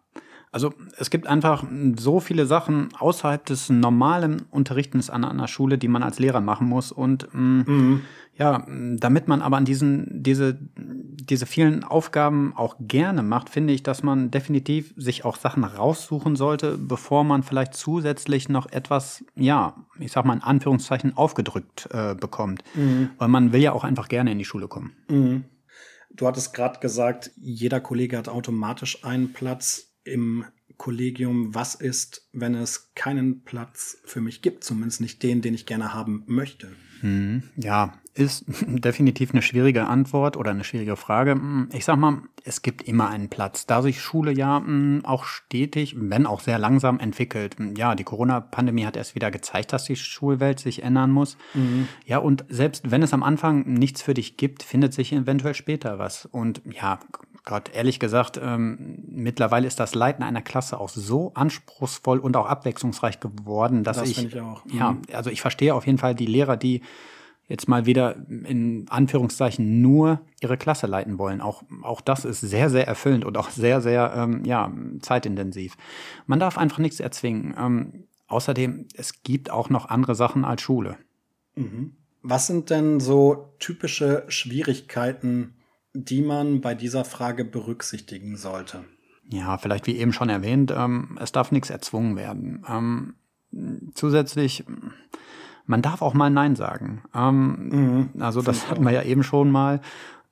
Also 0.52 0.74
es 0.98 1.10
gibt 1.10 1.28
einfach 1.28 1.66
so 1.98 2.20
viele 2.20 2.46
Sachen 2.46 2.90
außerhalb 2.98 3.46
des 3.46 3.70
normalen 3.70 4.44
Unterrichtens 4.50 5.10
an 5.10 5.24
einer 5.24 5.48
Schule, 5.48 5.78
die 5.78 5.88
man 5.88 6.04
als 6.04 6.20
Lehrer 6.20 6.42
machen 6.42 6.68
muss. 6.68 6.92
Und 6.92 7.28
ähm, 7.34 7.64
mhm. 7.68 8.02
Ja, 8.38 8.68
damit 8.68 9.28
man 9.28 9.42
aber 9.42 9.58
an 9.58 9.66
diesen, 9.66 10.24
diese, 10.24 10.60
diese 10.76 11.48
vielen 11.48 11.84
Aufgaben 11.84 12.54
auch 12.56 12.76
gerne 12.80 13.24
macht, 13.24 13.50
finde 13.50 13.74
ich, 13.74 13.82
dass 13.82 14.04
man 14.04 14.30
definitiv 14.30 14.94
sich 14.96 15.26
auch 15.26 15.38
Sachen 15.38 15.64
raussuchen 15.64 16.36
sollte, 16.36 16.78
bevor 16.78 17.24
man 17.24 17.42
vielleicht 17.42 17.74
zusätzlich 17.74 18.48
noch 18.48 18.72
etwas, 18.72 19.26
ja, 19.36 19.76
ich 20.00 20.12
sag 20.12 20.26
mal 20.26 20.36
in 20.36 20.44
Anführungszeichen, 20.44 21.18
aufgedrückt 21.18 21.90
äh, 21.92 22.14
bekommt. 22.14 22.64
Mhm. 22.76 23.10
Weil 23.18 23.28
man 23.28 23.54
will 23.54 23.62
ja 23.62 23.74
auch 23.74 23.84
einfach 23.84 24.08
gerne 24.08 24.32
in 24.32 24.38
die 24.38 24.46
Schule 24.46 24.68
kommen. 24.68 24.96
Mhm. 25.10 25.46
Du 26.12 26.28
hattest 26.28 26.54
gerade 26.54 26.80
gesagt, 26.80 27.32
jeder 27.38 27.80
Kollege 27.80 28.18
hat 28.18 28.30
automatisch 28.30 29.04
einen 29.04 29.34
Platz 29.34 29.96
im 30.04 30.46
Kollegium, 30.78 31.56
was 31.56 31.74
ist, 31.74 32.30
wenn 32.34 32.54
es 32.54 32.94
keinen 32.94 33.44
Platz 33.44 33.98
für 34.06 34.22
mich 34.22 34.44
gibt, 34.44 34.64
zumindest 34.64 35.02
nicht 35.02 35.24
den, 35.24 35.42
den 35.42 35.56
ich 35.56 35.66
gerne 35.66 35.94
haben 35.94 36.24
möchte. 36.28 36.72
Hm, 37.02 37.44
ja, 37.56 37.94
ist 38.18 38.46
definitiv 38.68 39.32
eine 39.32 39.42
schwierige 39.42 39.86
Antwort 39.86 40.38
oder 40.38 40.52
eine 40.52 40.64
schwierige 40.64 40.96
Frage. 40.96 41.32
Hm, 41.32 41.70
ich 41.74 41.86
sag 41.86 41.98
mal, 41.98 42.22
es 42.44 42.62
gibt 42.62 42.82
immer 42.84 43.10
einen 43.10 43.30
Platz, 43.30 43.66
da 43.66 43.82
sich 43.82 44.02
Schule 44.02 44.32
ja 44.32 44.58
hm, 44.58 45.02
auch 45.04 45.26
stetig, 45.26 45.96
wenn 45.98 46.26
auch 46.26 46.42
sehr 46.42 46.60
langsam 46.60 47.00
entwickelt. 47.00 47.58
Hm, 47.58 47.76
ja, 47.76 47.96
die 47.96 48.04
Corona-Pandemie 48.04 48.86
hat 48.86 48.98
erst 48.98 49.16
wieder 49.16 49.32
gezeigt, 49.32 49.74
dass 49.74 49.86
die 49.86 49.96
Schulwelt 49.96 50.60
sich 50.60 50.84
ändern 50.84 51.12
muss. 51.12 51.38
Mhm. 51.54 51.88
Ja, 52.06 52.18
und 52.20 52.46
selbst 52.50 52.90
wenn 52.92 53.04
es 53.04 53.14
am 53.14 53.24
Anfang 53.24 53.66
nichts 53.72 54.02
für 54.02 54.14
dich 54.14 54.38
gibt, 54.38 54.64
findet 54.64 54.94
sich 54.94 55.14
eventuell 55.14 55.54
später 55.54 56.00
was. 56.00 56.26
Und 56.26 56.62
ja, 56.66 57.00
Gott, 57.48 57.72
ehrlich 57.74 57.98
gesagt, 58.02 58.38
ähm, 58.44 59.06
mittlerweile 59.10 59.68
ist 59.68 59.80
das 59.80 59.96
Leiten 59.96 60.22
einer 60.22 60.42
Klasse 60.42 60.78
auch 60.78 60.90
so 60.90 61.32
anspruchsvoll 61.34 62.20
und 62.20 62.36
auch 62.36 62.46
abwechslungsreich 62.46 63.22
geworden, 63.22 63.86
dass 63.86 64.00
Das 64.00 64.10
ich, 64.10 64.26
ich 64.26 64.42
auch. 64.42 64.64
ja, 64.70 64.92
Mhm. 64.92 65.02
also 65.14 65.30
ich 65.30 65.40
verstehe 65.40 65.74
auf 65.74 65.86
jeden 65.86 65.98
Fall 65.98 66.14
die 66.14 66.26
Lehrer, 66.26 66.58
die 66.58 66.82
jetzt 67.48 67.70
mal 67.70 67.86
wieder 67.86 68.18
in 68.28 68.86
Anführungszeichen 68.90 69.82
nur 69.82 70.20
ihre 70.42 70.58
Klasse 70.58 70.88
leiten 70.88 71.18
wollen. 71.18 71.40
Auch, 71.40 71.64
auch 71.84 72.02
das 72.02 72.26
ist 72.26 72.42
sehr, 72.42 72.70
sehr 72.70 72.86
erfüllend 72.86 73.24
und 73.24 73.38
auch 73.38 73.50
sehr, 73.50 73.80
sehr 73.80 74.12
ähm, 74.14 74.44
ja, 74.44 74.70
zeitintensiv. 75.00 75.78
Man 76.26 76.42
darf 76.42 76.58
einfach 76.58 76.80
nichts 76.80 77.00
erzwingen. 77.00 77.56
Ähm, 77.58 78.04
außerdem, 78.28 78.88
es 78.94 79.24
gibt 79.24 79.50
auch 79.52 79.70
noch 79.70 79.88
andere 79.88 80.16
Sachen 80.16 80.44
als 80.44 80.62
Schule. 80.62 80.98
Was 82.22 82.48
sind 82.48 82.70
denn 82.70 83.00
so 83.00 83.54
typische 83.60 84.26
Schwierigkeiten, 84.28 85.54
die 86.04 86.22
man 86.22 86.62
bei 86.62 86.76
dieser 86.76 87.06
Frage 87.06 87.44
berücksichtigen 87.44 88.38
sollte? 88.38 88.84
Ja, 89.30 89.58
vielleicht 89.58 89.88
wie 89.88 89.98
eben 89.98 90.14
schon 90.14 90.30
erwähnt, 90.30 90.74
ähm, 90.76 91.18
es 91.20 91.32
darf 91.32 91.52
nichts 91.52 91.70
erzwungen 91.70 92.16
werden. 92.16 92.64
Ähm, 92.70 93.16
zusätzlich, 93.94 94.64
man 95.66 95.82
darf 95.82 96.02
auch 96.02 96.14
mal 96.14 96.30
Nein 96.30 96.56
sagen. 96.56 97.04
Ähm, 97.14 98.12
also 98.20 98.42
das 98.42 98.70
hatten 98.70 98.86
wir 98.86 98.92
ja 98.92 99.04
eben 99.04 99.24
schon 99.24 99.52
mal. 99.52 99.82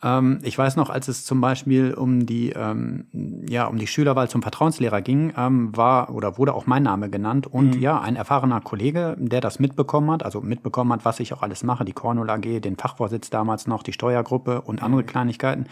Ähm, 0.06 0.40
ich 0.44 0.58
weiß 0.58 0.76
noch, 0.76 0.92
als 0.92 1.08
es 1.08 1.26
zum 1.26 1.42
Beispiel 1.42 1.94
um 1.96 2.28
die, 2.28 2.52
ähm, 2.52 3.08
ja, 3.50 3.66
um 3.66 3.78
die 3.78 3.88
Schülerwahl 3.88 4.30
zum 4.30 4.44
Vertrauenslehrer 4.44 5.02
ging, 5.02 5.34
ähm, 5.36 5.76
war 5.76 6.14
oder 6.14 6.38
wurde 6.38 6.54
auch 6.54 6.68
mein 6.68 6.84
Name 6.84 7.10
genannt. 7.10 7.48
Und 7.48 7.76
ja, 7.82 8.00
ein 8.00 8.16
erfahrener 8.16 8.62
Kollege, 8.62 9.18
der 9.18 9.42
das 9.42 9.60
mitbekommen 9.60 10.12
hat, 10.12 10.24
also 10.24 10.42
mitbekommen 10.42 10.94
hat, 10.94 11.06
was 11.06 11.20
ich 11.20 11.34
auch 11.34 11.42
alles 11.42 11.64
mache, 11.64 11.86
die 11.86 11.94
Cornwall 11.94 12.30
AG, 12.30 12.62
den 12.62 12.78
Fachvorsitz 12.78 13.32
damals 13.32 13.66
noch, 13.66 13.82
die 13.82 13.94
Steuergruppe 13.94 14.62
und 14.62 14.84
andere 14.84 15.04
Kleinigkeiten, 15.04 15.66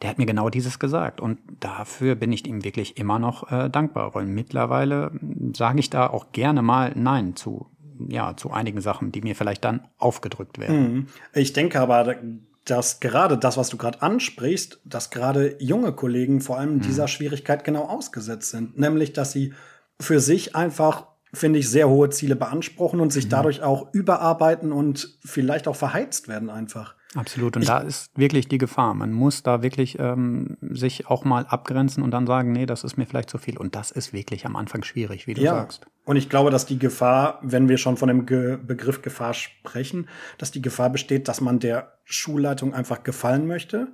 der 0.00 0.10
hat 0.10 0.18
mir 0.18 0.26
genau 0.26 0.48
dieses 0.48 0.78
gesagt. 0.78 1.20
Und 1.20 1.38
dafür 1.58 2.14
bin 2.14 2.32
ich 2.32 2.46
ihm 2.46 2.64
wirklich 2.64 2.96
immer 2.96 3.18
noch 3.18 3.50
äh, 3.50 3.68
dankbar. 3.68 4.14
Weil 4.14 4.26
mittlerweile 4.26 5.10
sage 5.54 5.80
ich 5.80 5.90
da 5.90 6.06
auch 6.08 6.30
gerne 6.30 6.62
mal 6.62 6.92
Nein 6.94 7.34
zu, 7.34 7.66
ja, 8.08 8.36
zu 8.36 8.52
einigen 8.52 8.80
Sachen, 8.80 9.10
die 9.10 9.22
mir 9.22 9.34
vielleicht 9.34 9.64
dann 9.64 9.88
aufgedrückt 9.98 10.58
werden. 10.58 11.08
Ich 11.34 11.52
denke 11.52 11.80
aber, 11.80 12.16
dass 12.64 13.00
gerade 13.00 13.36
das, 13.36 13.56
was 13.56 13.68
du 13.68 13.76
gerade 13.76 14.02
ansprichst, 14.02 14.80
dass 14.84 15.10
gerade 15.10 15.56
junge 15.58 15.92
Kollegen 15.92 16.40
vor 16.40 16.58
allem 16.58 16.80
dieser 16.80 17.08
Schwierigkeit 17.08 17.64
genau 17.64 17.84
ausgesetzt 17.84 18.50
sind. 18.50 18.78
Nämlich, 18.78 19.12
dass 19.12 19.32
sie 19.32 19.52
für 20.00 20.20
sich 20.20 20.54
einfach, 20.54 21.06
finde 21.32 21.58
ich, 21.58 21.68
sehr 21.68 21.88
hohe 21.88 22.10
Ziele 22.10 22.36
beanspruchen 22.36 23.00
und 23.00 23.12
sich 23.12 23.28
dadurch 23.28 23.62
auch 23.62 23.92
überarbeiten 23.92 24.72
und 24.72 25.18
vielleicht 25.24 25.66
auch 25.66 25.76
verheizt 25.76 26.28
werden 26.28 26.50
einfach. 26.50 26.94
Absolut. 27.14 27.56
Und 27.56 27.68
da 27.68 27.78
ist 27.78 28.10
wirklich 28.16 28.48
die 28.48 28.58
Gefahr. 28.58 28.94
Man 28.94 29.12
muss 29.12 29.42
da 29.42 29.62
wirklich 29.62 29.98
ähm, 29.98 30.56
sich 30.60 31.08
auch 31.08 31.24
mal 31.24 31.44
abgrenzen 31.46 32.02
und 32.02 32.10
dann 32.10 32.26
sagen, 32.26 32.52
nee, 32.52 32.64
das 32.64 32.84
ist 32.84 32.96
mir 32.96 33.06
vielleicht 33.06 33.28
zu 33.28 33.38
viel. 33.38 33.58
Und 33.58 33.74
das 33.74 33.90
ist 33.90 34.12
wirklich 34.12 34.46
am 34.46 34.56
Anfang 34.56 34.82
schwierig, 34.82 35.26
wie 35.26 35.34
du 35.34 35.42
sagst. 35.42 35.86
Und 36.04 36.16
ich 36.16 36.28
glaube, 36.28 36.50
dass 36.50 36.66
die 36.66 36.78
Gefahr, 36.78 37.38
wenn 37.42 37.68
wir 37.68 37.78
schon 37.78 37.96
von 37.96 38.08
dem 38.08 38.26
Ge 38.26 38.56
Begriff 38.56 39.02
Gefahr 39.02 39.34
sprechen, 39.34 40.08
dass 40.38 40.50
die 40.50 40.62
Gefahr 40.62 40.90
besteht, 40.90 41.28
dass 41.28 41.40
man 41.40 41.60
der 41.60 41.92
Schulleitung 42.04 42.74
einfach 42.74 43.04
gefallen 43.04 43.46
möchte. 43.46 43.88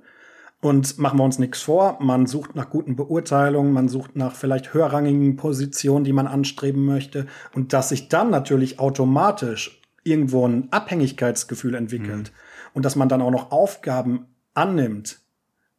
Und 0.61 0.97
machen 0.97 1.19
wir 1.19 1.23
uns 1.23 1.39
nichts 1.39 1.61
vor, 1.61 1.97
man 2.01 2.25
sucht 2.25 2.55
nach 2.55 2.69
guten 2.69 2.97
Beurteilungen, 2.97 3.71
man 3.71 3.87
sucht 3.87 4.17
nach 4.17 4.35
vielleicht 4.35 4.73
höherrangigen 4.73 5.37
Positionen, 5.37 6.03
die 6.03 6.11
man 6.11 6.27
anstreben 6.27 6.83
möchte. 6.83 7.27
Und 7.53 7.71
dass 7.71 7.89
sich 7.89 8.09
dann 8.09 8.29
natürlich 8.29 8.79
automatisch 8.79 9.81
irgendwo 10.03 10.45
ein 10.45 10.67
Abhängigkeitsgefühl 10.71 11.75
entwickelt. 11.75 12.33
Und 12.73 12.83
dass 12.83 12.95
man 12.95 13.07
dann 13.07 13.21
auch 13.21 13.31
noch 13.31 13.51
Aufgaben 13.51 14.25
annimmt, 14.53 15.19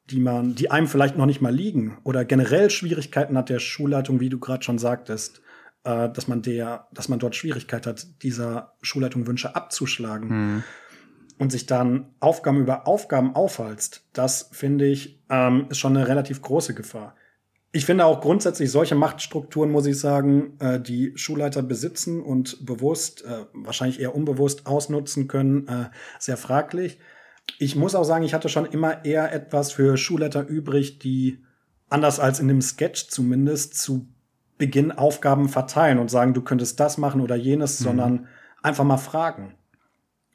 die 0.08 0.20
man, 0.20 0.54
die 0.54 0.70
einem 0.70 0.86
vielleicht 0.86 1.16
noch 1.16 1.26
nicht 1.26 1.40
mal 1.40 1.54
liegen 1.54 1.98
oder 2.04 2.24
generell 2.24 2.70
Schwierigkeiten 2.70 3.36
hat 3.36 3.48
der 3.48 3.58
Schulleitung, 3.58 4.20
wie 4.20 4.28
du 4.28 4.38
gerade 4.38 4.64
schon 4.64 4.78
sagtest, 4.78 5.42
äh, 5.84 6.08
dass 6.10 6.28
man 6.28 6.42
der, 6.42 6.88
dass 6.92 7.08
man 7.08 7.18
dort 7.18 7.36
Schwierigkeit 7.36 7.86
hat, 7.86 8.22
dieser 8.22 8.74
Schulleitung 8.82 9.26
Wünsche 9.26 9.54
abzuschlagen 9.56 10.64
und 11.38 11.50
sich 11.50 11.66
dann 11.66 12.14
Aufgaben 12.20 12.60
über 12.60 12.86
Aufgaben 12.86 13.34
aufhalst, 13.34 14.06
das 14.12 14.50
finde 14.52 14.86
ich 14.86 15.20
ähm, 15.30 15.66
ist 15.70 15.78
schon 15.78 15.96
eine 15.96 16.06
relativ 16.06 16.42
große 16.42 16.74
Gefahr. 16.74 17.14
Ich 17.72 17.86
finde 17.86 18.04
auch 18.04 18.20
grundsätzlich 18.20 18.70
solche 18.70 18.96
Machtstrukturen, 18.96 19.70
muss 19.70 19.86
ich 19.86 19.98
sagen, 19.98 20.58
äh, 20.58 20.80
die 20.80 21.12
Schulleiter 21.14 21.62
besitzen 21.62 22.20
und 22.20 22.66
bewusst, 22.66 23.24
äh, 23.24 23.46
wahrscheinlich 23.52 24.00
eher 24.00 24.14
unbewusst 24.14 24.66
ausnutzen 24.66 25.28
können, 25.28 25.68
äh, 25.68 25.90
sehr 26.18 26.36
fraglich. 26.36 26.98
Ich 27.58 27.76
muss 27.76 27.94
auch 27.94 28.04
sagen, 28.04 28.24
ich 28.24 28.34
hatte 28.34 28.48
schon 28.48 28.66
immer 28.66 29.04
eher 29.04 29.32
etwas 29.32 29.72
für 29.72 29.96
Schulleiter 29.96 30.46
übrig, 30.46 30.98
die 30.98 31.44
anders 31.88 32.18
als 32.18 32.40
in 32.40 32.48
dem 32.48 32.60
Sketch 32.60 33.08
zumindest 33.08 33.80
zu 33.80 34.08
Beginn 34.60 34.92
Aufgaben 34.92 35.48
verteilen 35.48 35.98
und 35.98 36.10
sagen, 36.10 36.34
du 36.34 36.42
könntest 36.42 36.78
das 36.78 36.98
machen 36.98 37.22
oder 37.22 37.34
jenes, 37.34 37.78
sondern 37.78 38.28
einfach 38.62 38.84
mal 38.84 38.98
fragen. 38.98 39.54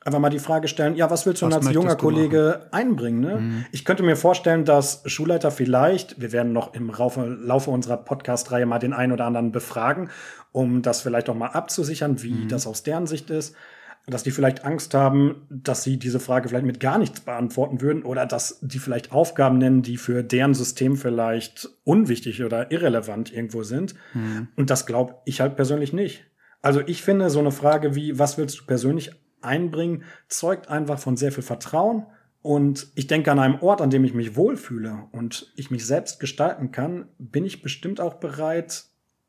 Einfach 0.03 0.19
mal 0.19 0.30
die 0.32 0.39
Frage 0.39 0.67
stellen, 0.67 0.95
ja, 0.95 1.09
was 1.09 1.26
willst 1.26 1.41
du 1.41 1.45
Was 1.45 1.55
denn 1.55 1.67
als 1.67 1.73
junger 1.73 1.95
Kollege 1.95 2.67
einbringen? 2.71 3.21
Ne? 3.21 3.65
Ich 3.71 3.86
könnte 3.86 4.03
mir 4.03 4.15
vorstellen, 4.15 4.65
dass 4.65 5.03
Schulleiter 5.05 5.51
vielleicht, 5.51 6.19
wir 6.19 6.32
werden 6.32 6.53
noch 6.53 6.73
im 6.73 6.89
Laufe, 6.89 7.26
Laufe 7.26 7.69
unserer 7.69 7.97
Podcast-Reihe 7.97 8.65
mal 8.65 8.80
den 8.80 8.93
einen 8.93 9.13
oder 9.13 9.26
anderen 9.26 9.51
befragen, 9.51 10.09
um 10.51 10.82
das 10.82 11.01
vielleicht 11.01 11.30
auch 11.30 11.36
mal 11.36 11.49
abzusichern, 11.49 12.21
wie 12.23 12.47
das 12.47 12.65
aus 12.65 12.82
deren 12.84 13.05
Sicht 13.07 13.30
ist, 13.30 13.55
dass 14.08 14.24
die 14.24 14.32
vielleicht 14.32 14.66
Angst 14.66 14.93
haben, 14.93 15.47
dass 15.49 15.84
sie 15.84 15.97
diese 15.97 16.20
Frage 16.20 16.49
vielleicht 16.49 16.66
mit 16.66 16.80
gar 16.80 16.97
nichts 16.97 17.22
beantworten 17.22 17.82
würden 17.82 18.03
oder 18.03 18.26
dass 18.26 18.60
die 18.62 18.80
vielleicht 18.80 19.12
Aufgaben 19.12 19.58
nennen, 19.58 19.82
die 19.82 19.97
für 19.97 20.24
deren 20.24 20.53
System 20.53 20.95
vielleicht 20.95 21.70
unwichtig 21.84 22.43
oder 22.43 22.72
irrelevant 22.72 23.34
irgendwo 23.34 23.64
sind. 23.64 23.95
Und 24.56 24.70
das 24.70 24.86
glaube 24.86 25.16
ich 25.26 25.41
halt 25.41 25.56
persönlich 25.56 25.91
nicht. 25.91 26.26
Also 26.62 26.82
ich 26.86 27.01
finde, 27.01 27.30
so 27.30 27.39
eine 27.39 27.51
Frage 27.51 27.95
wie, 27.95 28.18
was 28.20 28.38
willst 28.38 28.60
du 28.60 28.66
persönlich 28.66 29.12
einbringen, 29.41 30.03
zeugt 30.28 30.70
einfach 30.70 30.99
von 30.99 31.18
sehr 31.18 31.32
viel 31.32 31.43
Vertrauen. 31.43 32.06
Und 32.41 32.88
ich 32.95 33.08
denke, 33.08 33.32
an 33.32 33.39
einem 33.39 33.60
Ort, 33.62 33.82
an 33.82 33.89
dem 33.89 34.03
ich 34.03 34.14
mich 34.14 34.36
wohlfühle 34.36 35.08
und 35.12 35.51
ich 35.56 35.72
mich 35.72 35.86
selbst 35.86 36.20
gestalten 36.20 36.72
kann, 36.72 37.08
bin 37.18 37.43
ich 37.43 37.64
bestimmt 37.64 37.99
auch 37.99 38.16
bereit, 38.16 38.86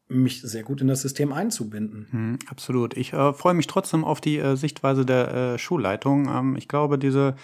mich 0.09 0.42
sehr 0.42 0.62
gut 0.62 0.80
in 0.80 0.86
das 0.88 1.02
System 1.02 1.32
einzubinden. 1.32 2.07
Hm, 2.11 2.38
absolut. 2.48 2.96
Ich 2.96 3.12
äh, 3.12 3.32
freue 3.32 3.54
mich 3.54 3.66
trotzdem 3.66 4.04
auf 4.04 4.20
die 4.20 4.38
äh, 4.38 4.57
Sichtweise 4.57 5.04
der 5.04 5.34
äh, 5.34 5.59
Schulleitung. 5.59 6.28
Ähm, 6.28 6.57
ich 6.57 6.68
glaube, 6.68 6.98
diese, 6.98 7.34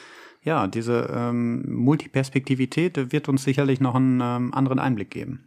ja, 0.42 0.66
diese 0.68 1.10
ähm, 1.12 1.64
Multiperspektivität 1.72 3.12
wird 3.12 3.28
uns 3.28 3.44
sicherlich 3.44 3.80
noch 3.80 3.94
einen 3.94 4.20
ähm, 4.20 4.54
anderen 4.54 4.78
Einblick 4.78 5.10
geben. 5.10 5.44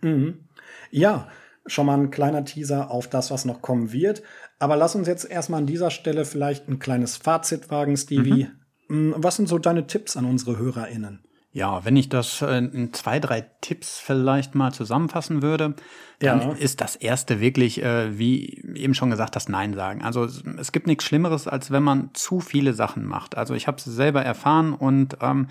Ja, 0.91 1.29
schon 1.65 1.85
mal 1.85 1.97
ein 1.97 2.11
kleiner 2.11 2.45
Teaser 2.45 2.91
auf 2.91 3.09
das, 3.09 3.31
was 3.31 3.45
noch 3.45 3.61
kommen 3.61 3.91
wird. 3.91 4.21
Aber 4.59 4.75
lass 4.75 4.95
uns 4.95 5.07
jetzt 5.07 5.29
erstmal 5.29 5.61
an 5.61 5.67
dieser 5.67 5.91
Stelle 5.91 6.25
vielleicht 6.25 6.67
ein 6.69 6.79
kleines 6.79 7.17
Fazit 7.17 7.69
wagen, 7.71 7.97
Stevie. 7.97 8.47
Mm, 8.87 9.13
Was 9.15 9.37
sind 9.37 9.49
so 9.49 9.57
deine 9.57 9.87
Tipps 9.87 10.15
an 10.15 10.25
unsere 10.25 10.57
HörerInnen? 10.57 11.19
Ja, 11.55 11.85
wenn 11.85 11.95
ich 11.95 12.09
das 12.09 12.41
äh, 12.41 12.57
in 12.57 12.91
zwei, 12.91 13.21
drei 13.21 13.45
Tipps 13.61 13.97
vielleicht 13.97 14.55
mal 14.55 14.73
zusammenfassen 14.73 15.41
würde, 15.41 15.73
dann 16.19 16.41
Ja. 16.41 16.51
ist 16.51 16.81
das 16.81 16.97
erste 16.97 17.39
wirklich, 17.39 17.81
äh, 17.81 18.19
wie 18.19 18.61
eben 18.75 18.93
schon 18.93 19.09
gesagt, 19.09 19.37
das 19.37 19.47
Nein 19.47 19.73
sagen. 19.73 20.01
Also 20.01 20.25
es, 20.25 20.73
gibt 20.73 20.85
nichts 20.85 21.05
Schlimmeres, 21.05 21.47
als 21.47 21.71
wenn 21.71 21.81
man 21.81 22.09
zu 22.11 22.41
viele 22.41 22.73
Sachen 22.73 23.05
macht. 23.05 23.37
Also 23.37 23.53
ich 23.53 23.67
habe 23.67 23.77
es 23.77 23.85
selber 23.85 24.21
erfahren 24.21 24.73
und 24.73 25.15
ähm, 25.21 25.47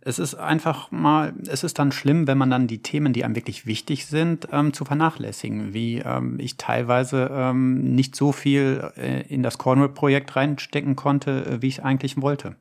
es 0.00 0.18
ist 0.18 0.34
einfach 0.34 0.90
mal, 0.90 1.34
es 1.46 1.62
ist 1.62 1.78
dann 1.78 1.92
schlimm, 1.92 2.26
wenn 2.26 2.38
man 2.38 2.48
dann 2.48 2.66
die 2.66 2.78
Themen, 2.78 3.12
die 3.12 3.22
einem 3.22 3.36
wirklich 3.36 3.66
wichtig 3.66 4.06
sind, 4.06 4.48
ähm, 4.50 4.72
zu 4.72 4.86
vernachlässigen. 4.86 5.74
Wie 5.74 5.98
ähm, 5.98 6.38
ich 6.40 6.56
teilweise 6.56 7.30
ähm, 7.30 7.94
nicht 7.94 8.16
so 8.16 8.32
viel 8.32 8.90
äh, 8.96 9.20
in 9.28 9.42
das 9.42 9.58
Cornwall-Projekt 9.58 10.36
reinstecken 10.36 10.96
konnte, 10.96 11.44
äh, 11.44 11.60
wie 11.60 11.68
ich 11.68 11.84
eigentlich 11.84 12.18
wollte. 12.22 12.56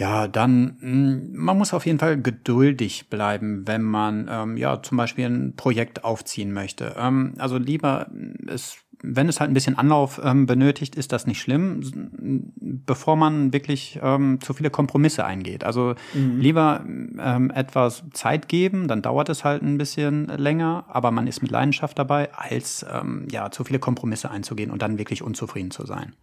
Ja, 0.00 0.28
dann, 0.28 0.76
mh, 0.80 1.38
man 1.38 1.58
muss 1.58 1.74
auf 1.74 1.84
jeden 1.84 1.98
Fall 1.98 2.18
geduldig 2.20 3.10
bleiben, 3.10 3.66
wenn 3.66 3.82
man 3.82 4.28
ähm, 4.30 4.56
ja 4.56 4.82
zum 4.82 4.96
Beispiel 4.96 5.26
ein 5.26 5.54
Projekt 5.56 6.04
aufziehen 6.04 6.52
möchte. 6.54 6.94
Ähm, 6.98 7.34
also 7.36 7.58
lieber, 7.58 8.06
es, 8.48 8.78
wenn 9.02 9.28
es 9.28 9.40
halt 9.40 9.50
ein 9.50 9.54
bisschen 9.54 9.76
Anlauf 9.76 10.18
ähm, 10.24 10.46
benötigt, 10.46 10.94
ist 10.96 11.12
das 11.12 11.26
nicht 11.26 11.42
schlimm, 11.42 11.80
s- 11.80 11.92
bevor 11.94 13.16
man 13.16 13.52
wirklich 13.52 13.98
ähm, 14.02 14.40
zu 14.40 14.54
viele 14.54 14.70
Kompromisse 14.70 15.26
eingeht. 15.26 15.64
Also 15.64 15.94
lieber 16.14 16.82
ähm, 16.86 17.50
etwas 17.54 18.02
Zeit 18.14 18.48
geben, 18.48 18.88
dann 18.88 19.02
dauert 19.02 19.28
es 19.28 19.44
halt 19.44 19.62
ein 19.62 19.76
bisschen 19.76 20.28
länger, 20.28 20.86
aber 20.88 21.10
man 21.10 21.26
ist 21.26 21.42
mit 21.42 21.50
Leidenschaft 21.50 21.98
dabei, 21.98 22.32
als 22.34 22.86
ähm, 22.90 23.28
ja 23.30 23.50
zu 23.50 23.64
viele 23.64 23.78
Kompromisse 23.78 24.30
einzugehen 24.30 24.70
und 24.70 24.80
dann 24.80 24.96
wirklich 24.96 25.22
unzufrieden 25.22 25.70
zu 25.70 25.84
sein. 25.84 26.14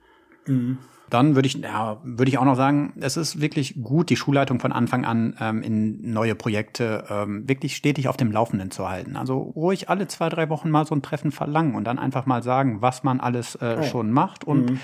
Dann 1.10 1.36
würde 1.36 1.48
ich, 1.48 1.56
ja, 1.56 2.02
würde 2.04 2.30
ich 2.30 2.38
auch 2.38 2.46
noch 2.46 2.56
sagen, 2.56 2.94
es 3.00 3.16
ist 3.16 3.40
wirklich 3.40 3.82
gut, 3.82 4.10
die 4.10 4.18
Schulleitung 4.18 4.60
von 4.60 4.74
Anfang 4.74 5.06
an 5.06 5.36
ähm, 5.40 5.62
in 5.62 6.12
neue 6.12 6.36
Projekte 6.36 7.06
ähm, 7.10 7.48
wirklich 7.48 7.78
stetig 7.78 8.10
auf 8.10 8.18
dem 8.18 8.32
Laufenden 8.32 8.72
zu 8.72 8.90
halten. 8.90 9.16
Also 9.16 9.38
ruhig 9.38 9.90
alle 9.90 10.08
zwei, 10.08 10.28
drei 10.28 10.50
Wochen 10.50 10.70
mal 10.70 10.86
so 10.86 10.94
ein 10.94 11.02
Treffen 11.02 11.32
verlangen 11.32 11.76
und 11.76 11.86
dann 11.86 11.98
einfach 11.98 12.26
mal 12.26 12.44
sagen, 12.44 12.82
was 12.82 13.04
man 13.04 13.22
alles 13.22 13.56
äh, 13.56 13.78
oh. 13.80 13.84
schon 13.84 14.12
macht 14.12 14.44
und 14.44 14.72
mhm. 14.72 14.80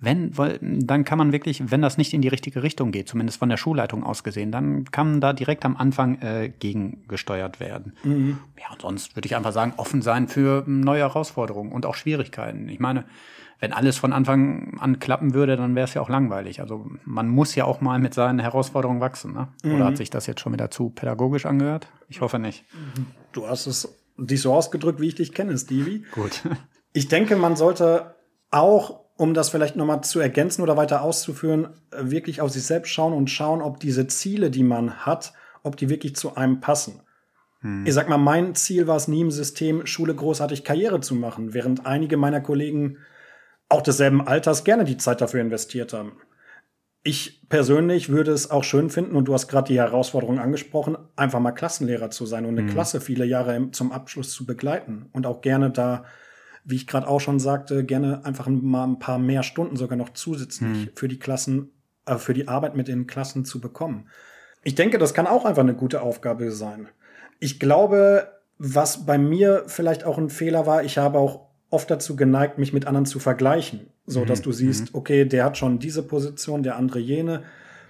Wenn, 0.00 0.38
weil, 0.38 0.60
dann 0.62 1.04
kann 1.04 1.18
man 1.18 1.32
wirklich, 1.32 1.72
wenn 1.72 1.82
das 1.82 1.98
nicht 1.98 2.14
in 2.14 2.22
die 2.22 2.28
richtige 2.28 2.62
Richtung 2.62 2.92
geht, 2.92 3.08
zumindest 3.08 3.40
von 3.40 3.48
der 3.48 3.56
Schulleitung 3.56 4.04
aus 4.04 4.22
gesehen, 4.22 4.52
dann 4.52 4.84
kann 4.84 5.20
da 5.20 5.32
direkt 5.32 5.64
am 5.64 5.76
Anfang 5.76 6.20
äh, 6.20 6.52
gegengesteuert 6.56 7.58
werden. 7.58 7.94
Mhm. 8.04 8.38
Ja, 8.60 8.72
und 8.72 8.82
sonst 8.82 9.16
würde 9.16 9.26
ich 9.26 9.34
einfach 9.34 9.50
sagen, 9.50 9.72
offen 9.76 10.00
sein 10.00 10.28
für 10.28 10.62
neue 10.68 11.00
Herausforderungen 11.00 11.72
und 11.72 11.84
auch 11.84 11.96
Schwierigkeiten. 11.96 12.68
Ich 12.68 12.78
meine, 12.78 13.06
wenn 13.60 13.72
alles 13.72 13.98
von 13.98 14.12
Anfang 14.12 14.78
an 14.78 14.98
klappen 14.98 15.34
würde, 15.34 15.56
dann 15.56 15.74
wäre 15.74 15.84
es 15.84 15.94
ja 15.94 16.00
auch 16.00 16.08
langweilig. 16.08 16.60
Also 16.60 16.86
man 17.04 17.28
muss 17.28 17.54
ja 17.54 17.64
auch 17.64 17.80
mal 17.80 17.98
mit 17.98 18.14
seinen 18.14 18.38
Herausforderungen 18.38 19.00
wachsen. 19.00 19.32
Ne? 19.32 19.48
Oder 19.64 19.76
mhm. 19.76 19.84
hat 19.84 19.96
sich 19.96 20.10
das 20.10 20.26
jetzt 20.26 20.40
schon 20.40 20.52
wieder 20.52 20.70
zu 20.70 20.90
pädagogisch 20.90 21.46
angehört? 21.46 21.88
Ich 22.08 22.20
hoffe 22.20 22.38
nicht. 22.38 22.64
Du 23.32 23.48
hast 23.48 23.66
es 23.66 23.88
dich 24.16 24.40
so 24.40 24.54
ausgedrückt, 24.54 25.00
wie 25.00 25.08
ich 25.08 25.14
dich 25.16 25.32
kenne, 25.32 25.56
Stevie. 25.56 26.04
Gut. 26.12 26.42
Ich 26.94 27.06
denke, 27.06 27.36
man 27.36 27.54
sollte 27.54 28.14
auch 28.50 29.08
um 29.18 29.34
das 29.34 29.50
vielleicht 29.50 29.74
nochmal 29.74 30.02
zu 30.02 30.20
ergänzen 30.20 30.62
oder 30.62 30.76
weiter 30.76 31.02
auszuführen, 31.02 31.68
wirklich 31.90 32.40
auf 32.40 32.50
sich 32.50 32.62
selbst 32.62 32.90
schauen 32.90 33.12
und 33.12 33.28
schauen, 33.28 33.62
ob 33.62 33.80
diese 33.80 34.06
Ziele, 34.06 34.48
die 34.48 34.62
man 34.62 35.04
hat, 35.04 35.32
ob 35.64 35.76
die 35.76 35.88
wirklich 35.88 36.14
zu 36.14 36.36
einem 36.36 36.60
passen. 36.60 37.02
Hm. 37.60 37.84
Ich 37.84 37.94
sag 37.94 38.08
mal, 38.08 38.16
mein 38.16 38.54
Ziel 38.54 38.86
war 38.86 38.94
es 38.94 39.08
nie 39.08 39.20
im 39.20 39.32
System, 39.32 39.86
Schule 39.86 40.14
großartig 40.14 40.62
Karriere 40.62 41.00
zu 41.00 41.16
machen, 41.16 41.52
während 41.52 41.84
einige 41.84 42.16
meiner 42.16 42.40
Kollegen 42.40 42.98
auch 43.68 43.82
desselben 43.82 44.26
Alters 44.26 44.64
gerne 44.64 44.84
die 44.84 44.96
Zeit 44.96 45.20
dafür 45.20 45.40
investiert 45.40 45.92
haben. 45.92 46.12
Ich 47.02 47.48
persönlich 47.48 48.08
würde 48.08 48.32
es 48.32 48.50
auch 48.50 48.64
schön 48.64 48.90
finden, 48.90 49.16
und 49.16 49.26
du 49.26 49.34
hast 49.34 49.48
gerade 49.48 49.68
die 49.68 49.78
Herausforderung 49.78 50.38
angesprochen, 50.38 50.98
einfach 51.16 51.40
mal 51.40 51.52
Klassenlehrer 51.52 52.10
zu 52.10 52.26
sein 52.26 52.44
und 52.44 52.58
eine 52.58 52.68
hm. 52.68 52.74
Klasse 52.74 53.00
viele 53.00 53.24
Jahre 53.24 53.70
zum 53.70 53.92
Abschluss 53.92 54.32
zu 54.32 54.46
begleiten 54.46 55.08
und 55.12 55.26
auch 55.26 55.40
gerne 55.40 55.70
da 55.70 56.04
wie 56.68 56.76
ich 56.76 56.86
gerade 56.86 57.08
auch 57.08 57.20
schon 57.20 57.40
sagte, 57.40 57.82
gerne 57.82 58.26
einfach 58.26 58.46
mal 58.46 58.84
ein 58.84 58.98
paar 58.98 59.18
mehr 59.18 59.42
Stunden 59.42 59.76
sogar 59.76 59.96
noch 59.96 60.10
zusätzlich 60.10 60.86
hm. 60.86 60.90
für 60.94 61.08
die 61.08 61.18
Klassen, 61.18 61.70
äh, 62.04 62.16
für 62.16 62.34
die 62.34 62.46
Arbeit 62.46 62.76
mit 62.76 62.88
den 62.88 63.06
Klassen 63.06 63.46
zu 63.46 63.58
bekommen. 63.58 64.08
Ich 64.62 64.74
denke, 64.74 64.98
das 64.98 65.14
kann 65.14 65.26
auch 65.26 65.46
einfach 65.46 65.62
eine 65.62 65.74
gute 65.74 66.02
Aufgabe 66.02 66.52
sein. 66.52 66.88
Ich 67.40 67.58
glaube, 67.58 68.28
was 68.58 69.06
bei 69.06 69.16
mir 69.16 69.64
vielleicht 69.66 70.04
auch 70.04 70.18
ein 70.18 70.28
Fehler 70.28 70.66
war, 70.66 70.84
ich 70.84 70.98
habe 70.98 71.18
auch 71.18 71.47
oft 71.70 71.90
dazu 71.90 72.16
geneigt, 72.16 72.58
mich 72.58 72.72
mit 72.72 72.86
anderen 72.86 73.06
zu 73.06 73.18
vergleichen, 73.18 73.88
so 74.06 74.24
dass 74.24 74.40
mhm. 74.40 74.44
du 74.44 74.52
siehst, 74.52 74.92
mhm. 74.92 74.98
okay, 74.98 75.24
der 75.24 75.44
hat 75.44 75.58
schon 75.58 75.78
diese 75.78 76.02
Position, 76.02 76.62
der 76.62 76.76
andere 76.76 76.98
jene. 76.98 77.42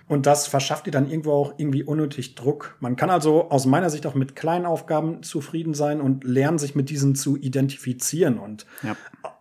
Und 0.09 0.25
das 0.25 0.47
verschafft 0.47 0.87
dir 0.87 0.91
dann 0.91 1.09
irgendwo 1.09 1.33
auch 1.33 1.55
irgendwie 1.59 1.85
unnötig 1.85 2.35
Druck. 2.35 2.77
Man 2.81 2.97
kann 2.97 3.11
also 3.11 3.51
aus 3.51 3.67
meiner 3.67 3.91
Sicht 3.91 4.07
auch 4.07 4.15
mit 4.15 4.37
kleinen 4.37 4.65
Aufgaben 4.65 5.23
zufrieden 5.23 5.75
sein 5.75 6.01
und 6.01 6.25
lernen, 6.25 6.59
sich 6.59 6.75
mit 6.75 6.89
diesen 6.89 7.15
zu 7.15 7.37
identifizieren 7.37 8.39
und 8.39 8.65
ja. 8.83 8.97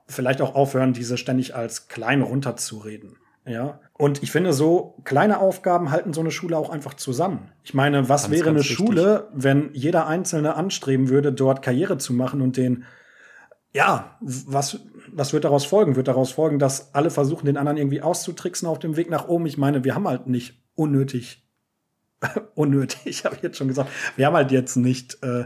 vielleicht 0.07 0.41
auch 0.41 0.55
aufhören, 0.55 0.91
diese 0.91 1.17
ständig 1.17 1.55
als 1.55 1.87
klein 1.87 2.21
runterzureden. 2.21 3.15
Ja. 3.45 3.79
Und 3.93 4.21
ich 4.23 4.31
finde, 4.31 4.51
so 4.51 4.95
kleine 5.05 5.39
Aufgaben 5.39 5.89
halten 5.89 6.11
so 6.11 6.19
eine 6.19 6.31
Schule 6.31 6.57
auch 6.57 6.69
einfach 6.69 6.95
zusammen. 6.95 7.49
Ich 7.63 7.73
meine, 7.73 8.09
was 8.09 8.23
ganz, 8.23 8.33
wäre 8.33 8.45
ganz 8.45 8.55
eine 8.55 8.59
wichtig. 8.59 8.75
Schule, 8.75 9.29
wenn 9.33 9.69
jeder 9.71 10.05
Einzelne 10.05 10.55
anstreben 10.55 11.07
würde, 11.07 11.31
dort 11.31 11.61
Karriere 11.61 11.97
zu 11.97 12.13
machen 12.13 12.41
und 12.41 12.57
den, 12.57 12.83
ja, 13.77 14.17
was, 14.21 14.79
was 15.11 15.33
wird 15.33 15.43
daraus 15.43 15.63
folgen? 15.63 15.95
Wird 15.95 16.07
daraus 16.07 16.31
folgen, 16.31 16.57
dass 16.57 16.95
alle 16.95 17.11
versuchen, 17.11 17.45
den 17.45 17.57
anderen 17.57 17.77
irgendwie 17.77 18.01
auszutricksen 18.01 18.67
auf 18.67 18.79
dem 18.79 18.97
Weg 18.97 19.11
nach 19.11 19.27
oben? 19.27 19.45
Ich 19.45 19.59
meine, 19.59 19.83
wir 19.83 19.93
haben 19.93 20.07
halt 20.07 20.25
nicht 20.25 20.63
unnötig, 20.73 21.47
unnötig, 22.55 23.23
habe 23.25 23.35
ich 23.35 23.43
jetzt 23.43 23.57
schon 23.57 23.67
gesagt, 23.67 23.91
wir 24.15 24.25
haben 24.25 24.35
halt 24.35 24.51
jetzt 24.51 24.77
nicht 24.77 25.21
äh, 25.21 25.45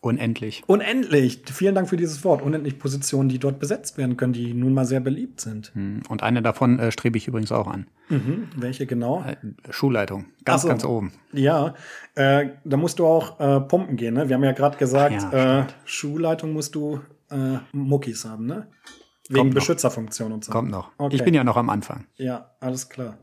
Unendlich. 0.00 0.62
Unendlich. 0.68 1.42
Vielen 1.52 1.74
Dank 1.74 1.88
für 1.88 1.96
dieses 1.96 2.22
Wort. 2.22 2.40
Unendlich 2.40 2.78
Positionen, 2.78 3.28
die 3.28 3.40
dort 3.40 3.58
besetzt 3.58 3.98
werden 3.98 4.16
können, 4.16 4.32
die 4.32 4.54
nun 4.54 4.72
mal 4.72 4.84
sehr 4.84 5.00
beliebt 5.00 5.40
sind. 5.40 5.72
Hm. 5.74 6.02
Und 6.08 6.22
eine 6.22 6.40
davon 6.40 6.78
äh, 6.78 6.92
strebe 6.92 7.18
ich 7.18 7.26
übrigens 7.26 7.50
auch 7.50 7.66
an. 7.66 7.88
Mhm. 8.08 8.46
Welche 8.54 8.86
genau? 8.86 9.24
Äh, 9.26 9.34
Schulleitung. 9.70 10.26
Ganz, 10.44 10.62
so. 10.62 10.68
ganz 10.68 10.84
oben. 10.84 11.12
Ja, 11.32 11.74
äh, 12.14 12.50
da 12.64 12.76
musst 12.76 13.00
du 13.00 13.06
auch 13.06 13.40
äh, 13.40 13.60
pumpen 13.60 13.96
gehen. 13.96 14.14
Ne? 14.14 14.28
Wir 14.28 14.36
haben 14.36 14.44
ja 14.44 14.52
gerade 14.52 14.78
gesagt, 14.78 15.32
ja, 15.32 15.62
äh, 15.62 15.66
Schulleitung 15.84 16.52
musst 16.52 16.76
du 16.76 17.00
äh, 17.30 17.58
Muckis 17.72 18.24
haben, 18.24 18.46
ne? 18.46 18.68
Wegen 19.28 19.50
Beschützerfunktion 19.50 20.32
und 20.32 20.44
so. 20.44 20.52
Kommt 20.52 20.70
noch. 20.70 20.90
Okay. 20.96 21.16
Ich 21.16 21.24
bin 21.24 21.34
ja 21.34 21.44
noch 21.44 21.56
am 21.56 21.68
Anfang. 21.68 22.06
Ja, 22.16 22.54
alles 22.60 22.88
klar. 22.88 23.18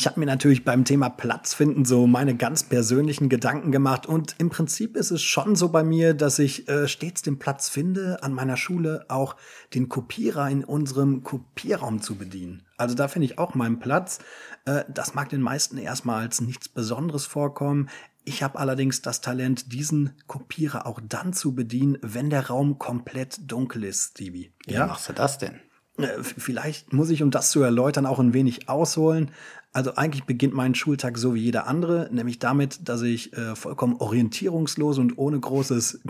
Ich 0.00 0.06
habe 0.06 0.18
mir 0.18 0.24
natürlich 0.24 0.64
beim 0.64 0.86
Thema 0.86 1.10
Platz 1.10 1.52
finden 1.52 1.84
so 1.84 2.06
meine 2.06 2.34
ganz 2.34 2.62
persönlichen 2.62 3.28
Gedanken 3.28 3.70
gemacht 3.70 4.06
und 4.06 4.34
im 4.38 4.48
Prinzip 4.48 4.96
ist 4.96 5.10
es 5.10 5.20
schon 5.20 5.56
so 5.56 5.68
bei 5.68 5.84
mir, 5.84 6.14
dass 6.14 6.38
ich 6.38 6.66
äh, 6.70 6.88
stets 6.88 7.20
den 7.20 7.38
Platz 7.38 7.68
finde, 7.68 8.22
an 8.22 8.32
meiner 8.32 8.56
Schule 8.56 9.04
auch 9.08 9.36
den 9.74 9.90
Kopierer 9.90 10.48
in 10.48 10.64
unserem 10.64 11.22
Kopierraum 11.22 12.00
zu 12.00 12.14
bedienen. 12.14 12.62
Also 12.78 12.94
da 12.94 13.08
finde 13.08 13.26
ich 13.26 13.38
auch 13.38 13.54
meinen 13.54 13.78
Platz. 13.78 14.20
Äh, 14.64 14.84
das 14.88 15.12
mag 15.12 15.28
den 15.28 15.42
meisten 15.42 15.76
erstmal 15.76 16.22
als 16.22 16.40
nichts 16.40 16.70
Besonderes 16.70 17.26
vorkommen. 17.26 17.90
Ich 18.24 18.42
habe 18.42 18.58
allerdings 18.58 19.02
das 19.02 19.20
Talent, 19.20 19.70
diesen 19.70 20.12
Kopierer 20.26 20.86
auch 20.86 21.00
dann 21.06 21.34
zu 21.34 21.54
bedienen, 21.54 21.98
wenn 22.00 22.30
der 22.30 22.46
Raum 22.46 22.78
komplett 22.78 23.52
dunkel 23.52 23.84
ist, 23.84 24.12
Stevie. 24.12 24.54
Wie 24.64 24.72
ja? 24.72 24.86
machst 24.86 25.10
du 25.10 25.12
das 25.12 25.36
denn? 25.36 25.60
Äh, 25.98 26.22
vielleicht 26.22 26.92
muss 26.92 27.10
ich, 27.10 27.22
um 27.22 27.30
das 27.30 27.50
zu 27.50 27.62
erläutern, 27.62 28.06
auch 28.06 28.18
ein 28.18 28.32
wenig 28.32 28.68
ausholen. 28.68 29.30
Also 29.72 29.94
eigentlich 29.94 30.24
beginnt 30.24 30.54
mein 30.54 30.74
Schultag 30.74 31.16
so 31.16 31.34
wie 31.34 31.40
jeder 31.40 31.66
andere, 31.66 32.08
nämlich 32.10 32.38
damit, 32.40 32.88
dass 32.88 33.02
ich 33.02 33.32
äh, 33.34 33.54
vollkommen 33.54 33.96
orientierungslos 33.96 34.98
und 34.98 35.16
ohne 35.16 35.38
großes 35.38 36.00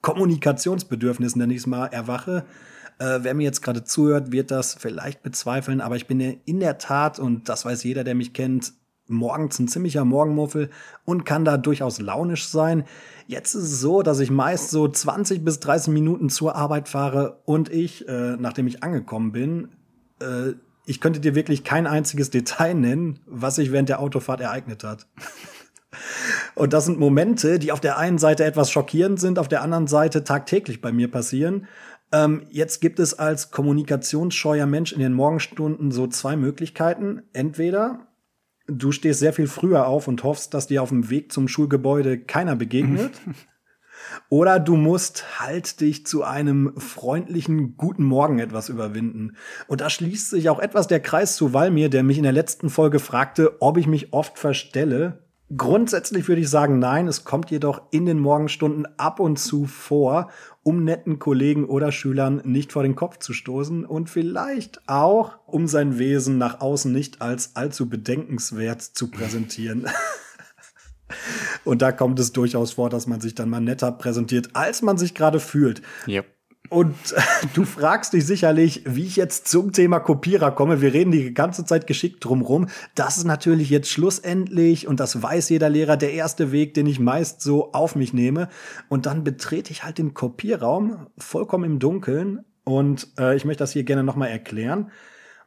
Kommunikationsbedürfnis, 0.00 1.36
nenne 1.36 1.52
ich 1.52 1.60
es 1.60 1.66
mal, 1.66 1.86
erwache. 1.86 2.44
Äh, 2.98 3.20
wer 3.22 3.34
mir 3.34 3.44
jetzt 3.44 3.62
gerade 3.62 3.84
zuhört, 3.84 4.32
wird 4.32 4.50
das 4.50 4.74
vielleicht 4.74 5.22
bezweifeln, 5.22 5.80
aber 5.80 5.96
ich 5.96 6.06
bin 6.06 6.20
in 6.20 6.60
der 6.60 6.78
Tat, 6.78 7.18
und 7.18 7.48
das 7.48 7.64
weiß 7.64 7.84
jeder, 7.84 8.02
der 8.02 8.14
mich 8.14 8.32
kennt, 8.32 8.72
morgens 9.08 9.58
ein 9.58 9.68
ziemlicher 9.68 10.04
Morgenmuffel 10.04 10.70
und 11.04 11.24
kann 11.24 11.44
da 11.44 11.56
durchaus 11.56 12.00
launisch 12.00 12.46
sein. 12.46 12.84
Jetzt 13.26 13.54
ist 13.54 13.64
es 13.64 13.80
so, 13.80 14.02
dass 14.02 14.20
ich 14.20 14.30
meist 14.30 14.70
so 14.70 14.88
20 14.88 15.44
bis 15.44 15.60
30 15.60 15.92
Minuten 15.92 16.30
zur 16.30 16.56
Arbeit 16.56 16.88
fahre 16.88 17.40
und 17.44 17.68
ich, 17.68 18.08
äh, 18.08 18.36
nachdem 18.38 18.66
ich 18.66 18.82
angekommen 18.82 19.32
bin, 19.32 19.68
äh, 20.20 20.54
ich 20.84 21.00
könnte 21.00 21.20
dir 21.20 21.34
wirklich 21.34 21.64
kein 21.64 21.86
einziges 21.86 22.30
Detail 22.30 22.74
nennen, 22.74 23.20
was 23.26 23.56
sich 23.56 23.72
während 23.72 23.88
der 23.88 24.00
Autofahrt 24.00 24.40
ereignet 24.40 24.84
hat. 24.84 25.06
und 26.54 26.72
das 26.72 26.86
sind 26.86 26.98
Momente, 26.98 27.58
die 27.58 27.72
auf 27.72 27.80
der 27.80 27.98
einen 27.98 28.18
Seite 28.18 28.44
etwas 28.44 28.70
schockierend 28.70 29.20
sind, 29.20 29.38
auf 29.38 29.48
der 29.48 29.62
anderen 29.62 29.86
Seite 29.86 30.24
tagtäglich 30.24 30.80
bei 30.80 30.92
mir 30.92 31.10
passieren. 31.10 31.66
Ähm, 32.12 32.42
jetzt 32.50 32.80
gibt 32.80 32.98
es 32.98 33.18
als 33.18 33.50
kommunikationsscheuer 33.50 34.66
Mensch 34.66 34.92
in 34.92 35.00
den 35.00 35.14
Morgenstunden 35.14 35.90
so 35.92 36.06
zwei 36.06 36.36
Möglichkeiten. 36.36 37.22
Entweder 37.32 38.06
du 38.66 38.92
stehst 38.92 39.20
sehr 39.20 39.32
viel 39.32 39.46
früher 39.46 39.86
auf 39.86 40.08
und 40.08 40.22
hoffst, 40.24 40.54
dass 40.54 40.66
dir 40.66 40.82
auf 40.82 40.90
dem 40.90 41.10
Weg 41.10 41.32
zum 41.32 41.48
Schulgebäude 41.48 42.18
keiner 42.18 42.56
begegnet. 42.56 43.12
Oder 44.28 44.58
du 44.60 44.76
musst 44.76 45.40
halt 45.40 45.80
dich 45.80 46.06
zu 46.06 46.22
einem 46.24 46.72
freundlichen 46.76 47.76
guten 47.76 48.04
Morgen 48.04 48.38
etwas 48.38 48.68
überwinden. 48.68 49.36
Und 49.66 49.80
da 49.80 49.90
schließt 49.90 50.30
sich 50.30 50.48
auch 50.48 50.58
etwas 50.58 50.86
der 50.86 51.00
Kreis 51.00 51.36
zu 51.36 51.52
Walmir, 51.52 51.88
der 51.88 52.02
mich 52.02 52.18
in 52.18 52.24
der 52.24 52.32
letzten 52.32 52.70
Folge 52.70 52.98
fragte, 52.98 53.60
ob 53.60 53.76
ich 53.76 53.86
mich 53.86 54.12
oft 54.12 54.38
verstelle. 54.38 55.22
Grundsätzlich 55.54 56.28
würde 56.28 56.40
ich 56.40 56.48
sagen, 56.48 56.78
nein, 56.78 57.06
es 57.08 57.24
kommt 57.24 57.50
jedoch 57.50 57.82
in 57.90 58.06
den 58.06 58.18
Morgenstunden 58.18 58.86
ab 58.96 59.20
und 59.20 59.38
zu 59.38 59.66
vor, 59.66 60.30
um 60.62 60.82
netten 60.82 61.18
Kollegen 61.18 61.66
oder 61.66 61.92
Schülern 61.92 62.40
nicht 62.44 62.72
vor 62.72 62.82
den 62.82 62.94
Kopf 62.94 63.18
zu 63.18 63.34
stoßen 63.34 63.84
und 63.84 64.08
vielleicht 64.08 64.80
auch, 64.88 65.34
um 65.46 65.66
sein 65.66 65.98
Wesen 65.98 66.38
nach 66.38 66.60
außen 66.60 66.90
nicht 66.90 67.20
als 67.20 67.54
allzu 67.54 67.88
bedenkenswert 67.90 68.80
zu 68.80 69.10
präsentieren. 69.10 69.86
und 71.64 71.82
da 71.82 71.92
kommt 71.92 72.18
es 72.18 72.32
durchaus 72.32 72.72
vor, 72.72 72.90
dass 72.90 73.06
man 73.06 73.20
sich 73.20 73.34
dann 73.34 73.50
mal 73.50 73.60
netter 73.60 73.92
präsentiert, 73.92 74.50
als 74.54 74.82
man 74.82 74.98
sich 74.98 75.14
gerade 75.14 75.40
fühlt. 75.40 75.82
Yep. 76.06 76.26
Und 76.72 76.96
du 77.54 77.64
fragst 77.64 78.14
dich 78.14 78.24
sicherlich, 78.24 78.82
wie 78.86 79.04
ich 79.04 79.16
jetzt 79.16 79.46
zum 79.46 79.72
Thema 79.72 80.00
Kopierer 80.00 80.52
komme. 80.52 80.80
Wir 80.80 80.94
reden 80.94 81.10
die 81.10 81.34
ganze 81.34 81.66
Zeit 81.66 81.86
geschickt 81.86 82.24
drumrum. 82.24 82.68
Das 82.94 83.18
ist 83.18 83.24
natürlich 83.24 83.68
jetzt 83.68 83.90
schlussendlich, 83.90 84.88
und 84.88 84.98
das 84.98 85.22
weiß 85.22 85.50
jeder 85.50 85.68
Lehrer, 85.68 85.98
der 85.98 86.14
erste 86.14 86.50
Weg, 86.50 86.72
den 86.72 86.86
ich 86.86 86.98
meist 86.98 87.42
so 87.42 87.72
auf 87.72 87.94
mich 87.94 88.14
nehme. 88.14 88.48
Und 88.88 89.04
dann 89.04 89.22
betrete 89.22 89.70
ich 89.70 89.84
halt 89.84 89.98
den 89.98 90.14
Kopierraum 90.14 91.08
vollkommen 91.18 91.64
im 91.64 91.78
Dunkeln. 91.78 92.44
Und 92.64 93.08
äh, 93.18 93.36
ich 93.36 93.44
möchte 93.44 93.62
das 93.62 93.72
hier 93.72 93.84
gerne 93.84 94.02
nochmal 94.02 94.30
erklären. 94.30 94.90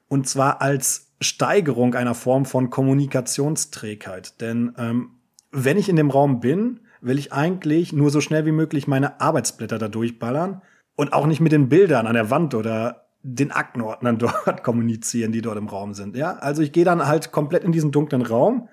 Und 0.07 0.29
zwar 0.29 0.61
als 0.61 1.13
Steigerung 1.21 1.95
einer 1.95 2.13
Form 2.13 2.45
von 2.45 2.69
Kommunikationsträgheit. 2.69 4.41
Denn 4.41 4.75
ähm, 4.77 5.14
wenn 5.55 5.77
ich 5.77 5.89
in 5.89 5.95
dem 5.95 6.11
Raum 6.11 6.39
bin, 6.39 6.81
will 7.01 7.17
ich 7.17 7.31
eigentlich 7.31 7.93
nur 7.93 8.09
so 8.09 8.19
schnell 8.19 8.45
wie 8.45 8.51
möglich 8.51 8.87
meine 8.87 9.21
Arbeitsblätter 9.21 9.77
da 9.77 9.87
durchballern 9.87 10.61
und 10.95 11.13
auch 11.13 11.25
nicht 11.25 11.39
mit 11.39 11.51
den 11.51 11.69
Bildern 11.69 12.07
an 12.07 12.13
der 12.13 12.29
Wand 12.29 12.53
oder 12.53 13.07
den 13.23 13.51
Aktenordnern 13.51 14.17
dort 14.45 14.63
kommunizieren, 14.63 15.31
die 15.31 15.41
dort 15.41 15.57
im 15.57 15.67
Raum 15.67 15.93
sind. 15.93 16.15
Ja, 16.15 16.33
also 16.33 16.61
ich 16.61 16.71
gehe 16.71 16.85
dann 16.85 17.07
halt 17.07 17.31
komplett 17.31 17.63
in 17.63 17.71
diesen 17.71 17.91
dunklen 17.91 18.21
Raum 18.21 18.69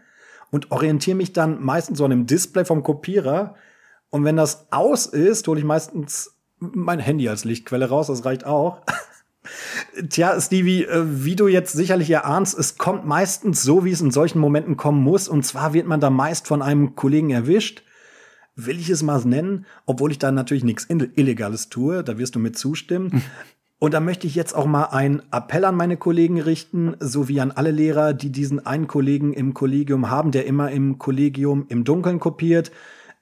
und 0.51 0.71
orientiere 0.71 1.17
mich 1.17 1.33
dann 1.33 1.63
meistens 1.63 1.99
so 1.99 2.05
an 2.05 2.11
dem 2.11 2.27
Display 2.27 2.65
vom 2.65 2.83
Kopierer. 2.83 3.55
Und 4.11 4.25
wenn 4.25 4.37
das 4.37 4.67
aus 4.71 5.07
ist, 5.07 5.47
hole 5.49 5.61
ich 5.61 5.65
meistens 5.65 6.37
mein 6.59 6.99
Handy 6.99 7.29
als 7.29 7.45
Lichtquelle 7.45 7.89
raus. 7.89 8.09
Das 8.09 8.25
reicht 8.25 8.45
auch. 8.45 8.83
Tja, 10.09 10.41
Stevie, 10.41 10.85
äh, 10.85 11.05
wie 11.05 11.37
du 11.37 11.49
jetzt 11.49 11.73
sicherlich 11.73 12.11
erahnst, 12.11 12.57
es 12.57 12.79
kommt 12.79 13.07
meistens 13.07 13.63
so, 13.63 13.85
wie 13.85 13.91
es 13.91 14.01
in 14.01 14.11
solchen 14.11 14.39
Momenten 14.39 14.77
kommen 14.77 15.03
muss. 15.03 15.29
Und 15.29 15.45
zwar 15.45 15.75
wird 15.75 15.87
man 15.87 16.01
da 16.01 16.11
meist 16.11 16.47
von 16.47 16.63
einem 16.63 16.95
Kollegen 16.95 17.31
erwischt. 17.31 17.83
Will 18.55 18.79
ich 18.79 18.91
es 18.91 19.03
mal 19.03 19.21
nennen, 19.25 19.67
obwohl 19.87 20.11
ich 20.11 20.19
da 20.19 20.31
natürlich 20.31 20.65
nichts 20.65 20.87
Illegales 20.89 21.71
tue, 21.71 22.05
da 22.05 22.19
wirst 22.19 22.35
du 22.35 22.39
mir 22.39 22.53
zustimmen. 22.53 23.23
Und 23.79 23.95
da 23.95 24.01
möchte 24.01 24.29
ich 24.29 24.37
jetzt 24.37 24.55
auch 24.55 24.67
mal 24.67 24.85
einen 24.85 25.23
Appell 25.33 25.65
an 25.65 25.75
meine 25.75 25.97
Kollegen 25.97 26.41
richten, 26.41 26.95
sowie 27.01 27.41
an 27.41 27.51
alle 27.51 27.73
Lehrer, 27.73 28.13
die 28.13 28.31
diesen 28.31 28.65
einen 28.65 28.87
Kollegen 28.87 29.33
im 29.33 29.55
Kollegium 29.55 30.09
haben, 30.09 30.31
der 30.31 30.47
immer 30.47 30.71
im 30.71 30.99
Kollegium 30.99 31.67
im 31.69 31.83
Dunkeln 31.83 32.21
kopiert. 32.21 32.71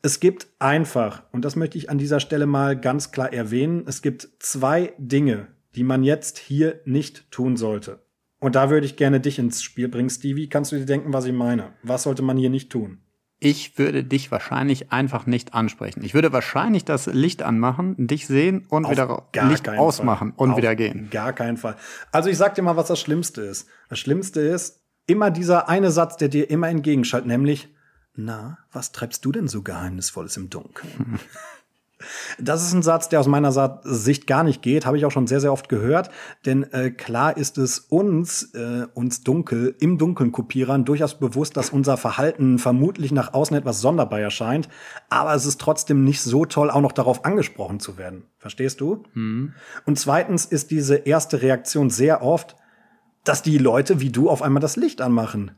Es 0.03 0.21
gibt 0.21 0.49
einfach, 0.59 1.23
und 1.33 1.47
das 1.47 1.57
möchte 1.57 1.79
ich 1.79 1.89
an 1.89 1.97
dieser 1.97 2.21
Stelle 2.21 2.47
mal 2.47 2.79
ganz 2.79 3.11
klar 3.11 3.33
erwähnen, 3.33 3.85
es 3.87 4.03
gibt 4.03 4.29
zwei 4.39 4.93
Dinge, 4.99 5.47
die 5.75 5.85
man 5.85 6.03
jetzt 6.03 6.39
hier 6.39 6.81
nicht 6.85 7.31
tun 7.31 7.57
sollte. 7.57 8.05
Und 8.39 8.55
da 8.55 8.71
würde 8.71 8.87
ich 8.87 8.97
gerne 8.97 9.21
dich 9.21 9.39
ins 9.39 9.63
Spiel 9.63 9.89
bringen, 9.89 10.11
Stevie. 10.11 10.49
Kannst 10.49 10.73
du 10.73 10.77
dir 10.77 10.87
denken, 10.87 11.13
was 11.13 11.27
ich 11.27 11.33
meine? 11.33 11.75
Was 11.83 12.05
sollte 12.05 12.23
man 12.23 12.37
hier 12.39 12.51
nicht 12.51 12.71
tun? 12.71 13.03
Ich 13.39 13.79
würde 13.79 14.05
dich 14.05 14.31
wahrscheinlich 14.31 14.93
einfach 14.93 15.25
nicht 15.25 15.55
ansprechen. 15.55 16.03
Ich 16.05 16.13
würde 16.13 16.33
wahrscheinlich 16.33 16.85
das 16.85 17.07
Licht 17.07 17.43
anmachen, 17.43 18.07
dich 18.07 18.27
sehen 18.27 18.67
und 18.69 18.85
Auf 18.85 18.93
wieder 18.93 19.29
Licht 19.49 19.67
ausmachen 19.69 20.33
Fall. 20.35 20.39
und 20.39 20.51
Auf 20.53 20.57
wieder 20.59 20.77
gehen. 20.77 21.09
Gar 21.11 21.33
keinen 21.33 21.57
Fall. 21.57 21.77
Also 22.13 22.29
ich 22.29 22.37
sag 22.37 22.55
dir 22.55 22.63
mal, 22.63 22.77
was 22.77 22.89
das 22.89 23.01
Schlimmste 23.01 23.41
ist. 23.41 23.67
Das 23.89 23.99
Schlimmste 23.99 24.41
ist 24.41 24.83
immer 25.07 25.31
dieser 25.31 25.71
eine 25.71 25.91
Satz, 25.91 26.19
der 26.19 26.29
dir 26.29 26.51
immer 26.51 26.69
entgegenschaltet, 26.69 27.29
nämlich, 27.29 27.75
na, 28.15 28.59
was 28.73 28.93
treibst 28.93 29.25
du 29.25 29.33
denn 29.33 29.49
so 29.49 29.63
Geheimnisvolles 29.63 30.37
im 30.37 30.51
Dunkeln? 30.51 31.19
Das 32.39 32.63
ist 32.63 32.73
ein 32.73 32.83
Satz, 32.83 33.09
der 33.09 33.21
aus 33.21 33.27
meiner 33.27 33.81
Sicht 33.85 34.27
gar 34.27 34.43
nicht 34.45 34.63
geht, 34.63 34.87
habe 34.87 34.97
ich 34.97 35.05
auch 35.05 35.11
schon 35.11 35.27
sehr, 35.27 35.41
sehr 35.41 35.53
oft 35.53 35.69
gehört. 35.69 36.11
Denn 36.47 36.65
äh, 36.73 36.91
klar 36.91 37.37
ist 37.37 37.59
es 37.59 37.79
uns, 37.79 38.55
äh, 38.55 38.87
uns 38.95 39.23
dunkel, 39.23 39.75
im 39.81 39.99
Dunkeln 39.99 40.33
Kopierern 40.33 40.85
durchaus 40.85 41.19
bewusst, 41.19 41.57
dass 41.57 41.71
unser 41.71 41.97
Verhalten 41.97 42.59
vermutlich 42.59 43.13
nach 43.13 43.35
außen 43.35 43.57
etwas 43.57 43.81
sonderbar 43.81 44.21
erscheint. 44.21 44.69
Aber 45.09 45.35
es 45.35 45.47
ist 45.47 45.61
trotzdem 45.61 46.05
nicht 46.05 46.23
so 46.23 46.45
toll, 46.45 46.71
auch 46.71 46.81
noch 46.81 46.93
darauf 46.93 47.25
angesprochen 47.25 47.81
zu 47.81 47.99
werden. 47.99 48.25
Verstehst 48.39 48.81
du? 48.81 49.03
Und 49.15 49.99
zweitens 49.99 50.47
ist 50.47 50.71
diese 50.71 50.97
erste 50.97 51.43
Reaktion 51.43 51.91
sehr 51.91 52.23
oft, 52.23 52.57
dass 53.25 53.43
die 53.43 53.59
Leute 53.59 54.01
wie 54.01 54.11
du 54.11 54.31
auf 54.31 54.43
einmal 54.43 54.61
das 54.61 54.77
Licht 54.77 55.01
anmachen. 55.01 55.53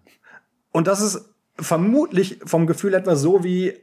Und 0.72 0.86
das 0.86 1.00
ist 1.00 1.32
vermutlich 1.56 2.40
vom 2.44 2.66
Gefühl 2.66 2.94
etwa 2.94 3.14
so 3.14 3.44
wie 3.44 3.74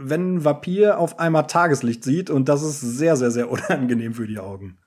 wenn 0.00 0.36
ein 0.36 0.44
Vampir 0.44 0.98
auf 0.98 1.18
einmal 1.18 1.46
Tageslicht 1.46 2.04
sieht 2.04 2.30
und 2.30 2.48
das 2.48 2.62
ist 2.62 2.80
sehr, 2.80 3.16
sehr, 3.16 3.30
sehr 3.30 3.50
unangenehm 3.50 4.14
für 4.14 4.26
die 4.26 4.38
Augen. 4.38 4.78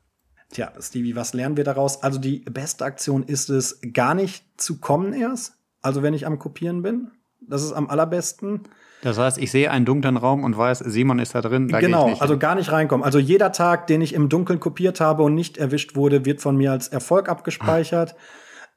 Tja, 0.51 0.71
Stevie, 0.79 1.15
was 1.15 1.33
lernen 1.33 1.57
wir 1.57 1.63
daraus? 1.63 2.03
Also 2.03 2.19
die 2.19 2.39
beste 2.39 2.85
Aktion 2.85 3.23
ist 3.23 3.49
es, 3.49 3.79
gar 3.93 4.13
nicht 4.13 4.45
zu 4.57 4.79
kommen 4.79 5.13
erst. 5.13 5.53
Also 5.81 6.03
wenn 6.03 6.13
ich 6.13 6.27
am 6.27 6.39
Kopieren 6.39 6.81
bin. 6.81 7.11
Das 7.41 7.63
ist 7.63 7.73
am 7.73 7.89
allerbesten. 7.89 8.61
Das 9.01 9.17
heißt, 9.17 9.37
ich 9.37 9.51
sehe 9.51 9.69
einen 9.69 9.83
dunklen 9.83 10.15
Raum 10.15 10.45
und 10.45 10.57
weiß, 10.57 10.79
Simon 10.79 11.19
ist 11.19 11.35
da 11.35 11.41
drin. 11.41 11.67
Da 11.67 11.81
genau, 11.81 12.15
also 12.19 12.37
gar 12.37 12.55
nicht 12.55 12.71
reinkommen. 12.71 13.03
Also 13.03 13.19
jeder 13.19 13.51
Tag, 13.51 13.87
den 13.87 14.01
ich 14.01 14.13
im 14.13 14.29
Dunkeln 14.29 14.61
kopiert 14.61 15.01
habe 15.01 15.23
und 15.23 15.33
nicht 15.35 15.57
erwischt 15.57 15.95
wurde, 15.95 16.23
wird 16.23 16.39
von 16.39 16.55
mir 16.55 16.71
als 16.71 16.87
Erfolg 16.87 17.27
abgespeichert. 17.27 18.15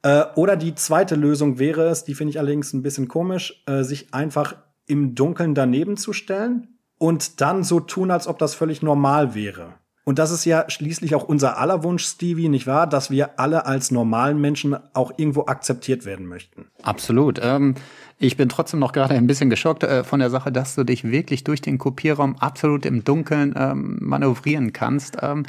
Äh, 0.03 0.25
oder 0.35 0.57
die 0.57 0.75
zweite 0.75 1.15
Lösung 1.15 1.59
wäre 1.59 1.89
es, 1.89 2.05
die 2.05 2.15
finde 2.15 2.31
ich 2.31 2.39
allerdings 2.39 2.73
ein 2.73 2.83
bisschen 2.83 3.07
komisch, 3.07 3.63
äh, 3.67 3.83
sich 3.83 4.13
einfach 4.13 4.57
im 4.87 5.15
Dunkeln 5.15 5.55
daneben 5.55 5.97
zu 5.97 6.13
stellen 6.13 6.79
und 6.99 7.41
dann 7.41 7.65
so 7.65 7.81
tun, 7.81 8.11
als 8.11 8.27
ob 8.27 8.39
das 8.39 8.55
völlig 8.55 8.83
normal 8.83 9.35
wäre. 9.35 9.75
Und 10.09 10.21
das 10.21 10.31
ist 10.31 10.45
ja 10.45 10.71
schließlich 10.71 11.17
auch 11.17 11.25
unser 11.25 11.59
aller 11.59 11.83
Wunsch, 11.83 12.05
Stevie, 12.05 12.49
nicht 12.49 12.69
wahr? 12.69 12.87
Dass 12.87 13.11
wir 13.11 13.41
alle 13.41 13.67
als 13.67 13.91
normalen 13.91 14.41
Menschen 14.41 14.77
auch 14.95 15.13
irgendwo 15.17 15.47
akzeptiert 15.47 16.05
werden 16.05 16.27
möchten. 16.27 16.67
Absolut. 16.83 17.41
Ähm, 17.43 17.75
ich 18.21 18.37
bin 18.37 18.49
trotzdem 18.49 18.79
noch 18.79 18.93
gerade 18.93 19.15
ein 19.15 19.27
bisschen 19.27 19.51
geschockt 19.51 19.83
äh, 19.83 20.05
von 20.05 20.21
der 20.21 20.31
Sache, 20.31 20.53
dass 20.53 20.77
du 20.77 20.85
dich 20.85 21.03
wirklich 21.03 21.43
durch 21.43 21.61
den 21.61 21.79
Kopierraum 21.79 22.37
absolut 22.37 22.87
im 22.87 23.03
Dunkeln 23.03 23.53
ähm, 23.59 23.99
manövrieren 24.01 24.73
kannst. 24.73 25.17
Ähm, 25.23 25.45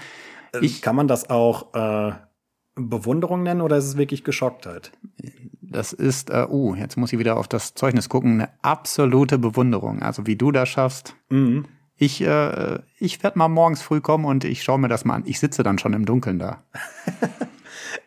ich, 0.60 0.82
Kann 0.82 0.96
man 0.96 1.08
das 1.08 1.30
auch 1.30 1.76
äh, 1.76 2.14
Bewunderung 2.74 3.44
nennen 3.44 3.62
oder 3.62 3.78
ist 3.78 3.86
es 3.86 3.98
wirklich 3.98 4.24
Geschocktheit? 4.24 4.92
Das 5.70 5.94
ist, 5.94 6.30
äh, 6.30 6.46
uh, 6.50 6.76
jetzt 6.76 6.98
muss 6.98 7.14
ich 7.14 7.20
wieder 7.20 7.38
auf 7.38 7.48
das 7.48 7.74
Zeugnis 7.74 8.10
gucken, 8.10 8.34
eine 8.34 8.50
absolute 8.62 9.38
Bewunderung. 9.38 10.02
Also 10.02 10.28
wie 10.28 10.36
du 10.36 10.52
das 10.52 10.70
schaffst. 10.70 11.16
Mhm. 11.30 11.66
Ich, 12.00 12.22
äh, 12.22 12.80
ich 13.00 13.24
werde 13.24 13.40
mal 13.40 13.48
morgens 13.48 13.82
früh 13.82 14.02
kommen 14.02 14.26
und 14.26 14.44
ich 14.44 14.64
schaue 14.64 14.80
mir 14.80 14.88
das 14.88 15.04
mal 15.04 15.16
an. 15.16 15.24
Ich 15.26 15.40
sitze 15.40 15.64
dann 15.64 15.80
schon 15.80 15.94
im 15.94 16.06
Dunkeln 16.06 16.40
da. 16.40 16.64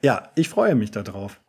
Ja, 0.03 0.31
ich 0.35 0.49
freue 0.49 0.75
mich 0.75 0.91
darauf. 0.91 1.41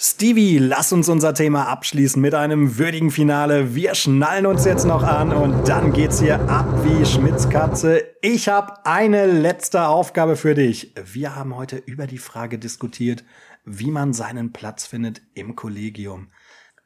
Stevie, 0.00 0.58
lass 0.58 0.92
uns 0.92 1.08
unser 1.08 1.34
Thema 1.34 1.66
abschließen 1.66 2.22
mit 2.22 2.32
einem 2.32 2.78
würdigen 2.78 3.10
Finale. 3.10 3.74
Wir 3.74 3.96
schnallen 3.96 4.46
uns 4.46 4.64
jetzt 4.64 4.86
noch 4.86 5.02
an 5.02 5.32
und 5.32 5.68
dann 5.68 5.92
geht's 5.92 6.20
hier 6.20 6.38
ab 6.48 6.66
wie 6.84 7.04
Schmitzkatze. 7.04 8.04
Ich 8.22 8.48
habe 8.48 8.86
eine 8.86 9.26
letzte 9.26 9.88
Aufgabe 9.88 10.36
für 10.36 10.54
dich. 10.54 10.94
Wir 11.04 11.34
haben 11.34 11.56
heute 11.56 11.78
über 11.78 12.06
die 12.06 12.18
Frage 12.18 12.60
diskutiert, 12.60 13.24
wie 13.68 13.90
man 13.90 14.12
seinen 14.12 14.52
Platz 14.52 14.86
findet 14.86 15.22
im 15.34 15.54
Kollegium. 15.56 16.28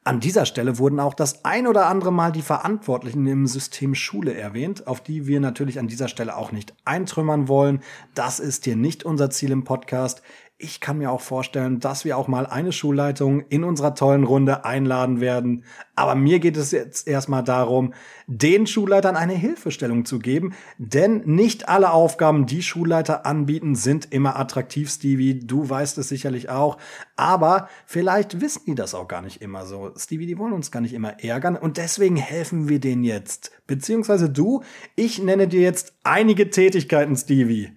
An 0.05 0.19
dieser 0.19 0.45
Stelle 0.45 0.79
wurden 0.79 0.99
auch 0.99 1.13
das 1.13 1.45
ein 1.45 1.65
oder 1.65 1.87
andere 1.87 2.11
Mal 2.11 2.33
die 2.33 2.41
Verantwortlichen 2.41 3.25
im 3.25 3.47
System 3.47 3.95
Schule 3.95 4.33
erwähnt, 4.33 4.85
auf 4.85 5.01
die 5.01 5.27
wir 5.27 5.39
natürlich 5.39 5.79
an 5.79 5.87
dieser 5.87 6.09
Stelle 6.09 6.35
auch 6.35 6.51
nicht 6.51 6.73
eintrümmern 6.83 7.47
wollen. 7.47 7.81
Das 8.13 8.41
ist 8.41 8.65
hier 8.65 8.75
nicht 8.75 9.05
unser 9.05 9.29
Ziel 9.29 9.51
im 9.51 9.63
Podcast. 9.63 10.21
Ich 10.59 10.79
kann 10.79 10.99
mir 10.99 11.11
auch 11.11 11.19
vorstellen, 11.19 11.79
dass 11.79 12.05
wir 12.05 12.15
auch 12.15 12.27
mal 12.27 12.45
eine 12.45 12.71
Schulleitung 12.71 13.41
in 13.49 13.63
unserer 13.63 13.95
tollen 13.95 14.23
Runde 14.23 14.63
einladen 14.63 15.19
werden. 15.19 15.65
Aber 15.95 16.15
mir 16.15 16.39
geht 16.39 16.55
es 16.55 16.71
jetzt 16.71 17.07
erstmal 17.07 17.43
darum, 17.43 17.93
den 18.27 18.67
Schulleitern 18.67 19.17
eine 19.17 19.33
Hilfestellung 19.33 20.05
zu 20.05 20.19
geben. 20.19 20.53
Denn 20.77 21.23
nicht 21.25 21.67
alle 21.67 21.91
Aufgaben, 21.91 22.45
die 22.45 22.61
Schulleiter 22.61 23.25
anbieten, 23.25 23.75
sind 23.75 24.13
immer 24.13 24.39
attraktiv, 24.39 24.89
Stevie. 24.89 25.39
Du 25.39 25.67
weißt 25.67 25.97
es 25.97 26.07
sicherlich 26.07 26.49
auch. 26.49 26.77
Aber 27.15 27.67
vielleicht 27.85 28.39
wissen 28.39 28.63
die 28.67 28.75
das 28.75 28.93
auch 28.93 29.07
gar 29.07 29.23
nicht 29.23 29.41
immer 29.41 29.65
so. 29.65 29.91
Stevie, 29.97 30.27
die 30.27 30.37
wollen 30.37 30.53
uns 30.53 30.71
gar 30.71 30.81
nicht 30.81 30.93
immer 30.93 31.21
ärgern. 31.21 31.57
Und 31.57 31.77
deswegen 31.77 32.15
helfen 32.15 32.69
wir 32.69 32.79
denen 32.79 33.03
jetzt. 33.03 33.51
Beziehungsweise 33.65 34.29
du, 34.29 34.63
ich 34.95 35.21
nenne 35.21 35.47
dir 35.47 35.61
jetzt 35.61 35.93
einige 36.03 36.51
Tätigkeiten, 36.51 37.15
Stevie 37.15 37.71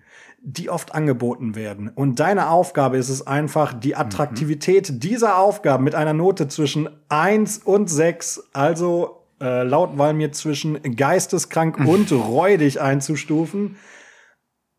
die 0.49 0.71
oft 0.71 0.95
angeboten 0.95 1.57
werden. 1.57 1.89
Und 1.89 2.21
deine 2.21 2.51
Aufgabe 2.51 2.99
ist 2.99 3.09
es 3.09 3.27
einfach, 3.27 3.75
die 3.75 3.97
Attraktivität 3.97 5.03
dieser 5.03 5.39
Aufgaben 5.39 5.83
mit 5.83 5.97
einer 5.97 6.13
Note 6.13 6.47
zwischen 6.47 6.89
1 7.09 7.59
und 7.59 7.89
6, 7.89 8.51
also 8.53 9.27
äh, 9.41 9.65
laut 9.65 9.99
Walmir 9.99 10.31
zwischen 10.31 10.81
geisteskrank 10.95 11.79
und 11.85 12.13
räudig 12.13 12.81
einzustufen. 12.81 13.77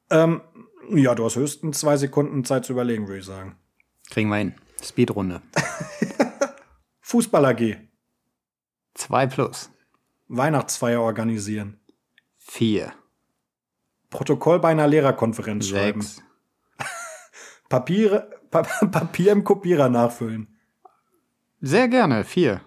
Ähm, 0.09 0.39
ja, 0.89 1.13
du 1.15 1.25
hast 1.25 1.35
höchstens 1.35 1.81
zwei 1.81 1.97
Sekunden 1.97 2.45
Zeit 2.45 2.63
zu 2.63 2.71
überlegen, 2.71 3.07
würde 3.07 3.19
ich 3.19 3.25
sagen. 3.25 3.57
Kriegen 4.09 4.29
wir 4.29 4.37
hin. 4.37 4.55
Speedrunde. 4.81 5.41
Fußball 7.01 7.45
AG, 7.45 7.75
Zwei 8.93 9.27
plus. 9.27 9.69
Weihnachtsfeier 10.27 11.01
organisieren, 11.01 11.79
Vier. 12.37 12.93
Protokoll 14.09 14.59
bei 14.59 14.69
einer 14.69 14.87
Lehrerkonferenz 14.87 15.67
schreiben, 15.67 16.01
Sechs. 16.03 16.23
Papier, 17.69 18.29
pa 18.51 18.61
Papier 18.91 19.31
im 19.33 19.43
Kopierer 19.43 19.89
nachfüllen, 19.89 20.47
Sehr 21.61 21.87
gerne. 21.87 22.23
Vier. 22.23 22.61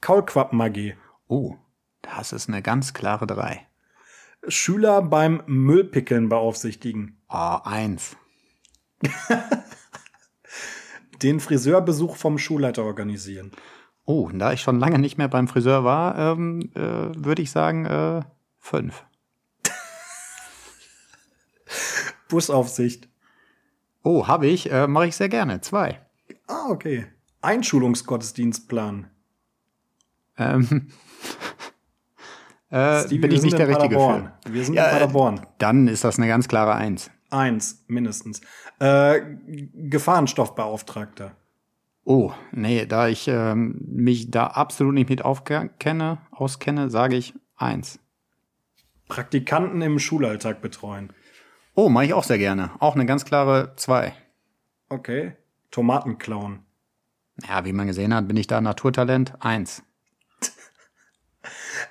Kaulquappen 0.00 0.60
AG, 0.60 0.94
Oh, 1.28 1.56
das 2.02 2.32
ist 2.32 2.48
eine 2.48 2.60
ganz 2.62 2.92
klare 2.92 3.26
drei. 3.26 3.66
Schüler 4.48 5.00
beim 5.00 5.42
Müllpickeln 5.46 6.28
beaufsichtigen, 6.28 7.22
Oh, 7.28 7.58
eins. 7.64 8.16
den 11.22 11.40
Friseurbesuch 11.40 12.16
vom 12.16 12.38
Schulleiter 12.38 12.84
organisieren, 12.84 13.52
Oh, 14.06 14.28
da 14.34 14.52
ich 14.52 14.60
schon 14.60 14.78
lange 14.78 14.98
nicht 14.98 15.16
mehr 15.16 15.28
beim 15.28 15.48
Friseur 15.48 15.82
war, 15.84 16.18
ähm, 16.18 16.70
äh, 16.74 16.80
würde 17.16 17.40
ich 17.40 17.50
sagen 17.50 17.86
äh, 17.86 18.20
fünf. 18.58 19.02
Busaufsicht. 22.28 23.08
Oh, 24.02 24.26
habe 24.26 24.46
ich. 24.46 24.70
Äh, 24.70 24.86
Mache 24.86 25.06
ich 25.06 25.16
sehr 25.16 25.28
gerne. 25.28 25.60
Zwei. 25.60 26.00
Ah, 26.46 26.68
okay. 26.68 27.06
Einschulungsgottesdienstplan. 27.40 29.10
Ähm, 30.36 30.88
äh, 32.70 33.00
Stevie, 33.00 33.18
bin 33.18 33.30
ich 33.32 33.42
nicht 33.42 33.58
der 33.58 33.68
Richtige 33.68 33.96
Paderborn. 33.96 34.32
für. 34.44 34.52
Wir 34.52 34.64
sind 34.64 34.74
Ja, 34.74 34.86
in 34.86 34.90
Paderborn. 34.92 35.46
Dann 35.58 35.88
ist 35.88 36.04
das 36.04 36.18
eine 36.18 36.26
ganz 36.26 36.48
klare 36.48 36.74
Eins. 36.74 37.10
Eins, 37.30 37.84
mindestens. 37.88 38.40
Äh, 38.78 39.20
Gefahrenstoffbeauftragter. 39.46 41.36
Oh, 42.04 42.32
nee, 42.52 42.84
da 42.86 43.08
ich 43.08 43.28
ähm, 43.28 43.80
mich 43.86 44.30
da 44.30 44.46
absolut 44.48 44.94
nicht 44.94 45.08
mit 45.08 45.24
aufkenne, 45.24 46.18
auskenne, 46.30 46.90
sage 46.90 47.16
ich 47.16 47.34
eins. 47.56 47.98
Praktikanten 49.08 49.80
im 49.80 49.98
Schulalltag 49.98 50.60
betreuen. 50.60 51.12
Oh, 51.74 51.88
mache 51.88 52.06
ich 52.06 52.14
auch 52.14 52.24
sehr 52.24 52.38
gerne. 52.38 52.70
Auch 52.78 52.94
eine 52.94 53.06
ganz 53.06 53.24
klare 53.24 53.72
zwei. 53.76 54.14
Okay. 54.88 55.32
Tomaten 55.70 56.18
klauen. 56.18 56.60
Ja, 57.48 57.64
wie 57.64 57.72
man 57.72 57.88
gesehen 57.88 58.14
hat, 58.14 58.28
bin 58.28 58.36
ich 58.36 58.46
da 58.46 58.60
Naturtalent 58.60 59.34
eins. 59.40 59.82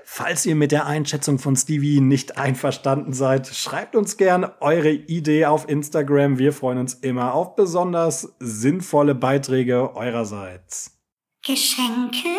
Falls 0.06 0.46
ihr 0.46 0.56
mit 0.56 0.72
der 0.72 0.86
Einschätzung 0.86 1.40
von 1.40 1.56
Stevie 1.56 2.00
nicht 2.00 2.38
einverstanden 2.38 3.14
seid, 3.14 3.48
schreibt 3.48 3.96
uns 3.96 4.16
gern 4.16 4.46
eure 4.60 4.92
Idee 4.92 5.48
auf 5.48 5.68
Instagram. 5.68 6.38
Wir 6.38 6.54
freuen 6.54 6.78
uns 6.78 6.94
immer 6.94 7.34
auf 7.34 7.56
besonders 7.56 8.36
sinnvolle 8.40 9.16
Beiträge 9.16 9.96
eurerseits. 9.96 11.00
Geschenke? 11.46 12.30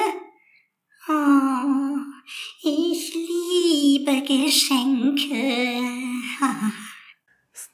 Oh, 1.08 1.96
ich 2.62 3.12
liebe 3.12 4.22
Geschenke. 4.22 5.34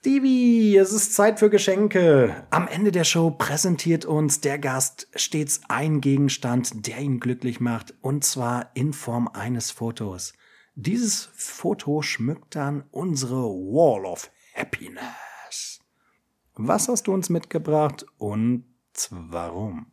Stevie, 0.02 0.78
es 0.78 0.94
ist 0.94 1.14
Zeit 1.14 1.38
für 1.38 1.50
Geschenke. 1.50 2.46
Am 2.48 2.66
Ende 2.68 2.90
der 2.90 3.04
Show 3.04 3.30
präsentiert 3.32 4.06
uns 4.06 4.40
der 4.40 4.58
Gast 4.58 5.08
stets 5.14 5.60
ein 5.68 6.00
Gegenstand, 6.00 6.86
der 6.86 7.00
ihn 7.00 7.20
glücklich 7.20 7.60
macht, 7.60 7.92
und 8.00 8.24
zwar 8.24 8.70
in 8.72 8.94
Form 8.94 9.28
eines 9.28 9.70
Fotos. 9.70 10.32
Dieses 10.74 11.28
Foto 11.34 12.00
schmückt 12.00 12.56
dann 12.56 12.84
unsere 12.90 13.42
Wall 13.42 14.06
of 14.06 14.30
Happiness. 14.54 15.80
Was 16.54 16.88
hast 16.88 17.06
du 17.06 17.12
uns 17.12 17.28
mitgebracht 17.28 18.06
und 18.16 18.64
warum? 19.10 19.92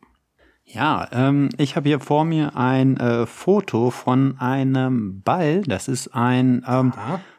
Ja, 0.70 1.08
ähm, 1.12 1.48
ich 1.56 1.76
habe 1.76 1.88
hier 1.88 1.98
vor 1.98 2.26
mir 2.26 2.54
ein 2.54 2.98
äh, 2.98 3.24
Foto 3.24 3.90
von 3.90 4.38
einem 4.38 5.22
Ball. 5.22 5.62
Das 5.62 5.88
ist 5.88 6.14
ein 6.14 6.62
ähm, 6.68 6.92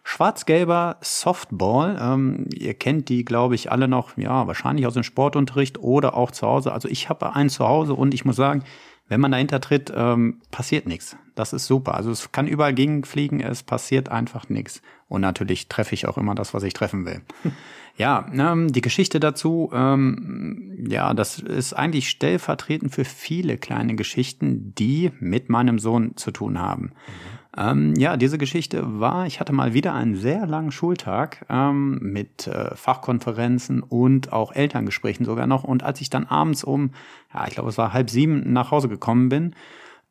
schwarz-gelber 0.03 0.97
Softball. 1.01 1.95
Ähm, 2.01 2.47
ihr 2.55 2.73
kennt 2.73 3.07
die, 3.07 3.23
glaube 3.23 3.53
ich, 3.53 3.71
alle 3.71 3.87
noch, 3.87 4.17
ja, 4.17 4.47
wahrscheinlich 4.47 4.87
aus 4.87 4.95
dem 4.95 5.03
Sportunterricht 5.03 5.77
oder 5.77 6.15
auch 6.17 6.31
zu 6.31 6.47
Hause. 6.47 6.73
Also 6.73 6.87
ich 6.89 7.07
habe 7.07 7.35
einen 7.35 7.49
zu 7.49 7.67
Hause 7.67 7.93
und 7.93 8.15
ich 8.15 8.25
muss 8.25 8.35
sagen, 8.35 8.63
wenn 9.09 9.19
man 9.19 9.31
dahinter 9.31 9.59
tritt, 9.59 9.91
ähm, 9.93 10.41
passiert 10.51 10.87
nichts. 10.87 11.17
Das 11.35 11.51
ist 11.51 11.67
super. 11.67 11.95
Also 11.95 12.11
es 12.11 12.31
kann 12.31 12.47
überall 12.47 12.73
gegenfliegen, 12.73 13.41
es 13.41 13.63
passiert 13.63 14.09
einfach 14.09 14.49
nichts. 14.49 14.81
Und 15.07 15.21
natürlich 15.21 15.67
treffe 15.67 15.95
ich 15.95 16.07
auch 16.07 16.17
immer 16.17 16.35
das, 16.35 16.53
was 16.53 16.63
ich 16.63 16.73
treffen 16.73 17.05
will. 17.05 17.21
Ja, 17.97 18.31
ähm, 18.31 18.71
die 18.71 18.79
Geschichte 18.79 19.19
dazu, 19.19 19.71
ähm, 19.73 20.85
ja, 20.89 21.13
das 21.13 21.37
ist 21.39 21.73
eigentlich 21.73 22.09
stellvertretend 22.09 22.95
für 22.95 23.03
viele 23.03 23.57
kleine 23.57 23.97
Geschichten, 23.97 24.73
die 24.75 25.11
mit 25.19 25.49
meinem 25.49 25.79
Sohn 25.79 26.15
zu 26.15 26.31
tun 26.31 26.59
haben. 26.59 26.83
Mhm. 26.83 27.38
Ähm, 27.57 27.95
ja, 27.97 28.15
diese 28.15 28.37
Geschichte 28.37 28.99
war, 28.99 29.25
ich 29.25 29.39
hatte 29.39 29.53
mal 29.53 29.73
wieder 29.73 29.93
einen 29.93 30.15
sehr 30.15 30.45
langen 30.45 30.71
Schultag 30.71 31.45
ähm, 31.49 31.97
mit 32.01 32.47
äh, 32.47 32.75
Fachkonferenzen 32.75 33.81
und 33.81 34.31
auch 34.31 34.51
Elterngesprächen 34.51 35.25
sogar 35.25 35.47
noch. 35.47 35.63
Und 35.63 35.83
als 35.83 35.99
ich 36.01 36.09
dann 36.09 36.25
abends 36.25 36.63
um, 36.63 36.91
ja, 37.33 37.47
ich 37.47 37.55
glaube, 37.55 37.69
es 37.69 37.77
war 37.77 37.91
halb 37.91 38.09
sieben 38.09 38.53
nach 38.53 38.69
Hause 38.69 38.87
gekommen 38.87 39.29
bin, 39.29 39.55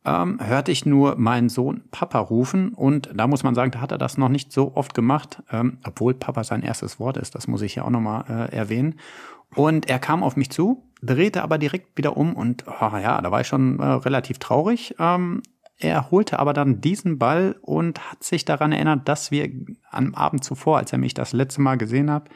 ähm, 0.05 0.39
hörte 0.43 0.73
ich 0.73 0.87
nur 0.87 1.17
meinen 1.17 1.49
Sohn 1.49 1.83
Papa 1.91 2.19
rufen 2.19 2.73
und 2.73 3.11
da 3.15 3.27
muss 3.27 3.43
man 3.43 3.55
sagen, 3.55 3.71
da 3.71 3.81
hat 3.81 3.93
er 3.93 3.99
das 3.99 4.17
noch 4.17 4.29
nicht 4.29 4.53
so 4.53 4.75
oft 4.75 4.95
gemacht, 4.95 5.43
ähm, 5.51 5.79
obwohl 5.85 6.15
Papa 6.15 6.45
sein 6.45 6.63
erstes 6.63 6.99
Wort 6.99 7.17
ist, 7.17 7.35
das 7.35 7.47
muss 7.47 7.63
ich 7.63 7.77
ja 7.77 7.85
auch 7.85 7.91
nochmal 7.91 8.25
äh, 8.29 8.57
erwähnen. 8.57 8.97
Und 9.55 9.89
er 9.89 9.99
kam 9.99 10.23
auf 10.23 10.37
mich 10.37 10.51
zu, 10.51 10.85
drehte 11.03 11.43
aber 11.43 11.59
direkt 11.59 11.97
wieder 11.97 12.17
um 12.17 12.35
und 12.35 12.65
oh, 12.67 12.97
ja, 12.97 13.21
da 13.21 13.31
war 13.31 13.41
ich 13.41 13.47
schon 13.47 13.79
äh, 13.79 13.87
relativ 13.87 14.39
traurig. 14.39 14.95
Ähm, 14.99 15.43
er 15.79 16.11
holte 16.11 16.39
aber 16.39 16.53
dann 16.53 16.81
diesen 16.81 17.19
Ball 17.19 17.57
und 17.63 18.01
hat 18.11 18.25
sich 18.25 18.45
daran 18.45 18.73
erinnert, 18.73 19.09
dass 19.09 19.31
wir 19.31 19.49
am 19.91 20.15
Abend 20.15 20.43
zuvor, 20.43 20.79
als 20.79 20.93
er 20.93 20.99
mich 20.99 21.15
das 21.15 21.33
letzte 21.33 21.61
Mal 21.61 21.77
gesehen 21.77 22.11
hat, 22.11 22.29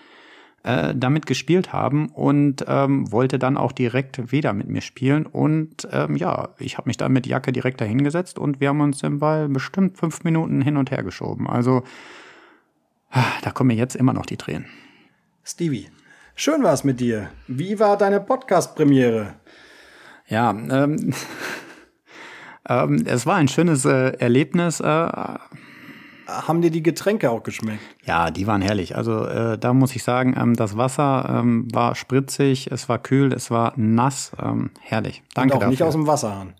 äh, 0.62 0.94
damit 0.96 1.26
gespielt 1.26 1.72
haben 1.72 2.08
und 2.10 2.64
ähm, 2.68 3.10
wollte 3.10 3.40
dann 3.40 3.56
auch 3.56 3.72
direkt 3.72 4.30
wieder 4.30 4.52
mit 4.52 4.68
mir 4.68 4.80
spielen. 4.80 5.26
Und 5.26 5.88
ähm, 5.90 6.14
ja, 6.14 6.50
ich 6.58 6.78
habe 6.78 6.88
mich 6.88 6.96
dann 6.96 7.12
mit 7.12 7.26
Jacke 7.26 7.50
direkt 7.50 7.80
dahingesetzt 7.80 8.38
und 8.38 8.60
wir 8.60 8.68
haben 8.68 8.80
uns 8.80 8.98
den 8.98 9.18
Ball 9.18 9.48
bestimmt 9.48 9.98
fünf 9.98 10.22
Minuten 10.22 10.62
hin 10.62 10.76
und 10.76 10.92
her 10.92 11.02
geschoben. 11.02 11.48
Also 11.48 11.82
da 13.42 13.50
kommen 13.50 13.68
mir 13.68 13.76
jetzt 13.76 13.96
immer 13.96 14.12
noch 14.12 14.26
die 14.26 14.36
Tränen. 14.36 14.66
Stevie, 15.44 15.88
schön 16.34 16.62
war 16.62 16.72
es 16.72 16.84
mit 16.84 17.00
dir. 17.00 17.28
Wie 17.46 17.78
war 17.78 17.98
deine 17.98 18.20
Podcast-Premiere? 18.20 19.34
Ja, 20.28 20.50
ähm, 20.50 21.12
ähm, 22.68 23.04
es 23.06 23.26
war 23.26 23.36
ein 23.36 23.48
schönes 23.48 23.84
äh, 23.84 24.12
Erlebnis. 24.18 24.80
Äh, 24.80 24.86
haben 26.26 26.62
dir 26.62 26.70
die 26.70 26.82
Getränke 26.82 27.30
auch 27.30 27.42
geschmeckt? 27.42 27.80
Ja, 28.04 28.30
die 28.30 28.46
waren 28.46 28.62
herrlich. 28.62 28.96
Also 28.96 29.24
äh, 29.24 29.58
da 29.58 29.74
muss 29.74 29.94
ich 29.94 30.02
sagen, 30.02 30.34
ähm, 30.38 30.54
das 30.54 30.76
Wasser 30.76 31.26
ähm, 31.28 31.68
war 31.72 31.94
spritzig, 31.94 32.70
es 32.70 32.88
war 32.88 32.98
kühl, 32.98 33.32
es 33.32 33.50
war 33.50 33.72
nass, 33.76 34.32
ähm, 34.40 34.70
herrlich. 34.80 35.22
Danke 35.34 35.54
Und 35.54 35.56
auch 35.56 35.60
dafür. 35.60 35.70
nicht 35.70 35.82
aus 35.82 35.94
dem 35.94 36.06
Wasserhahn. 36.06 36.54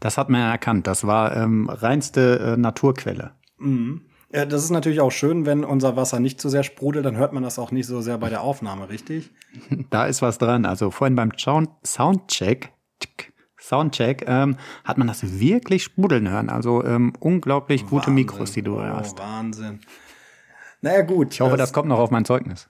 Das 0.00 0.18
hat 0.18 0.28
man 0.28 0.40
erkannt. 0.40 0.86
Das 0.86 1.06
war 1.06 1.36
ähm, 1.36 1.68
reinste 1.68 2.54
äh, 2.54 2.56
Naturquelle. 2.56 3.32
Mhm. 3.58 4.02
Ja, 4.34 4.46
das 4.46 4.64
ist 4.64 4.70
natürlich 4.70 5.00
auch 5.00 5.12
schön, 5.12 5.44
wenn 5.44 5.62
unser 5.62 5.94
Wasser 5.94 6.18
nicht 6.18 6.40
zu 6.40 6.48
sehr 6.48 6.62
sprudelt, 6.62 7.04
dann 7.04 7.16
hört 7.16 7.34
man 7.34 7.42
das 7.42 7.58
auch 7.58 7.70
nicht 7.70 7.86
so 7.86 8.00
sehr 8.00 8.16
bei 8.16 8.30
der 8.30 8.40
Aufnahme, 8.40 8.88
richtig? 8.88 9.30
Da 9.90 10.06
ist 10.06 10.22
was 10.22 10.38
dran. 10.38 10.64
Also 10.64 10.90
vorhin 10.90 11.16
beim 11.16 11.32
Soundcheck 11.36 12.72
Soundcheck, 13.72 14.24
ähm, 14.26 14.58
hat 14.84 14.98
man 14.98 15.06
das 15.06 15.40
wirklich 15.40 15.82
sprudeln 15.82 16.28
hören. 16.28 16.50
Also 16.50 16.84
ähm, 16.84 17.14
unglaublich 17.20 17.82
gute 17.86 18.08
Wahnsinn. 18.08 18.14
Mikros, 18.14 18.52
die 18.52 18.62
du 18.62 18.76
oh, 18.76 18.82
hast. 18.82 19.18
Wahnsinn. 19.18 19.80
Naja, 20.82 21.00
gut. 21.02 21.32
Ich 21.32 21.40
hoffe, 21.40 21.56
das, 21.56 21.70
das 21.70 21.72
kommt 21.72 21.88
noch 21.88 21.98
auf 21.98 22.10
mein 22.10 22.26
Zeugnis. 22.26 22.68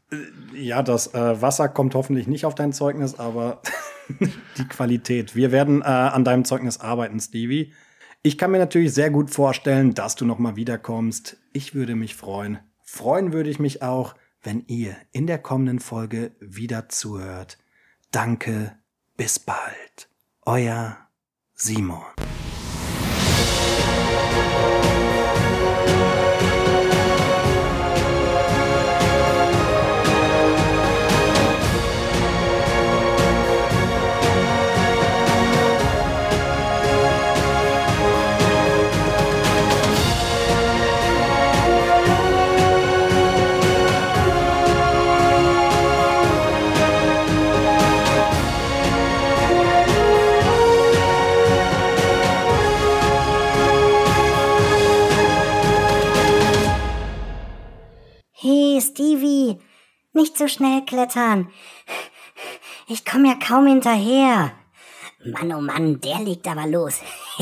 Ja, 0.54 0.82
das 0.82 1.12
äh, 1.14 1.42
Wasser 1.42 1.68
kommt 1.68 1.96
hoffentlich 1.96 2.28
nicht 2.28 2.44
auf 2.44 2.54
dein 2.54 2.72
Zeugnis, 2.72 3.18
aber 3.18 3.62
die 4.58 4.68
Qualität. 4.68 5.34
Wir 5.34 5.50
werden 5.50 5.82
äh, 5.82 5.86
an 5.86 6.22
deinem 6.22 6.44
Zeugnis 6.44 6.78
arbeiten, 6.78 7.18
Stevie. 7.18 7.72
Ich 8.22 8.38
kann 8.38 8.52
mir 8.52 8.58
natürlich 8.58 8.94
sehr 8.94 9.10
gut 9.10 9.30
vorstellen, 9.30 9.94
dass 9.94 10.14
du 10.14 10.24
noch 10.24 10.38
mal 10.38 10.54
wiederkommst. 10.54 11.38
Ich 11.52 11.74
würde 11.74 11.96
mich 11.96 12.14
freuen. 12.14 12.60
Freuen 12.82 13.32
würde 13.32 13.50
ich 13.50 13.58
mich 13.58 13.82
auch, 13.82 14.14
wenn 14.42 14.62
ihr 14.68 14.94
in 15.10 15.26
der 15.26 15.38
kommenden 15.38 15.80
Folge 15.80 16.30
wieder 16.38 16.88
zuhört. 16.88 17.58
Danke, 18.12 18.76
bis 19.16 19.40
bald. 19.40 20.11
Euer 20.44 20.96
Simon. 21.54 22.02
Stevie, 58.92 59.58
nicht 60.12 60.36
so 60.36 60.48
schnell 60.48 60.84
klettern. 60.84 61.50
Ich 62.88 63.06
komme 63.06 63.28
ja 63.28 63.34
kaum 63.34 63.66
hinterher. 63.66 64.52
Mann, 65.24 65.52
oh 65.54 65.62
Mann, 65.62 65.98
der 66.00 66.20
legt 66.20 66.46
aber 66.46 66.66
los. 66.66 67.00